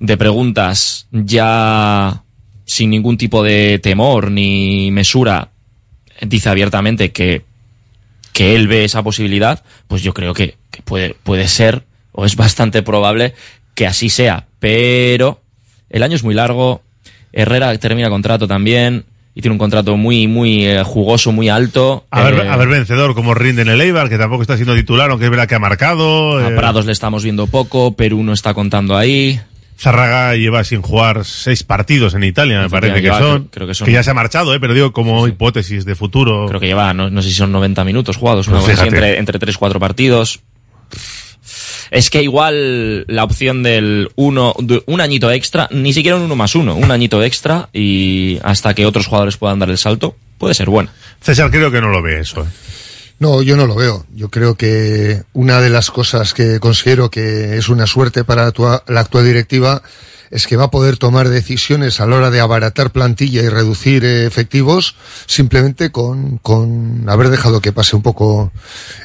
de 0.00 0.16
preguntas, 0.18 1.06
ya 1.10 2.22
sin 2.66 2.90
ningún 2.90 3.16
tipo 3.16 3.42
de 3.42 3.78
temor 3.82 4.30
ni 4.30 4.90
mesura 4.90 5.50
dice 6.20 6.48
abiertamente 6.50 7.12
que, 7.12 7.44
que 8.32 8.54
él 8.54 8.68
ve 8.68 8.84
esa 8.84 9.02
posibilidad, 9.02 9.62
pues 9.86 10.02
yo 10.02 10.12
creo 10.12 10.34
que, 10.34 10.56
que 10.70 10.82
puede, 10.82 11.14
puede 11.22 11.48
ser, 11.48 11.84
o 12.12 12.24
es 12.24 12.36
bastante 12.36 12.82
probable 12.82 13.34
que 13.78 13.86
así 13.86 14.10
sea. 14.10 14.44
Pero 14.58 15.40
el 15.88 16.02
año 16.02 16.16
es 16.16 16.24
muy 16.24 16.34
largo, 16.34 16.82
Herrera 17.32 17.78
termina 17.78 18.08
contrato 18.10 18.48
también, 18.48 19.04
y 19.36 19.40
tiene 19.40 19.52
un 19.52 19.58
contrato 19.58 19.96
muy, 19.96 20.26
muy 20.26 20.66
eh, 20.66 20.82
jugoso, 20.82 21.30
muy 21.30 21.48
alto. 21.48 22.04
A 22.10 22.24
ver, 22.24 22.34
Eh, 22.44 22.48
a 22.48 22.56
ver 22.56 22.66
vencedor 22.66 23.14
como 23.14 23.34
rinde 23.34 23.62
en 23.62 23.68
el 23.68 23.80
Eibar, 23.80 24.08
que 24.08 24.18
tampoco 24.18 24.42
está 24.42 24.56
siendo 24.56 24.74
titular, 24.74 25.10
aunque 25.10 25.26
es 25.26 25.30
verdad 25.30 25.46
que 25.46 25.54
ha 25.54 25.60
marcado. 25.60 26.38
a 26.38 26.48
eh, 26.50 26.56
Prados 26.56 26.86
le 26.86 26.92
estamos 26.92 27.22
viendo 27.22 27.46
poco, 27.46 27.94
Perú 27.94 28.24
no 28.24 28.32
está 28.32 28.52
contando 28.52 28.96
ahí. 28.96 29.38
Zarraga 29.78 30.34
lleva 30.34 30.64
sin 30.64 30.82
jugar 30.82 31.24
seis 31.24 31.62
partidos 31.62 32.14
en 32.14 32.24
Italia, 32.24 32.60
me 32.62 32.68
parece 32.68 32.94
que 32.94 33.00
lleva, 33.02 33.20
son, 33.20 33.42
creo- 33.44 33.50
creo 33.52 33.66
que 33.68 33.74
son- 33.74 33.88
ya 33.88 34.02
se 34.02 34.10
ha 34.10 34.14
marchado, 34.14 34.52
eh, 34.52 34.58
pero 34.58 34.74
digo 34.74 34.92
como 34.92 35.28
hipótesis 35.28 35.84
de 35.84 35.94
futuro. 35.94 36.46
Creo 36.48 36.58
que 36.58 36.66
lleva, 36.66 36.92
no, 36.92 37.10
no 37.10 37.22
sé 37.22 37.28
si 37.28 37.36
son 37.36 37.52
90 37.52 37.84
minutos 37.84 38.16
jugados, 38.16 38.48
una 38.48 38.58
Pues 38.58 38.72
cosa 38.72 38.88
entre, 38.88 39.18
entre 39.18 39.38
3-4 39.38 39.78
partidos. 39.78 40.40
Es 41.90 42.10
que 42.10 42.22
igual 42.22 43.04
la 43.08 43.24
opción 43.24 43.62
del 43.62 44.10
uno, 44.16 44.54
de 44.58 44.82
un 44.86 45.00
añito 45.00 45.30
extra, 45.30 45.68
ni 45.70 45.92
siquiera 45.92 46.16
un 46.16 46.22
uno 46.24 46.36
más 46.36 46.54
uno, 46.54 46.74
un 46.76 46.90
añito 46.90 47.22
extra 47.22 47.68
y 47.72 48.38
hasta 48.42 48.74
que 48.74 48.86
otros 48.86 49.06
jugadores 49.06 49.36
puedan 49.36 49.58
dar 49.58 49.70
el 49.70 49.78
salto, 49.78 50.16
puede 50.38 50.54
ser 50.54 50.68
buena. 50.70 50.92
César 51.20 51.50
creo 51.50 51.70
que 51.70 51.80
no 51.80 51.88
lo 51.88 52.02
ve 52.02 52.20
eso. 52.20 52.42
eh. 52.42 52.46
No, 53.20 53.42
yo 53.42 53.56
no 53.56 53.66
lo 53.66 53.74
veo. 53.74 54.06
Yo 54.14 54.28
creo 54.28 54.54
que 54.54 55.22
una 55.32 55.60
de 55.60 55.70
las 55.70 55.90
cosas 55.90 56.34
que 56.34 56.60
considero 56.60 57.10
que 57.10 57.56
es 57.56 57.68
una 57.68 57.86
suerte 57.86 58.22
para 58.22 58.42
la 58.44 58.52
actua- 58.52 58.82
la 58.86 59.00
actual 59.00 59.24
directiva 59.24 59.82
es 60.30 60.46
que 60.46 60.56
va 60.56 60.64
a 60.64 60.70
poder 60.70 60.96
tomar 60.96 61.28
decisiones 61.28 62.00
a 62.00 62.06
la 62.06 62.16
hora 62.16 62.30
de 62.30 62.40
abaratar 62.40 62.90
plantilla 62.90 63.42
y 63.42 63.48
reducir 63.48 64.04
eh, 64.04 64.26
efectivos 64.26 64.96
simplemente 65.26 65.90
con, 65.90 66.38
con 66.38 67.08
haber 67.08 67.28
dejado 67.28 67.60
que 67.60 67.72
pase 67.72 67.96
un 67.96 68.02
poco 68.02 68.52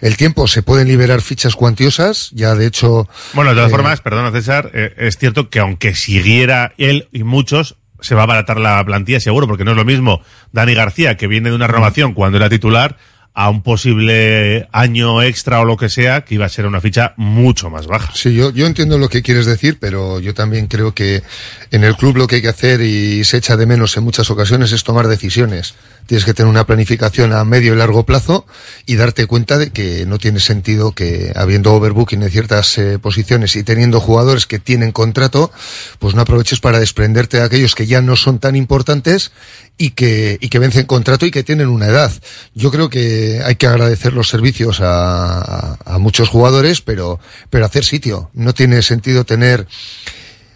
el 0.01 0.17
tiempo. 0.17 0.47
Se 0.47 0.63
pueden 0.63 0.87
liberar 0.87 1.21
fichas 1.21 1.55
cuantiosas, 1.55 2.31
ya 2.31 2.55
de 2.55 2.65
hecho... 2.65 3.07
Bueno, 3.33 3.51
de 3.51 3.55
todas 3.55 3.69
eh, 3.69 3.75
formas, 3.75 4.01
perdona 4.01 4.31
César, 4.31 4.71
eh, 4.73 4.93
es 4.97 5.17
cierto 5.17 5.49
que 5.49 5.59
aunque 5.59 5.95
siguiera 5.95 6.73
él 6.77 7.07
y 7.11 7.23
muchos, 7.23 7.77
se 8.01 8.15
va 8.15 8.21
a 8.21 8.23
abaratar 8.25 8.59
la 8.59 8.83
plantilla 8.85 9.19
seguro, 9.19 9.47
porque 9.47 9.63
no 9.63 9.71
es 9.71 9.77
lo 9.77 9.85
mismo 9.85 10.21
Dani 10.51 10.73
García, 10.73 11.17
que 11.17 11.27
viene 11.27 11.49
de 11.49 11.55
una 11.55 11.67
renovación 11.67 12.13
cuando 12.13 12.37
era 12.37 12.49
titular, 12.49 12.97
a 13.35 13.49
un 13.49 13.63
posible 13.63 14.67
año 14.71 15.21
extra 15.23 15.59
o 15.59 15.65
lo 15.65 15.75
que 15.75 15.89
sea, 15.89 16.21
que 16.21 16.35
iba 16.35 16.45
a 16.45 16.49
ser 16.49 16.65
una 16.67 16.81
ficha 16.81 17.13
mucho 17.17 17.69
más 17.69 17.87
baja. 17.87 18.11
Sí, 18.13 18.35
yo, 18.35 18.51
yo 18.51 18.67
entiendo 18.67 18.97
lo 18.97 19.09
que 19.09 19.23
quieres 19.23 19.45
decir, 19.45 19.77
pero 19.79 20.19
yo 20.19 20.33
también 20.33 20.67
creo 20.67 20.93
que 20.93 21.23
en 21.71 21.83
el 21.83 21.95
club 21.95 22.17
lo 22.17 22.27
que 22.27 22.35
hay 22.35 22.41
que 22.43 22.49
hacer 22.49 22.81
y 22.81 23.23
se 23.23 23.37
echa 23.37 23.57
de 23.57 23.65
menos 23.65 23.97
en 23.97 24.03
muchas 24.03 24.29
ocasiones 24.29 24.71
es 24.71 24.83
tomar 24.83 25.07
decisiones. 25.07 25.73
Tienes 26.05 26.25
que 26.25 26.33
tener 26.33 26.49
una 26.49 26.65
planificación 26.65 27.31
a 27.33 27.43
medio 27.45 27.73
y 27.73 27.77
largo 27.77 28.05
plazo 28.05 28.45
y 28.85 28.95
darte 28.95 29.25
cuenta 29.25 29.57
de 29.57 29.71
que 29.71 30.05
no 30.05 30.19
tiene 30.19 30.39
sentido 30.39 30.91
que 30.91 31.31
habiendo 31.35 31.73
overbooking 31.73 32.21
en 32.23 32.29
ciertas 32.29 32.77
eh, 32.77 32.99
posiciones 32.99 33.55
y 33.55 33.63
teniendo 33.63 33.99
jugadores 33.99 34.45
que 34.45 34.59
tienen 34.59 34.91
contrato, 34.91 35.51
pues 35.99 36.13
no 36.15 36.21
aproveches 36.21 36.59
para 36.59 36.79
desprenderte 36.79 37.37
de 37.37 37.43
aquellos 37.43 37.73
que 37.75 37.87
ya 37.87 38.01
no 38.01 38.15
son 38.15 38.39
tan 38.39 38.55
importantes 38.55 39.31
y 39.77 39.91
que, 39.91 40.37
y 40.41 40.49
que 40.49 40.59
vencen 40.59 40.85
contrato 40.85 41.25
y 41.25 41.31
que 41.31 41.43
tienen 41.43 41.67
una 41.69 41.87
edad. 41.87 42.11
Yo 42.53 42.69
creo 42.69 42.89
que 42.89 43.41
hay 43.43 43.55
que 43.55 43.67
agradecer 43.67 44.13
los 44.13 44.29
servicios 44.29 44.81
a, 44.81 45.39
a- 45.39 45.77
a 45.85 45.97
muchos 45.99 46.29
jugadores, 46.29 46.81
pero, 46.81 47.19
pero 47.49 47.65
hacer 47.65 47.85
sitio. 47.85 48.29
No 48.33 48.53
tiene 48.53 48.81
sentido 48.81 49.23
tener 49.23 49.67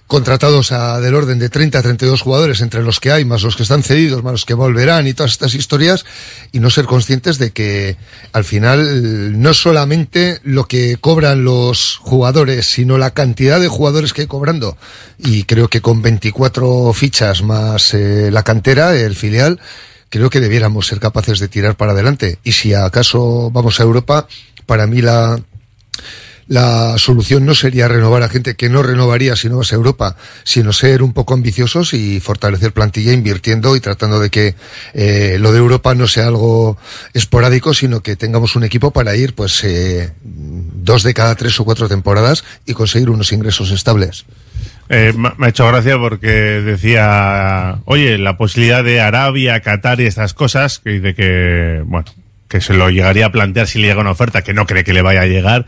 contratados 0.08 0.72
a 0.72 0.99
del 1.01 1.16
orden 1.16 1.38
de 1.38 1.49
30 1.49 1.80
a 1.80 1.82
32 1.82 2.22
jugadores 2.22 2.62
entre 2.62 2.82
los 2.82 2.99
que 2.99 3.12
hay, 3.12 3.26
más 3.26 3.43
los 3.43 3.58
que 3.58 3.64
están 3.64 3.84
cedidos, 3.84 4.24
más 4.24 4.32
los 4.32 4.45
que 4.45 4.53
volverán 4.53 5.05
y 5.05 5.14
todas 5.14 5.34
estas 5.34 5.53
historias, 5.53 6.05
y 6.53 6.60
no 6.60 6.70
ser 6.70 6.86
conscientes 6.86 7.38
de 7.38 7.51
que 7.51 7.97
al 8.32 8.45
final 8.45 9.39
no 9.39 9.53
solamente 9.53 10.39
lo 10.43 10.66
que 10.66 10.97
cobran 10.99 11.43
los 11.43 11.97
jugadores, 11.97 12.66
sino 12.66 12.97
la 12.97 13.12
cantidad 13.12 13.60
de 13.60 13.68
jugadores 13.68 14.14
que 14.14 14.22
hay 14.22 14.28
cobrando. 14.28 14.78
Y 15.18 15.43
creo 15.43 15.68
que 15.68 15.82
con 15.82 16.01
24 16.01 16.93
fichas 16.93 17.43
más 17.43 17.93
eh, 17.93 18.32
la 18.32 18.43
cantera, 18.43 18.95
el 18.95 19.16
filial, 19.16 19.60
creo 20.10 20.30
que 20.30 20.39
debiéramos 20.39 20.88
ser 20.88 20.99
capaces 20.99 21.39
de 21.39 21.49
tirar 21.49 21.76
para 21.76 21.91
adelante. 21.91 22.39
Y 22.45 22.53
si 22.53 22.74
acaso 22.74 23.51
vamos 23.51 23.80
a 23.80 23.84
Europa, 23.84 24.28
para 24.66 24.88
mí 24.88 25.01
la, 25.01 25.38
la 26.48 26.98
solución 26.98 27.45
no 27.45 27.54
sería 27.54 27.88
renovar 27.88 28.24
a 28.24 28.30
gente 28.30 28.56
que 28.56 28.70
no 28.70 28.84
renovaría 28.84 29.36
si 29.36 29.50
no 29.50 29.58
vas 29.58 29.72
a 29.72 29.76
Europa, 29.76 30.16
sino 30.43 30.72
ser 30.74 31.04
un 31.04 31.14
poco 31.14 31.34
ambiciosos 31.34 31.93
y 31.93 32.20
fortalecer 32.20 32.72
plantilla 32.72 33.14
invirtiendo 33.14 33.76
y 33.76 33.80
tratando 33.80 34.20
de 34.20 34.30
que 34.30 34.56
eh, 34.93 35.38
lo 35.39 35.52
de 35.52 35.60
Europa 35.60 35.93
no 35.95 36.08
sea 36.08 36.28
algo 36.28 36.78
esporádico, 37.14 37.74
sino 37.74 38.02
que 38.02 38.16
tengamos 38.16 38.56
un 38.56 38.64
equipo 38.64 38.91
para 38.91 39.16
ir 39.16 39.36
pues 39.36 39.64
eh, 39.64 40.12
dos 40.24 41.04
de 41.04 41.14
cada 41.14 41.36
tres 41.36 41.60
o 41.60 41.66
cuatro 41.66 41.89
temporadas 41.89 42.43
y 42.66 42.74
conseguir 42.74 43.10
unos 43.10 43.32
ingresos 43.32 43.72
estables. 43.72 44.26
Eh, 44.89 45.14
me 45.16 45.48
ha 45.48 45.50
hecho 45.50 45.68
gracia 45.68 45.98
porque 45.98 46.28
decía, 46.62 47.80
oye, 47.86 48.18
la 48.18 48.38
posibilidad 48.38 48.84
de 48.84 49.02
Arabia, 49.02 49.60
Qatar 49.60 50.00
y 50.00 50.06
estas 50.06 50.34
cosas, 50.34 50.80
que 50.80 50.91
dice 50.91 51.14
que, 51.14 51.84
bueno, 51.86 52.06
que 52.48 52.62
se 52.62 52.74
lo 52.74 52.89
llegaría 52.89 53.26
a 53.26 53.32
plantear 53.32 53.68
si 53.68 53.80
le 53.80 53.88
llega 53.88 54.00
una 54.00 54.12
oferta, 54.12 54.43
que 54.43 54.54
no 54.54 54.66
cree 54.66 54.86
que 54.86 54.93
le 54.93 55.02
vaya 55.02 55.22
a 55.22 55.26
llegar. 55.26 55.66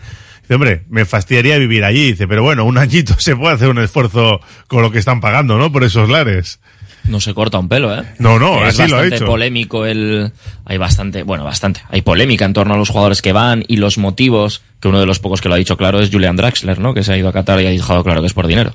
Dice, 0.49 0.55
hombre, 0.55 0.83
me 0.89 1.05
fastidiaría 1.05 1.59
vivir 1.59 1.83
allí. 1.83 2.07
Dice, 2.07 2.27
pero 2.27 2.41
bueno, 2.41 2.65
un 2.65 2.79
añito 2.79 3.13
se 3.19 3.35
puede 3.35 3.53
hacer 3.53 3.69
un 3.69 3.77
esfuerzo 3.77 4.41
con 4.65 4.81
lo 4.81 4.89
que 4.89 4.97
están 4.97 5.21
pagando, 5.21 5.59
¿no? 5.59 5.71
Por 5.71 5.83
esos 5.83 6.09
lares. 6.09 6.59
No 7.03 7.19
se 7.19 7.35
corta 7.35 7.59
un 7.59 7.69
pelo, 7.69 7.93
¿eh? 7.95 8.03
No, 8.17 8.39
no, 8.39 8.65
es 8.65 8.79
así 8.79 8.89
lo 8.89 8.95
ha 8.95 9.01
bastante 9.01 9.15
hecho. 9.17 9.25
polémico 9.27 9.85
el... 9.85 10.31
Hay 10.65 10.79
bastante, 10.79 11.21
bueno, 11.21 11.43
bastante. 11.43 11.81
Hay 11.91 12.01
polémica 12.01 12.45
en 12.45 12.53
torno 12.53 12.73
a 12.73 12.77
los 12.77 12.89
jugadores 12.89 13.21
que 13.21 13.31
van 13.31 13.63
y 13.67 13.77
los 13.77 13.99
motivos, 13.99 14.63
que 14.79 14.87
uno 14.87 14.99
de 14.99 15.05
los 15.05 15.19
pocos 15.19 15.41
que 15.41 15.49
lo 15.49 15.55
ha 15.55 15.57
dicho 15.57 15.77
claro 15.77 15.99
es 15.99 16.09
Julian 16.09 16.35
Draxler, 16.35 16.79
¿no? 16.79 16.93
Que 16.93 17.03
se 17.03 17.13
ha 17.13 17.17
ido 17.17 17.29
a 17.29 17.33
Qatar 17.33 17.61
y 17.61 17.65
ha 17.65 17.69
dejado 17.69 18.03
claro 18.03 18.21
que 18.21 18.27
es 18.27 18.33
por 18.33 18.47
dinero. 18.47 18.73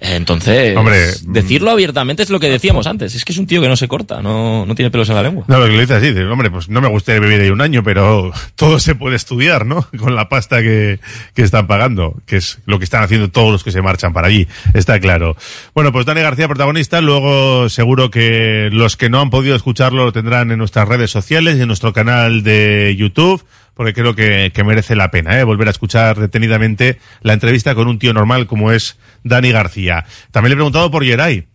Entonces, 0.00 0.76
Hombre, 0.76 0.98
decirlo 1.22 1.70
abiertamente 1.70 2.22
es 2.22 2.28
lo 2.28 2.38
que 2.38 2.50
decíamos 2.50 2.86
antes. 2.86 3.14
Es 3.14 3.24
que 3.24 3.32
es 3.32 3.38
un 3.38 3.46
tío 3.46 3.62
que 3.62 3.68
no 3.68 3.76
se 3.76 3.88
corta, 3.88 4.20
no, 4.20 4.66
no 4.66 4.74
tiene 4.74 4.90
pelos 4.90 5.08
en 5.08 5.14
la 5.14 5.22
lengua. 5.22 5.44
No, 5.48 5.58
lo 5.58 5.66
que 5.66 5.72
lo 5.72 5.80
dice 5.80 5.94
así, 5.94 6.08
dice, 6.08 6.24
hombre, 6.26 6.50
pues 6.50 6.68
no 6.68 6.82
me 6.82 6.88
gustaría 6.88 7.20
vivir 7.20 7.40
ahí 7.40 7.48
un 7.48 7.62
año, 7.62 7.82
pero 7.82 8.30
todo 8.54 8.78
se 8.80 8.94
puede 8.94 9.16
estudiar, 9.16 9.64
¿no? 9.64 9.86
Con 9.98 10.14
la 10.14 10.28
pasta 10.28 10.60
que, 10.60 11.00
que 11.34 11.42
están 11.42 11.66
pagando, 11.66 12.16
que 12.26 12.36
es 12.36 12.58
lo 12.66 12.78
que 12.78 12.84
están 12.84 13.02
haciendo 13.02 13.30
todos 13.30 13.50
los 13.50 13.64
que 13.64 13.72
se 13.72 13.80
marchan 13.80 14.12
para 14.12 14.28
allí, 14.28 14.46
está 14.74 15.00
claro. 15.00 15.36
Bueno, 15.74 15.90
pues 15.90 16.04
Dani 16.04 16.20
García, 16.20 16.48
protagonista, 16.48 17.00
luego 17.00 17.70
seguro 17.70 18.10
que 18.10 18.68
los 18.72 18.96
que 18.96 19.08
no 19.08 19.20
han 19.20 19.30
podido 19.30 19.56
escucharlo 19.56 20.04
lo 20.04 20.12
tendrán 20.12 20.50
en 20.50 20.58
nuestras 20.58 20.86
redes 20.86 21.10
sociales 21.10 21.56
y 21.56 21.62
en 21.62 21.68
nuestro 21.68 21.94
canal 21.94 22.42
de 22.42 22.94
YouTube, 22.98 23.42
porque 23.74 23.92
creo 23.92 24.14
que, 24.14 24.50
que 24.54 24.64
merece 24.64 24.94
la 24.96 25.10
pena, 25.10 25.38
¿eh? 25.38 25.44
Volver 25.44 25.68
a 25.68 25.72
escuchar 25.72 26.18
detenidamente 26.18 26.98
la 27.22 27.32
entrevista 27.32 27.74
con 27.74 27.88
un 27.88 27.98
tío 27.98 28.12
normal 28.14 28.46
como 28.46 28.72
es 28.72 28.98
Dani 29.24 29.50
García. 29.52 30.04
También 30.30 30.50
le 30.50 30.54
he 30.54 30.56
preguntado 30.56 30.90
por 30.90 31.04
Yeray, 31.04 31.46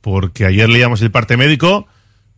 porque 0.00 0.44
ayer 0.44 0.68
leíamos 0.68 1.00
el 1.02 1.10
parte 1.10 1.36
médico, 1.36 1.86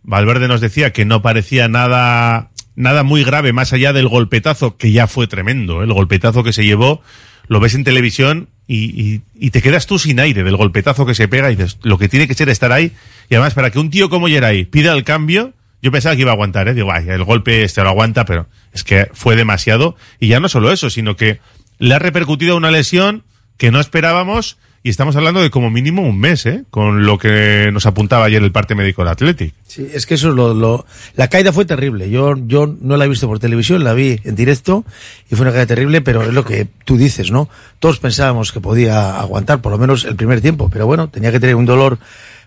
Valverde 0.03 0.49
nos 0.49 0.61
decía 0.61 0.93
que 0.93 1.05
no 1.05 1.21
parecía 1.23 1.69
nada, 1.69 2.51
nada 2.75 3.03
muy 3.03 3.23
grave 3.25 3.53
más 3.53 3.73
allá 3.73 3.93
del 3.93 4.09
golpetazo, 4.09 4.77
que 4.77 4.93
ya 4.93 5.07
fue 5.07 5.27
tremendo, 5.27 5.81
¿eh? 5.83 5.85
el 5.85 5.93
golpetazo 5.93 6.43
que 6.43 6.53
se 6.53 6.65
llevó, 6.65 7.03
lo 7.49 7.61
ves 7.61 7.75
en 7.75 7.85
televisión 7.85 8.49
y, 8.67 8.85
y- 9.01 9.23
y 9.35 9.51
te 9.51 9.61
quedas 9.63 9.87
tú 9.87 9.99
sin 9.99 10.21
aire 10.21 10.45
del 10.45 10.57
golpetazo 10.57 11.05
que 11.05 11.15
se 11.15 11.29
pega 11.29 11.51
y 11.51 11.57
dices, 11.57 11.79
lo 11.83 11.99
que 11.99 12.09
tiene 12.09 12.29
que 12.29 12.35
ser 12.35 12.49
estar 12.49 12.71
ahí. 12.73 12.93
Y 13.29 13.35
además, 13.35 13.55
para 13.55 13.71
que 13.71 13.79
un 13.79 13.91
tío 13.91 14.09
como 14.09 14.29
Geray 14.29 14.65
pida 14.65 14.93
el 14.93 15.03
cambio, 15.05 15.53
yo 15.83 15.91
pensaba 15.93 16.15
que 16.15 16.23
iba 16.23 16.31
a 16.31 16.35
aguantar, 16.35 16.69
¿eh? 16.69 16.75
Digo, 16.75 16.93
el 16.95 17.25
golpe 17.25 17.63
este 17.65 17.83
lo 17.83 17.89
aguanta, 17.91 18.25
pero 18.25 18.47
es 18.73 18.85
que 18.85 19.09
fue 19.13 19.37
demasiado. 19.37 19.97
Y 20.19 20.29
ya 20.29 20.41
no 20.41 20.49
solo 20.49 20.71
eso, 20.73 20.91
sino 20.91 21.17
que 21.17 21.41
le 21.79 21.95
ha 21.95 21.99
repercutido 21.99 22.57
una 22.57 22.71
lesión 22.71 23.25
que 23.57 23.71
no 23.71 23.81
esperábamos 23.81 24.59
y 24.83 24.89
estamos 24.89 25.15
hablando 25.17 25.43
de 25.43 25.51
como 25.51 25.69
mínimo 25.69 26.01
un 26.01 26.19
mes, 26.19 26.47
¿eh? 26.47 26.65
Con 26.71 27.05
lo 27.05 27.19
que 27.19 27.69
nos 27.71 27.85
apuntaba 27.85 28.25
ayer 28.25 28.43
el 28.43 28.51
parte 28.51 28.75
médico 28.75 29.03
del 29.03 29.11
Athletic. 29.11 29.53
Sí, 29.67 29.87
es 29.93 30.07
que 30.07 30.15
eso 30.15 30.31
es 30.31 30.35
lo, 30.35 30.55
lo- 30.55 30.87
la 31.17 31.29
caída 31.29 31.53
fue 31.53 31.67
terrible. 31.67 32.09
Yo, 32.09 32.35
yo 32.47 32.75
no 32.81 32.97
la 32.97 33.05
he 33.05 33.09
visto 33.09 33.27
por 33.27 33.39
televisión, 33.39 33.85
la 33.85 33.93
vi 33.93 34.19
en 34.25 34.35
directo 34.37 34.87
y 35.31 35.35
fue 35.35 35.43
una 35.43 35.51
caída 35.53 35.67
terrible, 35.67 36.01
pero 36.01 36.23
es 36.23 36.33
lo 36.33 36.47
que 36.47 36.67
tú 36.87 36.97
dices, 36.97 37.31
¿no? 37.31 37.51
Todos 37.79 37.99
pensábamos 38.01 38.53
que 38.53 38.61
podía 38.61 39.21
aguantar 39.21 39.61
por 39.61 39.71
lo 39.73 39.77
menos 39.77 40.07
el 40.07 40.17
primer 40.17 40.41
tiempo, 40.41 40.71
pero 40.73 40.87
bueno, 40.87 41.09
tenía 41.11 41.31
que 41.31 41.41
tener 41.41 41.57
un 41.57 41.67
dolor 41.67 41.99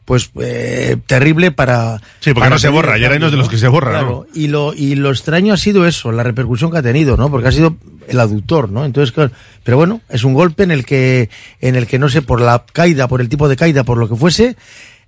pues 0.06 0.32
eh, 0.42 0.98
terrible 1.08 1.52
para 1.52 1.98
Sí, 2.20 2.32
porque 2.32 2.40
para 2.42 2.50
no 2.52 2.60
se 2.60 2.70
borra, 2.70 2.96
el 2.96 3.02
y 3.02 3.04
ahora 3.06 3.14
hay 3.16 3.18
unos 3.20 3.32
de 3.32 3.38
los 3.38 3.50
que 3.50 3.58
se 3.58 3.68
borra, 3.68 3.92
Claro, 3.92 4.28
y 4.34 4.48
lo 4.48 4.74
y 4.74 4.96
lo 4.96 5.12
extraño 5.12 5.54
ha 5.54 5.58
sido 5.58 5.86
eso, 5.88 6.12
la 6.12 6.24
repercusión 6.24 6.72
que 6.72 6.78
ha 6.80 6.82
tenido, 6.84 7.16
¿no? 7.18 7.30
Porque 7.32 7.48
ha 7.48 7.52
sido 7.52 7.78
el 8.08 8.20
aductor, 8.20 8.70
¿no? 8.70 8.84
Entonces, 8.86 9.14
claro, 9.14 9.32
pero 9.64 9.78
bueno, 9.78 10.02
es 10.10 10.24
un 10.24 10.34
golpe 10.34 10.64
en 10.64 10.72
el 10.72 10.86
que 10.86 11.30
en 11.62 11.76
el 11.76 11.88
que 11.88 12.00
no 12.00 12.10
sé 12.10 12.22
por 12.22 12.42
la 12.42 12.66
caída, 12.74 13.08
por 13.08 13.22
el 13.22 13.30
tipo 13.30 13.48
de 13.48 13.56
caída, 13.56 13.84
por 13.86 13.98
lo 13.98 14.10
que 14.10 14.16
fuese, 14.16 14.58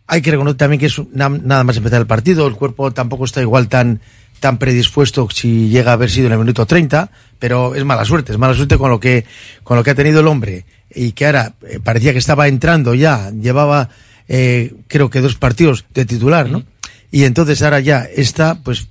hay 0.08 0.22
que 0.22 0.32
reconocer 0.32 0.58
también 0.58 0.80
que 0.80 0.86
es 0.86 1.02
na- 1.12 1.30
nada 1.30 1.64
más 1.64 1.76
empezar 1.78 2.00
el 2.00 2.08
partido, 2.08 2.48
el 2.48 2.56
cuerpo 2.56 2.92
tampoco 2.92 3.26
está 3.26 3.42
igual 3.42 3.68
tan 3.68 4.00
tan 4.40 4.58
predispuesto 4.58 5.28
si 5.32 5.70
llega 5.70 5.92
a 5.92 5.94
haber 5.94 6.10
sido 6.12 6.28
en 6.28 6.34
el 6.34 6.40
minuto 6.40 6.66
30, 6.66 7.10
pero 7.40 7.74
es 7.74 7.84
mala 7.86 8.04
suerte, 8.06 8.34
es 8.34 8.38
mala 8.38 8.54
suerte 8.54 8.78
con 8.78 8.92
lo 8.92 9.00
que 9.00 9.26
con 9.64 9.76
lo 9.78 9.84
que 9.84 9.92
ha 9.92 9.96
tenido 9.96 10.20
el 10.20 10.28
hombre 10.28 10.66
y 10.94 11.14
que 11.14 11.26
ahora 11.26 11.54
eh, 11.68 11.80
parecía 11.84 12.12
que 12.12 12.20
estaba 12.20 12.48
entrando 12.48 12.94
ya, 12.94 13.32
llevaba 13.32 13.90
eh, 14.28 14.74
creo 14.88 15.10
que 15.10 15.22
dos 15.22 15.36
partidos 15.36 15.86
de 15.94 16.06
titular, 16.06 16.50
¿no? 16.50 16.64
Y 17.12 17.24
entonces 17.24 17.62
ahora 17.62 17.80
ya 17.80 18.04
está, 18.04 18.56
pues 18.56 18.88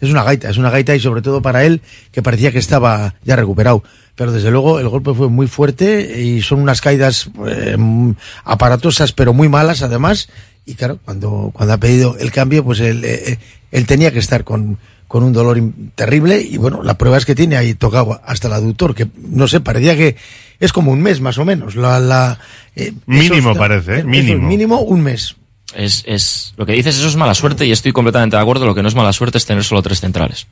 es 0.00 0.10
una 0.10 0.24
gaita, 0.24 0.50
es 0.50 0.56
una 0.56 0.70
gaita 0.70 0.94
y 0.94 1.00
sobre 1.00 1.22
todo 1.22 1.42
para 1.42 1.64
él 1.64 1.80
que 2.10 2.22
parecía 2.22 2.52
que 2.52 2.58
estaba 2.58 3.14
ya 3.24 3.36
recuperado. 3.36 3.82
Pero 4.14 4.32
desde 4.32 4.50
luego 4.50 4.78
el 4.80 4.88
golpe 4.88 5.14
fue 5.14 5.28
muy 5.28 5.46
fuerte 5.46 6.20
y 6.22 6.42
son 6.42 6.60
unas 6.60 6.80
caídas 6.80 7.30
eh, 7.46 7.76
aparatosas 8.44 9.12
pero 9.12 9.32
muy 9.32 9.48
malas 9.48 9.82
además. 9.82 10.28
Y 10.66 10.74
claro, 10.74 10.98
cuando, 11.04 11.50
cuando 11.52 11.74
ha 11.74 11.78
pedido 11.78 12.16
el 12.18 12.30
cambio, 12.30 12.64
pues 12.64 12.80
él, 12.80 13.04
eh, 13.04 13.38
él 13.70 13.86
tenía 13.86 14.12
que 14.12 14.20
estar 14.20 14.44
con, 14.44 14.78
con 15.08 15.24
un 15.24 15.32
dolor 15.32 15.60
terrible 15.94 16.40
y 16.40 16.56
bueno, 16.56 16.82
la 16.82 16.96
prueba 16.96 17.18
es 17.18 17.26
que 17.26 17.34
tiene 17.34 17.56
ahí 17.56 17.74
tocado 17.74 18.20
hasta 18.24 18.48
el 18.48 18.54
aductor, 18.54 18.94
que 18.94 19.08
no 19.16 19.46
sé, 19.46 19.60
parecía 19.60 19.96
que 19.96 20.16
es 20.62 20.72
como 20.72 20.92
un 20.92 21.02
mes 21.02 21.20
más 21.20 21.38
o 21.38 21.44
menos. 21.44 21.74
La, 21.74 21.98
la, 21.98 22.38
eh, 22.76 22.92
mínimo 23.06 23.54
parece, 23.56 23.98
¿eh? 23.98 24.04
mínimo. 24.04 24.46
mínimo 24.46 24.80
un 24.80 25.02
mes. 25.02 25.34
Es, 25.74 26.04
es, 26.06 26.54
lo 26.56 26.64
que 26.64 26.72
dices, 26.72 26.96
eso 26.96 27.08
es 27.08 27.16
mala 27.16 27.34
suerte 27.34 27.66
y 27.66 27.72
estoy 27.72 27.90
completamente 27.90 28.36
de 28.36 28.42
acuerdo. 28.42 28.64
Lo 28.64 28.74
que 28.74 28.80
no 28.80 28.88
es 28.88 28.94
mala 28.94 29.12
suerte 29.12 29.38
es 29.38 29.44
tener 29.44 29.64
solo 29.64 29.82
tres 29.82 30.00
centrales. 30.00 30.46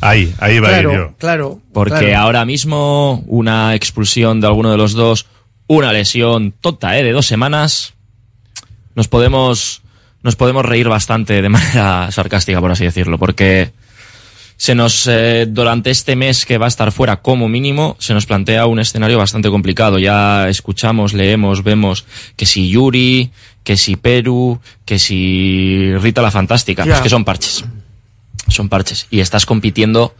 Ahí, 0.00 0.34
ahí 0.38 0.58
va 0.60 0.68
claro, 0.68 0.92
yo. 0.94 1.14
Claro, 1.18 1.60
Porque 1.74 1.98
claro. 1.98 2.18
ahora 2.18 2.46
mismo 2.46 3.22
una 3.26 3.74
expulsión 3.74 4.40
de 4.40 4.46
alguno 4.46 4.70
de 4.70 4.78
los 4.78 4.94
dos, 4.94 5.26
una 5.66 5.92
lesión 5.92 6.54
tonta, 6.58 6.98
¿eh? 6.98 7.04
De 7.04 7.12
dos 7.12 7.26
semanas, 7.26 7.92
nos 8.94 9.08
podemos, 9.08 9.82
nos 10.22 10.36
podemos 10.36 10.64
reír 10.64 10.88
bastante 10.88 11.42
de 11.42 11.48
manera 11.50 12.10
sarcástica, 12.12 12.62
por 12.62 12.70
así 12.70 12.84
decirlo, 12.84 13.18
porque 13.18 13.72
se 14.60 14.74
nos, 14.74 15.06
eh, 15.06 15.46
durante 15.48 15.90
este 15.90 16.16
mes 16.16 16.44
que 16.44 16.58
va 16.58 16.66
a 16.66 16.68
estar 16.68 16.92
fuera 16.92 17.22
como 17.22 17.48
mínimo, 17.48 17.96
se 17.98 18.12
nos 18.12 18.26
plantea 18.26 18.66
un 18.66 18.78
escenario 18.78 19.16
bastante 19.16 19.48
complicado. 19.48 19.98
Ya 19.98 20.50
escuchamos, 20.50 21.14
leemos, 21.14 21.64
vemos 21.64 22.04
que 22.36 22.44
si 22.44 22.68
Yuri, 22.68 23.30
que 23.64 23.78
si 23.78 23.96
Perú, 23.96 24.60
que 24.84 24.98
si 24.98 25.94
Rita 25.96 26.20
la 26.20 26.30
Fantástica, 26.30 26.84
pues 26.84 27.00
que 27.00 27.08
son 27.08 27.24
parches. 27.24 27.64
Son 28.48 28.68
parches. 28.68 29.06
Y 29.10 29.20
estás 29.20 29.46
compitiendo 29.46 30.14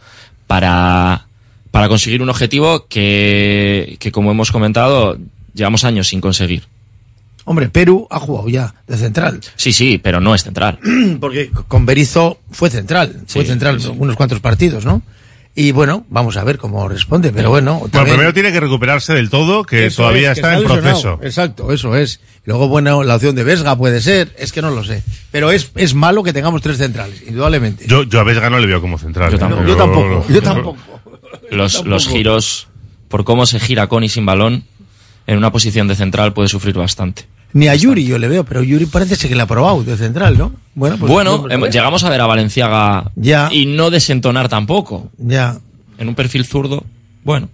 para, 0.47 1.27
para 1.69 1.87
conseguir 1.87 2.23
un 2.23 2.29
objetivo 2.31 2.87
que, 2.87 3.95
que, 3.99 4.11
como 4.11 4.31
hemos 4.31 4.51
comentado, 4.51 5.19
llevamos 5.53 5.83
años 5.83 6.07
sin 6.07 6.19
conseguir. 6.19 6.63
Hombre, 7.45 7.69
Perú 7.69 8.07
ha 8.09 8.19
jugado 8.19 8.47
ya 8.49 8.73
de 8.87 8.97
central. 8.97 9.39
Sí, 9.55 9.73
sí, 9.73 9.97
pero 9.97 10.19
no 10.21 10.35
es 10.35 10.43
central. 10.43 10.79
Porque 11.19 11.49
con 11.67 11.85
Berizzo 11.85 12.39
fue 12.51 12.69
central, 12.69 13.23
fue 13.27 13.43
Sí, 13.43 13.49
central 13.49 13.81
sí, 13.81 13.87
sí. 13.87 13.95
unos 13.97 14.15
cuantos 14.15 14.39
partidos, 14.39 14.85
¿no? 14.85 15.01
Y 15.53 15.73
bueno, 15.73 16.05
vamos 16.09 16.37
a 16.37 16.45
ver 16.45 16.57
cómo 16.57 16.87
responde, 16.87 17.33
pero 17.33 17.49
bueno. 17.49 17.73
Bueno, 17.73 17.89
también- 17.91 18.15
primero 18.15 18.33
tiene 18.33 18.53
que 18.53 18.59
recuperarse 18.61 19.13
del 19.13 19.29
todo, 19.29 19.63
que 19.65 19.87
Eso 19.87 20.03
todavía 20.03 20.31
es, 20.31 20.35
que 20.35 20.39
está, 20.41 20.57
en 20.57 20.63
proceso. 20.63 21.19
Exacto, 21.23 21.73
eso 21.73 21.95
es. 21.97 22.21
Y 22.45 22.49
luego, 22.49 22.69
bueno, 22.69 23.03
la 23.03 23.15
opción 23.15 23.35
de 23.35 23.43
Vesga 23.43 23.75
puede 23.75 23.99
ser, 23.99 24.33
es 24.37 24.53
que 24.53 24.61
no 24.61 24.71
lo 24.71 24.83
sé. 24.85 25.03
Pero 25.29 25.51
es, 25.51 25.71
es 25.75 25.93
malo 25.93 26.23
que 26.23 26.31
tengamos 26.31 26.61
tres 26.61 26.77
centrales, 26.77 27.21
indudablemente. 27.27 27.85
Yo, 27.85 28.03
yo 28.03 28.21
a 28.21 28.23
Vesga 28.23 28.49
no 28.49 28.59
le 28.59 28.67
veo 28.67 28.79
como 28.79 28.97
central. 28.97 29.29
Yo 29.31 29.35
¿eh? 29.35 29.39
tampoco. 29.39 29.65
yo 29.67 29.75
tampoco, 29.75 30.25
yo 30.29 30.41
tampoco. 30.41 30.77
Los, 31.49 31.73
Tampoco. 31.73 31.89
los 31.89 32.07
giros, 32.07 32.67
por 33.09 33.25
cómo 33.25 33.45
se 33.45 33.59
gira 33.59 33.87
Connie 33.87 34.07
sin 34.07 34.25
balón, 34.25 34.63
en 35.27 35.37
una 35.37 35.51
posición 35.51 35.87
de 35.87 35.95
central 35.95 36.33
puede 36.33 36.49
sufrir 36.49 36.75
bastante. 36.75 37.25
Ni 37.53 37.67
a 37.67 37.75
Yuri 37.75 38.05
yo 38.05 38.17
le 38.17 38.27
veo, 38.29 38.45
pero 38.45 38.63
Yuri 38.63 38.85
parece 38.85 39.15
ser 39.17 39.29
que 39.29 39.35
le 39.35 39.41
ha 39.41 39.45
probado 39.47 39.83
de 39.83 39.97
central, 39.97 40.37
¿no? 40.37 40.53
Bueno, 40.73 40.97
pues 40.97 41.11
bueno, 41.11 41.45
hemos- 41.49 41.63
ver. 41.67 41.71
llegamos 41.71 42.03
a 42.05 42.09
ver 42.09 42.21
a 42.21 42.25
Valenciaga 42.25 43.11
Ya. 43.15 43.49
y 43.51 43.65
no 43.65 43.89
desentonar 43.89 44.47
tampoco. 44.47 45.11
Ya. 45.17 45.57
En 45.97 46.07
un 46.07 46.15
perfil 46.15 46.45
zurdo, 46.45 46.85
bueno, 47.23 47.49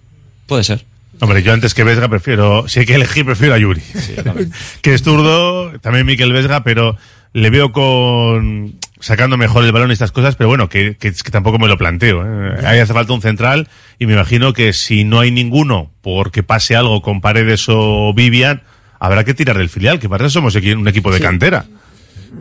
puede 0.45 0.63
ser. 0.63 0.86
Hombre, 1.20 1.41
yo 1.41 1.51
antes 1.51 1.74
que 1.74 1.84
Vesga 1.84 2.07
prefiero, 2.07 2.68
si 2.68 2.82
hay 2.82 2.86
que 2.86 2.93
elegir, 2.93 3.26
prefiero 3.26 3.55
a 3.55 3.57
Yuri. 3.57 3.82
que 4.82 4.93
es 4.93 5.01
zurdo, 5.01 5.72
también 5.80 6.05
Miquel 6.05 6.32
Vesga, 6.32 6.63
pero 6.63 6.95
le 7.34 7.49
veo 7.49 7.72
con 7.72 8.76
sacando 8.99 9.38
mejor 9.38 9.63
el 9.63 9.72
balón 9.72 9.89
y 9.89 9.93
estas 9.93 10.11
cosas, 10.11 10.36
pero 10.36 10.47
bueno, 10.47 10.70
que, 10.70 10.95
que, 10.99 11.11
que 11.11 11.32
tampoco 11.32 11.59
me 11.59 11.68
lo 11.68 11.78
planteo. 11.78 12.24
¿eh? 12.26 12.65
Ahí 12.65 12.80
hace 12.80 12.93
falta 12.93 13.13
un 13.13 13.22
central 13.22 13.68
y 13.99 14.05
me 14.05 14.13
imagino 14.13 14.53
que 14.53 14.73
si 14.73 15.03
no 15.03 15.19
hay 15.19 15.31
ninguno 15.31 15.91
porque 16.01 16.43
pase 16.43 16.75
algo 16.75 17.01
con 17.01 17.21
Paredes 17.21 17.65
o 17.67 18.13
Vivian, 18.13 18.63
habrá 18.99 19.23
que 19.23 19.33
tirar 19.33 19.57
del 19.57 19.69
filial, 19.69 19.99
que 19.99 20.09
para 20.09 20.25
eso 20.25 20.33
somos 20.39 20.55
un 20.55 20.87
equipo 20.87 21.11
de 21.11 21.17
Sí. 21.17 21.23
cantera. 21.23 21.65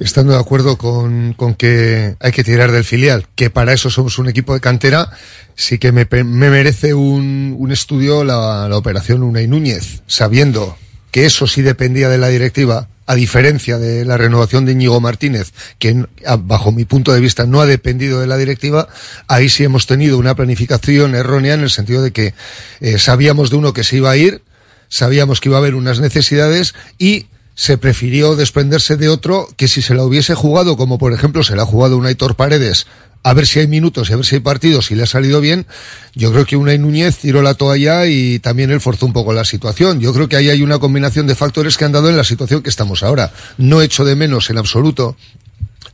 Estando 0.01 0.33
de 0.33 0.41
acuerdo 0.41 0.77
con, 0.77 1.33
con 1.35 1.55
que 1.55 2.17
hay 2.21 2.33
que 2.33 2.43
tirar 2.45 2.73
del 2.73 2.85
filial, 2.85 3.27
que 3.35 3.51
para 3.51 3.73
eso 3.73 3.89
somos 3.89 4.19
un 4.19 4.29
equipo 4.29 4.53
de 4.53 4.61
cantera, 4.61 5.09
sí 5.55 5.79
que 5.79 5.93
me, 5.93 6.07
pe- 6.07 6.25
me 6.25 6.51
merece 6.51 6.93
un, 6.93 7.55
un 7.57 7.71
estudio 7.73 8.25
la, 8.25 8.69
la 8.69 8.77
operación 8.77 9.23
Unai 9.23 9.47
Núñez, 9.47 10.03
sabiendo 10.07 10.77
que 11.17 11.25
eso 11.25 11.47
sí 11.47 11.63
dependía 11.63 12.11
de 12.11 12.19
la 12.19 12.29
directiva, 12.29 12.91
a 13.07 13.15
diferencia 13.15 13.79
de 13.79 14.05
la 14.05 14.19
renovación 14.19 14.67
de 14.67 14.73
Íñigo 14.73 15.01
Martínez, 15.01 15.51
que 15.79 15.89
n- 15.89 16.07
a- 16.27 16.37
bajo 16.37 16.73
mi 16.73 16.85
punto 16.85 17.11
de 17.15 17.21
vista 17.21 17.47
no 17.47 17.63
ha 17.63 17.65
dependido 17.65 18.21
de 18.21 18.27
la 18.27 18.37
directiva, 18.37 18.87
ahí 19.27 19.49
sí 19.49 19.65
hemos 19.65 19.87
tenido 19.87 20.19
una 20.19 20.35
planificación 20.35 21.15
errónea 21.15 21.55
en 21.55 21.63
el 21.63 21.71
sentido 21.71 22.03
de 22.03 22.11
que 22.13 22.35
eh, 22.83 22.99
sabíamos 22.99 23.49
de 23.49 23.57
uno 23.57 23.73
que 23.73 23.83
se 23.83 23.97
iba 23.97 24.11
a 24.11 24.17
ir, 24.19 24.43
sabíamos 24.91 25.41
que 25.41 25.49
iba 25.49 25.57
a 25.57 25.61
haber 25.61 25.75
unas 25.75 26.01
necesidades 26.01 26.75
y 26.99 27.29
se 27.55 27.79
prefirió 27.79 28.37
desprenderse 28.37 28.99
de 28.99 29.09
otro 29.09 29.49
que 29.57 29.69
si 29.69 29.81
se 29.81 29.95
la 29.95 30.05
hubiese 30.05 30.35
jugado, 30.35 30.77
como 30.77 30.99
por 30.99 31.15
ejemplo 31.15 31.43
se 31.45 31.57
la 31.57 31.63
ha 31.63 31.67
jugado 31.67 31.97
un 31.97 32.05
Aitor 32.05 32.35
Paredes, 32.37 32.87
a 33.23 33.35
ver 33.35 33.47
si 33.47 33.59
hay 33.59 33.67
minutos 33.67 34.09
y 34.09 34.13
a 34.13 34.17
ver 34.17 34.25
si 34.25 34.37
hay 34.37 34.41
partidos 34.41 34.91
y 34.91 34.95
le 34.95 35.03
ha 35.03 35.07
salido 35.07 35.41
bien, 35.41 35.67
yo 36.15 36.33
creo 36.33 36.45
que 36.47 36.57
Unai 36.57 36.79
Núñez 36.79 37.17
tiró 37.19 37.43
la 37.43 37.55
toalla 37.55 38.07
y 38.07 38.39
también 38.39 38.71
él 38.71 38.81
forzó 38.81 39.07
un 39.07 39.13
poco 39.13 39.33
la 39.33 39.45
situación. 39.45 40.01
Yo 40.01 40.13
creo 40.15 40.29
que 40.29 40.37
ahí 40.37 40.49
hay 40.49 40.63
una 40.63 40.79
combinación 40.79 41.27
de 41.27 41.35
factores 41.35 41.77
que 41.77 41.85
han 41.85 41.93
dado 41.93 42.09
en 42.09 42.17
la 42.17 42.25
situación 42.25 42.63
que 42.63 42.71
estamos 42.71 43.03
ahora. 43.03 43.33
No 43.59 43.83
echo 43.83 44.05
de 44.05 44.15
menos 44.15 44.49
en 44.51 44.59
absoluto 44.59 45.17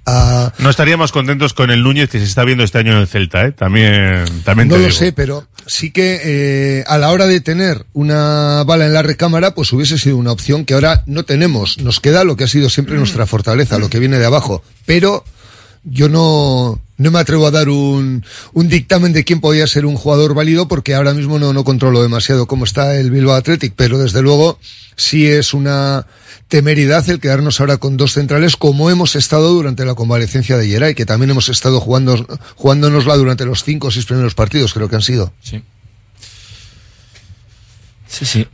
a, 0.05 0.53
No 0.59 0.69
estaríamos 0.69 1.13
contentos 1.13 1.55
con 1.55 1.71
el 1.71 1.83
Núñez 1.83 2.11
que 2.11 2.19
se 2.19 2.25
está 2.25 2.45
viendo 2.45 2.65
este 2.65 2.79
año 2.79 2.93
en 2.93 2.99
el 2.99 3.07
Celta, 3.07 3.47
¿eh? 3.47 3.53
También, 3.53 4.25
también 4.45 4.69
No 4.69 4.75
te 4.75 4.81
lo 4.81 4.87
digo. 4.89 4.99
sé, 4.99 5.13
pero 5.13 5.47
sí 5.67 5.91
que 5.93 6.21
eh, 6.25 6.85
a 6.89 6.99
la 6.99 7.11
hora 7.11 7.27
de 7.27 7.41
tener 7.41 7.87
una 7.93 8.65
bala 8.65 8.87
en 8.87 8.95
la 8.95 9.03
recámara, 9.03 9.55
pues 9.55 9.73
hubiese 9.73 9.99
sido 9.99 10.17
una 10.17 10.33
opción 10.33 10.65
que 10.65 10.75
ahora 10.75 11.03
no 11.07 11.25
tenemos. 11.25 11.79
Nos 11.79 12.01
queda 12.01 12.25
lo 12.25 12.37
que 12.37 12.45
ha 12.45 12.49
sido 12.49 12.69
siempre 12.69 12.97
nuestra 12.97 13.27
fortaleza, 13.27 13.79
lo 13.79 13.89
que 13.89 14.01
viene 14.01 14.19
de 14.19 14.27
abajo. 14.27 14.63
Pero 14.87 15.25
yo 15.85 16.09
no, 16.09 16.81
no 16.97 17.11
me 17.11 17.19
atrevo 17.19 17.47
a 17.47 17.51
dar 17.51 17.69
un, 17.69 18.25
un 18.53 18.69
dictamen 18.69 19.13
de 19.13 19.25
quién 19.25 19.41
podía 19.41 19.67
ser 19.67 19.87
un 19.87 19.97
jugador 19.97 20.35
válido 20.35 20.69
porque 20.69 20.95
ahora 20.95 21.15
mismo 21.15 21.39
no, 21.39 21.53
no 21.53 21.65
controlo 21.65 22.03
demasiado 22.03 22.47
cómo 22.47 22.65
está 22.65 22.97
el 22.97 23.11
Bilbao 23.11 23.35
Athletic, 23.35 23.75
pero 23.77 23.99
desde 23.99 24.23
luego 24.23 24.59
sí 24.97 25.27
es 25.27 25.55
una 25.55 26.07
temeridad 26.49 27.09
el 27.09 27.19
quedarnos 27.19 27.61
ahora 27.61 27.79
con 27.79 27.97
dos 27.97 28.13
centrales 28.13 28.57
como 28.57 28.91
hemos 28.91 29.17
estado 29.17 29.55
durante 29.55 29.85
la 29.85 29.95
convalecencia 29.95 30.59
de 30.59 30.69
Geray, 30.69 30.95
que 30.95 31.07
también 31.07 31.31
hemos 31.31 31.49
estado 31.49 31.81
jugando, 31.81 32.27
jugándonosla 32.57 33.17
durante 33.17 33.47
los 33.47 33.65
cinco 33.65 33.89
o 33.89 33.91
seis 33.91 34.05
primeros 34.05 34.35
partidos, 34.35 34.75
creo 34.75 34.89
que 34.89 34.97
han 34.97 35.03
sido. 35.03 35.33
Sí. 35.41 35.63
Sí, 38.07 38.27
sí. 38.27 38.47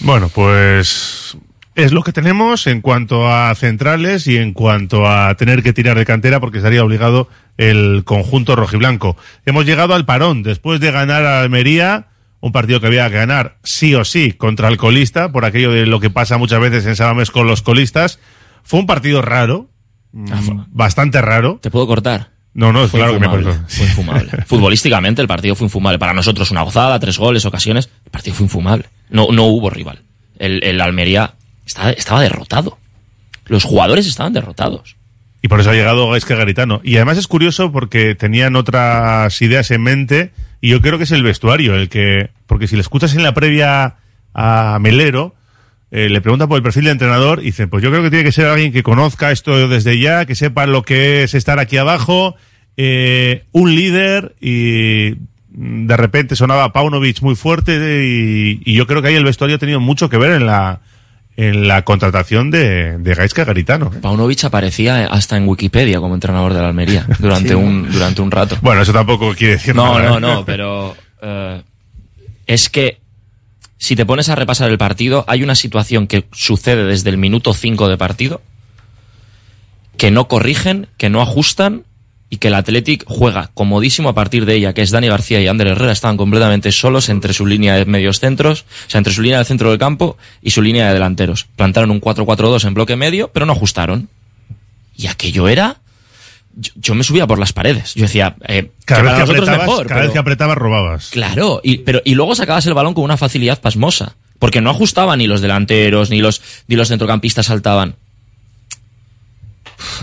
Bueno, 0.00 0.28
pues 0.28 1.36
es 1.74 1.92
lo 1.92 2.02
que 2.02 2.12
tenemos 2.12 2.66
en 2.66 2.80
cuanto 2.80 3.28
a 3.28 3.54
centrales 3.54 4.26
y 4.26 4.36
en 4.36 4.52
cuanto 4.52 5.08
a 5.08 5.34
tener 5.34 5.62
que 5.62 5.72
tirar 5.72 5.98
de 5.98 6.06
cantera 6.06 6.40
porque 6.40 6.58
estaría 6.58 6.84
obligado 6.84 7.28
el 7.56 8.02
conjunto 8.04 8.54
rojiblanco. 8.56 9.16
Hemos 9.44 9.66
llegado 9.66 9.94
al 9.94 10.04
parón 10.04 10.42
después 10.42 10.80
de 10.80 10.92
ganar 10.92 11.24
a 11.24 11.40
Almería, 11.40 12.06
un 12.40 12.52
partido 12.52 12.80
que 12.80 12.86
había 12.86 13.08
que 13.10 13.16
ganar 13.16 13.56
sí 13.64 13.94
o 13.94 14.04
sí 14.04 14.32
contra 14.32 14.68
el 14.68 14.76
colista, 14.76 15.32
por 15.32 15.44
aquello 15.44 15.72
de 15.72 15.86
lo 15.86 15.98
que 15.98 16.10
pasa 16.10 16.38
muchas 16.38 16.60
veces 16.60 16.86
en 16.86 16.96
Sábames 16.96 17.30
con 17.30 17.46
los 17.46 17.62
colistas. 17.62 18.20
Fue 18.62 18.80
un 18.80 18.86
partido 18.86 19.20
raro, 19.20 19.68
mm, 20.12 20.66
bastante 20.68 21.20
raro. 21.20 21.58
¿Te 21.60 21.70
puedo 21.70 21.86
cortar? 21.86 22.30
No, 22.54 22.72
no, 22.72 22.86
Fue 22.86 23.00
claro 23.00 23.14
que 23.14 23.20
me. 23.20 23.52
Fue 23.66 23.84
infumable. 23.84 24.30
Futbolísticamente 24.46 25.20
el 25.20 25.26
partido 25.26 25.56
fue 25.56 25.66
infumable. 25.66 25.98
Para 25.98 26.14
nosotros 26.14 26.52
una 26.52 26.62
gozada, 26.62 27.00
tres 27.00 27.18
goles, 27.18 27.44
ocasiones. 27.44 27.90
El 28.04 28.12
partido 28.12 28.36
fue 28.36 28.44
infumable. 28.44 28.84
No, 29.10 29.26
no 29.32 29.46
hubo 29.46 29.70
rival. 29.70 30.02
El, 30.38 30.62
el 30.62 30.80
Almería 30.80 31.34
estaba, 31.66 31.90
estaba 31.90 32.20
derrotado. 32.22 32.78
Los 33.46 33.64
jugadores 33.64 34.06
estaban 34.06 34.32
derrotados. 34.32 34.96
Y 35.42 35.48
por 35.48 35.60
eso 35.60 35.70
ha 35.70 35.74
llegado 35.74 36.08
Gaisca 36.08 36.36
Garitano. 36.36 36.80
Y 36.82 36.96
además 36.96 37.18
es 37.18 37.28
curioso 37.28 37.70
porque 37.70 38.14
tenían 38.14 38.56
otras 38.56 39.42
ideas 39.42 39.70
en 39.70 39.82
mente 39.82 40.30
y 40.62 40.70
yo 40.70 40.80
creo 40.80 40.96
que 40.96 41.04
es 41.04 41.12
el 41.12 41.22
vestuario 41.22 41.74
el 41.74 41.90
que, 41.90 42.30
porque 42.46 42.66
si 42.66 42.76
le 42.76 42.80
escuchas 42.80 43.14
en 43.14 43.22
la 43.22 43.34
previa 43.34 43.96
a 44.32 44.78
Melero, 44.80 45.34
eh, 45.90 46.08
le 46.08 46.22
pregunta 46.22 46.46
por 46.46 46.56
el 46.56 46.62
perfil 46.62 46.84
de 46.84 46.92
entrenador 46.92 47.40
y 47.40 47.46
dice, 47.46 47.66
pues 47.66 47.82
yo 47.82 47.90
creo 47.90 48.02
que 48.02 48.08
tiene 48.08 48.24
que 48.24 48.32
ser 48.32 48.46
alguien 48.46 48.72
que 48.72 48.82
conozca 48.82 49.30
esto 49.30 49.68
desde 49.68 49.98
ya, 49.98 50.24
que 50.24 50.34
sepa 50.34 50.64
lo 50.64 50.82
que 50.82 51.24
es 51.24 51.34
estar 51.34 51.58
aquí 51.58 51.76
abajo, 51.76 52.36
eh, 52.78 53.44
un 53.52 53.74
líder 53.74 54.34
y 54.40 55.16
mm, 55.50 55.86
de 55.86 55.96
repente 55.98 56.36
sonaba 56.36 56.72
Paunovic 56.72 57.20
muy 57.20 57.34
fuerte 57.34 58.02
y, 58.02 58.62
y 58.64 58.72
yo 58.72 58.86
creo 58.86 59.02
que 59.02 59.08
ahí 59.08 59.14
el 59.16 59.24
vestuario 59.24 59.56
ha 59.56 59.60
tenido 59.60 59.80
mucho 59.80 60.08
que 60.08 60.16
ver 60.16 60.32
en 60.32 60.46
la 60.46 60.80
en 61.36 61.66
la 61.66 61.82
contratación 61.82 62.50
de, 62.50 62.98
de 62.98 63.14
Gaisca 63.14 63.44
Garitano. 63.44 63.90
¿eh? 63.94 63.98
Paunovic 64.00 64.44
aparecía 64.44 65.06
hasta 65.06 65.36
en 65.36 65.48
Wikipedia 65.48 65.98
como 66.00 66.14
entrenador 66.14 66.54
de 66.54 66.60
la 66.60 66.68
Almería 66.68 67.06
durante, 67.18 67.48
Sí. 67.50 67.54
un, 67.54 67.90
durante 67.90 68.22
un 68.22 68.30
rato. 68.30 68.56
Bueno, 68.62 68.82
eso 68.82 68.92
tampoco 68.92 69.34
quiere 69.34 69.54
decir 69.54 69.74
No, 69.74 69.98
nada. 69.98 70.08
no, 70.10 70.16
¿eh? 70.16 70.20
no, 70.20 70.44
pero 70.44 70.96
eh, 71.22 71.62
es 72.46 72.68
que 72.70 73.00
si 73.78 73.96
te 73.96 74.06
pones 74.06 74.28
a 74.28 74.34
repasar 74.36 74.70
el 74.70 74.78
partido, 74.78 75.24
hay 75.26 75.42
una 75.42 75.54
situación 75.56 76.06
que 76.06 76.26
sucede 76.32 76.84
desde 76.84 77.10
el 77.10 77.18
minuto 77.18 77.52
5 77.52 77.88
de 77.88 77.96
partido 77.98 78.40
que 79.96 80.10
no 80.10 80.26
corrigen, 80.28 80.88
que 80.96 81.10
no 81.10 81.20
ajustan 81.20 81.84
y 82.34 82.38
que 82.38 82.48
el 82.48 82.54
Athletic 82.54 83.04
juega 83.06 83.50
comodísimo 83.54 84.08
a 84.08 84.14
partir 84.14 84.44
de 84.44 84.56
ella, 84.56 84.72
que 84.72 84.82
es 84.82 84.90
Dani 84.90 85.06
García 85.06 85.40
y 85.40 85.46
Ander 85.46 85.68
Herrera, 85.68 85.92
estaban 85.92 86.16
completamente 86.16 86.72
solos 86.72 87.08
entre 87.08 87.32
su 87.32 87.46
línea 87.46 87.76
de 87.76 87.84
medios 87.84 88.18
centros, 88.18 88.64
o 88.88 88.90
sea, 88.90 88.98
entre 88.98 89.12
su 89.12 89.22
línea 89.22 89.38
del 89.38 89.46
centro 89.46 89.70
del 89.70 89.78
campo 89.78 90.16
y 90.42 90.50
su 90.50 90.60
línea 90.60 90.88
de 90.88 90.94
delanteros. 90.94 91.46
Plantaron 91.54 91.92
un 91.92 92.00
4-4-2 92.00 92.66
en 92.66 92.74
bloque 92.74 92.96
medio, 92.96 93.28
pero 93.32 93.46
no 93.46 93.52
ajustaron. 93.52 94.08
Y 94.96 95.06
aquello 95.06 95.46
era... 95.48 95.76
Yo, 96.56 96.72
yo 96.76 96.94
me 96.96 97.04
subía 97.04 97.26
por 97.28 97.38
las 97.38 97.52
paredes. 97.52 97.94
Yo 97.94 98.02
decía, 98.02 98.34
eh, 98.48 98.70
Cada 98.84 99.00
que 99.02 99.06
vez 99.08 99.14
que 99.16 99.22
apretabas, 99.22 99.66
mejor, 99.66 99.86
cada 99.86 100.00
vez 100.00 100.06
pero- 100.08 100.12
que 100.12 100.18
apretabas 100.18 100.58
robabas. 100.58 101.08
Claro, 101.10 101.60
y, 101.62 101.78
pero, 101.78 102.00
y 102.04 102.14
luego 102.14 102.34
sacabas 102.34 102.66
el 102.66 102.74
balón 102.74 102.94
con 102.94 103.04
una 103.04 103.16
facilidad 103.16 103.60
pasmosa. 103.60 104.16
Porque 104.40 104.60
no 104.60 104.70
ajustaban 104.70 105.20
ni 105.20 105.28
los 105.28 105.40
delanteros, 105.40 106.10
ni 106.10 106.20
los, 106.20 106.42
ni 106.66 106.74
los 106.74 106.88
centrocampistas 106.88 107.46
saltaban. 107.46 107.94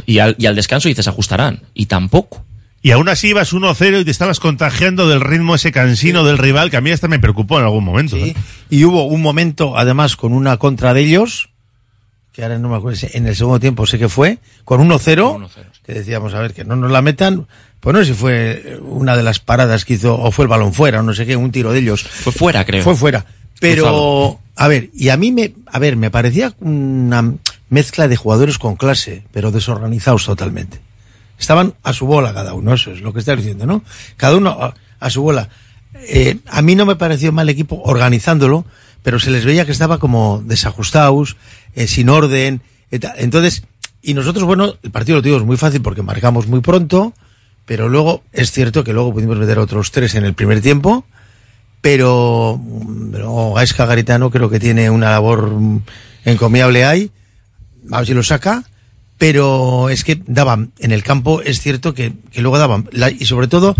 Y 0.05 0.19
al, 0.19 0.36
y 0.38 0.45
al 0.45 0.55
descanso 0.55 0.89
dices, 0.89 1.07
ajustarán. 1.07 1.61
Y 1.74 1.88
tampoco. 1.88 2.43
Y 2.84 2.91
aún 2.91 3.09
así 3.09 3.30
ibas 3.30 3.53
1-0 3.53 4.01
y 4.01 4.05
te 4.05 4.11
estabas 4.11 4.39
contagiando 4.39 5.07
del 5.07 5.22
ritmo 5.22 5.53
ese 5.53 5.72
cansino 5.72 6.24
del 6.24 6.39
rival 6.39 6.72
que 6.72 6.78
a 6.78 6.82
mí 6.82 6.89
hasta 6.89 7.07
me 7.07 7.19
preocupó 7.19 7.59
en 7.59 7.65
algún 7.65 7.84
momento. 7.84 8.17
¿eh? 8.17 8.36
Y 8.69 8.86
hubo 8.86 9.03
un 9.03 9.22
momento, 9.22 9.78
además, 9.78 10.15
con 10.15 10.34
una 10.34 10.57
contra 10.57 10.93
de 10.93 11.01
ellos, 11.01 11.49
que 12.34 12.41
ahora 12.41 12.57
no 12.57 12.69
me 12.69 12.78
acuerdo, 12.78 13.07
en 13.13 13.28
el 13.28 13.36
segundo 13.36 13.59
tiempo 13.59 13.86
sé 13.86 13.99
que 13.99 14.09
fue, 14.09 14.39
con 14.65 14.88
1-0, 14.88 15.47
que 15.86 15.93
decíamos, 15.93 16.34
a 16.34 16.39
ver, 16.39 16.53
que 16.53 16.63
no 16.63 16.76
nos 16.76 16.89
la 16.89 17.01
metan. 17.01 17.45
Pues 17.80 17.93
no 17.93 17.99
sé 17.99 18.07
si 18.07 18.13
fue 18.13 18.80
una 18.82 19.17
de 19.17 19.24
las 19.24 19.39
paradas 19.39 19.86
que 19.86 19.95
hizo, 19.95 20.15
o 20.19 20.32
fue 20.32 20.45
el 20.45 20.49
balón 20.49 20.74
fuera, 20.74 21.01
o 21.01 21.03
no 21.03 21.13
sé 21.13 21.26
qué, 21.26 21.36
un 21.36 21.51
tiro 21.51 21.74
de 21.74 21.80
ellos. 21.80 22.03
Fue 22.03 22.32
fuera, 22.32 22.65
creo. 22.65 22.84
Fue 22.84 22.95
fuera. 22.95 23.26
Pero, 23.59 23.84
Cruzado. 23.84 24.39
A 24.62 24.68
ver, 24.68 24.91
y 24.93 25.09
a 25.09 25.18
mí 25.18 25.32
me, 25.32 25.55
a 25.66 25.80
ver, 25.80 25.95
me 25.95 26.12
parecía 26.12 26.53
una 26.59 27.34
mezcla 27.70 28.07
de 28.07 28.16
jugadores 28.16 28.59
con 28.59 28.76
clase, 28.76 29.24
pero 29.32 29.49
desorganizados 29.49 30.24
totalmente. 30.24 30.80
Estaban 31.39 31.74
a 31.82 31.93
su 31.93 32.05
bola 32.05 32.32
cada 32.32 32.53
uno, 32.53 32.76
eso 32.76 32.91
es 32.91 33.01
lo 33.01 33.12
que 33.12 33.22
estás 33.22 33.38
diciendo, 33.38 33.66
¿no? 33.66 33.84
Cada 34.18 34.38
uno 34.38 34.72
a, 34.99 35.09
su 35.09 35.24
bola. 35.24 35.49
Eh, 35.95 36.38
a 36.45 36.62
mí 36.62 36.76
no 36.76 36.86
me 36.86 36.95
pareció 36.95 37.32
mal 37.32 37.49
equipo 37.49 37.82
organizándolo, 37.84 38.64
pero 39.01 39.20
se 39.20 39.32
les 39.32 39.45
veía 39.45 39.66
que 39.66 39.72
estaba 39.72 39.97
como 39.97 40.43
desajustados, 40.45 41.38
eh, 41.74 41.88
sin 41.88 42.09
orden. 42.09 42.62
tal. 42.99 43.14
Entonces, 43.18 43.64
y 44.03 44.14
nosotros, 44.14 44.43
bueno, 44.43 44.76
el 44.84 44.91
partido 44.91 45.18
lo 45.18 45.24
tuvimos 45.24 45.43
muy 45.43 45.57
fácil 45.57 45.82
porque 45.82 46.03
marcamos 46.03 46.45
muy 46.45 46.59
pronto, 46.59 47.16
pero 47.66 47.89
luego 47.89 48.22
es 48.32 48.51
cierto 48.51 48.84
que 48.84 48.93
luego 48.93 49.12
pudimos 49.12 49.39
meter 49.39 49.57
otros 49.57 49.89
tres 49.89 50.14
en 50.14 50.24
el 50.24 50.36
primer 50.36 50.62
tiempo, 50.62 51.03
pero, 51.82 52.62
pero 53.12 53.54
Gaisca 53.54 53.86
Garitano 53.86 54.30
creo 54.30 54.50
que 54.50 54.60
tiene 54.60 54.90
una 54.90 55.12
labor 55.12 55.52
encomiable 56.26 56.86
ahí, 56.86 57.12
a 57.92 57.98
ver 57.98 58.08
si 58.08 58.14
lo 58.14 58.24
saca, 58.24 58.64
pero 59.18 59.90
es 59.90 60.04
que 60.04 60.22
daban 60.26 60.72
en 60.80 60.92
el 60.92 61.04
campo, 61.04 61.42
es 61.42 61.60
cierto 61.60 61.94
que, 61.94 62.14
que 62.32 62.42
luego 62.42 62.58
daban, 62.58 62.90
y 63.20 63.26
sobre 63.26 63.48
todo 63.48 63.76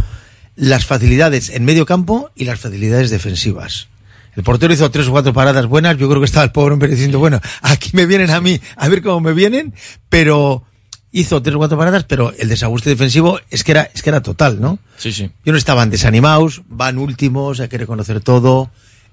las 0.56 0.86
facilidades 0.86 1.50
en 1.50 1.66
medio 1.66 1.86
campo 1.86 2.32
y 2.36 2.46
las 2.46 2.60
facilidades 2.60 3.10
defensivas. 3.10 3.88
El 4.36 4.44
portero 4.44 4.74
hizo 4.74 4.90
tres 4.92 5.08
o 5.08 5.12
cuatro 5.12 5.34
paradas 5.34 5.66
buenas, 5.66 5.98
yo 5.98 6.08
creo 6.08 6.22
que 6.22 6.26
estaba 6.26 6.46
el 6.46 6.52
pobre 6.52 6.74
hombre 6.74 6.90
diciendo, 6.90 7.20
bueno, 7.20 7.42
aquí 7.62 7.92
me 7.94 8.06
vienen 8.06 8.32
a 8.32 8.40
mí, 8.40 8.60
a 8.78 8.88
ver 8.88 9.02
cómo 9.02 9.20
me 9.20 9.34
vienen, 9.34 9.74
pero 10.10 10.64
hizo 11.12 11.42
tres 11.42 11.56
o 11.56 11.58
cuatro 11.58 11.78
paradas, 11.78 12.04
pero 12.06 12.34
el 12.38 12.50
desajuste 12.50 12.90
defensivo 12.90 13.40
es 13.50 13.64
que 13.64 13.72
era, 13.72 13.90
es 13.94 14.02
que 14.02 14.10
era 14.10 14.22
total, 14.22 14.62
¿no? 14.62 14.80
Sí, 14.98 15.12
sí. 15.12 15.30
Yo 15.46 15.52
no 15.52 15.58
estaban 15.58 15.90
desanimados, 15.90 16.62
van 16.70 16.98
últimos, 16.98 17.60
hay 17.60 17.68
que 17.68 17.78
reconocer 17.78 18.22
todo, 18.22 18.70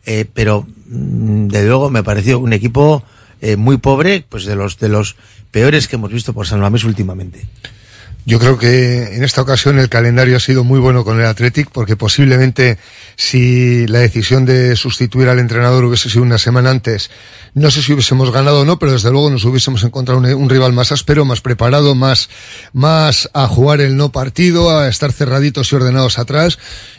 eh, 0.06 0.24
pero 0.32 0.66
mm, 0.86 1.48
de 1.48 1.66
luego 1.66 1.90
me 1.90 2.02
pareció 2.02 2.38
un 2.38 2.52
equipo 2.52 3.02
eh, 3.40 3.56
muy 3.56 3.78
pobre, 3.78 4.24
pues 4.28 4.44
de 4.44 4.56
los 4.56 4.78
de 4.78 4.88
los 4.88 5.16
peores 5.50 5.88
que 5.88 5.96
hemos 5.96 6.12
visto 6.12 6.32
por 6.32 6.46
San 6.46 6.60
Mamés 6.60 6.84
últimamente. 6.84 7.46
Yo 8.28 8.38
creo 8.38 8.58
que 8.58 9.16
en 9.16 9.24
esta 9.24 9.40
ocasión 9.40 9.78
el 9.78 9.88
calendario 9.88 10.36
ha 10.36 10.40
sido 10.40 10.62
muy 10.62 10.78
bueno 10.78 11.02
con 11.02 11.18
el 11.18 11.24
Athletic 11.24 11.70
porque 11.70 11.96
posiblemente 11.96 12.76
si 13.16 13.86
la 13.86 14.00
decisión 14.00 14.44
de 14.44 14.76
sustituir 14.76 15.30
al 15.30 15.38
entrenador 15.38 15.82
hubiese 15.86 16.10
sido 16.10 16.24
una 16.24 16.36
semana 16.36 16.68
antes, 16.68 17.10
no 17.54 17.70
sé 17.70 17.80
si 17.80 17.94
hubiésemos 17.94 18.30
ganado 18.30 18.60
o 18.60 18.64
no, 18.66 18.78
pero 18.78 18.92
desde 18.92 19.10
luego 19.10 19.30
nos 19.30 19.46
hubiésemos 19.46 19.82
encontrado 19.82 20.20
un, 20.20 20.26
un 20.26 20.50
rival 20.50 20.74
más 20.74 20.92
áspero, 20.92 21.24
más 21.24 21.40
preparado, 21.40 21.94
más, 21.94 22.28
más 22.74 23.30
a 23.32 23.48
jugar 23.48 23.80
el 23.80 23.96
no 23.96 24.12
partido, 24.12 24.78
a 24.78 24.88
estar 24.88 25.10
cerraditos 25.10 25.72
y 25.72 25.76
ordenados 25.76 26.18
atrás 26.18 26.58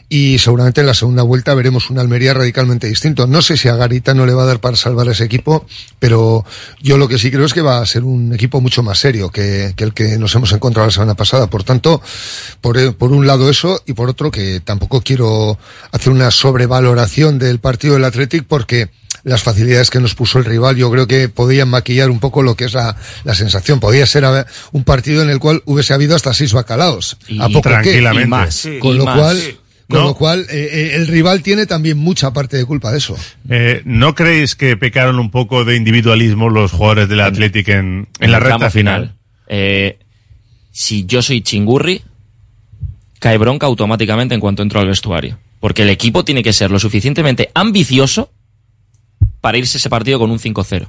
y 0.10 0.40
seguramente 0.40 0.82
en 0.82 0.88
la 0.88 0.96
segunda 0.96 1.22
vuelta 1.22 1.54
veremos 1.54 1.92
un 1.92 2.00
Almería 2.00 2.34
radicalmente 2.34 2.88
distinto. 2.88 3.28
No 3.28 3.44
sé 3.44 3.58
si 3.58 3.68
a 3.68 3.76
Garita 3.76 4.16
no 4.16 4.26
le 4.26 4.34
va 4.34 4.44
a 4.44 4.48
dar 4.48 4.60
para 4.60 4.76
salvar 4.76 5.08
ese 5.08 5.24
equipo, 5.24 5.66
pero 6.00 6.44
yo 6.82 6.98
lo 6.98 7.08
que 7.08 7.20
sí 7.20 7.30
creo 7.30 7.46
es 7.46 7.54
que 7.54 7.62
va 7.62 7.80
a 7.80 7.86
ser 7.86 8.04
un 8.04 8.34
equipo 8.34 8.60
mucho 8.60 8.82
más 8.82 8.98
serio 8.98 9.30
que, 9.30 9.74
que 9.76 9.84
el 9.84 9.94
que 9.94 10.18
nos 10.18 10.34
hemos 10.34 10.52
encontrado 10.52 10.88
la 10.88 10.92
semana 10.92 11.14
pasada. 11.14 11.48
Por 11.48 11.64
tanto, 11.64 12.02
por, 12.60 12.96
por 12.96 13.12
un 13.12 13.28
lado 13.28 13.52
eso 13.52 13.84
y 13.86 13.94
por 13.94 14.10
otro 14.10 14.32
que 14.32 14.60
tampoco 14.62 15.02
quiero 15.02 15.60
hacer 15.92 16.12
una 16.12 16.32
sobrevaloración 16.32 17.38
del 17.38 17.60
partido 17.60 17.94
del 17.94 18.06
Athletic 18.06 18.46
porque 18.46 18.90
las 19.24 19.44
facilidades 19.44 19.92
que 19.92 20.00
nos 20.00 20.16
puso 20.16 20.40
el 20.40 20.46
rival, 20.46 20.76
yo 20.76 20.90
creo 20.90 21.06
que 21.06 21.30
podían 21.30 21.70
maquillar 21.70 22.10
un 22.10 22.20
poco 22.20 22.42
lo 22.42 22.56
que 22.56 22.66
es 22.66 22.74
la, 22.74 22.96
la 23.26 23.36
sensación. 23.36 23.80
Podía 23.80 24.08
ser 24.08 24.26
a 24.26 24.32
ver, 24.32 24.48
un 24.72 24.84
partido 24.84 25.22
en 25.22 25.30
el 25.30 25.40
cual 25.40 25.62
hubiese 25.66 25.94
habido 25.94 26.16
hasta 26.16 26.34
seis 26.34 26.54
bacalaos. 26.54 27.18
Y 27.28 27.40
¿A 27.40 27.48
poco 27.50 27.70
tranquilamente. 27.70 28.26
Y 28.26 28.30
más, 28.30 28.56
sí. 28.56 28.80
Con 28.80 28.96
Y 28.96 28.98
lo 28.98 29.06
más. 29.06 29.20
cual, 29.20 29.38
Sí. 29.38 29.58
Con 29.90 30.00
No. 30.00 30.06
lo 30.06 30.14
cual 30.14 30.42
eh, 30.52 30.70
eh, 30.72 30.92
el 30.96 31.08
rival 31.08 31.42
tiene 31.42 31.66
también 31.66 31.98
mucha 31.98 32.32
parte 32.32 32.56
de 32.58 32.66
culpa 32.66 32.92
de 32.92 33.00
eso. 33.00 33.18
Eh, 33.50 33.82
¿No 33.86 34.14
creéis 34.16 34.56
que 34.56 34.78
pecaron 34.78 35.18
un 35.20 35.32
poco 35.32 35.66
de 35.66 35.76
individualismo 35.76 36.50
los 36.50 36.72
jugadores 36.72 37.10
del 37.10 37.22
Athletic 37.22 37.68
en, 37.70 38.08
en 38.20 38.32
la 38.32 38.40
recta 38.40 38.70
final? 38.70 39.16
Eh, 39.48 39.98
si 40.72 41.06
yo 41.06 41.22
soy 41.24 41.42
chingurri, 41.42 42.02
cae 43.20 43.38
bronca 43.38 43.66
automáticamente 43.68 44.36
en 44.36 44.40
cuanto 44.42 44.62
entro 44.62 44.80
al 44.80 44.88
vestuario. 44.88 45.40
Porque 45.60 45.82
el 45.82 45.90
equipo 45.90 46.24
tiene 46.24 46.44
que 46.44 46.54
ser 46.54 46.72
lo 46.72 46.80
suficientemente 46.80 47.50
ambicioso 47.54 48.32
para 49.42 49.58
irse 49.58 49.78
ese 49.78 49.90
partido 49.90 50.20
con 50.20 50.32
un 50.32 50.40
5-0, 50.40 50.88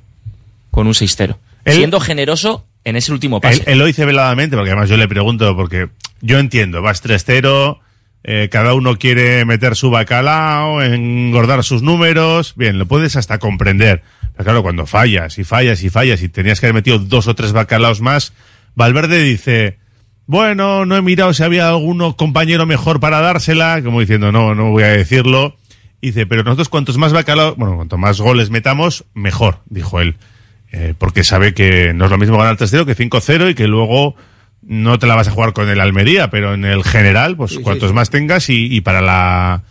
con 0.70 0.86
un 0.86 0.92
6-0. 0.92 1.36
Él- 1.64 1.74
Siendo 1.74 2.00
generoso 2.00 2.66
en 2.84 2.96
ese 2.96 3.12
último 3.12 3.40
pase. 3.40 3.62
Él, 3.62 3.72
él 3.72 3.78
lo 3.78 3.86
dice 3.86 4.04
veladamente, 4.04 4.56
porque 4.56 4.70
además 4.70 4.88
yo 4.90 4.96
le 4.96 5.08
pregunto, 5.08 5.56
porque 5.56 5.88
yo 6.20 6.38
entiendo, 6.38 6.82
vas 6.82 7.02
3-0, 7.02 7.78
eh, 8.22 8.48
cada 8.50 8.74
uno 8.74 8.96
quiere 8.96 9.44
meter 9.44 9.76
su 9.76 9.90
bacalao, 9.90 10.82
engordar 10.82 11.64
sus 11.64 11.82
números, 11.82 12.54
bien, 12.56 12.78
lo 12.78 12.86
puedes 12.86 13.16
hasta 13.16 13.38
comprender. 13.38 14.02
Pero 14.32 14.44
claro, 14.44 14.62
cuando 14.62 14.86
fallas 14.86 15.38
y 15.38 15.44
fallas 15.44 15.82
y 15.82 15.90
fallas 15.90 16.22
y 16.22 16.28
tenías 16.28 16.60
que 16.60 16.66
haber 16.66 16.74
metido 16.74 16.98
dos 16.98 17.28
o 17.28 17.34
tres 17.34 17.52
bacalaos 17.52 18.00
más, 18.00 18.32
Valverde 18.74 19.22
dice, 19.22 19.78
bueno, 20.26 20.84
no 20.84 20.96
he 20.96 21.02
mirado 21.02 21.32
si 21.32 21.42
había 21.42 21.68
alguno 21.68 22.16
compañero 22.16 22.66
mejor 22.66 23.00
para 23.00 23.20
dársela, 23.20 23.82
como 23.82 24.00
diciendo, 24.00 24.32
no, 24.32 24.54
no 24.54 24.70
voy 24.70 24.84
a 24.84 24.88
decirlo. 24.88 25.56
Dice, 26.02 26.26
pero 26.26 26.44
nosotros 26.44 26.68
cuantos 26.68 26.96
más 26.96 27.12
bacalao, 27.12 27.54
bueno, 27.56 27.76
cuanto 27.76 27.98
más 27.98 28.20
goles 28.20 28.50
metamos, 28.50 29.04
mejor, 29.14 29.60
dijo 29.66 30.00
él. 30.00 30.16
Eh, 30.72 30.94
porque 30.96 31.24
sabe 31.24 31.52
que 31.52 31.92
no 31.94 32.04
es 32.04 32.10
lo 32.10 32.18
mismo 32.18 32.38
ganar 32.38 32.56
3-0 32.56 32.86
que 32.86 32.96
5-0 32.96 33.50
y 33.50 33.54
que 33.54 33.66
luego 33.66 34.14
no 34.70 35.00
te 35.00 35.08
la 35.08 35.16
vas 35.16 35.26
a 35.26 35.32
jugar 35.32 35.52
con 35.52 35.68
el 35.68 35.80
Almería, 35.80 36.30
pero 36.30 36.54
en 36.54 36.64
el 36.64 36.84
general, 36.84 37.36
pues 37.36 37.58
cuantos 37.58 37.92
más 37.92 38.08
tengas 38.08 38.48
y, 38.50 38.72
y 38.72 38.82
para 38.82 39.00
la, 39.00 39.64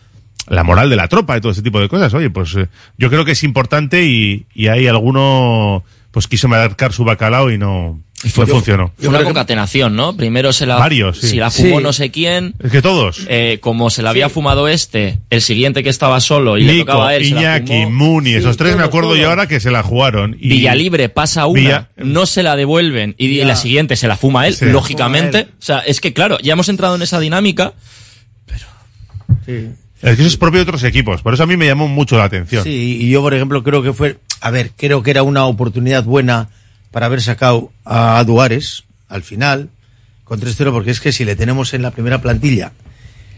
la 0.48 0.64
moral 0.66 0.90
de 0.90 0.98
la 0.98 1.08
tropa 1.08 1.38
y 1.38 1.42
todo 1.42 1.54
ese 1.54 1.62
tipo 1.62 1.80
de 1.80 1.88
cosas, 1.88 2.14
oye, 2.14 2.30
pues 2.30 2.54
eh, 2.56 2.68
yo 2.98 3.10
creo 3.10 3.24
que 3.24 3.32
es 3.32 3.46
importante 3.46 4.04
y, 4.04 4.46
y 4.54 4.68
ahí 4.68 4.88
alguno 4.88 5.86
pues 6.12 6.28
quiso 6.28 6.50
marcar 6.50 6.92
su 6.92 7.06
bacalao 7.06 7.50
y 7.50 7.58
no, 7.58 7.98
y 8.24 8.30
fue, 8.30 8.46
Yo- 8.46 8.54
funcionó. 8.56 8.92
Fue 8.98 9.08
una 9.08 9.24
concatenación, 9.24 9.96
¿no? 9.96 10.16
Primero 10.18 10.52
se 10.52 10.66
la, 10.66 10.76
Varios, 10.76 11.20
sí. 11.20 11.30
si 11.30 11.36
la 11.38 11.50
fumó 11.50 11.78
Sí. 11.78 11.84
no 11.84 11.94
sé 11.94 12.12
quién. 12.12 12.54
Es 12.62 12.72
que 12.72 12.82
todos. 12.82 13.26
Eh, 13.30 13.60
como 13.62 13.90
se 13.90 14.02
la 14.02 14.10
había 14.10 14.28
fumado 14.28 14.68
este, 14.68 15.20
el 15.30 15.42
siguiente 15.42 15.84
que 15.84 15.90
estaba 15.90 16.20
solo 16.20 16.58
y 16.58 16.64
le 16.64 16.74
Nico, 16.74 16.86
tocaba 16.88 17.10
a 17.10 17.16
él. 17.16 17.24
se 17.26 17.36
la 17.36 17.40
Iñaki, 17.42 17.84
fumó. 17.86 17.90
Muni, 17.92 18.32
esos 18.34 18.58
tres 18.58 18.76
me 18.76 18.84
acuerdo 18.84 19.16
yo 19.16 19.30
ahora 19.30 19.48
que 19.48 19.60
se 19.62 19.72
la 19.72 19.84
jugaron. 19.84 20.36
Y 20.40 20.50
Villalibre 20.50 21.08
pasa 21.10 21.46
una, 21.46 21.60
Villa- 21.62 21.90
no 21.98 22.26
se 22.26 22.44
la 22.44 22.56
devuelven 22.58 23.16
y, 23.18 23.28
y 23.28 23.44
la 23.46 23.56
siguiente 23.56 23.96
se 23.96 24.08
la 24.08 24.18
fuma 24.18 24.48
él, 24.48 24.56
lógicamente. 24.64 25.48
O 25.60 25.62
sea, 25.64 25.80
es 25.80 26.02
que 26.02 26.12
claro, 26.14 26.38
ya 26.40 26.54
hemos 26.54 26.68
entrado 26.70 26.96
en 26.96 27.02
esa 27.02 27.20
dinámica. 27.20 27.74
Es 30.02 30.16
que 30.16 30.22
eso 30.22 30.28
es 30.28 30.38
propio 30.38 30.60
de 30.60 30.64
otros 30.64 30.84
equipos, 30.84 31.22
por 31.22 31.34
eso 31.34 31.44
a 31.44 31.46
mí 31.46 31.58
me 31.58 31.66
llamó 31.66 31.88
mucho 31.88 32.18
la 32.18 32.24
atención. 32.26 32.64
Sí, 32.64 32.98
y 33.02 33.10
yo, 33.10 33.22
por 33.22 33.34
ejemplo, 33.34 33.64
creo 33.64 33.84
que 33.84 33.92
fue, 33.94 34.18
a 34.42 34.50
ver, 34.52 34.72
creo 34.78 35.04
que 35.04 35.12
era 35.12 35.24
una 35.24 35.46
oportunidad 35.46 36.04
buena 36.04 36.50
para 36.92 37.06
haber 37.06 37.22
sacado 37.22 37.72
a 37.86 38.24
Duares 38.24 38.84
al 39.08 39.24
final 39.24 39.70
con 40.24 40.40
3-0, 40.40 40.72
porque 40.72 40.92
es 40.92 41.00
que 41.00 41.12
si 41.12 41.26
le 41.26 41.36
tenemos 41.36 41.74
en 41.74 41.82
la 41.82 41.92
primera 41.92 42.22
plantilla, 42.22 42.72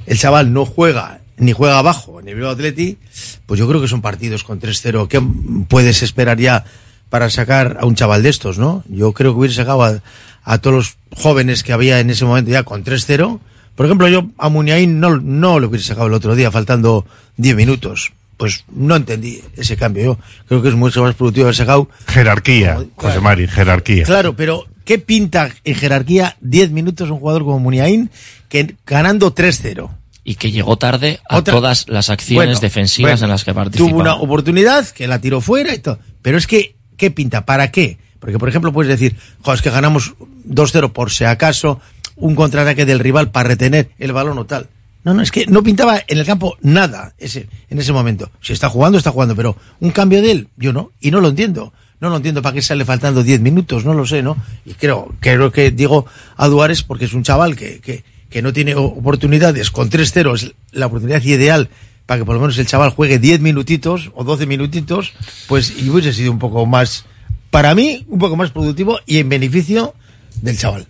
el 0.06 0.18
chaval 0.18 0.52
no 0.52 0.66
juega, 0.66 1.22
ni 1.38 1.54
juega 1.54 1.80
abajo 1.80 2.20
en 2.20 2.28
el 2.28 2.36
Bilbao 2.36 2.52
Atleti, 2.52 2.98
pues 3.46 3.60
yo 3.60 3.68
creo 3.68 3.82
que 3.82 3.88
son 3.88 4.02
partidos 4.02 4.44
con 4.44 4.60
3-0. 4.60 5.08
¿Qué 5.08 5.22
puedes 5.70 6.04
esperar 6.04 6.38
ya 6.38 6.66
para 7.10 7.30
sacar 7.30 7.78
a 7.80 7.86
un 7.86 7.96
chaval 7.96 8.24
de 8.24 8.30
estos, 8.30 8.58
no? 8.58 8.84
Yo 8.90 9.14
creo 9.14 9.34
que 9.34 9.40
hubiera 9.40 9.56
sacado 9.56 10.02
a, 10.44 10.58
todos 10.58 10.76
los 10.76 10.98
jóvenes 11.16 11.64
que 11.64 11.74
había 11.74 12.00
en 12.00 12.10
ese 12.10 12.26
momento 12.26 12.52
ya 12.52 12.64
con 12.64 12.84
3-0. 12.84 13.40
Por 13.76 13.86
ejemplo, 13.86 14.08
yo 14.10 14.28
a 14.38 14.50
Muniain 14.50 15.00
no, 15.00 15.18
no 15.18 15.60
lo 15.60 15.68
hubiera 15.68 15.86
sacado 15.86 16.08
el 16.08 16.14
otro 16.14 16.36
día, 16.36 16.52
faltando 16.52 17.06
10 17.38 17.56
minutos. 17.56 18.12
Pues 18.42 18.66
no 18.74 18.96
entendí 18.96 19.40
ese 19.56 19.78
cambio. 19.78 20.04
Yo 20.04 20.18
creo 20.48 20.62
que 20.64 20.70
es 20.70 20.74
mucho 20.76 21.04
más 21.04 21.14
productivo 21.14 21.46
haber 21.46 21.56
sacado 21.56 21.88
Jerarquía, 22.08 22.80
José 22.96 23.20
Mari, 23.20 23.48
jerarquía. 23.48 24.04
Claro, 24.04 24.36
pero 24.36 24.66
¿qué 24.84 24.98
pinta 24.98 25.52
en 25.64 25.76
jerarquía 25.76 26.38
10 26.42 26.72
minutos 26.72 27.12
un 27.12 27.20
jugador 27.20 27.44
como 27.44 27.60
Muniain 27.60 28.10
que 28.50 28.76
ganando 28.84 29.36
3-0? 29.36 29.92
Y 30.24 30.36
que 30.36 30.50
llegó 30.50 30.76
tarde 30.78 31.20
a 31.30 31.38
Otra- 31.38 31.54
todas 31.54 31.86
las 31.88 32.10
acciones 32.10 32.48
Bueno, 32.48 32.60
defensivas 32.60 33.12
bueno, 33.12 33.26
en 33.26 33.30
las 33.32 33.44
que 33.44 33.54
participó. 33.54 33.90
Tuvo 33.90 34.00
una 34.00 34.16
oportunidad 34.16 34.88
que 34.88 35.06
la 35.08 35.20
tiró 35.22 35.40
fuera 35.40 35.76
y 35.76 35.78
todo. 35.80 36.00
Pero 36.24 36.40
es 36.40 36.48
que, 36.48 36.76
¿qué 36.98 37.12
pinta? 37.12 37.46
¿Para 37.46 37.70
qué? 37.72 38.00
Porque, 38.20 38.40
por 38.40 38.50
ejemplo, 38.50 38.74
puedes 38.74 38.90
decir, 38.90 39.16
"Jo, 39.42 39.54
es 39.54 39.62
que 39.62 39.70
ganamos 39.70 40.16
2-0 40.46 40.92
por 40.94 41.12
si 41.12 41.26
acaso, 41.26 41.80
un 42.16 42.34
contraataque 42.34 42.86
del 42.88 42.98
rival 42.98 43.30
para 43.30 43.50
retener 43.50 43.92
el 44.00 44.14
balón 44.14 44.40
o 44.40 44.46
tal. 44.46 44.68
No, 45.04 45.14
no, 45.14 45.22
es 45.22 45.32
que 45.32 45.48
no 45.48 45.64
pintaba 45.64 46.00
en 46.08 46.18
el 46.18 46.26
campo 46.26 46.58
nada 46.62 47.14
ese, 47.18 47.48
en 47.70 47.80
ese 47.80 47.92
momento. 47.92 48.30
Si 48.42 48.54
está 48.54 48.70
jugando, 48.70 48.98
está 48.98 49.12
jugando, 49.12 49.36
pero 49.36 49.56
un 49.80 49.92
cambio 49.92 50.22
de 50.22 50.32
él, 50.32 50.48
yo 50.58 50.74
no, 50.74 50.92
y 51.00 51.12
no 51.12 51.20
lo 51.22 51.30
entiendo. 51.30 51.74
No 52.00 52.10
lo 52.10 52.18
entiendo 52.18 52.42
para 52.42 52.56
qué 52.56 52.64
sale 52.64 52.84
faltando 52.84 53.22
10 53.22 53.42
minutos, 53.42 53.86
no 53.86 53.94
lo 53.94 54.08
sé, 54.08 54.24
¿no? 54.24 54.36
Y 54.66 54.74
creo, 54.74 55.14
creo 55.20 55.52
que 55.52 55.70
digo 55.70 56.08
a 56.36 56.48
Duárez 56.48 56.82
porque 56.82 57.06
es 57.06 57.14
un 57.14 57.22
chaval 57.22 57.56
que, 57.56 57.80
que, 57.80 58.04
que 58.28 58.42
no 58.42 58.54
tiene 58.54 58.74
oportunidades, 58.74 59.70
con 59.70 59.90
3-0 59.90 60.34
es 60.34 60.54
la 60.72 60.88
oportunidad 60.88 61.22
ideal 61.22 61.70
para 62.08 62.20
que 62.20 62.26
por 62.26 62.36
lo 62.36 62.42
menos 62.42 62.58
el 62.58 62.66
chaval 62.66 62.90
juegue 62.90 63.20
10 63.20 63.42
minutitos 63.42 64.12
o 64.16 64.24
12 64.24 64.46
minutitos, 64.46 65.14
pues 65.48 65.74
y 65.82 65.90
hubiese 65.90 66.12
sido 66.12 66.32
un 66.32 66.40
poco 66.40 66.66
más, 66.66 67.06
para 67.52 67.76
mí, 67.76 68.06
un 68.10 68.20
poco 68.20 68.36
más 68.36 68.52
productivo 68.52 69.00
y 69.06 69.20
en 69.20 69.30
beneficio 69.30 69.94
del 70.42 70.58
chaval. 70.58 70.88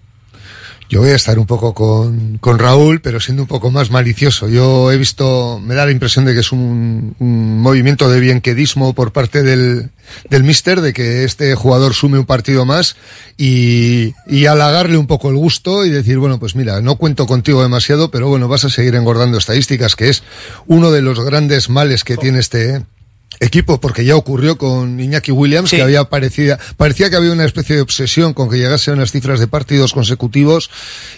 Yo 0.91 0.99
voy 0.99 1.11
a 1.11 1.15
estar 1.15 1.39
un 1.39 1.45
poco 1.45 1.73
con, 1.73 2.37
con 2.39 2.59
Raúl, 2.59 2.99
pero 2.99 3.21
siendo 3.21 3.43
un 3.43 3.47
poco 3.47 3.71
más 3.71 3.91
malicioso. 3.91 4.49
Yo 4.49 4.91
he 4.91 4.97
visto, 4.97 5.57
me 5.63 5.73
da 5.73 5.85
la 5.85 5.93
impresión 5.93 6.25
de 6.25 6.33
que 6.33 6.41
es 6.41 6.51
un, 6.51 7.15
un 7.17 7.61
movimiento 7.61 8.09
de 8.09 8.19
bienquedismo 8.19 8.93
por 8.93 9.13
parte 9.13 9.41
del, 9.41 9.91
del 10.29 10.43
míster, 10.43 10.81
de 10.81 10.91
que 10.91 11.23
este 11.23 11.55
jugador 11.55 11.93
sume 11.93 12.19
un 12.19 12.25
partido 12.25 12.65
más 12.65 12.97
y, 13.37 14.15
y 14.27 14.47
halagarle 14.47 14.97
un 14.97 15.07
poco 15.07 15.29
el 15.29 15.37
gusto 15.37 15.85
y 15.85 15.91
decir, 15.91 16.17
bueno, 16.17 16.39
pues 16.39 16.57
mira, 16.57 16.81
no 16.81 16.97
cuento 16.97 17.25
contigo 17.25 17.63
demasiado, 17.63 18.11
pero 18.11 18.27
bueno, 18.27 18.49
vas 18.49 18.65
a 18.65 18.69
seguir 18.69 18.93
engordando 18.95 19.37
estadísticas, 19.37 19.95
que 19.95 20.09
es 20.09 20.23
uno 20.67 20.91
de 20.91 21.01
los 21.01 21.21
grandes 21.21 21.69
males 21.69 22.03
que 22.03 22.17
tiene 22.17 22.39
este, 22.39 22.83
equipo, 23.41 23.81
porque 23.81 24.05
ya 24.05 24.15
ocurrió 24.15 24.55
con 24.57 24.99
Iñaki 24.99 25.31
Williams, 25.31 25.71
que 25.71 25.81
había 25.81 26.03
parecía, 26.05 26.59
parecía 26.77 27.09
que 27.09 27.15
había 27.15 27.31
una 27.31 27.43
especie 27.43 27.75
de 27.75 27.81
obsesión 27.81 28.35
con 28.35 28.49
que 28.49 28.57
llegase 28.57 28.91
a 28.91 28.93
unas 28.93 29.11
cifras 29.11 29.39
de 29.39 29.47
partidos 29.47 29.93
consecutivos, 29.93 30.69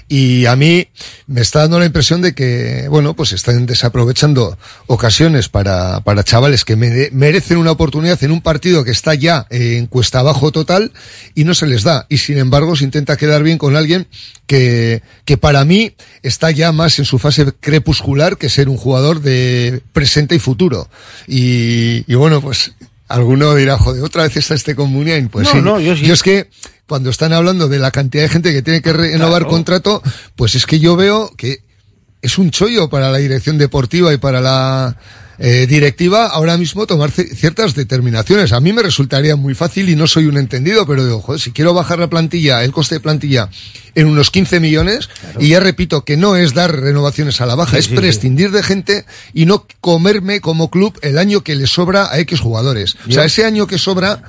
y 0.07 0.45
a 0.45 0.55
mí 0.55 0.87
me 1.27 1.41
está 1.41 1.59
dando 1.59 1.79
la 1.79 1.85
impresión 1.85 2.21
de 2.21 2.33
que, 2.33 2.87
bueno, 2.89 3.13
pues 3.13 3.33
están 3.33 3.65
desaprovechando 3.65 4.57
ocasiones 4.87 5.49
para, 5.49 5.99
para 5.99 6.23
chavales 6.23 6.63
que 6.63 6.77
mere- 6.77 7.09
merecen 7.11 7.57
una 7.57 7.71
oportunidad 7.71 8.23
en 8.23 8.31
un 8.31 8.41
partido 8.41 8.85
que 8.85 8.91
está 8.91 9.13
ya 9.15 9.45
en 9.49 9.87
cuesta 9.87 10.19
abajo 10.19 10.53
total, 10.53 10.93
y 11.35 11.43
no 11.43 11.53
se 11.53 11.67
les 11.67 11.83
da, 11.83 12.05
y 12.07 12.19
sin 12.19 12.37
embargo 12.37 12.77
se 12.77 12.85
intenta 12.85 13.17
quedar 13.17 13.43
bien 13.43 13.57
con 13.57 13.75
alguien 13.75 14.07
que, 14.47 15.01
que 15.25 15.35
para 15.35 15.65
mí 15.65 15.93
está 16.21 16.51
ya 16.51 16.71
más 16.71 16.99
en 16.99 17.05
su 17.05 17.19
fase 17.19 17.51
crepuscular 17.59 18.37
que 18.37 18.47
ser 18.49 18.69
un 18.69 18.77
jugador 18.77 19.21
de 19.21 19.81
presente 19.91 20.35
y 20.35 20.39
futuro. 20.39 20.89
Y, 21.27 22.05
y 22.07 22.12
bueno, 22.15 22.41
pues 22.41 22.73
alguno 23.07 23.53
dirá, 23.55 23.77
joder, 23.77 24.03
otra 24.03 24.23
vez 24.23 24.37
está 24.37 24.53
este 24.55 24.75
con 24.75 24.91
Muniain. 24.91 25.29
Pues 25.29 25.47
No, 25.47 25.51
sí. 25.53 25.61
no, 25.61 25.79
yo 25.79 25.95
sí. 25.95 26.09
es 26.11 26.23
que 26.23 26.49
cuando 26.87 27.09
están 27.09 27.33
hablando 27.33 27.67
de 27.67 27.79
la 27.79 27.91
cantidad 27.91 28.23
de 28.23 28.29
gente 28.29 28.51
que 28.53 28.61
tiene 28.61 28.81
que 28.81 28.93
renovar 28.93 29.41
Claro. 29.43 29.47
contrato, 29.49 30.01
pues 30.35 30.55
es 30.55 30.65
que 30.65 30.79
yo 30.79 30.95
veo 30.95 31.31
que 31.37 31.59
es 32.21 32.37
un 32.37 32.51
chollo 32.51 32.89
para 32.89 33.11
la 33.11 33.17
dirección 33.17 33.57
deportiva 33.57 34.13
y 34.13 34.17
para 34.17 34.41
la 34.41 34.97
eh, 35.39 35.65
directiva 35.67 36.27
ahora 36.27 36.57
mismo 36.57 36.85
tomar 36.85 37.11
ci- 37.11 37.33
ciertas 37.33 37.73
determinaciones. 37.75 38.51
A 38.53 38.59
mí 38.59 38.71
me 38.73 38.81
resultaría 38.83 39.35
muy 39.35 39.55
fácil 39.55 39.89
y 39.89 39.95
no 39.95 40.07
soy 40.07 40.27
un 40.27 40.37
entendido, 40.37 40.85
pero 40.85 41.03
digo, 41.05 41.21
joder, 41.21 41.41
si 41.41 41.51
quiero 41.51 41.73
bajar 41.73 41.99
la 41.99 42.07
plantilla, 42.09 42.63
el 42.63 42.71
coste 42.71 42.95
de 42.95 42.99
plantilla 43.01 43.49
en 43.95 44.07
unos 44.07 44.31
15 44.31 44.59
millones, 44.59 45.09
y 45.39 45.49
ya 45.49 45.59
repito 45.59 46.03
que 46.03 46.17
no 46.17 46.35
es 46.35 46.53
dar 46.53 46.75
renovaciones 46.75 47.41
a 47.41 47.45
la 47.45 47.55
baja, 47.55 47.73
Sí, 47.73 47.77
es 47.77 47.85
sí, 47.85 47.91
sí. 47.91 47.95
prescindir 47.97 48.51
de 48.51 48.63
gente 48.63 49.05
y 49.33 49.45
no 49.45 49.65
comerme 49.81 50.41
como 50.41 50.69
club 50.71 50.97
el 51.01 51.17
año 51.17 51.41
que 51.41 51.55
le 51.55 51.67
sobra 51.67 52.11
a 52.11 52.19
X 52.19 52.39
jugadores. 52.39 52.95
O 53.07 53.11
sea, 53.11 53.25
ese 53.25 53.45
año 53.45 53.67
que 53.67 53.77
sobra, 53.77 54.21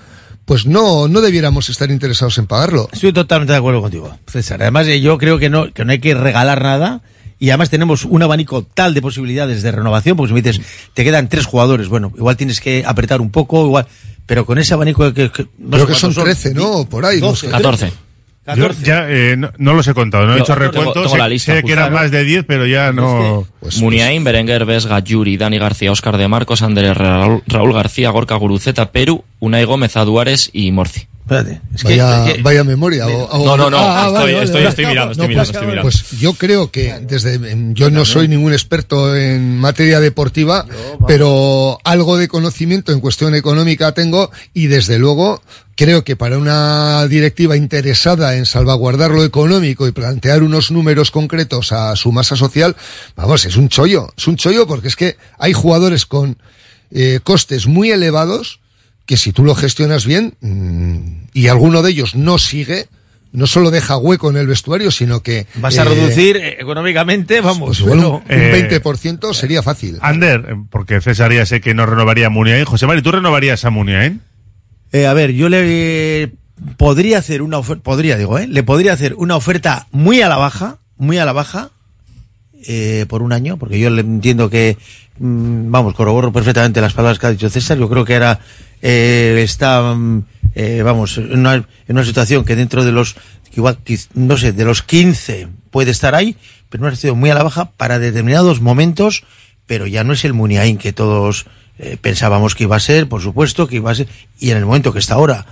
pues 0.44 0.66
no, 0.66 1.08
no 1.08 1.20
debiéramos 1.22 1.70
estar 1.70 1.90
interesados 1.90 2.36
en 2.38 2.46
pagarlo. 2.46 2.88
Estoy 2.92 3.12
totalmente 3.14 3.52
de 3.52 3.58
acuerdo 3.58 3.80
contigo, 3.80 4.18
César. 4.30 4.60
Además, 4.60 4.86
eh, 4.88 5.00
yo 5.00 5.16
creo 5.16 5.38
que 5.38 5.48
no, 5.48 5.72
que 5.72 5.84
no 5.86 5.92
hay 5.92 5.98
que 6.00 6.14
regalar 6.14 6.62
nada. 6.62 7.00
Y 7.44 7.50
además 7.50 7.68
tenemos 7.68 8.06
un 8.06 8.22
abanico 8.22 8.62
tal 8.64 8.94
de 8.94 9.02
posibilidades 9.02 9.62
de 9.62 9.70
renovación, 9.70 10.16
porque 10.16 10.28
si 10.28 10.34
me 10.34 10.40
dices, 10.40 10.64
te 10.94 11.04
quedan 11.04 11.28
tres 11.28 11.44
jugadores, 11.44 11.88
bueno, 11.88 12.10
igual 12.16 12.38
tienes 12.38 12.58
que 12.58 12.82
apretar 12.86 13.20
un 13.20 13.30
poco, 13.30 13.66
igual, 13.66 13.86
pero 14.24 14.46
con 14.46 14.56
ese 14.56 14.72
abanico 14.72 15.12
que... 15.12 15.30
que 15.30 15.46
no 15.58 15.72
Creo 15.76 15.86
que 15.86 15.94
son 15.94 16.14
cuántos 16.14 16.40
13, 16.40 16.54
¿no? 16.54 16.88
Por 16.88 17.04
ahí, 17.04 17.20
no 17.20 17.26
12, 17.28 17.46
sé. 17.46 17.52
14. 17.52 17.92
Yo 18.56 18.70
ya 18.82 19.06
eh, 19.10 19.36
no, 19.36 19.50
no 19.58 19.74
los 19.74 19.86
he 19.88 19.92
contado, 19.92 20.26
no 20.26 20.36
he 20.36 20.40
hecho 20.40 20.54
tengo- 20.54 20.92
tengo 20.92 21.08
sé, 21.10 21.18
la 21.18 21.28
lista, 21.28 21.54
sé 21.54 21.62
que 21.62 21.72
eran 21.72 21.92
más 21.92 22.10
de 22.10 22.24
10, 22.24 22.44
pero 22.46 22.66
ya 22.66 22.92
no. 22.92 23.46
Pues, 23.60 23.78
Muniain, 23.78 24.24
Berenguer, 24.24 24.64
Vesga, 24.64 24.98
Yuri, 25.00 25.36
Dani 25.36 25.58
García, 25.58 25.92
Oscar 25.92 26.16
de 26.16 26.28
Marcos, 26.28 26.62
Andrés 26.62 26.96
Raúl, 26.96 27.42
Raúl 27.46 27.72
García, 27.74 28.08
Gorka 28.10 28.36
Guruceta, 28.36 28.90
Perú, 28.90 29.22
Unai 29.38 29.64
Gómez, 29.64 29.96
Aduares 29.98 30.48
y 30.52 30.72
Morci. 30.72 31.06
Espérate, 31.24 31.62
es 31.74 31.82
que- 31.82 31.88
vaya, 31.88 32.26
es 32.28 32.34
que- 32.34 32.42
vaya 32.42 32.64
memoria. 32.64 33.06
o- 33.06 33.24
o- 33.24 33.46
No, 33.46 33.56
no, 33.56 33.70
no, 33.70 33.78
Ah, 33.78 34.02
estoy- 34.08 34.12
vale, 34.12 34.32
vale, 34.34 34.44
estoy- 34.44 34.54
vale. 34.60 34.68
estoy 34.68 34.86
mirando, 34.86 35.12
estoy 35.12 35.24
No, 35.24 35.28
mirando, 35.28 35.46
pues, 35.52 35.54
estoy 35.56 35.66
mirando. 35.66 35.82
Pues 36.10 36.20
yo 36.20 36.32
creo 36.34 36.70
que 36.70 36.94
desde 37.00 37.40
yo 37.72 37.90
no 37.90 38.04
soy 38.04 38.28
ningún 38.28 38.52
experto 38.52 39.16
en 39.16 39.56
materia 39.58 40.00
deportiva, 40.00 40.66
pero 41.06 41.78
algo 41.82 42.18
de 42.18 42.28
conocimiento 42.28 42.92
en 42.92 43.00
cuestión 43.00 43.34
económica 43.34 43.92
tengo 43.92 44.30
y 44.52 44.66
desde 44.66 44.98
luego 44.98 45.42
creo 45.76 46.04
que 46.04 46.14
para 46.14 46.36
una 46.36 47.06
directiva 47.08 47.56
interesada 47.56 48.36
en 48.36 48.44
salvaguardar 48.44 49.10
lo 49.10 49.24
económico 49.24 49.88
y 49.88 49.92
plantear 49.92 50.42
unos 50.42 50.70
números 50.70 51.10
concretos 51.10 51.72
a 51.72 51.96
su 51.96 52.12
masa 52.12 52.36
social, 52.36 52.76
vamos, 53.16 53.46
es 53.46 53.56
un 53.56 53.70
chollo, 53.70 54.12
es 54.14 54.26
un 54.28 54.36
chollo 54.36 54.66
porque 54.66 54.88
es 54.88 54.94
que 54.96 55.16
hay 55.38 55.54
jugadores 55.54 56.04
con 56.04 56.36
eh, 56.90 57.18
costes 57.24 57.66
muy 57.66 57.90
elevados 57.90 58.60
que 59.06 59.16
si 59.16 59.32
tú 59.32 59.44
lo 59.44 59.54
gestionas 59.54 60.06
bien 60.06 60.34
mm, 60.40 61.28
y 61.34 61.48
alguno 61.48 61.82
de 61.82 61.90
ellos 61.90 62.14
no 62.14 62.38
sigue, 62.38 62.86
no 63.32 63.46
solo 63.46 63.70
deja 63.70 63.96
hueco 63.98 64.30
en 64.30 64.36
el 64.36 64.46
vestuario, 64.46 64.90
sino 64.90 65.20
que... 65.22 65.46
Vas 65.56 65.76
a 65.78 65.82
eh, 65.82 65.86
reducir 65.86 66.36
eh, 66.36 66.56
económicamente, 66.60 67.40
vamos. 67.40 67.66
pues 67.68 67.80
igual 67.80 67.98
un, 67.98 68.22
pero- 68.22 68.40
un 68.40 68.42
Eh, 68.54 68.80
20% 68.82 69.34
sería 69.34 69.62
fácil. 69.62 69.98
Ander, 70.00 70.44
eh, 70.48 70.54
porque 70.70 71.00
César 71.00 71.32
ya 71.32 71.44
sé 71.44 71.60
que 71.60 71.74
no 71.74 71.84
renovaría 71.84 72.26
a 72.28 72.30
Muniain. 72.30 72.64
José 72.64 72.86
Mari, 72.86 73.02
¿tú 73.02 73.10
renovarías 73.12 73.64
a 73.64 73.70
Muniain? 73.70 74.20
Eh, 74.92 75.06
a 75.06 75.12
ver, 75.12 75.32
yo 75.32 75.48
le 75.48 76.32
podría 76.76 77.18
hacer 77.18 77.42
una 77.42 77.58
oferta, 77.58 77.82
podría 77.82 78.16
digo, 78.16 78.38
¿eh? 78.38 78.46
Le 78.46 78.62
podría 78.62 78.92
hacer 78.92 79.14
una 79.16 79.34
oferta 79.34 79.88
muy 79.90 80.22
a 80.22 80.28
la 80.28 80.36
baja, 80.36 80.78
muy 80.96 81.18
a 81.18 81.24
la 81.24 81.32
baja, 81.32 81.70
eh, 82.66 83.04
por 83.08 83.22
un 83.22 83.32
año, 83.32 83.56
porque 83.58 83.78
yo 83.80 83.90
le 83.90 84.00
entiendo 84.02 84.48
que, 84.48 84.78
mm, 85.18 85.70
vamos, 85.72 85.94
corroboro 85.94 86.32
perfectamente 86.32 86.80
las 86.80 86.92
palabras 86.94 87.18
que 87.18 87.26
ha 87.26 87.30
dicho 87.32 87.50
César, 87.50 87.76
yo 87.78 87.88
creo 87.90 88.04
que 88.04 88.14
era, 88.14 88.38
eh, 88.86 89.40
está, 89.42 89.96
eh, 90.54 90.82
vamos, 90.84 91.16
en 91.16 91.38
una, 91.38 91.54
en 91.54 91.66
una 91.88 92.04
situación 92.04 92.44
que 92.44 92.54
dentro 92.54 92.84
de 92.84 92.92
los, 92.92 93.16
igual, 93.56 93.78
no 94.12 94.36
sé, 94.36 94.52
de 94.52 94.64
los 94.66 94.82
15 94.82 95.48
puede 95.70 95.90
estar 95.90 96.14
ahí, 96.14 96.36
pero 96.68 96.82
en 96.82 96.88
una 96.88 96.94
situación 96.94 97.18
muy 97.18 97.30
a 97.30 97.34
la 97.34 97.42
baja 97.42 97.70
para 97.70 97.98
determinados 97.98 98.60
momentos, 98.60 99.24
pero 99.64 99.86
ya 99.86 100.04
no 100.04 100.12
es 100.12 100.26
el 100.26 100.34
Muniain 100.34 100.76
que 100.76 100.92
todos 100.92 101.46
eh, 101.78 101.96
pensábamos 101.98 102.54
que 102.54 102.64
iba 102.64 102.76
a 102.76 102.80
ser, 102.80 103.08
por 103.08 103.22
supuesto, 103.22 103.66
que 103.68 103.76
iba 103.76 103.90
a 103.90 103.94
ser, 103.94 104.06
y 104.38 104.50
en 104.50 104.58
el 104.58 104.66
momento 104.66 104.92
que 104.92 104.98
está 104.98 105.14
ahora, 105.14 105.46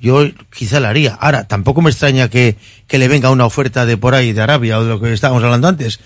yo 0.00 0.26
quizá 0.48 0.80
la 0.80 0.88
haría. 0.88 1.12
Ahora, 1.20 1.46
tampoco 1.46 1.82
me 1.82 1.90
extraña 1.90 2.30
que, 2.30 2.56
que 2.86 2.96
le 2.96 3.08
venga 3.08 3.28
una 3.28 3.44
oferta 3.44 3.84
de 3.84 3.98
por 3.98 4.14
ahí, 4.14 4.32
de 4.32 4.40
Arabia 4.40 4.78
o 4.78 4.84
de 4.84 4.88
lo 4.88 5.00
que 5.02 5.12
estábamos 5.12 5.44
hablando 5.44 5.68
antes, 5.68 6.00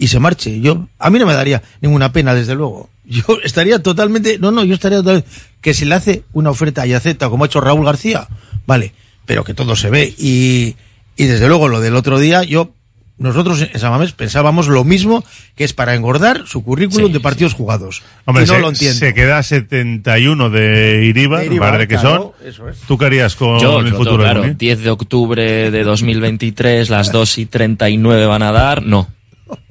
y 0.00 0.08
se 0.08 0.18
marche. 0.18 0.60
Yo, 0.60 0.88
a 0.98 1.10
mí 1.10 1.18
no 1.18 1.26
me 1.26 1.34
daría 1.34 1.62
ninguna 1.82 2.10
pena, 2.10 2.34
desde 2.34 2.54
luego. 2.56 2.88
Yo 3.04 3.22
estaría 3.44 3.82
totalmente, 3.82 4.38
no, 4.38 4.50
no, 4.50 4.62
yo 4.62 4.74
estaría 4.74 4.98
totalmente, 4.98 5.28
que 5.60 5.74
si 5.74 5.84
le 5.84 5.96
hace 5.96 6.22
una 6.32 6.50
oferta 6.50 6.86
y 6.86 6.92
acepta, 6.92 7.28
como 7.28 7.42
ha 7.42 7.48
hecho 7.48 7.60
Raúl 7.60 7.84
García, 7.84 8.28
vale, 8.66 8.92
pero 9.26 9.42
que 9.42 9.52
todo 9.52 9.74
se 9.74 9.90
ve. 9.90 10.14
Y, 10.16 10.76
y 11.16 11.24
desde 11.24 11.48
luego 11.48 11.66
lo 11.66 11.80
del 11.80 11.96
otro 11.96 12.20
día, 12.20 12.44
yo, 12.44 12.72
nosotros 13.18 13.62
en 13.62 13.80
Samamés 13.80 14.12
pensábamos 14.12 14.68
lo 14.68 14.84
mismo, 14.84 15.24
que 15.56 15.64
es 15.64 15.72
para 15.72 15.96
engordar 15.96 16.44
su 16.46 16.62
currículum 16.62 17.10
de 17.10 17.18
partidos 17.18 17.54
jugados. 17.54 18.04
Hombre, 18.26 18.44
y 18.44 18.46
no 18.46 18.54
se, 18.54 18.60
lo 18.60 18.68
entiendo. 18.68 18.98
se 18.98 19.12
queda 19.12 19.42
71 19.42 20.50
De 20.50 20.60
de 20.60 21.04
Iribar, 21.06 21.44
Iribar, 21.44 21.72
vale 21.72 21.88
que 21.88 21.96
claro, 21.96 22.36
son. 22.38 22.48
eso 22.48 22.68
es. 22.68 22.78
¿Tú 22.86 22.96
qué 22.96 23.06
harías 23.06 23.34
con 23.34 23.58
Yo, 23.58 23.80
el 23.80 23.92
futuro 23.92 24.18
de 24.18 24.22
claro, 24.22 24.40
Muniain? 24.40 24.56
10 24.56 24.82
de 24.84 24.90
octubre 24.90 25.70
de 25.72 25.82
2023, 25.82 26.88
las 26.90 27.10
2 27.10 27.38
y 27.38 27.46
39 27.46 28.26
van 28.26 28.42
a 28.42 28.52
dar, 28.52 28.84
no. 28.84 29.08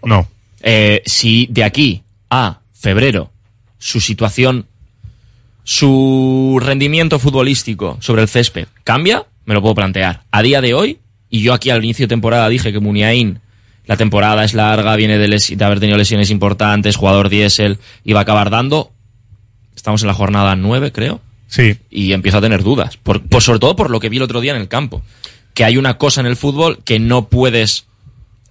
No. 0.04 0.28
Eh, 0.62 1.02
si 1.06 1.48
de 1.50 1.64
aquí 1.64 2.04
a 2.30 2.60
febrero 2.74 3.32
su 3.78 4.00
situación, 4.02 4.66
su 5.64 6.60
rendimiento 6.62 7.20
futbolístico 7.20 7.98
sobre 8.02 8.22
el 8.24 8.28
césped 8.28 8.68
cambia, 8.84 9.26
me 9.46 9.54
lo 9.54 9.62
puedo 9.62 9.76
plantear. 9.76 10.24
A 10.32 10.42
día 10.42 10.62
de 10.62 10.74
hoy, 10.74 11.00
y 11.30 11.42
yo 11.42 11.54
aquí 11.54 11.70
al 11.70 11.84
inicio 11.84 12.06
de 12.06 12.10
temporada 12.10 12.50
dije 12.50 12.72
que 12.72 12.80
Muniain, 12.80 13.40
la 13.86 13.98
temporada 13.98 14.44
es 14.44 14.54
larga, 14.54 14.96
viene 14.96 15.18
de, 15.18 15.28
de 15.28 15.66
haber 15.66 15.80
tenido 15.80 15.98
lesiones 15.98 16.30
importantes, 16.30 16.96
jugador 16.96 17.30
diésel, 17.30 17.78
iba 18.04 18.20
a 18.20 18.24
acabar 18.24 18.50
dando. 18.50 18.92
Estamos 19.76 20.02
en 20.02 20.08
la 20.08 20.14
jornada 20.14 20.56
9, 20.56 20.92
creo. 20.92 21.22
Sí. 21.48 21.78
Y 21.90 22.14
empiezo 22.14 22.38
a 22.38 22.42
tener 22.42 22.64
dudas. 22.64 22.98
Por, 22.98 23.22
por- 23.24 23.42
sobre 23.42 23.60
todo 23.60 23.76
por 23.76 23.90
lo 23.90 24.00
que 24.00 24.10
vi 24.10 24.18
el 24.18 24.24
otro 24.24 24.42
día 24.42 24.54
en 24.54 24.62
el 24.62 24.68
campo. 24.68 25.02
que 25.56 25.64
hay 25.66 25.78
una 25.78 25.98
cosa 25.98 26.22
en 26.22 26.28
el 26.28 26.36
fútbol 26.36 26.84
que 26.84 27.00
no 27.00 27.28
puedes, 27.30 27.86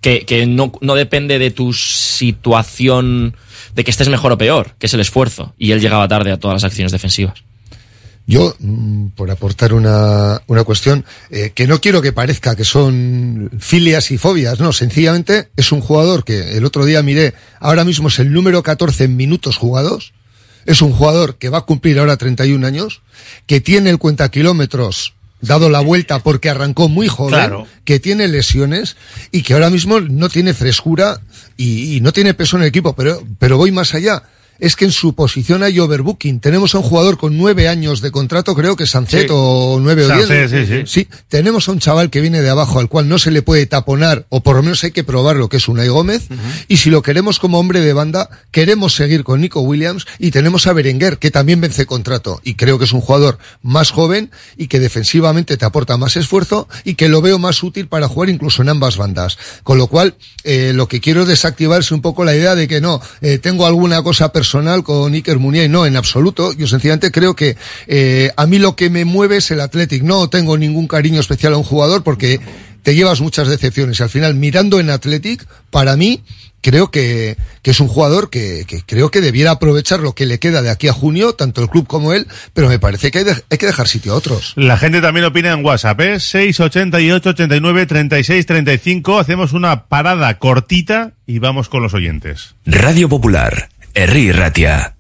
que, 0.01 0.25
que 0.25 0.47
no, 0.47 0.73
no 0.81 0.95
depende 0.95 1.39
de 1.39 1.51
tu 1.51 1.73
situación, 1.73 3.37
de 3.75 3.85
que 3.85 3.91
estés 3.91 4.09
mejor 4.09 4.33
o 4.33 4.39
peor, 4.39 4.75
que 4.79 4.87
es 4.87 4.95
el 4.95 5.01
esfuerzo. 5.01 5.55
Y 5.59 5.73
él 5.73 5.81
llegaba 5.81 6.09
tarde 6.09 6.33
a 6.33 6.39
todas 6.39 6.57
las 6.57 6.65
acciones 6.65 6.93
defensivas. 6.93 7.43
Yo, 8.27 8.55
mm, 8.59 9.09
por 9.17 9.31
aportar 9.31 9.73
una, 9.73 10.43
una 10.49 10.63
cuestión, 10.63 11.07
eh, 11.31 11.53
que 11.55 11.67
no 11.67 11.81
quiero 11.81 12.03
que 12.03 12.13
parezca 12.13 12.55
que 12.55 12.65
son 12.65 13.51
filias 13.59 14.11
y 14.11 14.19
fobias, 14.19 14.61
no, 14.61 14.75
sencillamente 14.75 15.49
es 15.57 15.73
un 15.73 15.81
jugador 15.81 16.25
que 16.25 16.59
el 16.59 16.67
otro 16.67 16.85
día 16.85 17.03
miré, 17.03 17.33
ahora 17.59 17.85
mismo 17.85 18.09
es 18.09 18.19
el 18.19 18.31
número 18.31 18.63
14 18.63 19.05
en 19.05 19.17
minutos 19.17 19.57
jugados, 19.57 20.13
es 20.67 20.83
un 20.83 20.93
jugador 20.93 21.37
que 21.37 21.49
va 21.49 21.59
a 21.59 21.63
cumplir 21.63 21.99
ahora 21.99 22.19
31 22.19 22.67
años, 22.67 23.01
que 23.47 23.63
tiene 23.63 23.89
el 23.89 23.97
cuenta 23.97 24.31
kilómetros 24.31 25.15
dado 25.41 25.71
la 25.71 25.81
vuelta 25.81 26.19
porque 26.21 26.51
arrancó 26.51 26.89
muy 26.89 27.09
joven, 27.09 27.35
Claro. 27.35 27.67
que 27.85 28.01
tiene 28.01 28.29
lesiones 28.29 28.97
y 29.31 29.43
que 29.43 29.55
ahora 29.55 29.71
mismo 29.71 30.01
no 30.01 30.29
tiene 30.29 30.55
frescura 30.55 31.21
y, 31.57 31.97
y 31.97 32.01
no 32.01 32.13
tiene 32.13 32.35
peso 32.35 32.57
en 32.57 32.63
el 32.63 32.69
equipo, 32.69 32.95
pero, 32.95 33.23
pero 33.39 33.57
voy 33.57 33.71
más 33.73 33.95
allá. 33.95 34.23
Es 34.59 34.75
que 34.77 34.85
en 34.87 34.93
su 34.93 35.15
posición 35.15 35.63
hay 35.63 35.79
overbooking. 35.79 36.41
Tenemos 36.41 36.75
a 36.75 36.79
un 36.79 36.85
jugador 36.85 37.17
con 37.17 37.37
nueve 37.37 37.69
años 37.69 38.01
de 38.01 38.11
contrato, 38.11 38.55
creo 38.55 38.75
que 38.77 38.87
Sancet 38.87 39.23
Sí. 39.23 39.27
o 39.31 39.79
nueve 39.81 40.05
o 40.05 40.09
diez. 40.27 40.51
sí, 40.51 40.83
sí. 40.87 41.09
tenemos 41.29 41.69
a 41.69 41.73
un 41.73 41.79
chaval 41.79 42.11
que 42.11 42.21
viene 42.21 42.43
de 42.43 42.51
abajo 42.51 42.81
al 42.81 42.89
cual 42.89 43.09
no 43.09 43.19
se 43.19 43.31
le 43.31 43.43
puede 43.43 43.67
taponar, 43.67 44.27
o 44.31 44.43
por 44.43 44.57
lo 44.57 44.63
menos 44.63 44.83
hay 44.83 44.91
que 44.91 45.05
probar 45.05 45.37
lo 45.37 45.49
que 45.49 45.59
es 45.59 45.69
Unai 45.69 45.89
Gómez. 45.89 46.29
Y 46.67 46.79
si 46.79 46.91
lo 46.91 47.03
queremos 47.03 47.39
como 47.39 47.59
hombre 47.61 47.81
de 47.81 47.93
banda, 47.93 48.29
queremos 48.51 48.95
seguir 48.95 49.23
con 49.23 49.41
Nico 49.41 49.61
Williams 49.61 50.07
y 50.19 50.33
tenemos 50.33 50.67
a 50.67 50.73
Berenguer, 50.73 51.19
que 51.19 51.31
también 51.31 51.61
vence 51.61 51.87
contrato. 51.87 52.41
Y 52.43 52.55
creo 52.55 52.79
que 52.79 52.85
es 52.87 52.93
un 52.93 53.01
jugador 53.01 53.39
más 53.63 53.93
joven 53.93 54.33
y 54.57 54.67
que 54.67 54.81
defensivamente 54.81 55.57
te 55.57 55.65
aporta 55.65 55.97
más 55.97 56.17
esfuerzo 56.17 56.69
y 56.85 56.95
que 56.95 57.09
lo 57.09 57.23
veo 57.23 57.39
más 57.39 57.63
útil 57.63 57.87
para 57.87 58.09
jugar 58.09 58.29
incluso 58.29 58.63
en 58.63 58.71
ambas 58.71 58.97
bandas. 58.97 59.39
Con 59.63 59.79
lo 59.79 59.87
cual, 59.87 60.17
eh, 60.43 60.73
lo 60.75 60.89
que 60.89 61.01
quiero 61.01 61.23
es 61.23 61.29
desactivarse 61.29 61.95
un 61.95 62.01
poco 62.03 62.25
la 62.25 62.35
idea 62.35 62.57
de 62.57 62.67
que 62.67 62.81
no, 62.81 63.01
eh, 63.21 63.39
tengo 63.39 63.65
alguna 63.65 64.03
cosa 64.03 64.33
personal 64.33 64.48
con 64.85 65.13
Iker 65.15 65.39
Muniain. 65.39 65.71
No, 65.71 65.87
en 65.87 65.97
absoluto. 65.97 66.53
Yo 66.53 66.67
sencillamente 66.67 67.11
creo 67.11 67.35
que 67.37 67.57
eh, 67.87 68.31
a 68.37 68.47
mí 68.47 68.59
lo 68.59 68.77
que 68.77 68.91
me 68.91 69.05
mueve 69.05 69.37
es 69.39 69.51
el 69.51 69.61
Athletic. 69.61 70.03
No 70.03 70.29
tengo 70.31 70.57
ningún 70.59 70.87
cariño 70.89 71.21
especial 71.21 71.55
a 71.55 71.57
un 71.59 71.65
jugador 71.65 72.03
porque 72.03 72.41
te 72.83 72.95
llevas 72.95 73.21
muchas 73.21 73.49
decepciones. 73.49 73.99
Y 74.01 74.03
al 74.03 74.11
final, 74.11 74.35
mirando 74.35 74.81
en 74.81 74.89
Athletic, 74.91 75.47
para 75.71 75.97
mí, 75.97 76.23
creo 76.61 76.91
que, 76.91 77.37
que 77.63 77.71
es 77.73 77.81
un 77.81 77.89
jugador 77.89 78.31
que, 78.31 78.65
que 78.67 78.83
creo 78.83 79.11
que 79.11 79.21
debiera 79.21 79.51
aprovechar 79.53 80.01
lo 80.01 80.15
que 80.15 80.27
le 80.27 80.39
queda 80.39 80.63
de 80.63 80.71
aquí 80.71 80.89
a 80.89 80.93
junio, 80.93 81.35
tanto 81.35 81.61
el 81.63 81.69
club 81.69 81.87
como 81.87 82.13
él, 82.15 82.27
pero 82.55 82.69
me 82.69 82.79
parece 82.79 83.11
que 83.11 83.19
hay, 83.19 83.25
de- 83.25 83.45
hay 83.51 83.59
que 83.59 83.67
dejar 83.67 83.87
sitio 83.89 84.13
a 84.13 84.17
otros. 84.17 84.55
La 84.57 84.77
gente 84.79 85.01
también 85.01 85.27
opina 85.27 85.53
en 85.53 85.65
WhatsApp, 85.65 86.01
¿eh? 86.01 86.21
688 86.21 87.29
89 87.31 87.87
36 87.87 88.47
35. 88.47 89.19
Hacemos 89.19 89.53
una 89.53 89.85
parada 89.87 90.39
cortita 90.39 91.13
y 91.27 91.39
vamos 91.41 91.69
con 91.69 91.83
los 91.83 91.95
oyentes. 91.95 92.55
Radio 92.65 93.09
Popular, 93.09 93.69
Herri 93.95 94.33
Ratia. 94.33 94.95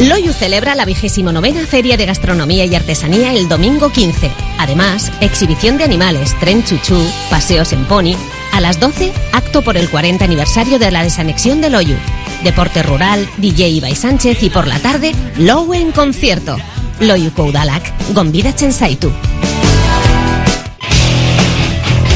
Loyu 0.00 0.32
celebra 0.32 0.74
la 0.74 0.84
vigésimo 0.84 1.30
novena 1.30 1.64
Feria 1.66 1.96
de 1.96 2.06
Gastronomía 2.06 2.64
y 2.64 2.74
Artesanía 2.74 3.32
el 3.34 3.48
domingo 3.48 3.90
15. 3.92 4.30
Además, 4.58 5.12
exhibición 5.20 5.78
de 5.78 5.84
animales, 5.84 6.34
tren 6.40 6.64
chuchú, 6.64 6.98
paseos 7.30 7.72
en 7.72 7.84
pony. 7.84 8.16
A 8.52 8.60
las 8.60 8.80
12, 8.80 9.12
acto 9.32 9.62
por 9.62 9.76
el 9.76 9.88
40 9.88 10.24
aniversario 10.24 10.78
de 10.78 10.90
la 10.90 11.04
desanexión 11.04 11.60
de 11.60 11.70
Loyu. 11.70 11.96
Deporte 12.42 12.82
rural, 12.82 13.28
DJ 13.38 13.68
Ibai 13.68 13.94
Sánchez 13.94 14.42
y 14.42 14.50
por 14.50 14.66
la 14.66 14.80
tarde, 14.80 15.12
Lowe 15.38 15.74
en 15.74 15.92
concierto. 15.92 16.56
Loyu 17.00 17.32
Koudalak, 17.32 17.92
Gombida 18.12 18.54
Chensaitu. 18.54 19.12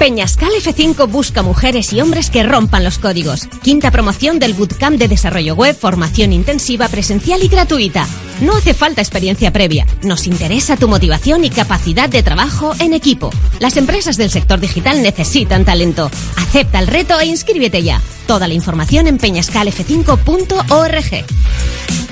Peñascal 0.00 0.50
F5 0.52 1.08
busca 1.10 1.42
mujeres 1.42 1.92
y 1.92 2.00
hombres 2.00 2.30
que 2.30 2.42
rompan 2.42 2.84
los 2.84 2.98
códigos. 2.98 3.46
Quinta 3.62 3.90
promoción 3.90 4.38
del 4.38 4.54
Bootcamp 4.54 4.96
de 4.96 5.08
Desarrollo 5.08 5.54
Web, 5.54 5.76
formación 5.76 6.32
intensiva, 6.32 6.88
presencial 6.88 7.42
y 7.42 7.48
gratuita. 7.48 8.08
No 8.40 8.56
hace 8.56 8.72
falta 8.72 9.02
experiencia 9.02 9.52
previa. 9.52 9.86
Nos 10.02 10.26
interesa 10.26 10.78
tu 10.78 10.88
motivación 10.88 11.44
y 11.44 11.50
capacidad 11.50 12.08
de 12.08 12.22
trabajo 12.22 12.74
en 12.80 12.94
equipo. 12.94 13.28
Las 13.58 13.76
empresas 13.76 14.16
del 14.16 14.30
sector 14.30 14.58
digital 14.58 15.02
necesitan 15.02 15.66
talento. 15.66 16.10
Acepta 16.36 16.78
el 16.78 16.86
reto 16.86 17.20
e 17.20 17.26
inscríbete 17.26 17.82
ya. 17.82 18.00
Toda 18.26 18.48
la 18.48 18.54
información 18.54 19.06
en 19.06 19.18
peñascalf5.org. 19.18 22.09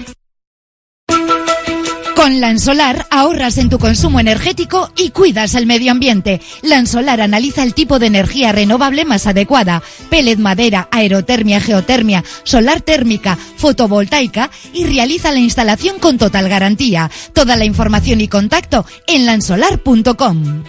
Con 2.29 2.43
Lansolar 2.43 3.07
ahorras 3.11 3.57
en 3.57 3.71
tu 3.71 3.79
consumo 3.79 4.21
energético 4.21 4.93
y 4.99 5.13
cuidas 5.13 5.55
el 5.55 5.65
medio 5.65 5.93
ambiente. 5.93 6.43
Lansolar 6.61 7.23
analiza 7.23 7.63
el 7.63 7.73
tipo 7.73 7.99
de 7.99 8.09
energía 8.09 8.53
renovable 8.53 9.07
más 9.07 9.27
adecuada. 9.27 9.83
Pellet, 10.11 10.37
madera, 10.37 10.89
aerotermia, 10.91 11.59
geotermia, 11.59 12.23
solar 12.45 12.83
térmica, 12.83 13.39
fotovoltaica 13.57 14.51
y 14.75 14.85
realiza 14.85 15.33
la 15.33 15.39
instalación 15.39 15.99
con 15.99 16.19
total 16.19 16.51
garantía. 16.51 17.11
Toda 17.33 17.57
la 17.57 17.65
información 17.65 18.21
y 18.21 18.29
contacto 18.29 18.85
en 19.07 19.25
lansolar.com. 19.25 20.65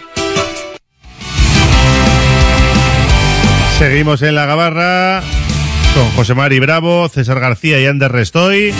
Seguimos 3.78 4.22
en 4.22 4.34
la 4.34 4.46
gabarra 4.46 5.22
con 5.94 6.10
José 6.12 6.32
Mari 6.32 6.58
Bravo, 6.58 7.06
César 7.10 7.38
García 7.38 7.78
y 7.82 7.84
Ander 7.84 8.10
Restoy. 8.10 8.72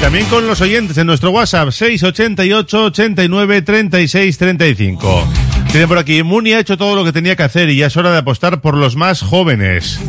También 0.00 0.26
con 0.26 0.46
los 0.46 0.60
oyentes 0.62 0.96
en 0.98 1.06
nuestro 1.06 1.30
WhatsApp 1.30 1.70
688 1.70 2.84
89 2.84 3.62
36 3.62 4.38
35. 4.38 5.28
Tienen 5.70 5.88
por 5.88 5.98
aquí, 5.98 6.22
Muni 6.22 6.52
ha 6.52 6.58
hecho 6.58 6.78
todo 6.78 6.96
lo 6.96 7.04
que 7.04 7.12
tenía 7.12 7.36
que 7.36 7.42
hacer 7.42 7.68
y 7.68 7.76
ya 7.76 7.86
es 7.86 7.96
hora 7.96 8.10
de 8.10 8.18
apostar 8.18 8.60
por 8.60 8.76
los 8.76 8.96
más 8.96 9.22
jóvenes. 9.22 10.00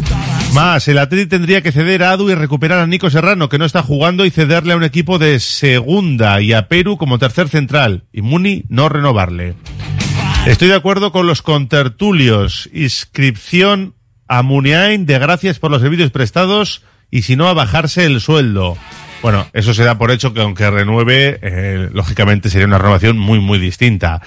Más, 0.54 0.88
el 0.88 0.98
Atleti 0.98 1.28
tendría 1.28 1.62
que 1.62 1.72
ceder 1.72 2.04
a 2.04 2.12
Adu 2.12 2.30
y 2.30 2.36
recuperar 2.36 2.80
a 2.80 2.88
Nico 2.88 3.10
Serrano, 3.10 3.48
que 3.48 3.58
no 3.58 3.66
está 3.66 3.84
jugando, 3.84 4.26
y 4.26 4.32
cederle 4.32 4.74
a 4.74 4.78
un 4.78 4.84
equipo 4.84 5.20
de 5.20 5.40
segunda 5.40 6.42
y 6.42 6.54
a 6.54 6.68
Perú 6.68 6.98
como 6.98 7.20
tercer 7.20 7.48
central. 7.48 8.06
Y 8.12 8.22
Muni 8.22 8.64
no 8.70 8.90
renovarle. 8.90 9.56
Estoy 10.48 10.70
de 10.70 10.76
acuerdo 10.76 11.12
con 11.12 11.28
los 11.28 11.42
contertulios. 11.42 12.70
Inscripción 12.74 13.94
a 14.28 14.42
Muniain 14.42 15.06
de 15.06 15.20
gracias 15.20 15.60
por 15.60 15.70
los 15.70 15.82
servicios 15.82 16.12
prestados 16.12 16.82
y 17.12 17.22
si 17.22 17.36
no 17.36 17.48
a 17.48 17.54
bajarse 17.54 18.06
el 18.06 18.20
sueldo. 18.22 18.78
Bueno, 19.22 19.48
eso 19.54 19.76
se 19.76 19.84
da 19.84 20.00
por 20.00 20.10
hecho 20.10 20.34
que 20.34 20.42
aunque 20.42 20.70
renueve, 20.72 21.40
eh, 21.44 21.90
lógicamente 21.94 22.50
sería 22.50 22.66
una 22.66 22.80
renovación 22.80 23.20
muy, 23.20 23.40
muy 23.40 23.60
distinta. 23.60 24.22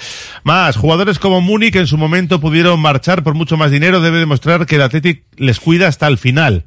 Más, 0.44 0.76
jugadores 0.76 1.18
como 1.18 1.40
Muni 1.40 1.72
que 1.72 1.80
en 1.80 1.88
su 1.88 1.98
momento 1.98 2.40
pudieron 2.40 2.78
marchar 2.80 3.24
por 3.24 3.34
mucho 3.34 3.56
más 3.56 3.72
dinero 3.72 4.00
debe 4.00 4.18
demostrar 4.18 4.66
que 4.66 4.76
el 4.76 4.82
Athletic 4.82 5.24
les 5.36 5.58
cuida 5.58 5.88
hasta 5.88 6.06
el 6.06 6.16
final. 6.16 6.66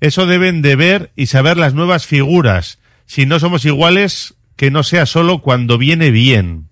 Eso 0.00 0.26
deben 0.26 0.62
de 0.62 0.76
ver 0.76 1.12
y 1.16 1.26
saber 1.26 1.58
las 1.58 1.74
nuevas 1.74 2.06
figuras. 2.06 2.78
Si 3.04 3.26
no 3.26 3.38
somos 3.40 3.64
iguales, 3.66 4.34
que 4.56 4.70
no 4.70 4.82
sea 4.82 5.04
solo 5.04 5.42
cuando 5.42 5.76
viene 5.76 6.10
bien. 6.10 6.68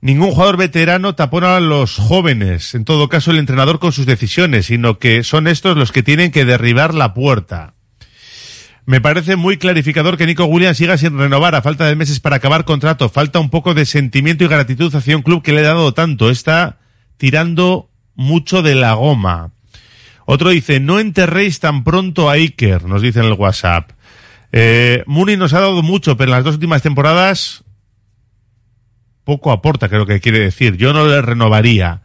Ningún 0.00 0.30
jugador 0.30 0.56
veterano 0.56 1.14
tapona 1.14 1.56
a 1.56 1.60
los 1.60 1.96
jóvenes, 1.96 2.74
en 2.74 2.84
todo 2.84 3.08
caso 3.08 3.32
el 3.32 3.38
entrenador 3.38 3.80
con 3.80 3.92
sus 3.92 4.06
decisiones, 4.06 4.66
sino 4.66 4.98
que 4.98 5.24
son 5.24 5.46
estos 5.46 5.76
los 5.76 5.92
que 5.92 6.02
tienen 6.02 6.30
que 6.30 6.44
derribar 6.44 6.94
la 6.94 7.12
puerta. 7.12 7.74
Me 8.86 9.00
parece 9.00 9.36
muy 9.36 9.56
clarificador 9.56 10.16
que 10.16 10.26
Nico 10.26 10.44
Williams 10.44 10.78
siga 10.78 10.98
sin 10.98 11.18
renovar 11.18 11.54
a 11.54 11.62
falta 11.62 11.86
de 11.86 11.96
meses 11.96 12.20
para 12.20 12.36
acabar 12.36 12.64
contrato. 12.64 13.08
Falta 13.08 13.38
un 13.38 13.50
poco 13.50 13.74
de 13.74 13.86
sentimiento 13.86 14.44
y 14.44 14.48
gratitud 14.48 14.94
hacia 14.94 15.16
un 15.16 15.22
club 15.22 15.42
que 15.42 15.52
le 15.52 15.60
ha 15.60 15.74
dado 15.74 15.94
tanto. 15.94 16.30
Está 16.30 16.78
tirando 17.16 17.90
mucho 18.14 18.62
de 18.62 18.74
la 18.74 18.94
goma. 18.94 19.52
Otro 20.24 20.50
dice, 20.50 20.80
no 20.80 21.00
enterréis 21.00 21.60
tan 21.60 21.84
pronto 21.84 22.30
a 22.30 22.34
Iker, 22.34 22.84
nos 22.84 23.02
dice 23.02 23.20
en 23.20 23.26
el 23.26 23.32
WhatsApp. 23.32 23.90
Eh, 24.52 25.02
Muni 25.06 25.36
nos 25.36 25.52
ha 25.54 25.60
dado 25.60 25.82
mucho, 25.82 26.16
pero 26.16 26.30
en 26.30 26.36
las 26.36 26.44
dos 26.44 26.54
últimas 26.54 26.82
temporadas 26.82 27.64
poco 29.24 29.52
aporta, 29.52 29.88
creo 29.88 30.06
que 30.06 30.20
quiere 30.20 30.40
decir. 30.40 30.76
Yo 30.76 30.92
no 30.92 31.06
le 31.06 31.22
renovaría. 31.22 32.02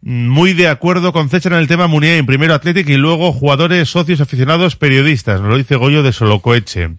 Muy 0.00 0.52
de 0.52 0.68
acuerdo 0.68 1.12
con 1.12 1.28
César 1.28 1.52
en 1.54 1.58
el 1.58 1.66
tema 1.66 1.86
Muniain, 1.88 2.24
primero 2.24 2.54
Athletic 2.54 2.88
y 2.88 2.96
luego 2.96 3.32
jugadores, 3.32 3.88
socios, 3.90 4.20
aficionados, 4.20 4.76
periodistas. 4.76 5.40
Nos 5.40 5.50
lo 5.50 5.56
dice 5.58 5.74
Goyo 5.76 6.02
de 6.02 6.12
Solocoeche. 6.12 6.90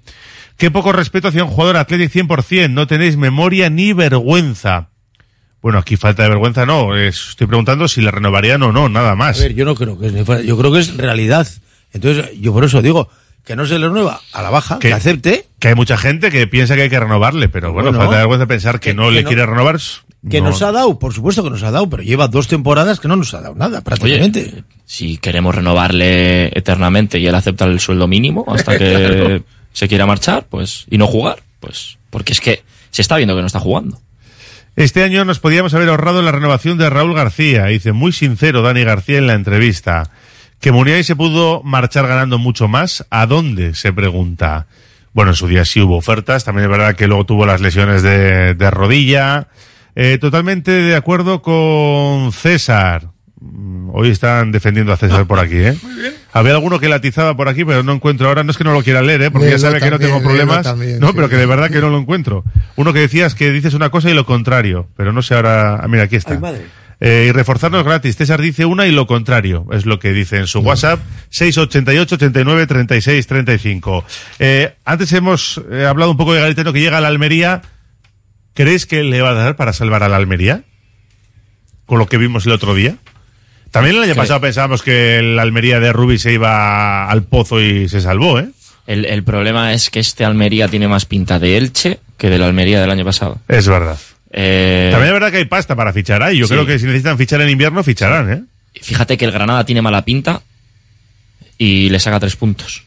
Qué 0.57 0.69
poco 0.69 0.91
respeto 0.91 1.29
hacia 1.29 1.43
un 1.45 1.49
jugador 1.49 1.77
Athletic 1.77 2.11
100%. 2.11 2.69
No 2.71 2.87
tenéis 2.87 3.15
memoria 3.15 3.69
ni 3.69 3.93
vergüenza. 3.93 4.89
Bueno, 5.61 5.77
aquí 5.79 5.95
falta 5.95 6.23
de 6.23 6.29
vergüenza 6.29 6.65
no. 6.65 6.95
Es- 6.97 7.29
estoy 7.29 7.47
preguntando 7.47 7.87
si 7.87 8.01
le 8.01 8.11
renovarían 8.11 8.61
o 8.63 8.71
no, 8.73 8.89
nada 8.89 9.11
A 9.11 9.15
más. 9.15 9.39
ver, 9.39 9.53
yo 9.53 9.63
no 9.65 9.75
creo 9.75 9.97
que 9.97 10.07
es, 10.07 10.45
yo 10.45 10.57
creo 10.57 10.71
que 10.73 10.79
es 10.79 10.95
realidad. 10.97 11.47
Entonces, 11.93 12.29
yo 12.39 12.53
por 12.53 12.65
eso 12.65 12.81
digo 12.81 13.09
que 13.45 13.55
no 13.55 13.65
se 13.65 13.79
le 13.79 13.87
renueva 13.87 14.19
a 14.33 14.41
la 14.43 14.49
baja, 14.49 14.77
que, 14.79 14.93
acepte, 14.93 15.45
Que 15.59 15.69
hay 15.69 15.75
mucha 15.75 15.97
gente 15.97 16.29
que 16.29 16.45
piensa 16.47 16.75
que 16.75 16.83
hay 16.83 16.89
que 16.89 16.99
renovarle, 16.99 17.47
pero 17.49 17.71
bueno, 17.73 17.89
Bueno, 17.89 17.99
falta 17.99 18.15
de 18.15 18.21
vergüenza 18.21 18.45
pensar 18.45 18.79
que, 18.81 18.93
no 18.93 19.07
que 19.07 19.11
le 19.15 19.23
no- 19.23 19.27
quiere 19.29 19.45
renovar. 19.45 19.79
Que 20.27 20.41
no. 20.41 20.49
nos 20.49 20.61
ha 20.61 20.71
dado, 20.71 20.97
por 20.99 21.13
supuesto 21.13 21.43
que 21.43 21.49
nos 21.49 21.63
ha 21.63 21.71
dado, 21.71 21.89
pero 21.89 22.03
lleva 22.03 22.27
dos 22.27 22.47
temporadas 22.47 22.99
que 22.99 23.07
no 23.07 23.15
nos 23.15 23.33
ha 23.33 23.41
dado 23.41 23.55
nada, 23.55 23.81
prácticamente. 23.81 24.41
Oye, 24.41 24.63
si 24.85 25.17
queremos 25.17 25.53
renovarle 25.55 26.47
eternamente 26.57 27.19
y 27.19 27.27
él 27.27 27.35
acepta 27.35 27.65
el 27.65 27.79
sueldo 27.79 28.07
mínimo 28.07 28.45
hasta 28.47 28.77
que 28.77 28.93
Claro. 28.93 29.43
se 29.71 29.87
quiera 29.87 30.05
marchar, 30.05 30.47
pues, 30.49 30.85
y 30.89 30.97
no 30.97 31.07
jugar, 31.07 31.39
pues, 31.59 31.97
porque 32.09 32.33
es 32.33 32.41
que 32.41 32.63
se 32.91 33.01
está 33.01 33.15
viendo 33.17 33.35
que 33.35 33.41
no 33.41 33.47
está 33.47 33.59
jugando. 33.59 33.99
Este 34.75 35.03
año 35.03 35.25
nos 35.25 35.39
podíamos 35.39 35.73
haber 35.73 35.89
ahorrado 35.89 36.21
la 36.21 36.31
renovación 36.31 36.77
de 36.77 36.89
Raúl 36.89 37.13
García, 37.13 37.65
dice 37.65 37.91
muy 37.91 38.11
sincero 38.13 38.61
Dani 38.61 38.83
García 38.83 39.17
en 39.17 39.27
la 39.27 39.33
entrevista. 39.33 40.09
Que 40.61 40.71
Muniain 40.73 41.03
se 41.05 41.15
pudo 41.15 41.61
marchar 41.63 42.07
ganando 42.07 42.37
mucho 42.37 42.67
más. 42.67 43.05
¿A 43.09 43.25
dónde? 43.25 43.75
Se 43.75 43.93
pregunta. 43.93 44.67
Bueno, 45.13 45.31
en 45.31 45.35
su 45.35 45.47
día 45.47 45.63
sí 45.63 45.79
hubo 45.81 45.95
ofertas. 45.97 46.43
También 46.43 46.65
es 46.65 46.71
verdad 46.71 46.95
que 46.95 47.07
luego 47.07 47.25
tuvo 47.25 47.45
las 47.45 47.61
lesiones 47.61 48.01
de, 48.03 48.55
de 48.55 48.71
rodilla. 48.71 49.47
Eh, 49.95 50.17
totalmente 50.19 50.71
de 50.71 50.95
acuerdo 50.95 51.41
con 51.41 52.31
César. 52.31 53.09
Mm, 53.41 53.89
Hoy 53.93 54.09
están 54.09 54.51
defendiendo 54.51 54.93
a 54.93 54.97
César 54.97 55.25
por 55.25 55.39
aquí, 55.39 55.57
¿eh? 55.57 55.75
Había 56.31 56.53
alguno 56.53 56.79
que 56.79 56.89
latizaba 56.89 57.35
por 57.35 57.49
aquí, 57.49 57.65
pero 57.65 57.81
no 57.83 57.93
encuentro 57.93 58.27
ahora. 58.27 58.43
No 58.43 58.51
es 58.51 58.57
que 58.57 58.63
no 58.63 58.73
lo 58.73 58.83
quiera 58.83 59.01
leer, 59.01 59.23
¿eh? 59.23 59.31
Porque 59.31 59.49
ya 59.49 59.57
sabe 59.59 59.79
que 59.79 59.89
no 59.89 59.99
tengo 59.99 60.21
problemas. 60.21 60.63
también, 60.63 60.99
no, 60.99 61.07
sí. 61.07 61.13
pero 61.15 61.29
que 61.29 61.37
de 61.37 61.45
verdad 61.45 61.71
que 61.71 61.79
no 61.79 61.89
lo 61.89 61.97
encuentro. 61.97 62.43
Uno 62.75 62.93
que 62.93 62.99
decías 62.99 63.33
que 63.35 63.51
dices 63.51 63.73
una 63.73 63.89
cosa 63.89 64.09
y 64.09 64.13
lo 64.13 64.25
contrario, 64.25 64.87
pero 64.95 65.11
no 65.11 65.21
sé 65.21 65.33
ahora. 65.35 65.79
ah, 65.81 65.87
Mira, 65.87 66.03
aquí 66.03 66.15
está. 66.17 66.39
Eh, 67.01 67.27
y 67.29 67.31
reforzarnos 67.31 67.83
gratis. 67.83 68.17
César 68.17 68.41
dice 68.41 68.65
una 68.65 68.85
y 68.85 68.91
lo 68.91 69.07
contrario. 69.07 69.65
Es 69.71 69.85
lo 69.85 69.99
que 69.99 70.11
dice 70.11 70.37
en 70.37 70.47
su 70.47 70.59
WhatsApp. 70.59 70.99
688 71.29 72.15
89 72.15 72.67
36 72.67 73.25
35. 73.27 74.03
Eh, 74.39 74.75
antes 74.85 75.11
hemos 75.13 75.61
eh, 75.71 75.85
hablado 75.85 76.11
un 76.11 76.17
poco 76.17 76.33
de 76.33 76.41
Garitano 76.41 76.73
que 76.73 76.81
llega 76.81 76.97
a 76.97 77.01
la 77.01 77.07
Almería. 77.07 77.61
¿Crees 78.53 78.85
que 78.85 79.03
le 79.03 79.21
va 79.21 79.29
a 79.31 79.33
dar 79.33 79.55
para 79.55 79.73
salvar 79.73 80.03
a 80.03 80.09
la 80.09 80.17
Almería? 80.17 80.63
Con 81.85 81.99
lo 81.99 82.07
que 82.07 82.17
vimos 82.17 82.45
el 82.45 82.51
otro 82.51 82.75
día. 82.75 82.95
También 83.71 83.95
el 83.97 84.03
año 84.03 84.15
pasado 84.15 84.41
pensábamos 84.41 84.81
que 84.81 85.21
la 85.21 85.43
Almería 85.43 85.79
de 85.79 85.93
Rubi 85.93 86.17
se 86.17 86.33
iba 86.33 87.09
al 87.09 87.23
pozo 87.23 87.61
y 87.61 87.87
se 87.87 88.01
salvó, 88.01 88.39
¿eh? 88.39 88.49
El, 88.87 89.05
el 89.05 89.23
problema 89.23 89.73
es 89.73 89.89
que 89.91 89.99
este 89.99 90.25
Almería 90.25 90.67
tiene 90.67 90.87
más 90.87 91.05
pinta 91.05 91.37
de 91.37 91.57
Elche 91.57 91.99
que 92.17 92.29
de 92.29 92.39
la 92.39 92.47
Almería 92.47 92.81
del 92.81 92.89
año 92.89 93.05
pasado. 93.05 93.39
Es 93.47 93.67
verdad. 93.67 93.97
Eh, 94.31 94.89
También 94.91 95.09
es 95.09 95.13
verdad 95.13 95.31
que 95.31 95.37
hay 95.37 95.45
pasta 95.45 95.75
para 95.75 95.93
fichar 95.93 96.23
ahí. 96.23 96.37
Yo 96.39 96.47
Sí. 96.47 96.53
creo 96.53 96.65
que 96.65 96.79
si 96.79 96.85
necesitan 96.85 97.17
fichar 97.17 97.41
en 97.41 97.49
invierno, 97.49 97.83
ficharán, 97.83 98.31
¿eh? 98.31 98.43
Fíjate 98.81 99.17
que 99.17 99.25
el 99.25 99.31
Granada 99.31 99.63
tiene 99.65 99.81
mala 99.83 100.03
pinta 100.03 100.41
y 101.57 101.89
le 101.89 101.99
saca 101.99 102.19
tres 102.19 102.35
puntos. 102.35 102.83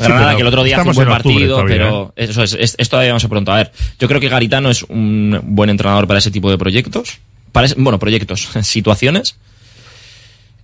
Sí, 0.00 0.06
Granada 0.06 0.26
pero 0.28 0.36
que 0.36 0.42
el 0.42 0.48
otro 0.48 0.62
día 0.64 0.76
hace 0.76 0.88
un 0.88 0.94
buen 0.94 1.08
partido, 1.22 1.56
todavía, 1.56 1.76
pero 1.76 2.12
eso 2.16 2.42
es, 2.42 2.52
es, 2.54 2.74
es 2.78 2.88
todavía 2.88 3.08
demasiado 3.08 3.30
pronto. 3.30 3.52
A 3.52 3.56
ver, 3.56 3.72
yo 3.98 4.08
creo 4.08 4.20
que 4.20 4.28
Garitano 4.28 4.70
es 4.70 4.82
un 4.84 5.38
buen 5.44 5.68
entrenador 5.70 6.06
para 6.06 6.18
ese 6.18 6.30
tipo 6.30 6.50
de 6.50 6.56
proyectos. 6.58 7.18
Para 7.52 7.66
ese- 7.66 7.74
bueno, 7.78 7.98
proyectos, 7.98 8.48
situaciones. 8.62 9.36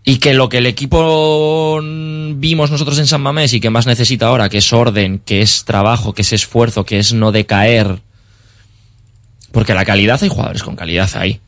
Y 0.04 0.18
que 0.18 0.34
lo 0.34 0.48
que 0.48 0.58
el 0.58 0.66
equipo 0.66 1.80
vimos 1.82 2.70
nosotros 2.70 2.98
en 3.00 3.06
San 3.08 3.20
Mamés 3.22 3.52
y 3.54 3.60
que 3.60 3.70
más 3.70 3.86
necesita 3.86 4.28
ahora, 4.28 4.48
que 4.48 4.58
es 4.58 4.72
orden, 4.72 5.18
que 5.18 5.42
es 5.42 5.64
trabajo, 5.64 6.14
que 6.14 6.22
es 6.22 6.32
esfuerzo, 6.32 6.84
que 6.84 6.98
es 7.00 7.12
no 7.12 7.32
decaer. 7.32 7.98
Porque 9.52 9.74
la 9.74 9.84
calidad 9.84 10.22
hay 10.22 10.28
jugadores 10.28 10.62
con 10.62 10.76
calidad 10.76 11.10
ahí. 11.14 11.40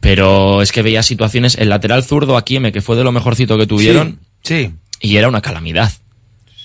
Pero 0.00 0.60
es 0.62 0.72
que 0.72 0.82
veía 0.82 1.02
situaciones, 1.02 1.56
el 1.56 1.70
lateral 1.70 2.04
zurdo 2.04 2.36
aquí, 2.36 2.60
que 2.70 2.82
fue 2.82 2.96
de 2.96 3.04
lo 3.04 3.12
mejorcito 3.12 3.56
que 3.56 3.66
tuvieron. 3.66 4.20
Sí. 4.42 4.72
Y 5.00 5.16
era 5.16 5.28
una 5.28 5.40
calamidad. 5.40 5.90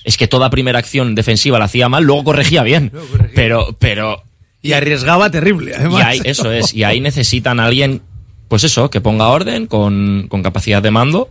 Es 0.04 0.16
que 0.16 0.26
toda 0.26 0.50
primera 0.50 0.78
acción 0.78 1.14
defensiva 1.14 1.58
la 1.58 1.66
hacía 1.66 1.88
mal, 1.88 2.04
luego 2.04 2.24
corregía 2.24 2.62
bien. 2.62 2.92
Pero, 3.34 3.76
pero. 3.78 4.22
Y 4.60 4.72
arriesgaba 4.72 5.30
terrible, 5.30 5.74
además. 5.74 6.00
Y 6.00 6.02
ahí, 6.04 6.20
eso 6.24 6.50
es. 6.52 6.74
Y 6.74 6.84
ahí 6.84 7.00
necesitan 7.00 7.60
a 7.60 7.66
alguien, 7.66 8.02
pues 8.48 8.64
eso, 8.64 8.90
que 8.90 9.00
ponga 9.00 9.28
orden, 9.28 9.66
con, 9.66 10.26
con 10.28 10.42
capacidad 10.42 10.82
de 10.82 10.90
mando. 10.90 11.30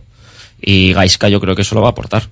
Y 0.60 0.92
Gaiska 0.92 1.28
yo 1.28 1.40
creo 1.40 1.56
que 1.56 1.62
eso 1.62 1.74
lo 1.74 1.82
va 1.82 1.88
a 1.88 1.90
aportar. 1.90 2.28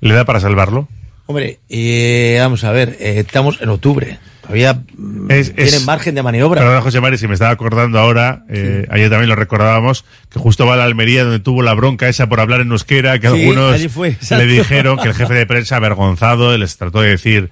¿Le 0.00 0.14
da 0.14 0.24
para 0.24 0.40
salvarlo? 0.40 0.88
Hombre, 1.26 1.60
eh, 1.68 2.38
vamos 2.40 2.64
a 2.64 2.72
ver, 2.72 2.96
eh, 2.98 3.20
estamos 3.20 3.60
en 3.60 3.68
octubre. 3.68 4.18
Todavía 4.50 4.82
mm, 4.96 5.30
Es- 5.30 5.52
es- 5.56 5.84
margen 5.86 6.14
de 6.14 6.22
maniobra. 6.22 6.60
Perdona, 6.60 6.80
José 6.80 7.00
Mari, 7.00 7.18
si 7.18 7.28
me 7.28 7.34
estaba 7.34 7.50
acordando 7.52 7.98
ahora, 7.98 8.44
eh, 8.48 8.86
ayer 8.90 9.08
también 9.08 9.28
lo 9.28 9.36
recordábamos, 9.36 10.04
que 10.28 10.38
justo 10.38 10.66
va 10.66 10.74
a 10.74 10.76
la 10.76 10.84
Almería 10.84 11.22
donde 11.24 11.38
tuvo 11.38 11.62
la 11.62 11.72
bronca 11.74 12.08
esa 12.08 12.28
por 12.28 12.40
hablar 12.40 12.60
en 12.60 12.70
euskera, 12.72 13.18
que 13.20 13.28
Sí, 13.28 13.34
algunos 13.48 13.80
fue, 13.92 14.16
le 14.30 14.46
dijeron 14.46 14.98
que 14.98 15.08
el 15.08 15.14
jefe 15.14 15.34
de 15.34 15.46
prensa 15.46 15.76
avergonzado 15.76 16.56
les 16.58 16.76
trató 16.76 17.00
de 17.00 17.10
decir 17.10 17.50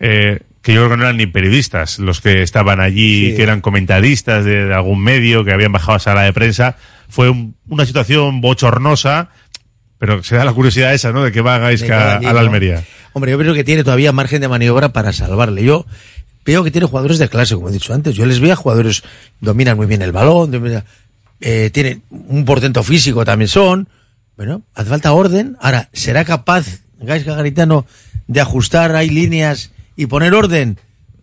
eh, 0.00 0.40
que 0.62 0.74
yo 0.74 0.80
creo 0.80 0.90
que 0.90 0.96
no 0.96 1.02
eran 1.04 1.16
ni 1.18 1.26
periodistas 1.26 1.98
los 1.98 2.20
que 2.20 2.42
estaban 2.42 2.80
allí, 2.80 3.30
Sí. 3.30 3.36
que 3.36 3.42
eran 3.42 3.60
comentaristas 3.60 4.44
de, 4.44 4.66
de 4.66 4.74
algún 4.74 5.02
medio, 5.02 5.44
que 5.44 5.52
habían 5.52 5.72
bajado 5.72 5.94
a 5.96 5.98
sala 6.00 6.22
de 6.22 6.32
prensa. 6.32 6.76
Fue 7.08 7.30
un- 7.30 7.54
una 7.68 7.86
situación 7.86 8.40
bochornosa, 8.40 9.28
pero 9.98 10.22
se 10.22 10.36
da 10.36 10.44
la 10.44 10.52
curiosidad 10.52 10.92
esa, 10.94 11.12
¿no? 11.12 11.22
De 11.22 11.32
que 11.32 11.40
va 11.42 11.58
cada 11.86 12.16
a 12.16 12.18
día, 12.18 12.32
la. 12.32 12.40
Almería. 12.40 12.82
Hombre, 13.12 13.32
yo 13.32 13.38
creo 13.38 13.54
que 13.54 13.64
tiene 13.64 13.82
todavía 13.84 14.12
margen 14.12 14.40
de 14.40 14.48
maniobra 14.48 14.90
para 14.92 15.12
salvarle. 15.12 15.64
Yo 15.64 15.84
veo 16.44 16.64
que 16.64 16.70
tiene 16.70 16.86
jugadores 16.86 17.18
de 17.18 17.28
clase, 17.28 17.54
como 17.54 17.68
he 17.68 17.72
dicho 17.72 17.92
antes. 17.92 18.14
Yo 18.14 18.26
les 18.26 18.40
veo 18.40 18.52
a 18.52 18.56
jugadores 18.56 19.02
dominan 19.40 19.76
muy 19.76 19.86
bien 19.86 20.02
el 20.02 20.12
balón, 20.12 20.82
eh, 21.40 21.70
tienen 21.72 22.02
un 22.10 22.44
portento 22.44 22.82
físico 22.82 23.24
también 23.24 23.48
son. 23.48 23.88
Bueno, 24.36 24.62
hace 24.74 24.88
falta 24.88 25.12
orden. 25.12 25.56
Ahora, 25.60 25.88
¿será 25.92 26.24
capaz 26.24 26.80
Gaisca 26.98 27.34
Garitano 27.34 27.86
de 28.26 28.40
ajustar 28.40 28.94
ahí 28.96 29.10
líneas 29.10 29.70
y 29.96 30.06
poner 30.06 30.34
orden? 30.34 30.78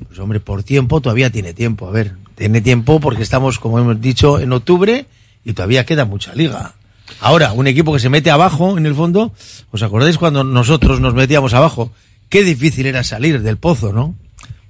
Pues 0.07 0.19
hombre, 0.19 0.39
por 0.39 0.63
tiempo 0.63 1.01
todavía 1.01 1.29
tiene 1.29 1.53
tiempo. 1.53 1.87
A 1.87 1.91
ver, 1.91 2.13
tiene 2.35 2.61
tiempo 2.61 2.99
porque 2.99 3.23
estamos, 3.23 3.59
como 3.59 3.79
hemos 3.79 3.99
dicho, 3.99 4.39
en 4.39 4.53
octubre 4.53 5.07
y 5.43 5.53
todavía 5.53 5.85
queda 5.85 6.05
mucha 6.05 6.35
liga. 6.35 6.75
Ahora, 7.19 7.53
un 7.53 7.67
equipo 7.67 7.93
que 7.93 7.99
se 7.99 8.09
mete 8.09 8.29
abajo 8.29 8.77
en 8.77 8.85
el 8.85 8.93
fondo, 8.93 9.33
¿os 9.71 9.81
acordáis 9.81 10.17
cuando 10.17 10.43
nosotros 10.43 10.99
nos 10.99 11.13
metíamos 11.13 11.53
abajo? 11.53 11.91
Qué 12.29 12.43
difícil 12.43 12.85
era 12.85 13.03
salir 13.03 13.41
del 13.41 13.57
pozo, 13.57 13.93
¿no? 13.93 14.15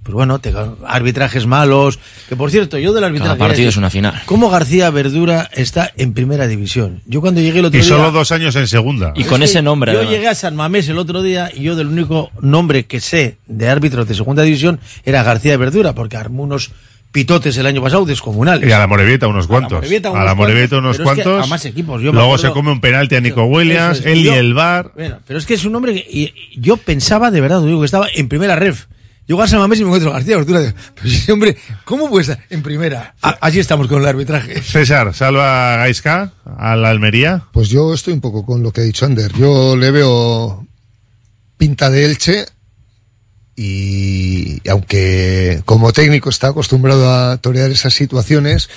Pues 0.07 0.13
bueno, 0.15 0.39
te- 0.39 0.53
arbitrajes 0.87 1.45
malos. 1.47 1.99
Que 2.29 2.37
por 2.37 2.49
cierto, 2.49 2.77
yo 2.77 2.93
del 2.93 3.03
arbitraje. 3.03 3.35
Cada 3.37 3.47
partido 3.49 3.67
es 3.67 3.75
una 3.75 3.89
final. 3.89 4.21
¿Cómo 4.25 4.49
García 4.49 4.89
Verdura 4.89 5.49
está 5.53 5.91
en 5.97 6.13
primera 6.13 6.47
división? 6.47 7.01
Yo 7.05 7.19
cuando 7.19 7.41
llegué 7.41 7.59
el 7.59 7.65
otro 7.65 7.77
Y 7.77 7.81
día. 7.81 7.89
solo 7.89 8.11
dos 8.11 8.31
años 8.31 8.55
en 8.55 8.67
segunda. 8.67 9.11
Y 9.17 9.25
con 9.25 9.43
Es 9.43 9.49
ese 9.49 9.61
nombre. 9.61 9.91
Yo 9.91 9.97
además. 9.99 10.13
llegué 10.15 10.27
a 10.29 10.35
San 10.35 10.55
Mamés 10.55 10.87
el 10.87 10.97
otro 10.97 11.21
día 11.21 11.51
y 11.53 11.63
yo 11.63 11.75
del 11.75 11.87
único 11.87 12.31
nombre 12.39 12.85
que 12.85 13.01
sé 13.01 13.37
de 13.47 13.67
árbitros 13.67 14.07
de 14.07 14.15
segunda 14.15 14.43
división 14.43 14.79
era 15.03 15.23
García 15.23 15.57
Verdura, 15.57 15.93
porque 15.93 16.15
armó 16.15 16.43
unos 16.43 16.71
pitotes 17.11 17.57
el 17.57 17.65
año 17.65 17.81
pasado 17.81 18.05
descomunales. 18.05 18.69
Y 18.69 18.71
a 18.71 18.79
la 18.79 18.87
Morevieta 18.87 19.27
unos 19.27 19.47
cuantos. 19.47 19.73
Morevieta 19.73 20.09
A 20.09 20.11
unos 20.13 20.25
la 20.25 20.35
Morevieta 20.35 20.69
cuantos, 20.77 20.79
unos 20.85 20.97
pero 20.97 21.09
es 21.11 21.15
que 21.17 21.23
cuantos. 21.23 21.45
a 21.45 21.49
más 21.49 21.65
equipos, 21.65 22.01
yo 22.01 22.11
Luego 22.13 22.33
acuerdo- 22.35 22.47
se 22.47 22.53
come 22.53 22.71
un 22.71 22.79
penalti 22.79 23.15
a 23.15 23.21
Nico 23.21 23.43
Williams, 23.45 23.99
es, 23.99 24.05
él 24.05 24.19
y 24.19 24.23
yo- 24.23 24.35
el 24.35 24.53
VAR. 24.53 24.91
Bueno, 24.95 25.19
pero 25.27 25.39
es 25.39 25.45
que 25.45 25.55
es 25.55 25.65
un 25.65 25.75
hombre 25.75 25.93
que 25.95 26.05
y- 26.09 26.33
y 26.53 26.61
yo 26.61 26.77
pensaba 26.77 27.29
de 27.31 27.41
verdad, 27.41 27.61
digo 27.61 27.79
que 27.79 27.85
estaba 27.85 28.07
en 28.13 28.29
primera 28.29 28.55
ref. 28.55 28.85
Yo 29.27 29.41
a 29.41 29.47
San 29.47 29.59
Mamés 29.59 29.79
y 29.79 29.83
me 29.83 29.87
encuentro 29.89 30.11
a 30.11 30.13
García 30.13 30.37
Pero 30.95 31.09
ese 31.09 31.31
hombre, 31.33 31.57
¿cómo 31.83 32.09
puede 32.09 32.21
estar 32.21 32.39
en 32.49 32.63
primera? 32.63 33.13
A- 33.21 33.37
Así 33.41 33.59
estamos 33.59 33.87
con 33.87 34.01
el 34.01 34.07
arbitraje. 34.07 34.61
César, 34.61 35.13
salva 35.13 35.73
a 35.73 35.77
Gaisca 35.77 36.31
a 36.57 36.75
la 36.77 36.89
Almería. 36.89 37.43
Pues 37.51 37.67
yo 37.69 37.93
estoy 37.93 38.13
un 38.13 38.21
poco 38.21 38.45
con 38.45 38.63
lo 38.63 38.71
que 38.71 38.81
ha 38.81 38.83
dicho 38.85 39.05
Ander. 39.05 39.33
Yo 39.33 39.75
le 39.75 39.91
veo 39.91 40.65
pinta 41.57 41.89
de 41.89 42.05
Elche 42.05 42.45
y 43.55 44.61
aunque 44.69 45.61
como 45.65 45.91
técnico 45.91 46.29
está 46.29 46.49
acostumbrado 46.49 47.11
a 47.11 47.37
torear 47.37 47.71
esas 47.71 47.93
situaciones, 47.93 48.69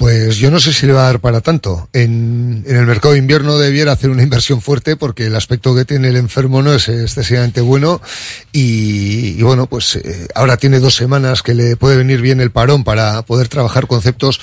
Pues 0.00 0.38
yo 0.38 0.50
no 0.50 0.58
sé 0.60 0.72
si 0.72 0.86
le 0.86 0.94
va 0.94 1.02
a 1.02 1.06
dar 1.08 1.20
para 1.20 1.42
tanto. 1.42 1.90
En, 1.92 2.64
en 2.66 2.74
el 2.74 2.86
mercado 2.86 3.12
de 3.12 3.18
invierno 3.18 3.58
debiera 3.58 3.92
hacer 3.92 4.08
una 4.08 4.22
inversión 4.22 4.62
fuerte 4.62 4.96
porque 4.96 5.26
el 5.26 5.36
aspecto 5.36 5.74
que 5.74 5.84
tiene 5.84 6.08
el 6.08 6.16
enfermo 6.16 6.62
no 6.62 6.72
es 6.72 6.88
excesivamente 6.88 7.60
bueno 7.60 8.00
y, 8.50 9.38
y 9.38 9.42
bueno, 9.42 9.66
pues 9.66 9.96
eh, 9.96 10.26
ahora 10.34 10.56
tiene 10.56 10.80
dos 10.80 10.94
semanas 10.94 11.42
que 11.42 11.52
le 11.54 11.76
puede 11.76 11.98
venir 11.98 12.22
bien 12.22 12.40
el 12.40 12.50
parón 12.50 12.82
para 12.82 13.20
poder 13.20 13.48
trabajar 13.48 13.86
conceptos, 13.86 14.40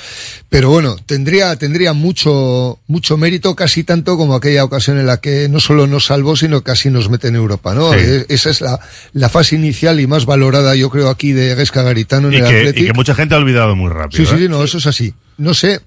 pero 0.48 0.70
bueno, 0.70 0.96
tendría, 1.08 1.56
tendría 1.56 1.94
mucho, 1.94 2.78
mucho 2.86 3.18
mérito, 3.18 3.56
casi 3.56 3.84
tanto 3.84 4.16
como 4.16 4.36
aquella 4.36 4.64
ocasión 4.64 5.00
en 5.00 5.08
la 5.08 5.18
que 5.18 5.50
no 5.50 5.60
solo 5.60 5.88
nos 5.88 6.06
salvó, 6.06 6.36
sino 6.36 6.62
casi 6.62 6.92
nos 6.92 7.10
mete 7.10 7.30
en 7.30 7.36
Europa, 7.36 7.74
¿no? 7.74 7.94
Sí. 7.94 8.00
Eh, 8.00 8.26
Esa 8.30 8.52
es 8.52 8.62
la, 8.62 8.80
la 9.14 9.28
fase 9.28 9.56
inicial 9.56 10.00
y 10.00 10.06
más 10.06 10.28
valorada, 10.28 10.76
yo 10.76 10.92
creo, 10.92 11.10
aquí 11.10 11.32
de 11.32 11.56
Gesca 11.56 11.82
Garitano 11.82 12.28
en 12.28 12.36
Y 12.36 12.38
el 12.38 12.44
que, 12.44 12.50
Athletic. 12.60 12.84
y 12.84 12.88
que 12.88 12.94
mucha 12.94 13.16
gente 13.16 13.34
ha 13.34 13.40
olvidado 13.40 13.76
muy 13.76 13.90
rápido. 13.90 14.24
Sí, 14.24 14.30
sí, 14.30 14.36
¿eh? 14.36 14.44
sí, 14.46 14.50
no, 14.50 14.64
eso 14.64 14.78
es 14.78 14.86
así. 14.86 15.16
No 15.38 15.54
sé 15.54 15.82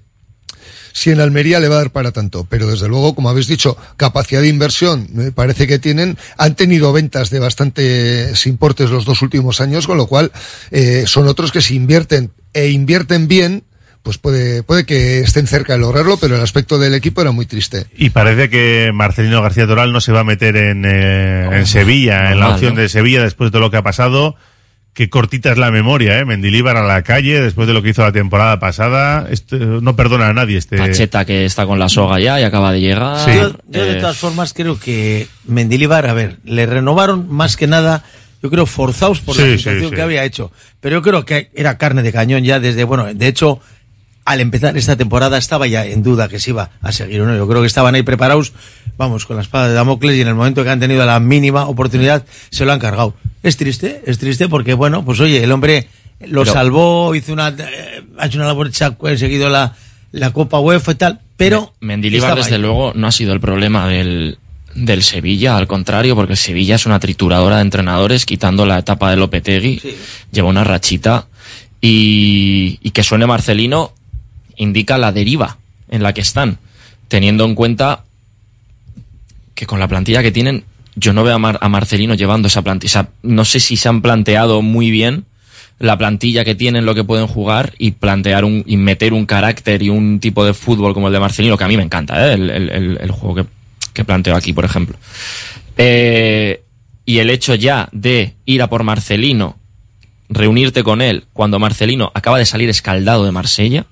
si 0.93 1.11
en 1.11 1.19
Almería 1.19 1.59
le 1.59 1.67
va 1.67 1.75
a 1.75 1.79
dar 1.79 1.91
para 1.91 2.11
tanto, 2.11 2.45
pero 2.49 2.67
desde 2.67 2.87
luego, 2.87 3.15
como 3.15 3.29
habéis 3.29 3.47
dicho, 3.47 3.77
capacidad 3.97 4.41
de 4.41 4.47
inversión 4.47 5.07
me 5.11 5.31
parece 5.31 5.67
que 5.67 5.79
tienen. 5.79 6.17
Han 6.37 6.55
tenido 6.55 6.91
ventas 6.93 7.29
de 7.29 7.39
bastantes 7.39 8.45
importes 8.45 8.89
los 8.89 9.05
dos 9.05 9.21
últimos 9.21 9.61
años, 9.61 9.87
con 9.87 9.97
lo 9.97 10.07
cual 10.07 10.31
eh, 10.71 11.03
son 11.07 11.27
otros 11.27 11.51
que 11.51 11.61
si 11.61 11.75
invierten 11.75 12.31
e 12.53 12.69
invierten 12.69 13.27
bien, 13.27 13.63
pues 14.03 14.17
puede, 14.17 14.63
puede 14.63 14.85
que 14.85 15.19
estén 15.19 15.47
cerca 15.47 15.73
de 15.73 15.79
lograrlo, 15.79 16.17
pero 16.17 16.35
el 16.35 16.41
aspecto 16.41 16.79
del 16.79 16.95
equipo 16.95 17.21
era 17.21 17.31
muy 17.31 17.45
triste. 17.45 17.85
Y 17.95 18.09
parece 18.09 18.49
que 18.49 18.91
Marcelino 18.93 19.41
García 19.41 19.67
Toral 19.67 19.93
no 19.93 20.01
se 20.01 20.11
va 20.11 20.21
a 20.21 20.23
meter 20.23 20.55
en, 20.55 20.83
eh, 20.85 21.49
en 21.51 21.67
Sevilla, 21.67 22.31
en 22.31 22.39
la 22.39 22.49
opción 22.49 22.75
¿no? 22.75 22.81
de 22.81 22.89
Sevilla 22.89 23.23
después 23.23 23.51
de 23.51 23.59
lo 23.59 23.69
que 23.69 23.77
ha 23.77 23.83
pasado. 23.83 24.35
Qué 24.93 25.09
cortita 25.09 25.51
es 25.53 25.57
la 25.57 25.71
memoria, 25.71 26.19
¿eh? 26.19 26.25
Mendilíbar 26.25 26.75
a 26.75 26.83
la 26.83 27.01
calle 27.01 27.39
después 27.39 27.65
de 27.65 27.73
lo 27.73 27.81
que 27.81 27.89
hizo 27.89 28.01
la 28.01 28.11
temporada 28.11 28.59
pasada. 28.59 29.25
Este, 29.29 29.57
no 29.57 29.95
perdona 29.95 30.27
a 30.27 30.33
nadie 30.33 30.57
este. 30.57 30.77
Pacheta 30.77 31.23
que 31.23 31.45
está 31.45 31.65
con 31.65 31.79
la 31.79 31.87
soga 31.87 32.19
ya 32.19 32.39
y 32.41 32.43
acaba 32.43 32.73
de 32.73 32.81
llegar. 32.81 33.25
Yo, 33.33 33.53
yo 33.69 33.85
de 33.85 33.97
Eh, 33.97 34.01
todas 34.01 34.17
formas 34.17 34.53
creo 34.53 34.77
que 34.77 35.27
Mendilibar, 35.45 36.07
a 36.07 36.13
ver, 36.13 36.37
le 36.43 36.65
renovaron 36.65 37.25
más 37.33 37.55
que 37.55 37.67
nada, 37.67 38.03
yo 38.43 38.49
creo, 38.49 38.65
forzados 38.65 39.21
por 39.21 39.35
Sí, 39.35 39.41
la 39.41 39.47
sí, 39.47 39.57
situación 39.59 39.89
sí. 39.91 39.95
que 39.95 40.01
había 40.01 40.25
hecho. 40.25 40.51
Pero 40.81 40.97
yo 40.97 41.01
creo 41.01 41.23
que 41.25 41.49
era 41.55 41.77
carne 41.77 42.01
de 42.03 42.11
cañón 42.11 42.43
ya 42.43 42.59
desde, 42.59 42.83
bueno, 42.83 43.05
de 43.13 43.27
hecho, 43.27 43.61
al 44.25 44.39
empezar 44.39 44.77
esta 44.77 44.95
temporada 44.95 45.37
estaba 45.37 45.67
ya 45.67 45.85
en 45.85 46.03
duda 46.03 46.27
que 46.29 46.39
se 46.39 46.51
iba 46.51 46.69
a 46.81 46.91
seguir 46.91 47.21
o 47.21 47.25
no. 47.25 47.35
Yo 47.35 47.47
creo 47.47 47.61
que 47.61 47.67
estaban 47.67 47.95
ahí 47.95 48.03
preparados, 48.03 48.53
vamos, 48.97 49.25
con 49.25 49.35
la 49.35 49.41
espada 49.41 49.67
de 49.67 49.73
Damocles 49.73 50.15
y 50.17 50.21
en 50.21 50.27
el 50.27 50.35
momento 50.35 50.63
que 50.63 50.69
han 50.69 50.79
tenido 50.79 51.05
la 51.05 51.19
mínima 51.19 51.65
oportunidad 51.65 52.23
se 52.49 52.65
lo 52.65 52.71
han 52.71 52.79
cargado. 52.79 53.15
Es 53.43 53.57
triste, 53.57 54.01
es 54.05 54.19
triste 54.19 54.47
porque, 54.47 54.73
bueno, 54.75 55.03
pues 55.03 55.19
oye, 55.19 55.43
el 55.43 55.51
hombre 55.51 55.87
lo 56.27 56.41
Pero- 56.41 56.53
salvó, 56.53 57.15
hizo 57.15 57.33
una, 57.33 57.49
eh, 57.49 58.03
ha 58.19 58.27
hecho 58.27 58.37
una 58.37 58.47
labor, 58.47 58.71
se 58.71 58.85
ha 58.85 58.91
conseguido 58.91 59.49
la, 59.49 59.75
la 60.11 60.31
Copa 60.31 60.59
UEFA 60.59 60.91
y 60.91 60.95
tal, 60.95 61.19
pero... 61.35 61.73
Mendilibar, 61.79 62.35
desde 62.35 62.55
ahí. 62.55 62.61
luego, 62.61 62.93
no 62.93 63.07
ha 63.07 63.11
sido 63.11 63.33
el 63.33 63.39
problema 63.39 63.87
del, 63.87 64.37
del 64.75 65.01
Sevilla, 65.01 65.57
al 65.57 65.65
contrario, 65.65 66.15
porque 66.15 66.33
el 66.33 66.37
Sevilla 66.37 66.75
es 66.75 66.85
una 66.85 66.99
trituradora 66.99 67.55
de 67.55 67.63
entrenadores, 67.63 68.27
quitando 68.27 68.67
la 68.67 68.77
etapa 68.77 69.09
de 69.09 69.17
Lopetegui, 69.17 69.81
lleva 70.31 70.47
una 70.47 70.63
rachita, 70.63 71.25
y, 71.81 72.77
y 72.83 72.91
que 72.91 73.01
suene 73.03 73.25
Marcelino 73.25 73.93
indica 74.61 74.97
la 74.97 75.11
deriva 75.11 75.57
en 75.89 76.03
la 76.03 76.13
que 76.13 76.21
están, 76.21 76.59
teniendo 77.07 77.45
en 77.45 77.55
cuenta 77.55 78.03
que 79.55 79.65
con 79.65 79.79
la 79.79 79.87
plantilla 79.87 80.21
que 80.21 80.31
tienen, 80.31 80.63
yo 80.95 81.13
no 81.13 81.23
veo 81.23 81.35
a, 81.35 81.39
Mar- 81.39 81.59
a 81.61 81.69
Marcelino 81.69 82.13
llevando 82.13 82.47
esa 82.47 82.61
plantilla. 82.61 82.89
O 82.89 83.03
sea, 83.03 83.09
no 83.23 83.45
sé 83.45 83.59
si 83.59 83.75
se 83.77 83.89
han 83.89 84.01
planteado 84.01 84.61
muy 84.61 84.91
bien 84.91 85.25
la 85.79 85.97
plantilla 85.97 86.45
que 86.45 86.53
tienen, 86.53 86.85
lo 86.85 86.93
que 86.93 87.03
pueden 87.03 87.25
jugar 87.27 87.73
y 87.79 87.91
plantear 87.91 88.45
un, 88.45 88.63
y 88.67 88.77
meter 88.77 89.13
un 89.13 89.25
carácter 89.25 89.81
y 89.81 89.89
un 89.89 90.19
tipo 90.19 90.45
de 90.45 90.53
fútbol 90.53 90.93
como 90.93 91.07
el 91.07 91.13
de 91.13 91.19
Marcelino, 91.19 91.57
que 91.57 91.63
a 91.63 91.67
mí 91.67 91.75
me 91.75 91.83
encanta, 91.83 92.31
¿eh? 92.31 92.33
el, 92.35 93.11
juego 93.11 93.35
que, 93.35 93.45
que 93.93 94.05
planteo 94.05 94.35
aquí, 94.35 94.53
por 94.53 94.63
ejemplo. 94.63 94.95
Eh, 95.77 96.61
y 97.05 97.17
el 97.17 97.31
hecho 97.31 97.55
ya 97.55 97.89
de 97.91 98.35
ir 98.45 98.61
a 98.61 98.67
por 98.69 98.83
Marcelino, 98.83 99.57
reunirte 100.29 100.83
con 100.83 101.01
él, 101.01 101.25
cuando 101.33 101.57
Marcelino 101.57 102.11
acaba 102.13 102.37
de 102.37 102.45
salir 102.45 102.69
escaldado 102.69 103.25
de 103.25 103.31
Marsella, 103.31 103.85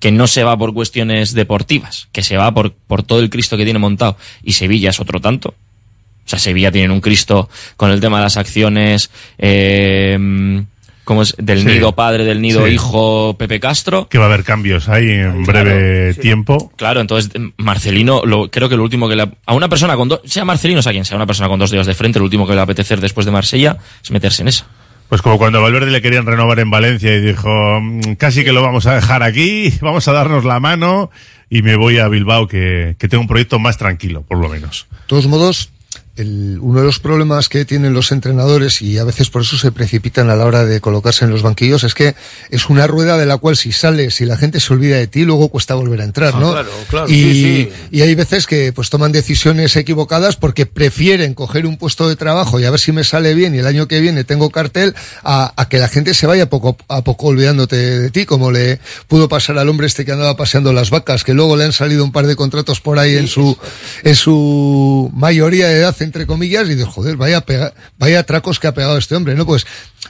que 0.00 0.12
no 0.12 0.26
se 0.26 0.44
va 0.44 0.56
por 0.56 0.74
cuestiones 0.74 1.32
deportivas, 1.32 2.08
que 2.12 2.22
se 2.22 2.36
va 2.36 2.52
por, 2.52 2.72
por 2.72 3.02
todo 3.02 3.20
el 3.20 3.30
Cristo 3.30 3.56
que 3.56 3.64
tiene 3.64 3.78
montado, 3.78 4.16
y 4.42 4.52
Sevilla 4.52 4.90
es 4.90 5.00
otro 5.00 5.20
tanto. 5.20 5.50
O 5.50 6.28
sea, 6.28 6.38
Sevilla 6.38 6.72
tiene 6.72 6.92
un 6.92 7.00
Cristo 7.00 7.48
con 7.76 7.90
el 7.90 8.00
tema 8.00 8.18
de 8.18 8.22
las 8.24 8.36
acciones, 8.38 9.10
eh, 9.38 10.62
¿cómo 11.04 11.22
es? 11.22 11.34
Del 11.38 11.60
Sí. 11.60 11.66
nido 11.66 11.92
padre, 11.92 12.24
del 12.24 12.40
nido 12.40 12.66
Sí. 12.66 12.72
hijo 12.72 13.36
Pepe 13.38 13.60
Castro. 13.60 14.08
Que 14.08 14.16
va 14.18 14.24
a 14.24 14.28
haber 14.28 14.42
cambios 14.44 14.88
ahí 14.88 15.08
en 15.10 15.44
breve 15.44 16.14
tiempo. 16.14 16.72
Claro, 16.76 17.00
entonces 17.00 17.30
eh, 17.34 17.50
Marcelino, 17.58 18.22
lo, 18.24 18.50
creo 18.50 18.68
que 18.70 18.76
lo 18.76 18.82
último 18.82 19.06
que 19.08 19.16
le, 19.16 19.28
a 19.46 19.54
una 19.54 19.68
persona 19.68 19.96
con 19.96 20.08
dos, 20.08 20.20
sea 20.24 20.44
Marcelino 20.46 20.80
o 20.80 20.82
sea 20.82 20.92
quien 20.92 21.04
sea, 21.04 21.16
una 21.16 21.26
persona 21.26 21.48
con 21.48 21.58
dos 21.58 21.70
dedos 21.70 21.86
de 21.86 21.94
frente, 21.94 22.18
lo 22.18 22.24
último 22.24 22.46
que 22.46 22.52
le 22.52 22.56
va 22.56 22.62
a 22.62 22.64
apetecer 22.64 23.00
después 23.02 23.26
de 23.26 23.32
Marsella 23.32 23.76
es 24.02 24.10
meterse 24.10 24.42
en 24.42 24.48
esa. 24.48 24.66
Pues 25.08 25.22
como 25.22 25.38
cuando 25.38 25.58
a 25.58 25.62
Valverde 25.62 25.90
le 25.90 26.02
querían 26.02 26.26
renovar 26.26 26.58
en 26.60 26.70
Valencia 26.70 27.14
y 27.14 27.20
dijo, 27.20 27.80
"Mm, 27.80 28.14
casi 28.18 28.44
que 28.44 28.52
lo 28.52 28.62
vamos 28.62 28.86
a 28.86 28.94
dejar 28.94 29.22
aquí, 29.22 29.72
vamos 29.80 30.08
a 30.08 30.12
darnos 30.12 30.44
la 30.44 30.60
mano 30.60 31.10
y 31.50 31.62
me 31.62 31.76
voy 31.76 31.98
a 31.98 32.08
Bilbao 32.08 32.48
que, 32.48 32.96
que 32.98 33.08
tengo 33.08 33.20
un 33.20 33.28
proyecto 33.28 33.58
más 33.58 33.76
tranquilo, 33.78 34.22
por 34.22 34.38
lo 34.38 34.48
menos. 34.48 34.86
De 34.90 34.96
todos 35.06 35.26
modos, 35.26 35.70
el- 36.16 36.58
uno 36.60 36.80
de 36.80 36.86
los 36.86 37.00
problemas 37.00 37.48
que 37.48 37.64
tienen 37.64 37.92
los 37.92 38.12
entrenadores 38.12 38.82
y 38.82 38.98
a 38.98 39.04
veces 39.04 39.30
por 39.30 39.42
eso 39.42 39.56
se 39.58 39.72
precipitan 39.72 40.30
a 40.30 40.36
la 40.36 40.44
hora 40.46 40.64
de 40.64 40.80
colocarse 40.80 41.24
en 41.24 41.30
los 41.32 41.42
banquillos 41.42 41.82
es 41.82 41.92
que 41.94 42.14
es 42.50 42.68
una 42.70 42.86
rueda 42.86 43.18
de 43.18 43.26
la 43.26 43.36
cual 43.38 43.56
si 43.56 43.72
sales 43.72 44.20
y 44.20 44.24
la 44.24 44.36
gente 44.36 44.60
se 44.60 44.72
olvida 44.72 44.96
de 44.96 45.06
ti, 45.08 45.24
luego 45.24 45.48
cuesta 45.48 45.74
volver 45.74 46.00
a 46.00 46.04
entrar, 46.04 46.32
Ah, 46.36 46.40
¿no? 46.40 46.52
claro, 46.52 46.70
claro, 46.88 47.08
y, 47.08 47.14
sí, 47.14 47.32
sí. 47.42 47.68
y 47.90 48.02
hay 48.02 48.14
veces 48.14 48.46
que 48.46 48.72
pues 48.72 48.90
toman 48.90 49.10
decisiones 49.12 49.74
equivocadas 49.76 50.36
porque 50.36 50.66
prefieren 50.66 51.34
coger 51.34 51.66
un 51.66 51.76
puesto 51.78 52.08
de 52.08 52.14
trabajo 52.16 52.60
y 52.60 52.64
a 52.64 52.70
ver 52.70 52.78
si 52.80 52.92
me 52.92 53.02
sale 53.02 53.34
bien 53.34 53.54
y 53.54 53.58
el 53.58 53.66
año 53.66 53.88
que 53.88 54.00
viene 54.00 54.22
tengo 54.24 54.50
cartel 54.50 54.94
a, 55.24 55.52
a 55.56 55.68
que 55.68 55.78
la 55.78 55.88
gente 55.88 56.14
se 56.14 56.26
vaya 56.28 56.48
poco 56.48 56.76
a 56.88 57.02
poco 57.02 57.26
olvidándote 57.26 57.76
de 57.76 58.10
ti, 58.10 58.24
como 58.24 58.52
le 58.52 58.78
pudo 59.08 59.28
pasar 59.28 59.58
al 59.58 59.68
hombre 59.68 59.88
este 59.88 60.04
que 60.04 60.12
andaba 60.12 60.36
paseando 60.36 60.72
las 60.72 60.90
vacas, 60.90 61.24
que 61.24 61.34
luego 61.34 61.56
le 61.56 61.64
han 61.64 61.72
salido 61.72 62.04
un 62.04 62.12
par 62.12 62.26
de 62.28 62.36
contratos 62.36 62.80
por 62.80 62.98
ahí 63.00 63.16
en 63.16 63.26
su 63.26 63.56
en 64.04 64.14
su 64.14 65.10
mayoría 65.12 65.68
de 65.68 65.78
edad, 65.78 65.96
entre 66.04 66.26
comillas, 66.26 66.66
y 66.68 66.74
dices, 66.76 66.86
joder, 66.86 67.16
vaya, 67.16 67.44
pega- 67.44 67.72
vaya 67.98 68.22
tracos 68.24 68.60
que 68.60 68.68
ha 68.68 68.74
pegado 68.74 68.96
este 68.96 69.16
hombre, 69.16 69.34
¿no? 69.34 69.44
Pues 69.46 69.66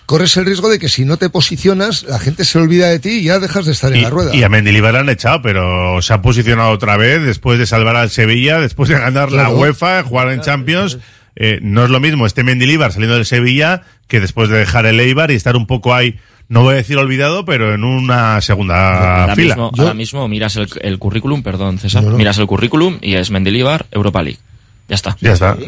corres 0.06 0.36
el 0.36 0.44
riesgo 0.44 0.68
de 0.68 0.78
que 0.78 0.88
si 0.90 1.04
no 1.06 1.16
te 1.16 1.30
posicionas, 1.30 2.02
la 2.02 2.18
gente 2.18 2.44
se 2.44 2.58
olvida 2.58 2.88
de 2.88 2.98
ti 2.98 3.20
y 3.20 3.22
ya 3.24 3.38
dejas 3.38 3.64
de 3.66 3.72
estar 3.72 3.92
en 3.92 4.02
la 4.02 4.10
rueda. 4.10 4.34
y 4.36 4.42
a 4.42 4.48
Mendilibar 4.48 4.92
le 4.92 5.00
han 5.00 5.08
echado, 5.08 5.40
pero 5.40 6.02
se 6.02 6.12
ha 6.12 6.20
posicionado 6.20 6.70
otra 6.70 6.96
vez 6.98 7.22
después 7.22 7.58
de 7.58 7.66
salvar 7.66 7.96
al 7.96 8.10
Sevilla, 8.10 8.60
después 8.60 8.88
de 8.90 8.98
ganar 8.98 9.32
la. 9.32 9.48
UEFA, 9.48 10.02
jugar 10.02 10.30
en 10.30 10.40
Champions. 10.42 10.98
Eh, 11.36 11.58
no 11.62 11.84
es 11.84 11.90
lo 11.90 11.98
mismo 11.98 12.26
este 12.26 12.44
Mendilibar 12.44 12.92
saliendo 12.92 13.16
del 13.16 13.26
Sevilla 13.26 13.82
que 14.06 14.20
después 14.20 14.48
de 14.50 14.58
dejar 14.58 14.86
el 14.86 15.00
Eibar 15.00 15.30
y 15.32 15.34
estar 15.34 15.56
un 15.56 15.66
poco 15.66 15.92
ahí, 15.92 16.16
no 16.48 16.62
voy 16.62 16.74
a 16.74 16.76
decir 16.76 16.96
olvidado, 16.98 17.44
pero 17.44 17.74
en 17.74 17.82
una 17.82 18.40
segunda 18.40 19.22
ahora, 19.22 19.34
fila. 19.34 19.54
mismo, 19.56 19.70
ahora 19.76 19.94
mismo 19.94 20.28
miras 20.28 20.54
el, 20.56 20.68
el 20.82 20.98
currículum, 21.00 21.42
perdón 21.42 21.78
César, 21.78 22.04
miras 22.04 22.38
el 22.38 22.46
currículum 22.46 22.98
y 23.02 23.14
es 23.16 23.30
Mendilibar, 23.30 23.86
Europa 23.90 24.22
League. 24.22 24.38
Ya 24.88 24.96
está. 24.96 25.16
Ya 25.20 25.32
está. 25.32 25.56
sí, 25.56 25.64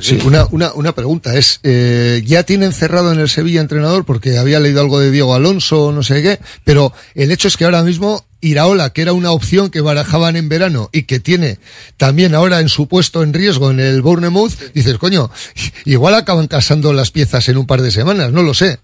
sí. 0.00 0.18
Sí, 0.18 0.18
una, 0.24 0.46
una, 0.52 0.72
una 0.74 0.94
pregunta 0.94 1.34
es, 1.36 1.58
eh, 1.64 2.22
¿ya 2.24 2.44
tienen 2.44 2.72
cerrado 2.72 3.12
en 3.12 3.18
el 3.18 3.28
Sevilla 3.28 3.60
entrenador? 3.60 4.04
Porque 4.04 4.38
había 4.38 4.60
leído 4.60 4.80
algo 4.80 5.00
de 5.00 5.10
Diego 5.10 5.34
Alonso, 5.34 5.90
no 5.90 6.02
sé 6.04 6.22
qué, 6.22 6.38
pero 6.62 6.92
el 7.14 7.32
hecho 7.32 7.48
es 7.48 7.56
que 7.56 7.64
ahora 7.64 7.82
mismo 7.82 8.24
Iraola, 8.40 8.90
que 8.90 9.02
era 9.02 9.14
una 9.14 9.32
opción 9.32 9.70
que 9.70 9.80
barajaban 9.80 10.36
en 10.36 10.48
verano 10.48 10.90
y 10.92 11.04
que 11.04 11.18
tiene 11.18 11.58
también 11.96 12.34
ahora 12.34 12.60
en 12.60 12.68
su 12.68 12.86
puesto 12.86 13.22
en 13.22 13.32
riesgo 13.32 13.70
en 13.70 13.80
el 13.80 14.02
Bournemouth, 14.02 14.72
dices, 14.74 14.98
coño, 14.98 15.30
igual 15.84 16.14
acaban 16.14 16.46
casando 16.46 16.92
las 16.92 17.10
piezas 17.10 17.48
en 17.48 17.56
un 17.56 17.66
par 17.66 17.82
de 17.82 17.90
semanas, 17.90 18.32
no 18.32 18.42
lo 18.42 18.54
sé. 18.54 18.78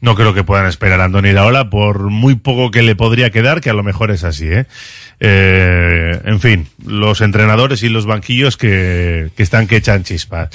No 0.00 0.14
creo 0.14 0.34
que 0.34 0.44
puedan 0.44 0.66
esperar 0.66 1.00
a 1.00 1.04
Andoni 1.04 1.30
Iraola 1.30 1.70
por 1.70 2.10
muy 2.10 2.34
poco 2.34 2.70
que 2.70 2.82
le 2.82 2.94
podría 2.94 3.30
quedar, 3.30 3.60
que 3.60 3.70
a 3.70 3.74
lo 3.74 3.82
mejor 3.82 4.10
es 4.10 4.22
así, 4.24 4.46
¿eh? 4.46 4.66
Eh, 5.20 6.20
en 6.24 6.40
fin, 6.40 6.68
los 6.84 7.20
entrenadores 7.20 7.82
y 7.82 7.88
los 7.88 8.04
banquillos 8.04 8.56
que, 8.56 9.30
que 9.36 9.42
están 9.42 9.66
que 9.66 9.76
echan 9.76 10.02
chispas. 10.02 10.50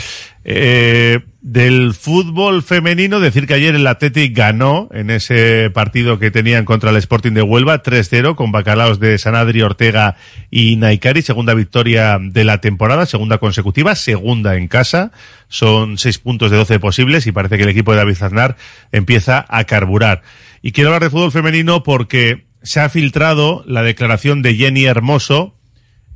Eh, 0.51 1.19
del 1.41 1.93
fútbol 1.93 2.63
femenino, 2.63 3.19
decir 3.19 3.45
que 3.45 3.53
ayer 3.53 3.75
el 3.75 3.85
Athletic 3.85 4.35
ganó 4.35 4.89
en 4.91 5.11
ese 5.11 5.69
partido 5.69 6.17
que 6.17 6.31
tenían 6.31 6.65
contra 6.65 6.89
el 6.89 6.95
Sporting 6.95 7.33
de 7.33 7.43
Huelva, 7.43 7.83
3-0, 7.83 8.33
con 8.33 8.51
bacalaos 8.51 8.99
de 8.99 9.15
Sanadri, 9.19 9.61
Ortega 9.61 10.15
y 10.49 10.75
Naikari, 10.77 11.21
segunda 11.21 11.53
victoria 11.53 12.17
de 12.19 12.43
la 12.45 12.61
temporada, 12.61 13.05
segunda 13.05 13.37
consecutiva, 13.37 13.93
segunda 13.93 14.55
en 14.55 14.67
casa, 14.67 15.11
son 15.49 15.99
seis 15.99 16.17
puntos 16.17 16.49
de 16.49 16.57
12 16.57 16.79
posibles 16.79 17.27
y 17.27 17.31
parece 17.31 17.57
que 17.57 17.63
el 17.63 17.69
equipo 17.69 17.91
de 17.91 17.99
David 17.99 18.17
Aznar 18.19 18.57
empieza 18.91 19.45
a 19.49 19.65
carburar. 19.65 20.23
Y 20.63 20.71
quiero 20.71 20.89
hablar 20.89 21.03
de 21.03 21.11
fútbol 21.11 21.31
femenino 21.31 21.83
porque 21.83 22.47
se 22.63 22.79
ha 22.79 22.89
filtrado 22.89 23.63
la 23.67 23.83
declaración 23.83 24.41
de 24.41 24.55
Jenny 24.55 24.85
Hermoso, 24.85 25.58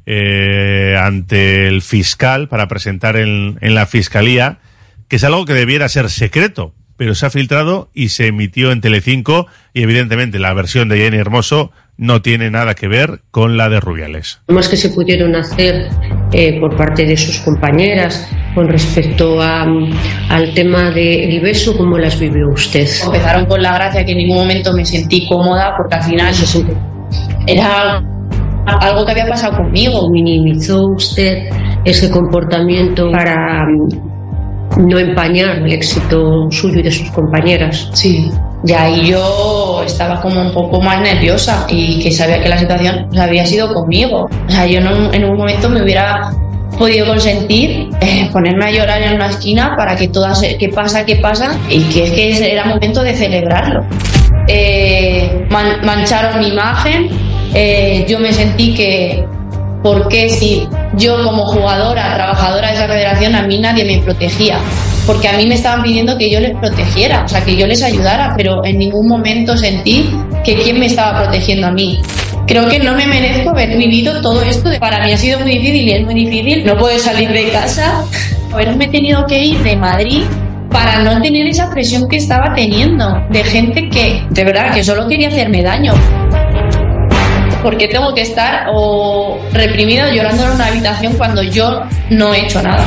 eh, 0.06 0.98
ante 1.00 1.68
el 1.68 1.82
fiscal 1.82 2.48
para 2.48 2.68
presentar 2.68 3.16
en, 3.16 3.58
en 3.62 3.76
la 3.76 3.86
fiscalía, 3.86 4.60
que 5.08 5.16
es 5.16 5.24
algo 5.24 5.46
que 5.46 5.54
debiera 5.54 5.88
ser 5.90 6.10
secreto, 6.10 6.74
pero 6.98 7.16
se 7.16 7.26
ha 7.26 7.30
filtrado 7.30 7.90
y 7.94 8.10
se 8.10 8.28
emitió 8.28 8.72
en 8.72 8.82
Telecinco 8.82 9.48
y 9.74 9.84
evidentemente 9.84 10.40
la 10.40 10.54
versión 10.54 10.90
de 10.90 10.98
Jenny 10.98 11.18
Hermoso 11.18 11.72
no 11.98 12.22
tiene 12.22 12.50
nada 12.50 12.74
que 12.74 12.88
ver 12.88 13.22
con 13.32 13.56
la 13.56 13.70
de 13.70 13.80
Rubiales. 13.80 14.42
más 14.48 14.68
que 14.68 14.78
se 14.78 14.90
pudieron 14.90 15.36
hacer 15.36 15.90
eh, 16.32 16.60
por 16.60 16.76
parte 16.76 17.06
de 17.06 17.16
sus 17.16 17.40
compañeras 17.40 18.28
con 18.56 18.68
respecto 18.68 19.42
a, 19.42 19.66
al 20.30 20.54
tema 20.54 20.92
del 20.92 21.40
beso, 21.42 21.78
¿cómo 21.78 21.98
las 21.98 22.20
vivió 22.20 22.50
usted? 22.50 22.88
Empezaron 23.06 23.46
con 23.46 23.62
la 23.62 23.74
gracia 23.76 24.06
que 24.06 24.12
en 24.12 24.18
ningún 24.20 24.38
momento 24.38 24.74
me 24.74 24.86
sentí 24.86 25.28
cómoda 25.28 25.76
porque 25.78 25.96
al 25.96 26.04
final 26.04 26.34
era 27.48 28.04
algo 28.66 29.06
que 29.06 29.12
había 29.12 29.28
pasado 29.28 29.58
conmigo. 29.58 30.10
¿Minimizó 30.10 30.88
usted 30.96 31.50
ese 31.86 32.10
comportamiento 32.10 33.12
para 33.12 33.66
mm, 33.66 34.88
no 34.88 35.00
empañar 35.00 35.58
el 35.58 35.72
éxito 35.72 36.48
suyo 36.52 36.80
y 36.80 36.84
de 36.84 36.92
sus 36.92 37.10
compañeras? 37.12 37.90
Sí. 37.94 38.32
Y 38.66 38.72
ahí 38.72 39.08
yo 39.12 39.84
estaba 39.86 40.22
como 40.22 40.40
un 40.42 40.54
poco 40.54 40.80
más 40.82 41.02
nerviosa 41.02 41.66
y 41.70 42.02
que 42.02 42.12
sabía 42.12 42.42
que 42.42 42.48
la 42.48 42.58
situación 42.58 43.08
había 43.20 43.46
sido 43.46 43.74
conmigo. 43.74 44.30
O 44.48 44.50
sea, 44.52 44.66
yo 44.66 44.80
no, 44.80 45.12
en 45.12 45.26
un 45.26 45.38
momento 45.38 45.70
me 45.70 45.84
hubiera 45.84 46.32
podido 46.80 47.06
consentir 47.06 47.90
eh, 48.02 48.30
ponerme 48.32 48.66
a 48.66 48.72
llorar 48.72 49.02
en 49.02 49.16
una 49.16 49.28
esquina 49.30 49.76
para 49.78 49.96
que 49.98 50.08
todas, 50.08 50.42
qué 50.58 50.70
pasa, 50.70 51.06
qué 51.06 51.18
pasa, 51.18 51.52
y 51.70 51.82
que 51.84 52.04
es 52.06 52.12
que 52.40 52.52
era 52.54 52.66
momento 52.66 53.04
de 53.04 53.14
celebrarlo. 53.14 53.82
Eh, 54.48 55.46
man- 55.50 55.86
mancharon 55.86 56.40
mi 56.40 56.48
imagen, 56.48 57.10
eh, 57.54 58.06
yo 58.08 58.20
me 58.20 58.34
sentí 58.34 58.74
que, 58.74 59.26
¿por 59.82 60.08
qué 60.08 60.30
si 60.30 60.68
yo 60.96 61.24
como 61.24 61.46
jugadora, 61.46 62.16
trabajadora 62.16 62.70
de 62.70 62.74
esa 62.76 62.88
federación, 62.88 63.36
a 63.36 63.44
mí 63.44 63.60
nadie 63.60 63.86
me 63.86 64.02
protegía? 64.04 64.60
Porque 65.06 65.28
a 65.28 65.34
mí 65.34 65.46
me 65.46 65.56
estaban 65.56 65.84
pidiendo 65.84 66.18
que 66.18 66.30
yo 66.30 66.40
les 66.40 66.58
protegiera, 66.58 67.24
o 67.26 67.28
sea, 67.28 67.44
que 67.44 67.56
yo 67.56 67.68
les 67.68 67.84
ayudara, 67.84 68.34
pero 68.38 68.64
en 68.64 68.78
ningún 68.78 69.08
momento 69.08 69.58
sentí 69.58 70.10
que 70.44 70.56
quién 70.56 70.80
me 70.80 70.86
estaba 70.86 71.24
protegiendo 71.24 71.68
a 71.68 71.72
mí. 71.72 72.02
Creo 72.48 72.68
que 72.68 72.80
no 72.80 72.96
me 72.96 73.08
merezco 73.08 73.52
haber 73.52 73.78
vivido 73.78 74.22
todo 74.22 74.42
esto. 74.42 74.70
Para 74.80 75.06
mí 75.06 75.12
ha 75.12 75.18
sido 75.18 75.40
muy 75.40 75.52
difícil 75.52 75.88
y 75.88 75.92
es 75.92 76.04
muy 76.04 76.14
difícil 76.14 76.66
no 76.66 76.78
poder 76.78 77.00
salir 77.00 77.32
de 77.32 77.50
casa, 77.50 78.04
haberme 78.52 78.88
tenido 78.88 79.26
que 79.26 79.44
ir 79.44 79.60
de 79.64 79.76
Madrid 79.76 80.24
para 80.70 81.04
no 81.04 81.22
tener 81.22 81.48
esa 81.48 81.70
presión 81.70 82.08
que 82.10 82.18
estaba 82.18 82.54
teniendo 82.54 83.24
de 83.30 83.44
gente 83.44 83.90
que, 83.90 84.24
de 84.30 84.44
verdad, 84.44 84.74
que 84.74 84.84
solo 84.84 85.08
quería 85.08 85.28
hacerme 85.30 85.62
daño. 85.62 85.94
Porque 87.64 87.88
tengo 87.88 88.14
que 88.14 88.22
estar 88.22 88.68
o 88.74 89.40
reprimido 89.54 90.06
llorando 90.14 90.44
en 90.46 90.52
una 90.52 90.68
habitación 90.68 91.14
cuando 91.14 91.42
yo 91.44 91.82
no 92.10 92.34
he 92.34 92.46
hecho 92.46 92.62
nada. 92.62 92.86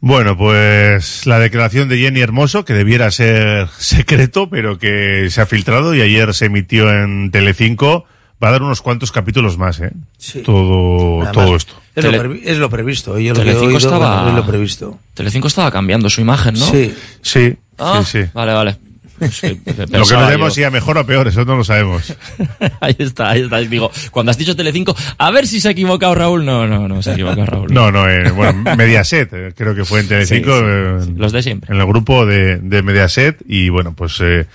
Bueno, 0.00 0.36
pues 0.36 1.26
la 1.26 1.38
declaración 1.40 1.88
de 1.88 1.98
Jenny 1.98 2.20
Hermoso, 2.20 2.64
que 2.64 2.74
debiera 2.74 3.10
ser 3.10 3.66
secreto, 3.78 4.48
pero 4.48 4.78
que 4.78 5.28
se 5.30 5.40
ha 5.40 5.46
filtrado 5.46 5.94
y 5.94 6.00
ayer 6.00 6.32
se 6.32 6.46
emitió 6.46 6.90
en 6.92 7.30
Telecinco, 7.32 8.04
va 8.42 8.48
a 8.48 8.52
dar 8.52 8.62
unos 8.62 8.82
cuantos 8.82 9.10
capítulos 9.10 9.58
más, 9.58 9.80
¿eh? 9.80 9.90
Sí. 10.18 10.42
Todo, 10.42 11.22
Además, 11.22 11.32
todo 11.32 11.56
esto. 11.56 11.74
Es, 11.96 12.04
lo, 12.04 12.12
previ- 12.12 12.40
es 12.44 12.58
lo 12.58 12.70
previsto. 12.70 13.18
Yo 13.18 13.34
lo 13.34 13.36
que 13.36 13.40
he 13.40 13.44
Telecinco 13.54 13.66
oído, 13.66 13.78
estaba, 13.78 14.14
bueno, 14.22 14.28
es 14.28 14.34
lo 14.36 14.46
previsto. 14.46 14.98
Telecinco 15.14 15.48
estaba 15.48 15.70
cambiando 15.72 16.08
su 16.08 16.20
imagen, 16.20 16.54
¿no? 16.54 16.66
Sí. 16.66 16.94
Sí, 17.22 17.56
Ah, 17.78 18.00
sí, 18.04 18.22
sí. 18.22 18.30
Vale, 18.32 18.52
vale. 18.54 18.76
Lo 19.20 19.28
que 19.28 19.56
no 19.74 19.86
pensaba 19.86 20.24
sabemos 20.24 20.54
si 20.54 20.64
a 20.64 20.70
mejor 20.70 20.98
o 20.98 21.06
peor, 21.06 21.28
eso 21.28 21.44
no 21.44 21.56
lo 21.56 21.64
sabemos. 21.64 22.16
ahí 22.80 22.96
está, 22.98 23.30
ahí 23.30 23.42
está. 23.42 23.58
Digo, 23.58 23.90
cuando 24.10 24.30
has 24.30 24.38
dicho 24.38 24.54
Telecinco, 24.56 24.94
a 25.18 25.30
ver 25.30 25.46
si 25.46 25.60
se 25.60 25.68
ha 25.68 25.70
equivocado 25.70 26.14
Raúl. 26.14 26.44
No, 26.44 26.66
no, 26.66 26.88
no 26.88 27.02
se 27.02 27.10
ha 27.10 27.12
equivocado 27.14 27.46
Raúl. 27.46 27.72
No, 27.72 27.90
no, 27.90 28.08
eh, 28.08 28.30
bueno, 28.30 28.64
Mediaset, 28.76 29.32
eh, 29.32 29.52
creo 29.56 29.74
que 29.74 29.84
fue 29.84 30.00
en 30.00 30.08
Telecinco. 30.08 30.52
Sí, 30.52 30.64
sí, 30.64 30.66
eh, 30.66 30.98
sí, 31.04 31.14
los 31.16 31.32
de 31.32 31.42
siempre. 31.42 31.74
En 31.74 31.80
el 31.80 31.86
grupo 31.86 32.26
de, 32.26 32.58
de 32.58 32.82
Mediaset 32.82 33.42
y 33.46 33.68
bueno, 33.68 33.94
pues 33.94 34.20
eh, 34.20 34.46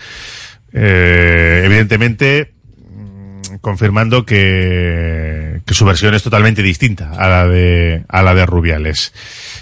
eh, 0.73 1.63
evidentemente 1.65 2.53
mm, 2.60 2.60
confirmando 3.59 4.25
que, 4.25 5.61
que 5.65 5.73
su 5.73 5.85
versión 5.85 6.13
es 6.13 6.23
totalmente 6.23 6.63
distinta 6.63 7.11
a 7.11 7.27
la 7.27 7.47
de 7.47 8.05
a 8.07 8.21
la 8.21 8.33
de 8.33 8.45
Rubiales. 8.45 9.13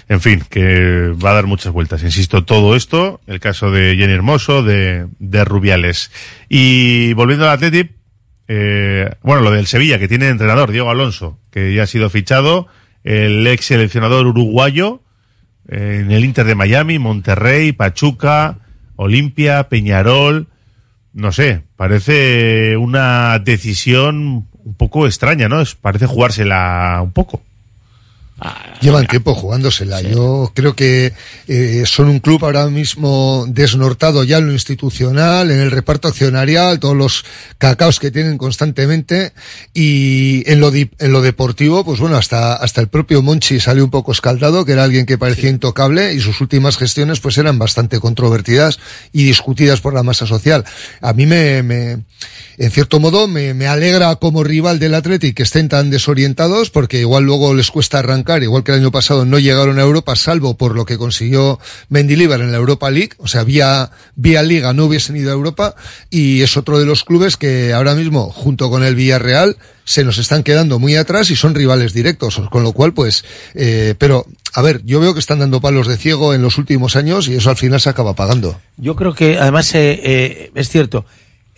En 0.08 0.20
fin, 0.20 0.42
que 0.48 1.08
va 1.08 1.30
a 1.30 1.34
dar 1.34 1.46
muchas 1.46 1.72
vueltas. 1.72 2.02
Insisto, 2.02 2.44
todo 2.44 2.76
esto, 2.76 3.20
el 3.26 3.40
caso 3.40 3.70
de 3.70 3.96
Jenny 3.96 4.12
Hermoso, 4.12 4.62
de, 4.62 5.06
de 5.18 5.44
Rubiales. 5.44 6.10
Y 6.48 7.12
volviendo 7.14 7.46
al 7.46 7.52
Atleti, 7.52 7.90
eh, 8.48 9.10
bueno, 9.22 9.42
lo 9.42 9.52
del 9.52 9.66
Sevilla, 9.66 9.98
que 9.98 10.08
tiene 10.08 10.28
entrenador, 10.28 10.72
Diego 10.72 10.90
Alonso, 10.90 11.38
que 11.52 11.72
ya 11.72 11.84
ha 11.84 11.86
sido 11.86 12.10
fichado, 12.10 12.66
el 13.04 13.46
ex 13.46 13.66
seleccionador 13.66 14.26
uruguayo, 14.26 15.02
eh, 15.68 16.00
en 16.02 16.10
el 16.10 16.24
Inter 16.24 16.46
de 16.46 16.56
Miami, 16.56 16.98
Monterrey, 16.98 17.70
Pachuca, 17.72 18.58
Olimpia, 18.96 19.68
Peñarol, 19.68 20.48
no 21.20 21.32
sé, 21.32 21.62
parece 21.76 22.76
una 22.76 23.38
decisión 23.38 24.46
un 24.64 24.74
poco 24.76 25.06
extraña, 25.06 25.48
¿no? 25.48 25.60
Es- 25.60 25.74
parece 25.74 26.06
jugársela 26.06 27.00
un 27.02 27.12
poco. 27.12 27.42
Llevan 28.80 29.06
tiempo 29.06 29.34
jugándosela. 29.34 30.00
Yo 30.00 30.50
creo 30.54 30.74
que 30.74 31.12
eh, 31.46 31.82
son 31.84 32.08
un 32.08 32.18
club 32.20 32.42
ahora 32.44 32.66
mismo 32.68 33.44
desnortado 33.46 34.24
ya 34.24 34.38
en 34.38 34.46
lo 34.46 34.52
institucional, 34.52 35.50
en 35.50 35.60
el 35.60 35.70
reparto 35.70 36.08
accionarial, 36.08 36.80
todos 36.80 36.96
los 36.96 37.24
cacaos 37.58 38.00
que 38.00 38.10
tienen 38.10 38.38
constantemente 38.38 39.32
y 39.74 40.42
en 40.50 40.60
lo, 40.60 40.70
di- 40.70 40.90
en 40.98 41.12
lo 41.12 41.20
deportivo, 41.20 41.84
pues 41.84 42.00
bueno, 42.00 42.16
hasta, 42.16 42.54
hasta 42.54 42.80
el 42.80 42.88
propio 42.88 43.20
Monchi 43.20 43.60
salió 43.60 43.84
un 43.84 43.90
poco 43.90 44.12
escaldado, 44.12 44.64
que 44.64 44.72
era 44.72 44.84
alguien 44.84 45.04
que 45.04 45.18
parecía 45.18 45.50
intocable 45.50 46.14
y 46.14 46.20
sus 46.20 46.40
últimas 46.40 46.78
gestiones 46.78 47.20
pues 47.20 47.36
eran 47.36 47.58
bastante 47.58 48.00
controvertidas 48.00 48.78
y 49.12 49.24
discutidas 49.24 49.82
por 49.82 49.92
la 49.92 50.02
masa 50.02 50.26
social. 50.26 50.64
A 51.02 51.12
mí 51.12 51.26
me, 51.26 51.62
me 51.62 51.98
en 52.60 52.70
cierto 52.70 53.00
modo 53.00 53.26
me, 53.26 53.54
me 53.54 53.66
alegra 53.66 54.14
como 54.16 54.44
rival 54.44 54.78
del 54.78 54.94
Athletic 54.94 55.34
que 55.34 55.44
estén 55.44 55.70
tan 55.70 55.88
desorientados 55.88 56.68
porque 56.68 57.00
igual 57.00 57.24
luego 57.24 57.54
les 57.54 57.70
cuesta 57.70 58.00
arrancar, 58.00 58.42
igual 58.42 58.64
que 58.64 58.72
el 58.72 58.80
año 58.80 58.90
pasado 58.90 59.24
no 59.24 59.38
llegaron 59.38 59.78
a 59.78 59.82
Europa 59.82 60.14
salvo 60.14 60.58
por 60.58 60.74
lo 60.74 60.84
que 60.84 60.98
consiguió 60.98 61.58
Mendilibar 61.88 62.42
en 62.42 62.52
la 62.52 62.58
Europa 62.58 62.90
League, 62.90 63.12
o 63.16 63.28
sea, 63.28 63.44
vía, 63.44 63.90
vía 64.14 64.42
liga 64.42 64.74
no 64.74 64.84
hubiesen 64.84 65.16
ido 65.16 65.30
a 65.30 65.34
Europa 65.34 65.74
y 66.10 66.42
es 66.42 66.58
otro 66.58 66.78
de 66.78 66.84
los 66.84 67.02
clubes 67.02 67.38
que 67.38 67.72
ahora 67.72 67.94
mismo 67.94 68.30
junto 68.30 68.68
con 68.68 68.84
el 68.84 68.94
Villarreal 68.94 69.56
se 69.84 70.04
nos 70.04 70.18
están 70.18 70.42
quedando 70.42 70.78
muy 70.78 70.96
atrás 70.96 71.30
y 71.30 71.36
son 71.36 71.54
rivales 71.54 71.94
directos, 71.94 72.42
con 72.50 72.62
lo 72.62 72.72
cual 72.72 72.92
pues, 72.92 73.24
eh, 73.54 73.94
pero 73.96 74.26
a 74.52 74.60
ver, 74.60 74.82
yo 74.84 75.00
veo 75.00 75.14
que 75.14 75.20
están 75.20 75.38
dando 75.38 75.62
palos 75.62 75.86
de 75.88 75.96
ciego 75.96 76.34
en 76.34 76.42
los 76.42 76.58
últimos 76.58 76.94
años 76.94 77.26
y 77.26 77.36
eso 77.36 77.48
al 77.48 77.56
final 77.56 77.80
se 77.80 77.88
acaba 77.88 78.12
pagando. 78.12 78.60
Yo 78.76 78.96
creo 78.96 79.14
que, 79.14 79.38
además, 79.38 79.74
eh, 79.74 79.98
eh, 80.04 80.50
es 80.54 80.68
cierto. 80.68 81.06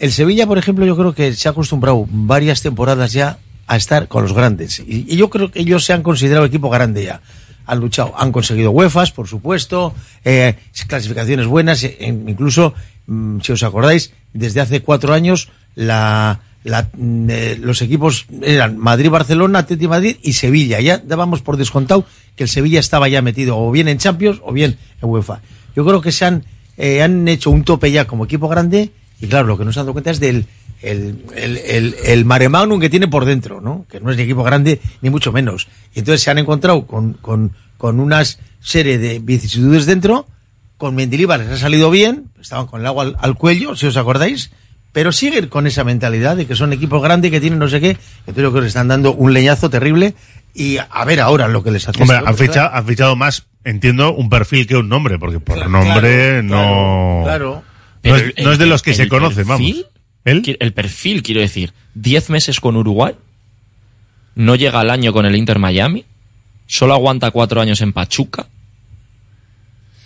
El 0.03 0.11
Sevilla, 0.11 0.49
por 0.49 0.59
ejemplo, 0.59 0.85
yo 0.85 0.97
creo 0.97 1.15
que 1.15 1.33
se 1.33 1.47
ha 1.47 1.53
acostumbrado 1.53 2.05
varias 2.11 2.61
temporadas 2.61 3.13
ya 3.13 3.39
a 3.69 3.77
estar 3.77 4.09
con 4.09 4.25
los 4.25 4.33
grandes. 4.33 4.81
Y, 4.81 5.07
y 5.09 5.17
yo 5.17 5.31
creo 5.31 5.53
que 5.53 5.61
ellos 5.61 5.85
se 5.85 5.93
han 5.93 6.03
considerado 6.03 6.45
equipo 6.45 6.69
grande 6.71 7.05
ya. 7.05 7.21
Han 7.67 7.79
luchado, 7.79 8.13
han 8.19 8.33
conseguido 8.33 8.73
UEFAs, 8.73 9.13
por 9.13 9.29
supuesto, 9.29 9.95
eh, 10.25 10.57
clasificaciones 10.89 11.47
buenas, 11.47 11.85
eh, 11.85 11.97
incluso, 12.01 12.75
mm, 13.07 13.43
si 13.43 13.53
os 13.53 13.63
acordáis, 13.63 14.13
desde 14.33 14.61
hace 14.61 14.83
cuatro 14.83 15.15
años 15.15 15.51
la, 15.77 16.41
la, 16.65 16.89
mm, 16.93 17.31
eh, 17.31 17.59
los 17.61 17.81
equipos 17.81 18.27
eran 18.43 18.79
Madrid, 18.79 19.09
Barcelona, 19.09 19.61
Atleti 19.61 19.87
Madrid 19.87 20.17
y 20.21 20.33
Sevilla. 20.33 20.81
Ya 20.81 20.99
dábamos 20.99 21.43
por 21.43 21.57
descontado 21.57 22.07
que 22.35 22.43
el 22.43 22.49
Sevilla 22.49 22.81
estaba 22.81 23.07
ya 23.07 23.23
metido 23.23 23.57
o 23.57 23.71
bien 23.71 23.87
en 23.87 23.99
Champions 23.99 24.41
o 24.43 24.53
bien 24.53 24.79
en 25.01 25.09
UEFA. 25.09 25.43
Yo 25.77 25.87
creo 25.87 26.01
que 26.01 26.11
se 26.11 26.25
han, 26.25 26.45
eh, 26.77 27.05
han 27.05 27.29
hecho 27.29 27.53
un 27.53 27.63
tope 27.63 27.93
ya 27.93 28.09
como 28.09 28.25
equipo 28.25 28.49
grande 28.49 28.91
y 29.23 29.29
claro, 29.29 29.47
lo 29.47 29.57
que 29.57 29.65
no 29.65 29.73
se 29.73 29.81
han 29.81 29.87
dado 29.87 29.93
cuenta 29.95 30.11
es 30.11 30.21
del 30.21 30.47
el, 30.83 31.25
el, 31.37 31.57
el, 31.59 31.95
el 32.05 32.25
mare 32.25 32.49
magnum 32.49 32.81
que 32.81 32.91
tiene 32.91 33.07
por 33.09 33.25
dentro, 33.25 33.61
¿no? 33.61 33.87
Que 33.89 34.01
no 34.01 34.11
es 34.11 34.17
ni 34.17 34.25
equipo 34.25 34.43
grande 34.43 34.81
ni 35.01 35.11
mucho 35.11 35.33
menos. 35.33 35.69
Y 35.95 36.01
entonces 36.01 36.23
se 36.23 36.31
han 36.31 36.39
encontrado 36.39 36.87
con, 36.87 37.15
con, 37.15 37.53
con 37.79 38.01
una 38.01 38.23
serie 38.61 38.99
de 38.99 39.21
vicisitudes 39.21 39.87
dentro. 39.87 40.27
Con 40.77 40.97
Mendilibar 40.97 41.39
les 41.39 41.49
ha 41.51 41.57
salido 41.57 41.91
bien, 41.91 42.25
estaban 42.41 42.67
con 42.67 42.81
el 42.81 42.87
agua 42.89 43.05
al, 43.05 43.17
al 43.21 43.37
cuello, 43.37 43.77
si 43.77 43.87
os 43.87 43.97
acordáis, 43.97 44.51
pero 44.91 45.13
siguen 45.13 45.47
con 45.47 45.69
esa 45.69 45.85
mentalidad 45.85 46.37
de 46.37 46.47
que 46.47 46.57
son 46.57 46.73
equipos 46.73 47.01
grandes 47.01 47.31
que 47.31 47.41
tienen 47.41 47.61
no 47.61 47.69
sé 47.69 47.81
qué. 47.81 47.91
Entonces 48.27 48.43
yo 48.43 48.51
creo 48.51 48.53
que 48.53 48.61
le 48.63 48.67
están 48.67 48.89
dando 48.89 49.13
un 49.15 49.33
leñazo 49.33 49.71
terrible 49.71 50.15
y 50.53 50.79
a 50.79 51.05
ver 51.05 51.21
ahora 51.21 51.47
lo 51.47 51.63
que 51.63 51.71
les 51.71 51.89
hace. 51.89 52.03
Hombre, 52.03 52.17
han 52.17 52.35
claro. 52.35 52.71
han 52.75 52.85
fichado 52.87 53.15
más, 53.15 53.47
entiendo, 53.63 54.13
un 54.13 54.29
perfil 54.29 54.67
que 54.67 54.75
un 54.77 54.89
nombre, 54.89 55.21
porque 55.21 55.39
por 55.39 55.55
Claro, 55.55 55.71
nombre 55.71 56.41
claro, 56.41 56.43
no, 56.43 57.21
claro. 57.23 57.63
No, 58.05 58.17
es, 58.17 58.23
Pero 58.35 58.45
no 58.47 58.53
es 58.53 58.59
de 58.59 58.65
el- 58.65 58.71
los 58.71 58.83
que 58.83 58.91
el 58.91 58.97
se 58.97 59.09
conocen, 59.09 59.47
vamos. 59.47 59.61
perfil, 60.25 60.43
qui- 60.43 60.57
El 60.61 60.73
perfil, 60.73 61.23
quiero 61.23 61.41
decir, 61.41 61.73
10 61.95 62.31
meses 62.31 62.61
con 62.61 62.77
Uruguay, 62.77 63.15
no 64.35 64.55
llega 64.57 64.81
al 64.81 64.91
año 64.91 65.13
con 65.13 65.27
el 65.27 65.37
Inter 65.37 65.59
Miami, 65.59 66.05
solo 66.67 66.95
aguanta 66.95 67.31
cuatro 67.31 67.61
años 67.61 67.81
en 67.81 67.93
Pachuca, 67.93 68.47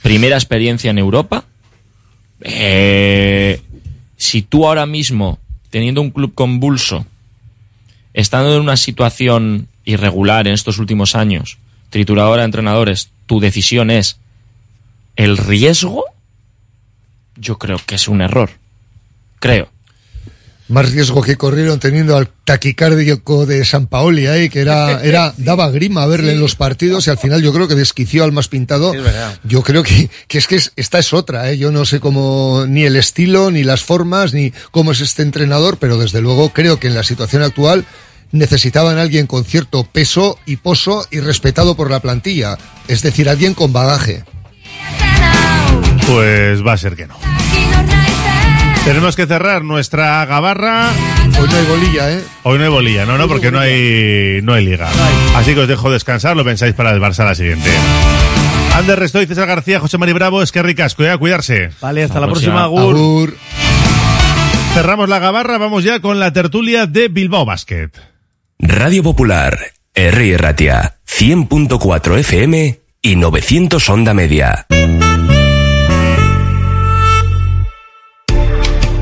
primera 0.02 0.36
experiencia 0.36 0.90
en 0.90 0.98
Europa. 0.98 1.44
Eh, 2.42 3.60
si 4.16 4.42
tú 4.42 4.66
ahora 4.66 4.86
mismo, 4.86 5.38
teniendo 5.70 6.00
un 6.00 6.10
club 6.10 6.34
convulso, 6.34 7.06
estando 8.14 8.54
en 8.54 8.60
una 8.62 8.76
situación 8.76 9.68
irregular 9.84 10.46
en 10.46 10.54
estos 10.54 10.78
últimos 10.78 11.14
años, 11.14 11.58
trituradora 11.90 12.42
de 12.42 12.46
entrenadores, 12.46 13.10
tu 13.26 13.40
decisión 13.40 13.90
es 13.90 14.18
el 15.16 15.36
riesgo, 15.36 16.04
yo 17.36 17.58
creo 17.58 17.78
que 17.84 17.94
es 17.96 18.08
un 18.08 18.20
error. 18.20 18.50
Creo. 19.40 19.68
más 20.68 20.90
riesgo 20.90 21.22
que 21.22 21.36
corrieron 21.36 21.78
teniendo 21.78 22.16
al 22.16 22.28
taquicárdico 22.44 23.46
de 23.46 23.64
San 23.64 23.86
Paoli 23.86 24.26
ahí, 24.26 24.48
que 24.48 24.60
era, 24.60 25.00
era, 25.04 25.32
daba 25.36 25.70
grima 25.70 26.04
verle 26.06 26.32
en 26.32 26.40
los 26.40 26.56
partidos 26.56 27.06
y 27.06 27.10
al 27.10 27.18
final 27.18 27.40
yo 27.42 27.52
creo 27.52 27.68
que 27.68 27.76
desquició 27.76 28.24
al 28.24 28.32
más 28.32 28.48
pintado. 28.48 28.92
Es 28.92 29.02
verdad. 29.02 29.38
Yo 29.44 29.62
creo 29.62 29.82
que, 29.84 30.10
que 30.26 30.38
es 30.38 30.46
que 30.48 30.56
es- 30.56 30.72
esta 30.74 30.98
es 30.98 31.12
otra, 31.12 31.50
¿eh? 31.50 31.58
Yo 31.58 31.70
no 31.70 31.84
sé 31.84 32.00
cómo, 32.00 32.64
ni 32.66 32.82
el 32.84 32.96
estilo, 32.96 33.50
ni 33.52 33.62
las 33.62 33.82
formas, 33.84 34.32
ni 34.34 34.52
cómo 34.72 34.90
es 34.92 35.00
este 35.00 35.22
entrenador, 35.22 35.78
pero 35.78 35.98
desde 35.98 36.20
luego 36.20 36.48
creo 36.52 36.80
que 36.80 36.88
en 36.88 36.94
la 36.94 37.04
situación 37.04 37.42
actual 37.42 37.84
necesitaban 38.32 38.98
a 38.98 39.02
alguien 39.02 39.28
con 39.28 39.44
cierto 39.44 39.84
peso 39.84 40.36
y 40.46 40.56
poso 40.56 41.06
y 41.12 41.20
respetado 41.20 41.76
por 41.76 41.90
la 41.92 42.00
plantilla. 42.00 42.58
Es 42.88 43.02
decir, 43.02 43.28
alguien 43.28 43.54
con 43.54 43.72
bagaje. 43.72 44.24
Pues 46.06 46.66
va 46.66 46.72
a 46.72 46.76
ser 46.76 46.96
que 46.96 47.06
no. 47.06 47.16
Tenemos 48.84 49.16
que 49.16 49.26
cerrar 49.26 49.64
nuestra 49.64 50.24
gabarra. 50.26 50.90
Hoy 51.40 51.48
no 51.48 51.56
hay 51.56 51.64
bolilla, 51.66 52.12
¿eh? 52.12 52.24
Hoy 52.44 52.58
no 52.58 52.64
hay 52.64 52.70
bolilla, 52.70 53.04
no, 53.04 53.18
no, 53.18 53.26
porque 53.26 53.50
no 53.50 53.58
hay, 53.58 54.40
no 54.44 54.54
hay 54.54 54.64
liga. 54.64 54.88
Así 55.34 55.54
que 55.54 55.60
os 55.60 55.68
dejo 55.68 55.90
descansar, 55.90 56.36
lo 56.36 56.44
pensáis 56.44 56.72
para 56.72 56.92
el 56.92 57.00
Barça 57.00 57.24
la 57.24 57.34
siguiente. 57.34 57.68
Ander 58.76 58.98
Restoy, 58.98 59.26
César 59.26 59.48
García, 59.48 59.80
José 59.80 59.98
Mari 59.98 60.12
Bravo, 60.12 60.40
es 60.40 60.52
que 60.52 60.62
ricasco, 60.62 61.02
¿eh? 61.02 61.10
a 61.10 61.18
cuidarse. 61.18 61.70
Vale, 61.80 62.04
hasta 62.04 62.20
la 62.20 62.26
próxima, 62.26 62.62
Agur. 62.62 63.36
Cerramos 64.74 65.08
la 65.08 65.18
gabarra, 65.18 65.58
vamos 65.58 65.82
ya 65.82 65.98
con 66.00 66.20
la 66.20 66.32
tertulia 66.32 66.86
de 66.86 67.08
Bilbao 67.08 67.44
Basket. 67.44 67.90
Radio 68.60 69.02
Popular, 69.02 69.58
R. 69.94 70.38
Ratia, 70.38 70.98
100.4 71.08 72.18
FM 72.18 72.80
y 73.02 73.16
900 73.16 73.88
Onda 73.88 74.14
Media. 74.14 74.66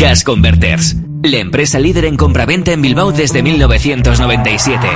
Gas 0.00 0.24
Converters, 0.24 0.96
la 1.22 1.36
empresa 1.36 1.78
líder 1.78 2.06
en 2.06 2.16
compraventa 2.16 2.72
en 2.72 2.80
Bilbao 2.80 3.12
desde 3.12 3.42
1997. 3.42 4.88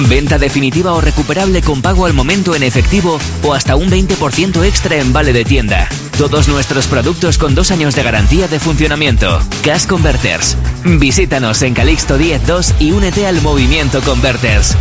Venta 0.00 0.36
definitiva 0.38 0.92
o 0.92 1.00
recuperable 1.00 1.62
con 1.62 1.80
pago 1.80 2.04
al 2.04 2.12
momento 2.12 2.54
en 2.54 2.62
efectivo 2.62 3.18
o 3.42 3.54
hasta 3.54 3.76
un 3.76 3.90
20% 3.90 4.66
extra 4.66 4.96
en 4.96 5.14
vale 5.14 5.32
de 5.32 5.46
tienda. 5.46 5.88
Todos 6.18 6.46
nuestros 6.48 6.88
productos 6.88 7.38
con 7.38 7.54
dos 7.54 7.70
años 7.70 7.94
de 7.94 8.02
garantía 8.02 8.48
de 8.48 8.60
funcionamiento. 8.60 9.40
Gas 9.64 9.86
Converters. 9.86 10.58
Visítanos 10.84 11.62
en 11.62 11.72
Calixto 11.72 12.18
102 12.18 12.74
y 12.80 12.92
únete 12.92 13.26
al 13.26 13.40
movimiento 13.40 14.02
Converters. 14.02 14.76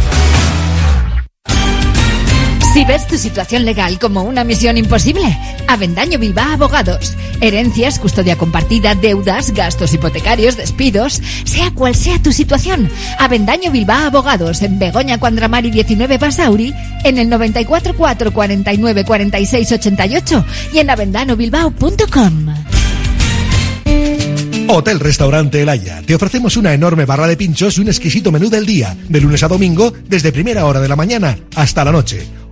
Si 2.74 2.86
ves 2.86 3.08
tu 3.08 3.18
situación 3.18 3.66
legal 3.66 3.98
como 3.98 4.22
una 4.22 4.44
misión 4.44 4.78
imposible, 4.78 5.36
Avendaño 5.68 6.20
Bilbao 6.20 6.54
Abogados. 6.54 7.16
Herencias, 7.42 7.98
custodia 7.98 8.38
compartida, 8.38 8.94
deudas, 8.94 9.52
gastos 9.52 9.92
hipotecarios, 9.94 10.56
despidos, 10.56 11.20
sea 11.46 11.72
cual 11.72 11.96
sea 11.96 12.22
tu 12.22 12.32
situación. 12.32 12.88
Avendaño 13.18 13.72
Bilbao 13.72 14.06
Abogados 14.06 14.62
en 14.62 14.78
Begoña 14.78 15.20
Cuandramari 15.20 15.72
19 15.72 16.20
Basauri, 16.20 16.74
en 17.04 17.18
el 17.18 17.28
94 17.28 17.96
4 17.98 18.32
49 18.32 19.04
46 19.04 19.72
88 19.72 20.46
y 20.72 20.78
en 20.78 20.90
avendanobilbao.com. 20.92 22.54
Hotel 24.68 25.00
Restaurante 25.00 25.64
El 25.64 25.70
Haya. 25.70 26.04
Te 26.06 26.14
ofrecemos 26.14 26.56
una 26.56 26.76
enorme 26.76 27.06
barra 27.06 27.26
de 27.26 27.36
pinchos 27.36 27.80
y 27.80 27.82
un 27.82 27.88
exquisito 27.88 28.32
menú 28.32 28.52
del 28.52 28.68
día, 28.68 28.96
de 29.08 29.20
lunes 29.20 29.42
a 29.42 29.48
domingo, 29.48 29.92
desde 30.08 30.32
primera 30.32 30.66
hora 30.66 30.80
de 30.80 30.88
la 30.88 30.96
mañana 30.96 31.36
hasta 31.56 31.84
la 31.84 31.92
noche. 31.92 32.39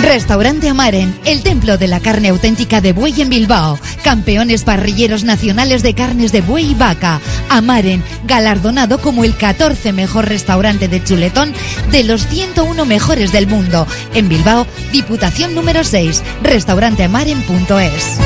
Restaurante 0.00 0.68
Amaren, 0.68 1.14
el 1.26 1.42
templo 1.42 1.76
de 1.76 1.86
la 1.86 2.00
carne 2.00 2.28
auténtica 2.28 2.80
de 2.80 2.92
buey 2.92 3.20
en 3.20 3.28
Bilbao. 3.28 3.78
Campeones 4.02 4.64
parrilleros 4.64 5.22
nacionales 5.22 5.82
de 5.82 5.94
carnes 5.94 6.32
de 6.32 6.40
buey 6.40 6.70
y 6.70 6.74
vaca. 6.74 7.20
Amaren, 7.50 8.02
galardonado 8.24 8.98
como 8.98 9.24
el 9.24 9.36
14 9.36 9.92
mejor 9.92 10.28
restaurante 10.28 10.88
de 10.88 11.04
chuletón 11.04 11.52
de 11.90 12.04
los 12.04 12.26
101 12.26 12.84
mejores 12.86 13.32
del 13.32 13.46
mundo. 13.46 13.86
En 14.14 14.28
Bilbao, 14.28 14.66
Diputación 14.92 15.54
número 15.54 15.84
6, 15.84 16.22
restauranteamaren.es. 16.42 18.18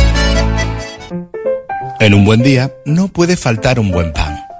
En 1.98 2.14
un 2.14 2.24
buen 2.24 2.42
día 2.42 2.72
no 2.84 3.08
puede 3.08 3.36
faltar 3.36 3.80
un 3.80 3.90
buen 3.90 4.12
pan. 4.12 4.35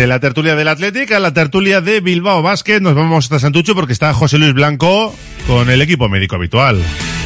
De 0.00 0.06
la 0.06 0.18
tertulia 0.18 0.56
del 0.56 0.66
Atlético 0.68 1.14
a 1.14 1.18
la 1.18 1.34
tertulia 1.34 1.82
de 1.82 2.00
Bilbao 2.00 2.40
Basket, 2.40 2.80
nos 2.80 2.94
vamos 2.94 3.26
hasta 3.26 3.38
Santucho 3.38 3.74
porque 3.74 3.92
está 3.92 4.14
José 4.14 4.38
Luis 4.38 4.54
Blanco 4.54 5.14
con 5.46 5.68
el 5.68 5.82
equipo 5.82 6.08
médico 6.08 6.36
habitual. 6.36 6.78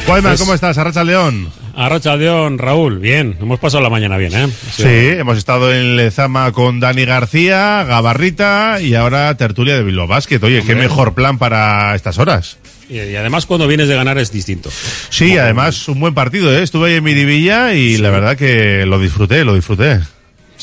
Guayman, 0.05 0.31
Pues- 0.33 0.41
¿cómo 0.41 0.53
estás? 0.53 0.77
Arracha 0.77 1.05
León. 1.05 1.49
Arracha 1.73 2.17
León, 2.17 2.57
Raúl, 2.57 2.99
bien. 2.99 3.37
Hemos 3.39 3.61
pasado 3.61 3.81
la 3.81 3.89
mañana 3.89 4.17
bien, 4.17 4.35
¿eh? 4.35 4.49
Sí, 4.75 4.83
hemos 4.83 5.37
estado 5.37 5.73
en 5.73 5.95
Lezama 5.95 6.51
con 6.51 6.81
Dani 6.81 7.05
García, 7.05 7.85
Gabarrita 7.85 8.81
y 8.81 8.93
ahora 8.95 9.37
tertulia 9.37 9.77
de 9.77 9.83
Bilbao 9.83 10.07
Basket. 10.07 10.43
Oye, 10.43 10.61
qué 10.67 10.75
mejor 10.75 11.13
plan 11.13 11.37
para 11.37 11.95
estas 11.95 12.17
horas. 12.17 12.57
Y, 12.89 12.95
y 12.99 13.15
además 13.15 13.45
cuando 13.45 13.69
vienes 13.69 13.87
de 13.87 13.95
ganar 13.95 14.17
es 14.17 14.33
distinto. 14.33 14.69
Sí, 15.09 15.37
además 15.37 15.87
un 15.87 16.01
buen 16.01 16.13
partido, 16.13 16.53
¿eh? 16.53 16.61
Estuve 16.61 16.89
ahí 16.89 16.95
en 16.95 17.05
Miribilla 17.05 17.73
y 17.73 17.95
la 17.99 18.09
verdad 18.09 18.35
que 18.35 18.85
lo 18.85 18.99
disfruté, 18.99 19.45
lo 19.45 19.55
disfruté. 19.55 20.01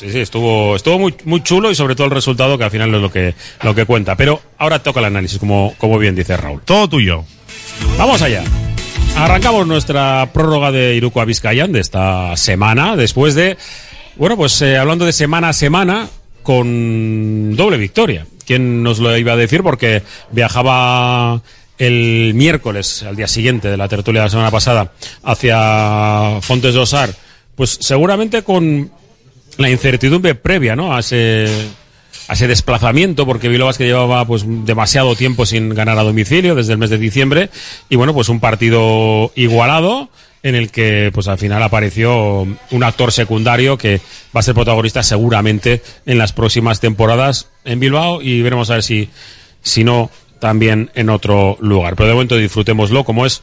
Sí, 0.03 0.11
sí, 0.11 0.19
estuvo, 0.19 0.75
estuvo 0.75 0.99
muy, 0.99 1.15
muy 1.27 1.45
chulo 1.45 1.71
y 1.71 1.77
sobre 1.77 1.95
todo 1.95 2.07
el 2.07 2.11
resultado 2.11 2.59
que 2.59 2.65
al 2.65 2.73
final 2.73 2.93
es 2.93 3.01
lo 3.01 3.13
que, 3.13 3.37
lo 3.63 3.73
que 3.73 3.85
cuenta. 3.85 4.17
Pero 4.17 4.43
ahora 4.59 4.81
toca 4.81 4.99
el 4.99 5.07
análisis, 5.07 5.39
como, 5.39 5.77
como 5.79 5.97
bien 5.97 6.17
dice 6.17 6.37
Raúl. 6.37 6.61
Todo 6.65 6.89
tuyo. 6.89 7.25
Vamos 7.97 8.21
allá. 8.21 8.43
Arrancamos 9.17 9.65
nuestra 9.65 10.29
prórroga 10.33 10.73
de 10.73 10.97
Iruko 10.97 11.21
a 11.21 11.25
Vizcayan 11.25 11.71
de 11.71 11.79
esta 11.79 12.37
semana, 12.37 12.97
después 12.97 13.37
de, 13.37 13.57
bueno, 14.17 14.37
pues 14.37 14.61
eh, 14.63 14.77
hablando 14.77 15.07
de 15.07 15.13
semana 15.13 15.51
a 15.51 15.53
semana, 15.53 16.09
con 16.43 17.55
doble 17.55 17.77
victoria. 17.77 18.27
¿Quién 18.45 18.83
nos 18.83 18.99
lo 18.99 19.17
iba 19.17 19.35
a 19.35 19.37
decir? 19.37 19.63
Porque 19.63 20.03
viajaba 20.33 21.43
el 21.79 22.33
miércoles, 22.35 23.05
al 23.05 23.15
día 23.15 23.29
siguiente 23.29 23.69
de 23.69 23.77
la 23.77 23.87
tertulia 23.87 24.23
de 24.23 24.27
la 24.27 24.31
semana 24.31 24.51
pasada, 24.51 24.91
hacia 25.23 26.41
Fontes 26.41 26.75
de 26.75 26.81
Osar, 26.81 27.15
pues 27.55 27.79
seguramente 27.81 28.43
con 28.43 28.91
la 29.59 29.71
incertidumbre 29.71 30.35
previa, 30.35 30.77
¿no? 30.77 30.95
A 30.95 31.01
ese, 31.01 31.47
a 32.29 32.33
ese 32.35 32.47
desplazamiento, 32.47 33.27
porque 33.27 33.49
Bilbao 33.49 33.73
que 33.73 33.87
llevaba 33.87 34.25
pues 34.27 34.45
demasiado 34.47 35.15
tiempo 35.17 35.47
sin 35.47 35.75
ganar 35.75 35.99
a 35.99 36.03
domicilio 36.03 36.55
desde 36.55 36.73
el 36.73 36.79
mes 36.79 36.91
de 36.91 36.99
diciembre, 36.99 37.51
y 37.89 37.97
bueno, 37.97 38.15
pues 38.15 38.29
un 38.29 38.41
partido 38.41 39.33
igualado 39.35 40.09
en 40.43 40.55
el 40.55 40.71
que 40.71 41.11
pues 41.15 41.29
al 41.29 41.39
final 41.39 41.63
apareció 41.63 42.47
un 42.71 42.83
actor 42.83 43.13
secundario 43.13 43.79
que 43.79 44.01
va 44.35 44.41
a 44.41 44.43
ser 44.43 44.55
protagonista 44.55 45.03
seguramente 45.03 45.83
en 46.05 46.19
las 46.19 46.33
próximas 46.33 46.81
temporadas 46.81 47.49
en 47.65 47.79
Bilbao 47.79 48.21
y 48.23 48.43
veremos 48.43 48.71
a 48.71 48.75
ver 48.75 48.83
si, 48.83 49.09
si 49.63 49.85
no 49.85 50.11
también 50.41 50.91
en 50.95 51.11
otro 51.11 51.57
lugar. 51.61 51.95
Pero 51.95 52.09
de 52.09 52.15
momento 52.15 52.37
disfrutémoslo 52.37 53.05
como 53.05 53.25
es 53.25 53.43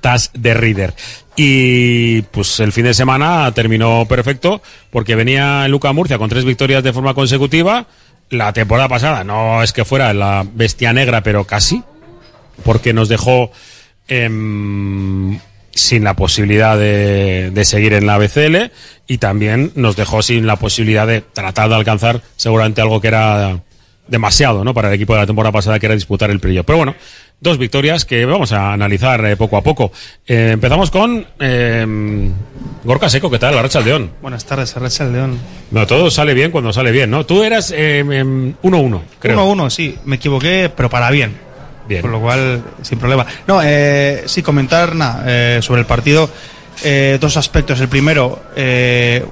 Tas 0.00 0.30
de 0.34 0.54
Reader. 0.54 0.94
Y 1.36 2.22
pues 2.22 2.60
el 2.60 2.72
fin 2.72 2.84
de 2.84 2.94
semana 2.94 3.52
terminó 3.52 4.06
perfecto 4.06 4.60
porque 4.90 5.14
venía 5.14 5.66
Luca 5.68 5.92
Murcia 5.92 6.18
con 6.18 6.28
tres 6.28 6.44
victorias 6.44 6.82
de 6.82 6.92
forma 6.92 7.14
consecutiva. 7.14 7.86
La 8.30 8.52
temporada 8.52 8.88
pasada 8.88 9.24
no 9.24 9.62
es 9.62 9.72
que 9.72 9.84
fuera 9.84 10.12
la 10.12 10.46
bestia 10.54 10.92
negra, 10.92 11.22
pero 11.22 11.44
casi, 11.44 11.82
porque 12.64 12.92
nos 12.92 13.08
dejó 13.08 13.50
em, 14.06 15.38
sin 15.72 16.04
la 16.04 16.14
posibilidad 16.14 16.78
de, 16.78 17.50
de, 17.50 17.64
seguir 17.64 17.92
en 17.94 18.06
la 18.06 18.18
BCL 18.18 18.70
y 19.06 19.18
también 19.18 19.72
nos 19.74 19.96
dejó 19.96 20.22
sin 20.22 20.46
la 20.46 20.56
posibilidad 20.56 21.06
de 21.06 21.22
tratar 21.22 21.68
de 21.68 21.74
alcanzar 21.76 22.22
seguramente 22.36 22.80
algo 22.80 23.00
que 23.00 23.08
era 23.08 23.60
demasiado 24.10 24.64
¿no? 24.64 24.74
para 24.74 24.88
el 24.88 24.94
equipo 24.94 25.14
de 25.14 25.20
la 25.20 25.26
temporada 25.26 25.52
pasada, 25.52 25.78
que 25.78 25.86
era 25.86 25.94
disputar 25.94 26.30
el 26.30 26.40
playoff. 26.40 26.66
Pero 26.66 26.78
bueno, 26.78 26.94
dos 27.40 27.58
victorias 27.58 28.04
que 28.04 28.24
vamos 28.24 28.52
a 28.52 28.72
analizar 28.72 29.24
eh, 29.24 29.36
poco 29.36 29.56
a 29.56 29.62
poco. 29.62 29.92
Eh, 30.26 30.50
empezamos 30.52 30.90
con 30.90 31.26
eh, 31.38 32.30
Gorka 32.84 33.08
Seco, 33.08 33.30
¿qué 33.30 33.38
tal? 33.38 33.54
La 33.54 33.62
Racha 33.62 33.80
León. 33.80 34.10
Buenas 34.20 34.44
tardes, 34.44 34.74
Racha 34.74 35.04
León. 35.04 35.38
No, 35.70 35.86
todo 35.86 36.10
sale 36.10 36.34
bien 36.34 36.50
cuando 36.50 36.72
sale 36.72 36.92
bien, 36.92 37.10
¿no? 37.10 37.24
Tú 37.26 37.42
eras 37.42 37.72
1-1, 37.72 39.00
creo. 39.18 39.54
1-1, 39.54 39.70
sí, 39.70 39.98
me 40.04 40.16
equivoqué, 40.16 40.70
pero 40.74 40.90
para 40.90 41.10
bien. 41.10 41.50
Bien. 41.88 42.02
Por 42.02 42.10
lo 42.12 42.20
cual, 42.20 42.62
sin 42.82 42.98
problema. 42.98 43.26
No, 43.48 43.60
eh, 43.64 44.22
sí, 44.26 44.42
comentar 44.42 44.94
nada, 44.94 45.24
eh, 45.26 45.58
sobre 45.60 45.80
el 45.80 45.86
partido. 45.86 46.30
Eh, 46.84 47.18
dos 47.20 47.36
aspectos. 47.36 47.80
El 47.80 47.88
primero, 47.88 48.40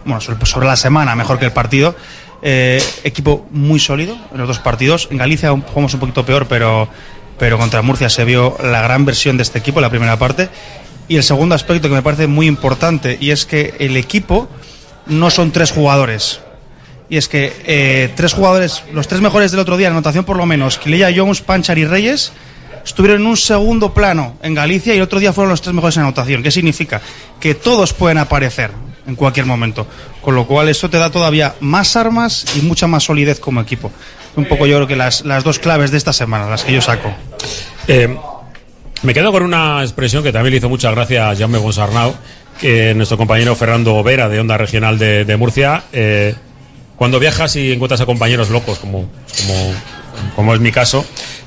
bueno, 0.05 0.21
sobre, 0.21 0.45
sobre, 0.45 0.67
la 0.67 0.75
semana, 0.75 1.15
mejor 1.15 1.39
que 1.39 1.45
el 1.45 1.53
partido. 1.53 1.95
equipo 2.43 3.47
muy 3.53 3.79
sólido 3.79 4.17
en 4.33 4.39
los 4.39 4.49
dos 4.49 4.59
partidos. 4.59 5.09
En 5.11 5.19
Galicia 5.19 5.51
jugamos 5.51 5.95
un 5.95 6.01
poquito 6.01 6.27
peor, 6.27 6.47
pero, 6.49 6.89
pero 7.39 7.59
contra 7.59 7.83
Murcia 7.83 8.11
se 8.11 8.25
vio 8.25 8.57
la 8.63 8.83
gran 8.83 9.05
versión 9.05 9.37
de 9.37 9.43
este 9.43 9.59
equipo 9.59 9.81
la 9.81 9.91
primera 9.91 10.19
parte. 10.19 10.49
Y 11.09 11.17
el 11.17 11.23
segundo 11.23 11.55
aspecto 11.55 11.89
que 11.89 11.95
me 11.95 12.03
parece 12.03 12.27
muy 12.27 12.47
importante, 12.47 13.17
y 13.21 13.31
es 13.31 13.47
que 13.47 13.75
el 13.79 13.97
equipo 13.97 14.49
no 15.07 15.31
son 15.31 15.53
tres 15.53 15.73
jugadores. 15.73 16.41
Y 17.09 17.17
es 17.17 17.29
que 17.29 17.53
eh, 17.65 18.13
tres 18.15 18.35
jugadores, 18.35 18.83
los 18.93 19.09
tres 19.09 19.23
mejores 19.23 19.51
del 19.51 19.61
otro 19.61 19.79
día, 19.79 19.87
en 19.87 19.95
anotación 19.95 20.25
por 20.25 20.37
lo 20.37 20.45
menos, 20.45 20.77
Kileya 20.77 21.11
Jones, 21.17 21.41
Panchar 21.41 21.79
y 21.79 21.87
Reyes, 21.87 22.33
estuvieron 22.85 23.23
en 23.23 23.27
un 23.27 23.37
segundo 23.37 23.95
plano 23.95 24.37
en 24.43 24.55
Galicia 24.55 24.93
y 24.93 24.99
el 24.99 25.03
otro 25.03 25.19
día 25.19 25.33
fueron 25.33 25.51
los 25.51 25.63
tres 25.63 25.75
mejores 25.75 25.97
en 25.97 26.03
anotación. 26.03 26.43
¿Qué 26.43 26.51
significa? 26.51 27.01
Que 27.41 27.55
todos 27.55 27.95
pueden 27.95 28.19
aparecer 28.19 28.71
en 29.07 29.15
cualquier 29.15 29.47
momento. 29.47 29.87
Con 30.21 30.35
lo 30.35 30.47
cual 30.47 30.69
eso 30.69 30.91
te 30.91 30.99
da 30.99 31.11
todavía 31.11 31.55
más 31.61 31.97
armas 31.97 32.45
y 32.57 32.61
mucha 32.61 32.87
más 32.87 33.05
solidez 33.05 33.41
como 33.41 33.63
equipo. 33.63 33.91
Un 34.39 34.45
poco 34.45 34.67
yo 34.67 34.77
creo 34.77 34.87
que 34.87 34.95
las, 34.95 35.25
las 35.25 35.43
dos 35.43 35.59
claves 35.59 35.91
de 35.91 35.97
esta 35.97 36.13
semana, 36.13 36.49
las 36.49 36.63
que 36.63 36.73
yo 36.73 36.81
saco. 36.81 37.13
Eh, 37.89 38.17
me 39.03 39.13
quedo 39.13 39.33
con 39.33 39.43
una 39.43 39.83
expresión 39.83 40.23
que 40.23 40.31
también 40.31 40.53
le 40.53 40.59
hizo 40.59 40.69
mucha 40.69 40.93
gracia 40.93 41.29
a 41.29 41.35
Jaume 41.35 41.59
Bonsarnau, 41.59 42.15
que 42.61 42.95
nuestro 42.95 43.19
compañero 43.19 43.57
Fernando 43.57 44.01
Vera 44.05 44.29
de 44.29 44.39
Onda 44.39 44.57
Regional 44.57 44.97
de, 44.97 45.37
Murcia. 45.37 45.83
Eh, 45.93 46.37
cuando 46.95 47.19
viajas 47.19 47.57
y 47.57 47.73
encuentras 47.73 48.01
a 48.01 48.07
compañeros 48.07 48.51
locos, 48.51 48.79
como, 48.79 49.11
como, 49.41 49.75
como 50.37 50.55
es 50.55 50.61
mi 50.61 50.71
caso, 50.71 51.05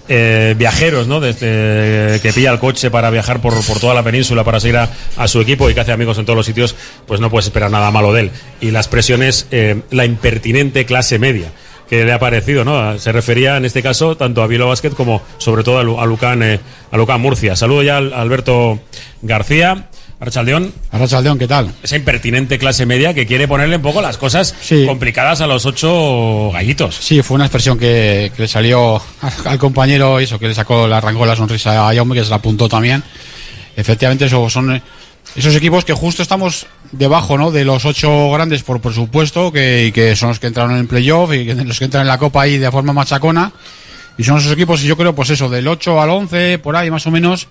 eh, 0.10 0.54
viajeros, 0.58 1.08
¿no? 1.08 1.22
Desde 1.22 2.20
que 2.20 2.34
pilla 2.34 2.52
el 2.52 2.60
coche 2.60 2.92
para 2.92 3.10
viajar 3.10 3.40
por, 3.40 3.54
por 3.66 3.80
toda 3.80 3.94
la 3.94 4.04
península 4.04 4.44
para 4.44 4.60
seguir 4.60 4.80
a, 4.80 5.28
su 5.30 5.40
equipo 5.40 5.70
y 5.70 5.74
que 5.74 5.80
hace 5.80 5.94
amigos 5.94 6.18
en 6.18 6.26
todos 6.26 6.36
los 6.36 6.46
sitios, 6.46 6.76
pues 7.08 7.22
no 7.22 7.30
puedes 7.30 7.46
esperar 7.46 7.72
nada 7.72 7.90
malo 7.90 8.12
de 8.12 8.20
él. 8.24 8.32
Y 8.60 8.72
la 8.72 8.80
expresión 8.80 9.24
es 9.24 9.48
la 9.92 10.04
impertinente 10.04 10.86
clase 10.86 11.20
media 11.20 11.54
que 11.92 12.06
le 12.06 12.14
ha 12.14 12.20
parecido, 12.20 12.64
¿no? 12.64 12.98
Se 12.98 13.12
refería 13.12 13.58
en 13.58 13.66
este 13.66 13.84
caso 13.84 14.16
tanto 14.16 14.42
a 14.42 14.48
Vilo 14.48 14.66
Basket 14.66 14.92
como 14.92 15.22
sobre 15.38 15.62
todo 15.62 16.00
a, 16.00 16.06
Lucán, 16.06 16.42
eh, 16.42 16.58
a 16.90 16.96
Lucán 16.96 17.20
Murcia. 17.20 17.54
Saludo 17.58 17.84
ya 17.84 17.98
a 17.98 18.22
Alberto 18.22 18.80
García. 19.22 19.90
Arrachaldeón. 20.18 20.72
Arrachaldeón, 20.90 21.38
¿qué 21.38 21.50
tal? 21.50 21.70
Esa 21.84 21.98
impertinente 21.98 22.58
clase 22.58 22.86
media 22.86 23.14
que 23.14 23.26
quiere 23.26 23.46
ponerle 23.46 23.76
un 23.76 23.82
poco 23.82 24.02
las 24.02 24.18
cosas 24.18 24.56
sí. 24.62 24.86
complicadas 24.86 25.42
a 25.42 25.48
los 25.48 25.66
ocho 25.66 26.52
gallitos. 26.54 26.96
Sí, 26.96 27.22
fue 27.24 27.36
una 27.36 27.48
expresión 27.48 27.78
que, 27.78 28.32
que 28.38 28.44
le 28.44 28.48
salió 28.48 29.02
al 29.44 29.60
compañero, 29.60 30.18
eso, 30.18 30.40
que 30.40 30.48
le 30.48 30.56
sacó, 30.56 30.88
le 30.88 30.96
arrancó 30.96 31.26
la 31.26 31.36
sonrisa 31.36 31.90
a 31.90 31.94
Jaume, 31.94 32.16
que 32.16 32.24
se 32.24 32.30
la 32.30 32.38
apuntó 32.38 32.70
también. 32.70 33.04
Efectivamente, 33.76 34.28
eso 34.28 34.50
son 34.50 34.82
esos 35.36 35.56
equipos 35.56 35.86
que 35.86 35.94
justo 35.94 36.22
estamos 36.22 36.68
debajo, 36.92 37.38
¿no? 37.38 37.52
De 37.52 37.64
los 37.64 37.86
ocho 37.86 38.32
grandes, 38.32 38.64
por 38.64 38.82
presupuesto, 38.82 39.52
que, 39.52 39.92
que 39.94 40.16
son 40.16 40.30
los 40.30 40.40
que 40.40 40.48
entraron 40.48 40.78
en 40.78 40.88
playoff 40.88 41.34
y 41.34 41.46
que, 41.46 41.56
los 41.56 41.80
que 41.80 41.86
entran 41.86 42.02
en 42.02 42.08
la 42.08 42.18
Copa 42.18 42.42
ahí 42.42 42.58
de 42.58 42.72
forma 42.72 42.94
machacona. 42.94 43.52
Y 44.18 44.24
son 44.24 44.38
esos 44.38 44.52
equipos, 44.52 44.84
y 44.84 44.88
yo 44.88 44.98
creo, 44.98 45.16
pues 45.16 45.30
eso, 45.30 45.50
del 45.50 45.68
8 45.68 46.02
al 46.02 46.10
11, 46.10 46.60
por 46.60 46.76
ahí 46.76 46.92
más 46.92 47.08
o 47.08 47.12
menos, 47.12 47.48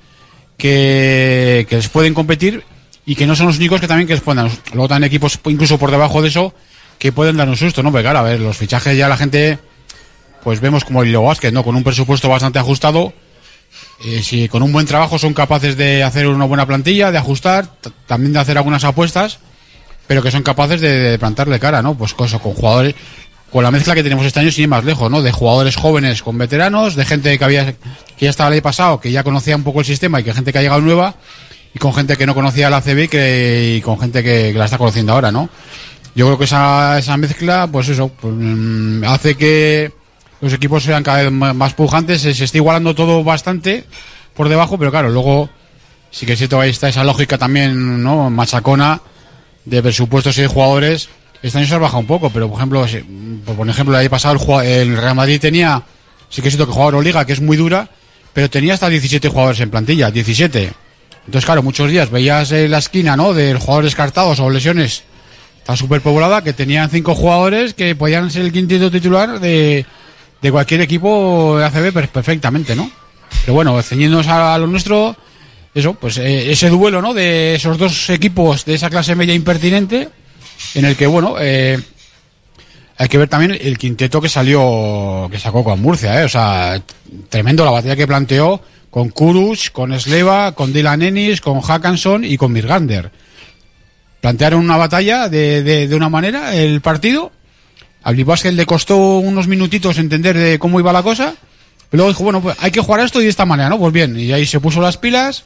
que, 0.59 1.66
que 1.69 1.77
les 1.77 1.89
pueden 1.89 2.15
competir 2.15 2.65
y 3.07 3.16
que 3.16 3.27
no 3.27 3.35
son 3.35 3.47
los 3.47 3.57
únicos 3.57 3.81
que 3.81 3.89
también 3.89 4.07
que 4.07 4.15
les 4.15 4.23
pueden 4.23 4.44
dar. 4.44 4.52
Luego 4.73 4.89
también 4.89 5.09
equipos 5.09 5.39
incluso 5.47 5.78
por 5.78 5.90
debajo 5.90 6.23
de 6.23 6.28
eso 6.28 6.55
que 6.98 7.12
pueden 7.12 7.36
dar 7.36 7.48
un 7.48 7.57
susto, 7.57 7.82
¿no? 7.82 7.90
Porque 7.90 8.05
claro, 8.05 8.20
a 8.20 8.23
ver, 8.23 8.40
los 8.40 8.57
fichajes 8.57 8.97
ya 8.97 9.09
la 9.09 9.16
gente, 9.16 9.59
pues 10.44 10.61
vemos 10.61 10.85
como 10.85 11.02
el 11.02 11.16
Basket, 11.16 11.51
¿no? 11.51 11.65
Con 11.65 11.74
un 11.74 11.82
presupuesto 11.82 12.28
bastante 12.28 12.59
ajustado. 12.59 13.12
Eh, 14.03 14.23
si 14.23 14.49
con 14.49 14.63
un 14.63 14.73
buen 14.73 14.87
trabajo 14.87 15.19
son 15.19 15.35
capaces 15.35 15.77
de 15.77 16.03
hacer 16.03 16.27
una 16.27 16.47
buena 16.47 16.67
plantilla, 16.67 17.11
de 17.11 17.19
ajustar, 17.19 17.69
también 18.07 18.33
de 18.33 18.39
hacer 18.39 18.57
algunas 18.57 18.85
apuestas, 18.85 19.41
pero 20.07 20.23
que 20.23 20.31
son 20.31 20.43
capaces 20.43 20.81
de, 20.81 21.19
plantarle 21.19 21.61
cara, 21.61 21.83
¿no? 21.83 21.95
Pues 21.95 22.15
con, 22.15 22.27
eso, 22.27 22.39
con 22.41 22.55
jugadores, 22.55 22.95
con 23.53 23.63
la 23.63 23.71
mezcla 23.71 23.95
que 23.95 24.03
tenemos 24.03 24.25
este 24.25 24.41
año 24.41 24.51
sin 24.51 24.63
ir 24.63 24.69
más 24.69 24.85
lejos, 24.85 25.11
¿no? 25.11 25.21
De 25.21 25.33
jugadores 25.33 25.77
jóvenes 25.77 26.23
con 26.23 26.39
veteranos, 26.39 26.97
de 26.97 27.05
gente 27.05 27.39
que 27.39 27.45
había 27.45 27.73
que 27.73 28.25
ya 28.25 28.31
estaba 28.31 28.49
el 28.49 28.55
año 28.55 28.63
pasado, 28.63 29.01
que 29.01 29.13
ya 29.13 29.23
conocía 29.23 29.55
un 29.55 29.65
poco 29.65 29.81
el 29.81 29.87
sistema 29.87 30.21
y 30.21 30.25
que 30.25 30.33
gente 30.33 30.51
que 30.53 30.59
ha 30.59 30.63
llegado 30.63 30.81
nueva 30.81 31.15
y 31.75 31.79
con 31.79 31.93
gente 31.93 32.17
que 32.17 32.27
no 32.27 32.35
conocía 32.35 32.71
la 32.71 32.81
CB 32.81 33.09
que, 33.09 33.77
y 33.77 33.81
con 33.83 34.01
gente 34.01 34.23
que, 34.23 34.51
que, 34.53 34.59
la 34.59 34.65
está 34.65 34.79
conociendo 34.79 35.13
ahora, 35.13 35.31
¿no? 35.31 35.51
Yo 36.15 36.27
creo 36.27 36.39
que 36.39 36.45
esa, 36.45 36.99
esa 36.99 37.17
mezcla, 37.19 37.69
pues 37.71 37.89
eso, 37.89 38.09
pues, 38.09 38.35
mm, 38.35 39.05
hace 39.05 39.37
que 39.37 39.93
los 40.41 40.53
equipos 40.53 40.83
sean 40.83 41.03
cada 41.03 41.23
vez 41.23 41.33
más 41.33 41.75
pujantes, 41.75 42.23
se, 42.23 42.31
está 42.31 42.57
igualando 42.57 42.95
todo 42.95 43.23
bastante 43.23 43.85
por 44.35 44.49
debajo, 44.49 44.79
pero 44.79 44.91
claro, 44.91 45.11
luego 45.11 45.51
sí 46.11 46.27
que 46.27 46.33
es 46.33 46.39
cierto 46.39 46.61
ahí 46.61 46.71
está 46.71 46.89
esa 46.89 47.05
lógica 47.05 47.39
también, 47.39 48.03
¿no? 48.03 48.31
Machacona 48.31 49.01
de 49.65 49.83
presupuestos 49.83 50.39
y 50.39 50.43
de 50.43 50.47
jugadores. 50.47 51.09
Este 51.43 51.59
año 51.59 51.67
se 51.67 51.75
ha 51.75 51.79
bajado 51.79 52.01
un 52.01 52.07
poco, 52.07 52.31
pero 52.31 52.49
por 52.49 52.57
ejemplo, 52.57 52.87
por 53.45 53.69
ejemplo, 53.69 53.95
el 53.95 54.01
año 54.01 54.11
pasado 54.11 54.62
el, 54.62 54.69
el, 54.69 54.97
Real 54.97 55.15
Madrid 55.15 55.41
tenía, 55.41 55.83
sí 56.29 56.43
que 56.43 56.49
es 56.49 56.55
cierto 56.55 56.67
que 56.67 56.73
jugaba 56.73 56.91
Euroliga, 56.91 57.25
que 57.25 57.33
es 57.33 57.41
muy 57.41 57.57
dura, 57.57 57.89
pero 58.33 58.49
tenía 58.49 58.75
hasta 58.75 58.89
17 58.89 59.29
jugadores 59.29 59.61
en 59.61 59.71
plantilla, 59.71 60.11
17. 60.11 60.73
Entonces, 61.27 61.45
claro, 61.45 61.62
muchos 61.62 61.91
días 61.91 62.11
veías 62.11 62.51
la 62.51 62.79
esquina, 62.79 63.17
¿no? 63.17 63.35
De 63.35 63.55
jugadores 63.55 63.93
descartados 63.93 64.41
o 64.41 64.51
lesiones. 64.51 65.05
Está 65.59 65.77
súper 65.77 66.01
poblada, 66.01 66.43
que 66.43 66.53
tenían 66.53 66.91
cinco 66.91 67.15
jugadores 67.15 67.75
que 67.75 67.95
podían 67.95 68.31
ser 68.31 68.43
el 68.43 68.53
quinteto 68.53 68.91
titular 68.91 69.39
de, 69.39 69.87
de 70.41 70.53
cualquier 70.53 70.81
equipo 70.81 71.59
de 71.59 71.65
ACB 71.65 71.93
perfectamente, 72.11 72.75
¿no? 72.75 72.91
Pero 73.43 73.55
bueno, 73.55 73.81
ceñiéndonos 73.83 74.27
a, 74.29 74.57
lo 74.59 74.67
nuestro, 74.67 75.17
eso, 75.75 75.95
pues 75.95 76.19
eh, 76.19 76.51
ese 76.51 76.69
duelo, 76.69 77.01
¿no? 77.03 77.15
De 77.15 77.55
esos 77.55 77.79
dos 77.79 78.11
equipos 78.11 78.65
de 78.65 78.75
esa 78.75 78.91
clase 78.91 79.15
media 79.15 79.35
impertinente, 79.35 80.09
en 80.75 80.85
el 80.85 80.97
que, 80.97 81.07
bueno, 81.07 81.37
eh, 81.39 81.79
hay 82.97 83.09
que 83.09 83.19
ver 83.19 83.29
también 83.29 83.59
el 83.61 83.79
quinteto 83.79 84.21
que 84.21 84.29
salió, 84.29 85.29
que 85.31 85.39
sacó 85.39 85.65
con 85.65 85.81
Murcia, 85.81 86.21
¿eh? 86.21 86.25
O 86.25 86.29
sea, 86.29 86.81
tremendo 87.29 87.65
la 87.65 87.71
batalla 87.71 87.97
que 87.97 88.07
planteó 88.07 88.61
con 88.91 89.11
Kurus, 89.11 89.71
con 89.71 89.99
Sleva, 89.99 90.53
con 90.53 90.73
Dylan 90.73 91.03
Ennis, 91.03 91.41
con 91.41 91.61
Hackanson 91.61 92.25
y 92.25 92.37
con 92.37 92.53
Mirgander. 92.53 93.11
Plantearon 94.21 94.61
una 94.61 94.77
batalla 94.77 95.29
de, 95.29 95.62
de, 95.62 95.89
de 95.89 95.97
una 95.97 96.09
manera 96.09 96.55
el 96.55 96.81
partido 96.81 97.33
Al 98.03 98.25
Basket 98.25 98.53
le 98.53 98.67
costó 98.67 99.19
unos 99.19 99.47
minutitos 99.47 99.99
entender 99.99 100.37
de 100.37 100.59
cómo 100.59 100.81
iba 100.81 100.93
la 100.93 101.03
cosa. 101.03 101.35
Pero 101.91 102.03
luego 102.05 102.11
dijo, 102.11 102.25
bueno, 102.25 102.41
pues 102.41 102.57
hay 102.61 102.71
que 102.71 102.81
jugar 102.81 103.01
esto 103.01 103.21
y 103.21 103.25
de 103.25 103.31
esta 103.31 103.45
manera, 103.45 103.69
¿no? 103.69 103.79
Pues 103.79 103.93
bien, 103.93 104.19
y 104.19 104.33
ahí 104.33 104.47
se 104.47 104.61
puso 104.61 104.81
las 104.81 104.97
pilas. 104.97 105.45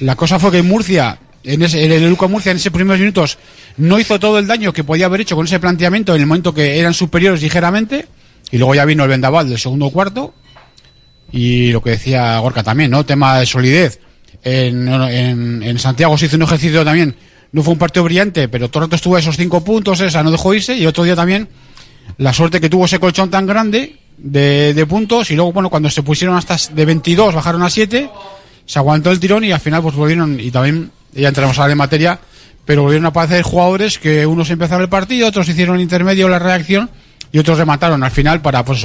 La 0.00 0.16
cosa 0.16 0.38
fue 0.38 0.50
que 0.50 0.62
Murcia, 0.62 1.18
en, 1.44 1.62
ese, 1.62 1.84
en 1.84 1.92
el 1.92 2.10
Luca 2.10 2.26
Murcia, 2.26 2.50
en 2.50 2.56
esos 2.56 2.72
primeros 2.72 2.98
minutos, 2.98 3.38
no 3.76 3.98
hizo 3.98 4.18
todo 4.18 4.38
el 4.38 4.46
daño 4.46 4.72
que 4.72 4.84
podía 4.84 5.06
haber 5.06 5.20
hecho 5.20 5.36
con 5.36 5.46
ese 5.46 5.60
planteamiento 5.60 6.14
en 6.14 6.20
el 6.20 6.26
momento 6.26 6.52
que 6.52 6.78
eran 6.78 6.94
superiores 6.94 7.40
ligeramente. 7.42 8.06
Y 8.50 8.58
luego 8.58 8.74
ya 8.74 8.84
vino 8.84 9.04
el 9.04 9.08
vendaval 9.08 9.48
del 9.48 9.58
segundo 9.58 9.90
cuarto. 9.90 10.34
Y 11.32 11.70
lo 11.72 11.82
que 11.82 11.90
decía 11.90 12.38
Gorka 12.38 12.62
también, 12.62 12.90
¿no? 12.90 13.06
Tema 13.06 13.38
de 13.38 13.46
solidez. 13.46 14.00
En, 14.42 14.88
en, 14.88 15.62
en 15.62 15.78
Santiago 15.78 16.18
se 16.18 16.26
hizo 16.26 16.36
un 16.36 16.42
ejercicio 16.42 16.84
también. 16.84 17.16
No 17.56 17.62
fue 17.62 17.72
un 17.72 17.78
partido 17.78 18.04
brillante, 18.04 18.48
pero 18.48 18.68
rato 18.70 18.96
estuvo 18.96 19.16
a 19.16 19.18
esos 19.18 19.34
cinco 19.34 19.64
puntos, 19.64 19.98
esa 20.02 20.22
no 20.22 20.30
dejó 20.30 20.52
irse. 20.52 20.76
Y 20.76 20.84
otro 20.84 21.04
día 21.04 21.16
también 21.16 21.48
la 22.18 22.34
suerte 22.34 22.60
que 22.60 22.68
tuvo 22.68 22.84
ese 22.84 22.98
colchón 22.98 23.30
tan 23.30 23.46
grande 23.46 23.96
de, 24.18 24.86
puntos. 24.86 25.30
Y 25.30 25.36
luego, 25.36 25.54
bueno, 25.54 25.70
cuando 25.70 25.88
se 25.88 26.02
pusieron 26.02 26.36
hasta 26.36 26.58
de 26.74 26.84
22, 26.84 27.34
bajaron 27.34 27.62
a 27.62 27.70
7, 27.70 28.10
se 28.66 28.78
aguantó 28.78 29.10
el 29.10 29.18
tirón 29.18 29.42
y 29.42 29.52
al 29.52 29.60
final, 29.60 29.80
pues 29.80 29.94
volvieron. 29.94 30.38
Y 30.38 30.50
también, 30.50 30.90
ya 31.14 31.28
entramos 31.28 31.58
a 31.58 31.66
la 31.66 31.74
materia, 31.74 32.20
pero 32.66 32.82
volvieron 32.82 33.06
a 33.06 33.08
aparecer 33.08 33.40
jugadores 33.40 33.98
que 33.98 34.26
unos 34.26 34.50
empezaron 34.50 34.82
el 34.82 34.90
partido, 34.90 35.26
otros 35.26 35.48
hicieron 35.48 35.80
intermedio, 35.80 36.28
la 36.28 36.38
reacción 36.38 36.90
y 37.32 37.38
otros 37.38 37.56
remataron 37.56 38.04
al 38.04 38.10
final 38.10 38.42
para, 38.42 38.66
pues 38.66 38.80
eso, 38.80 38.84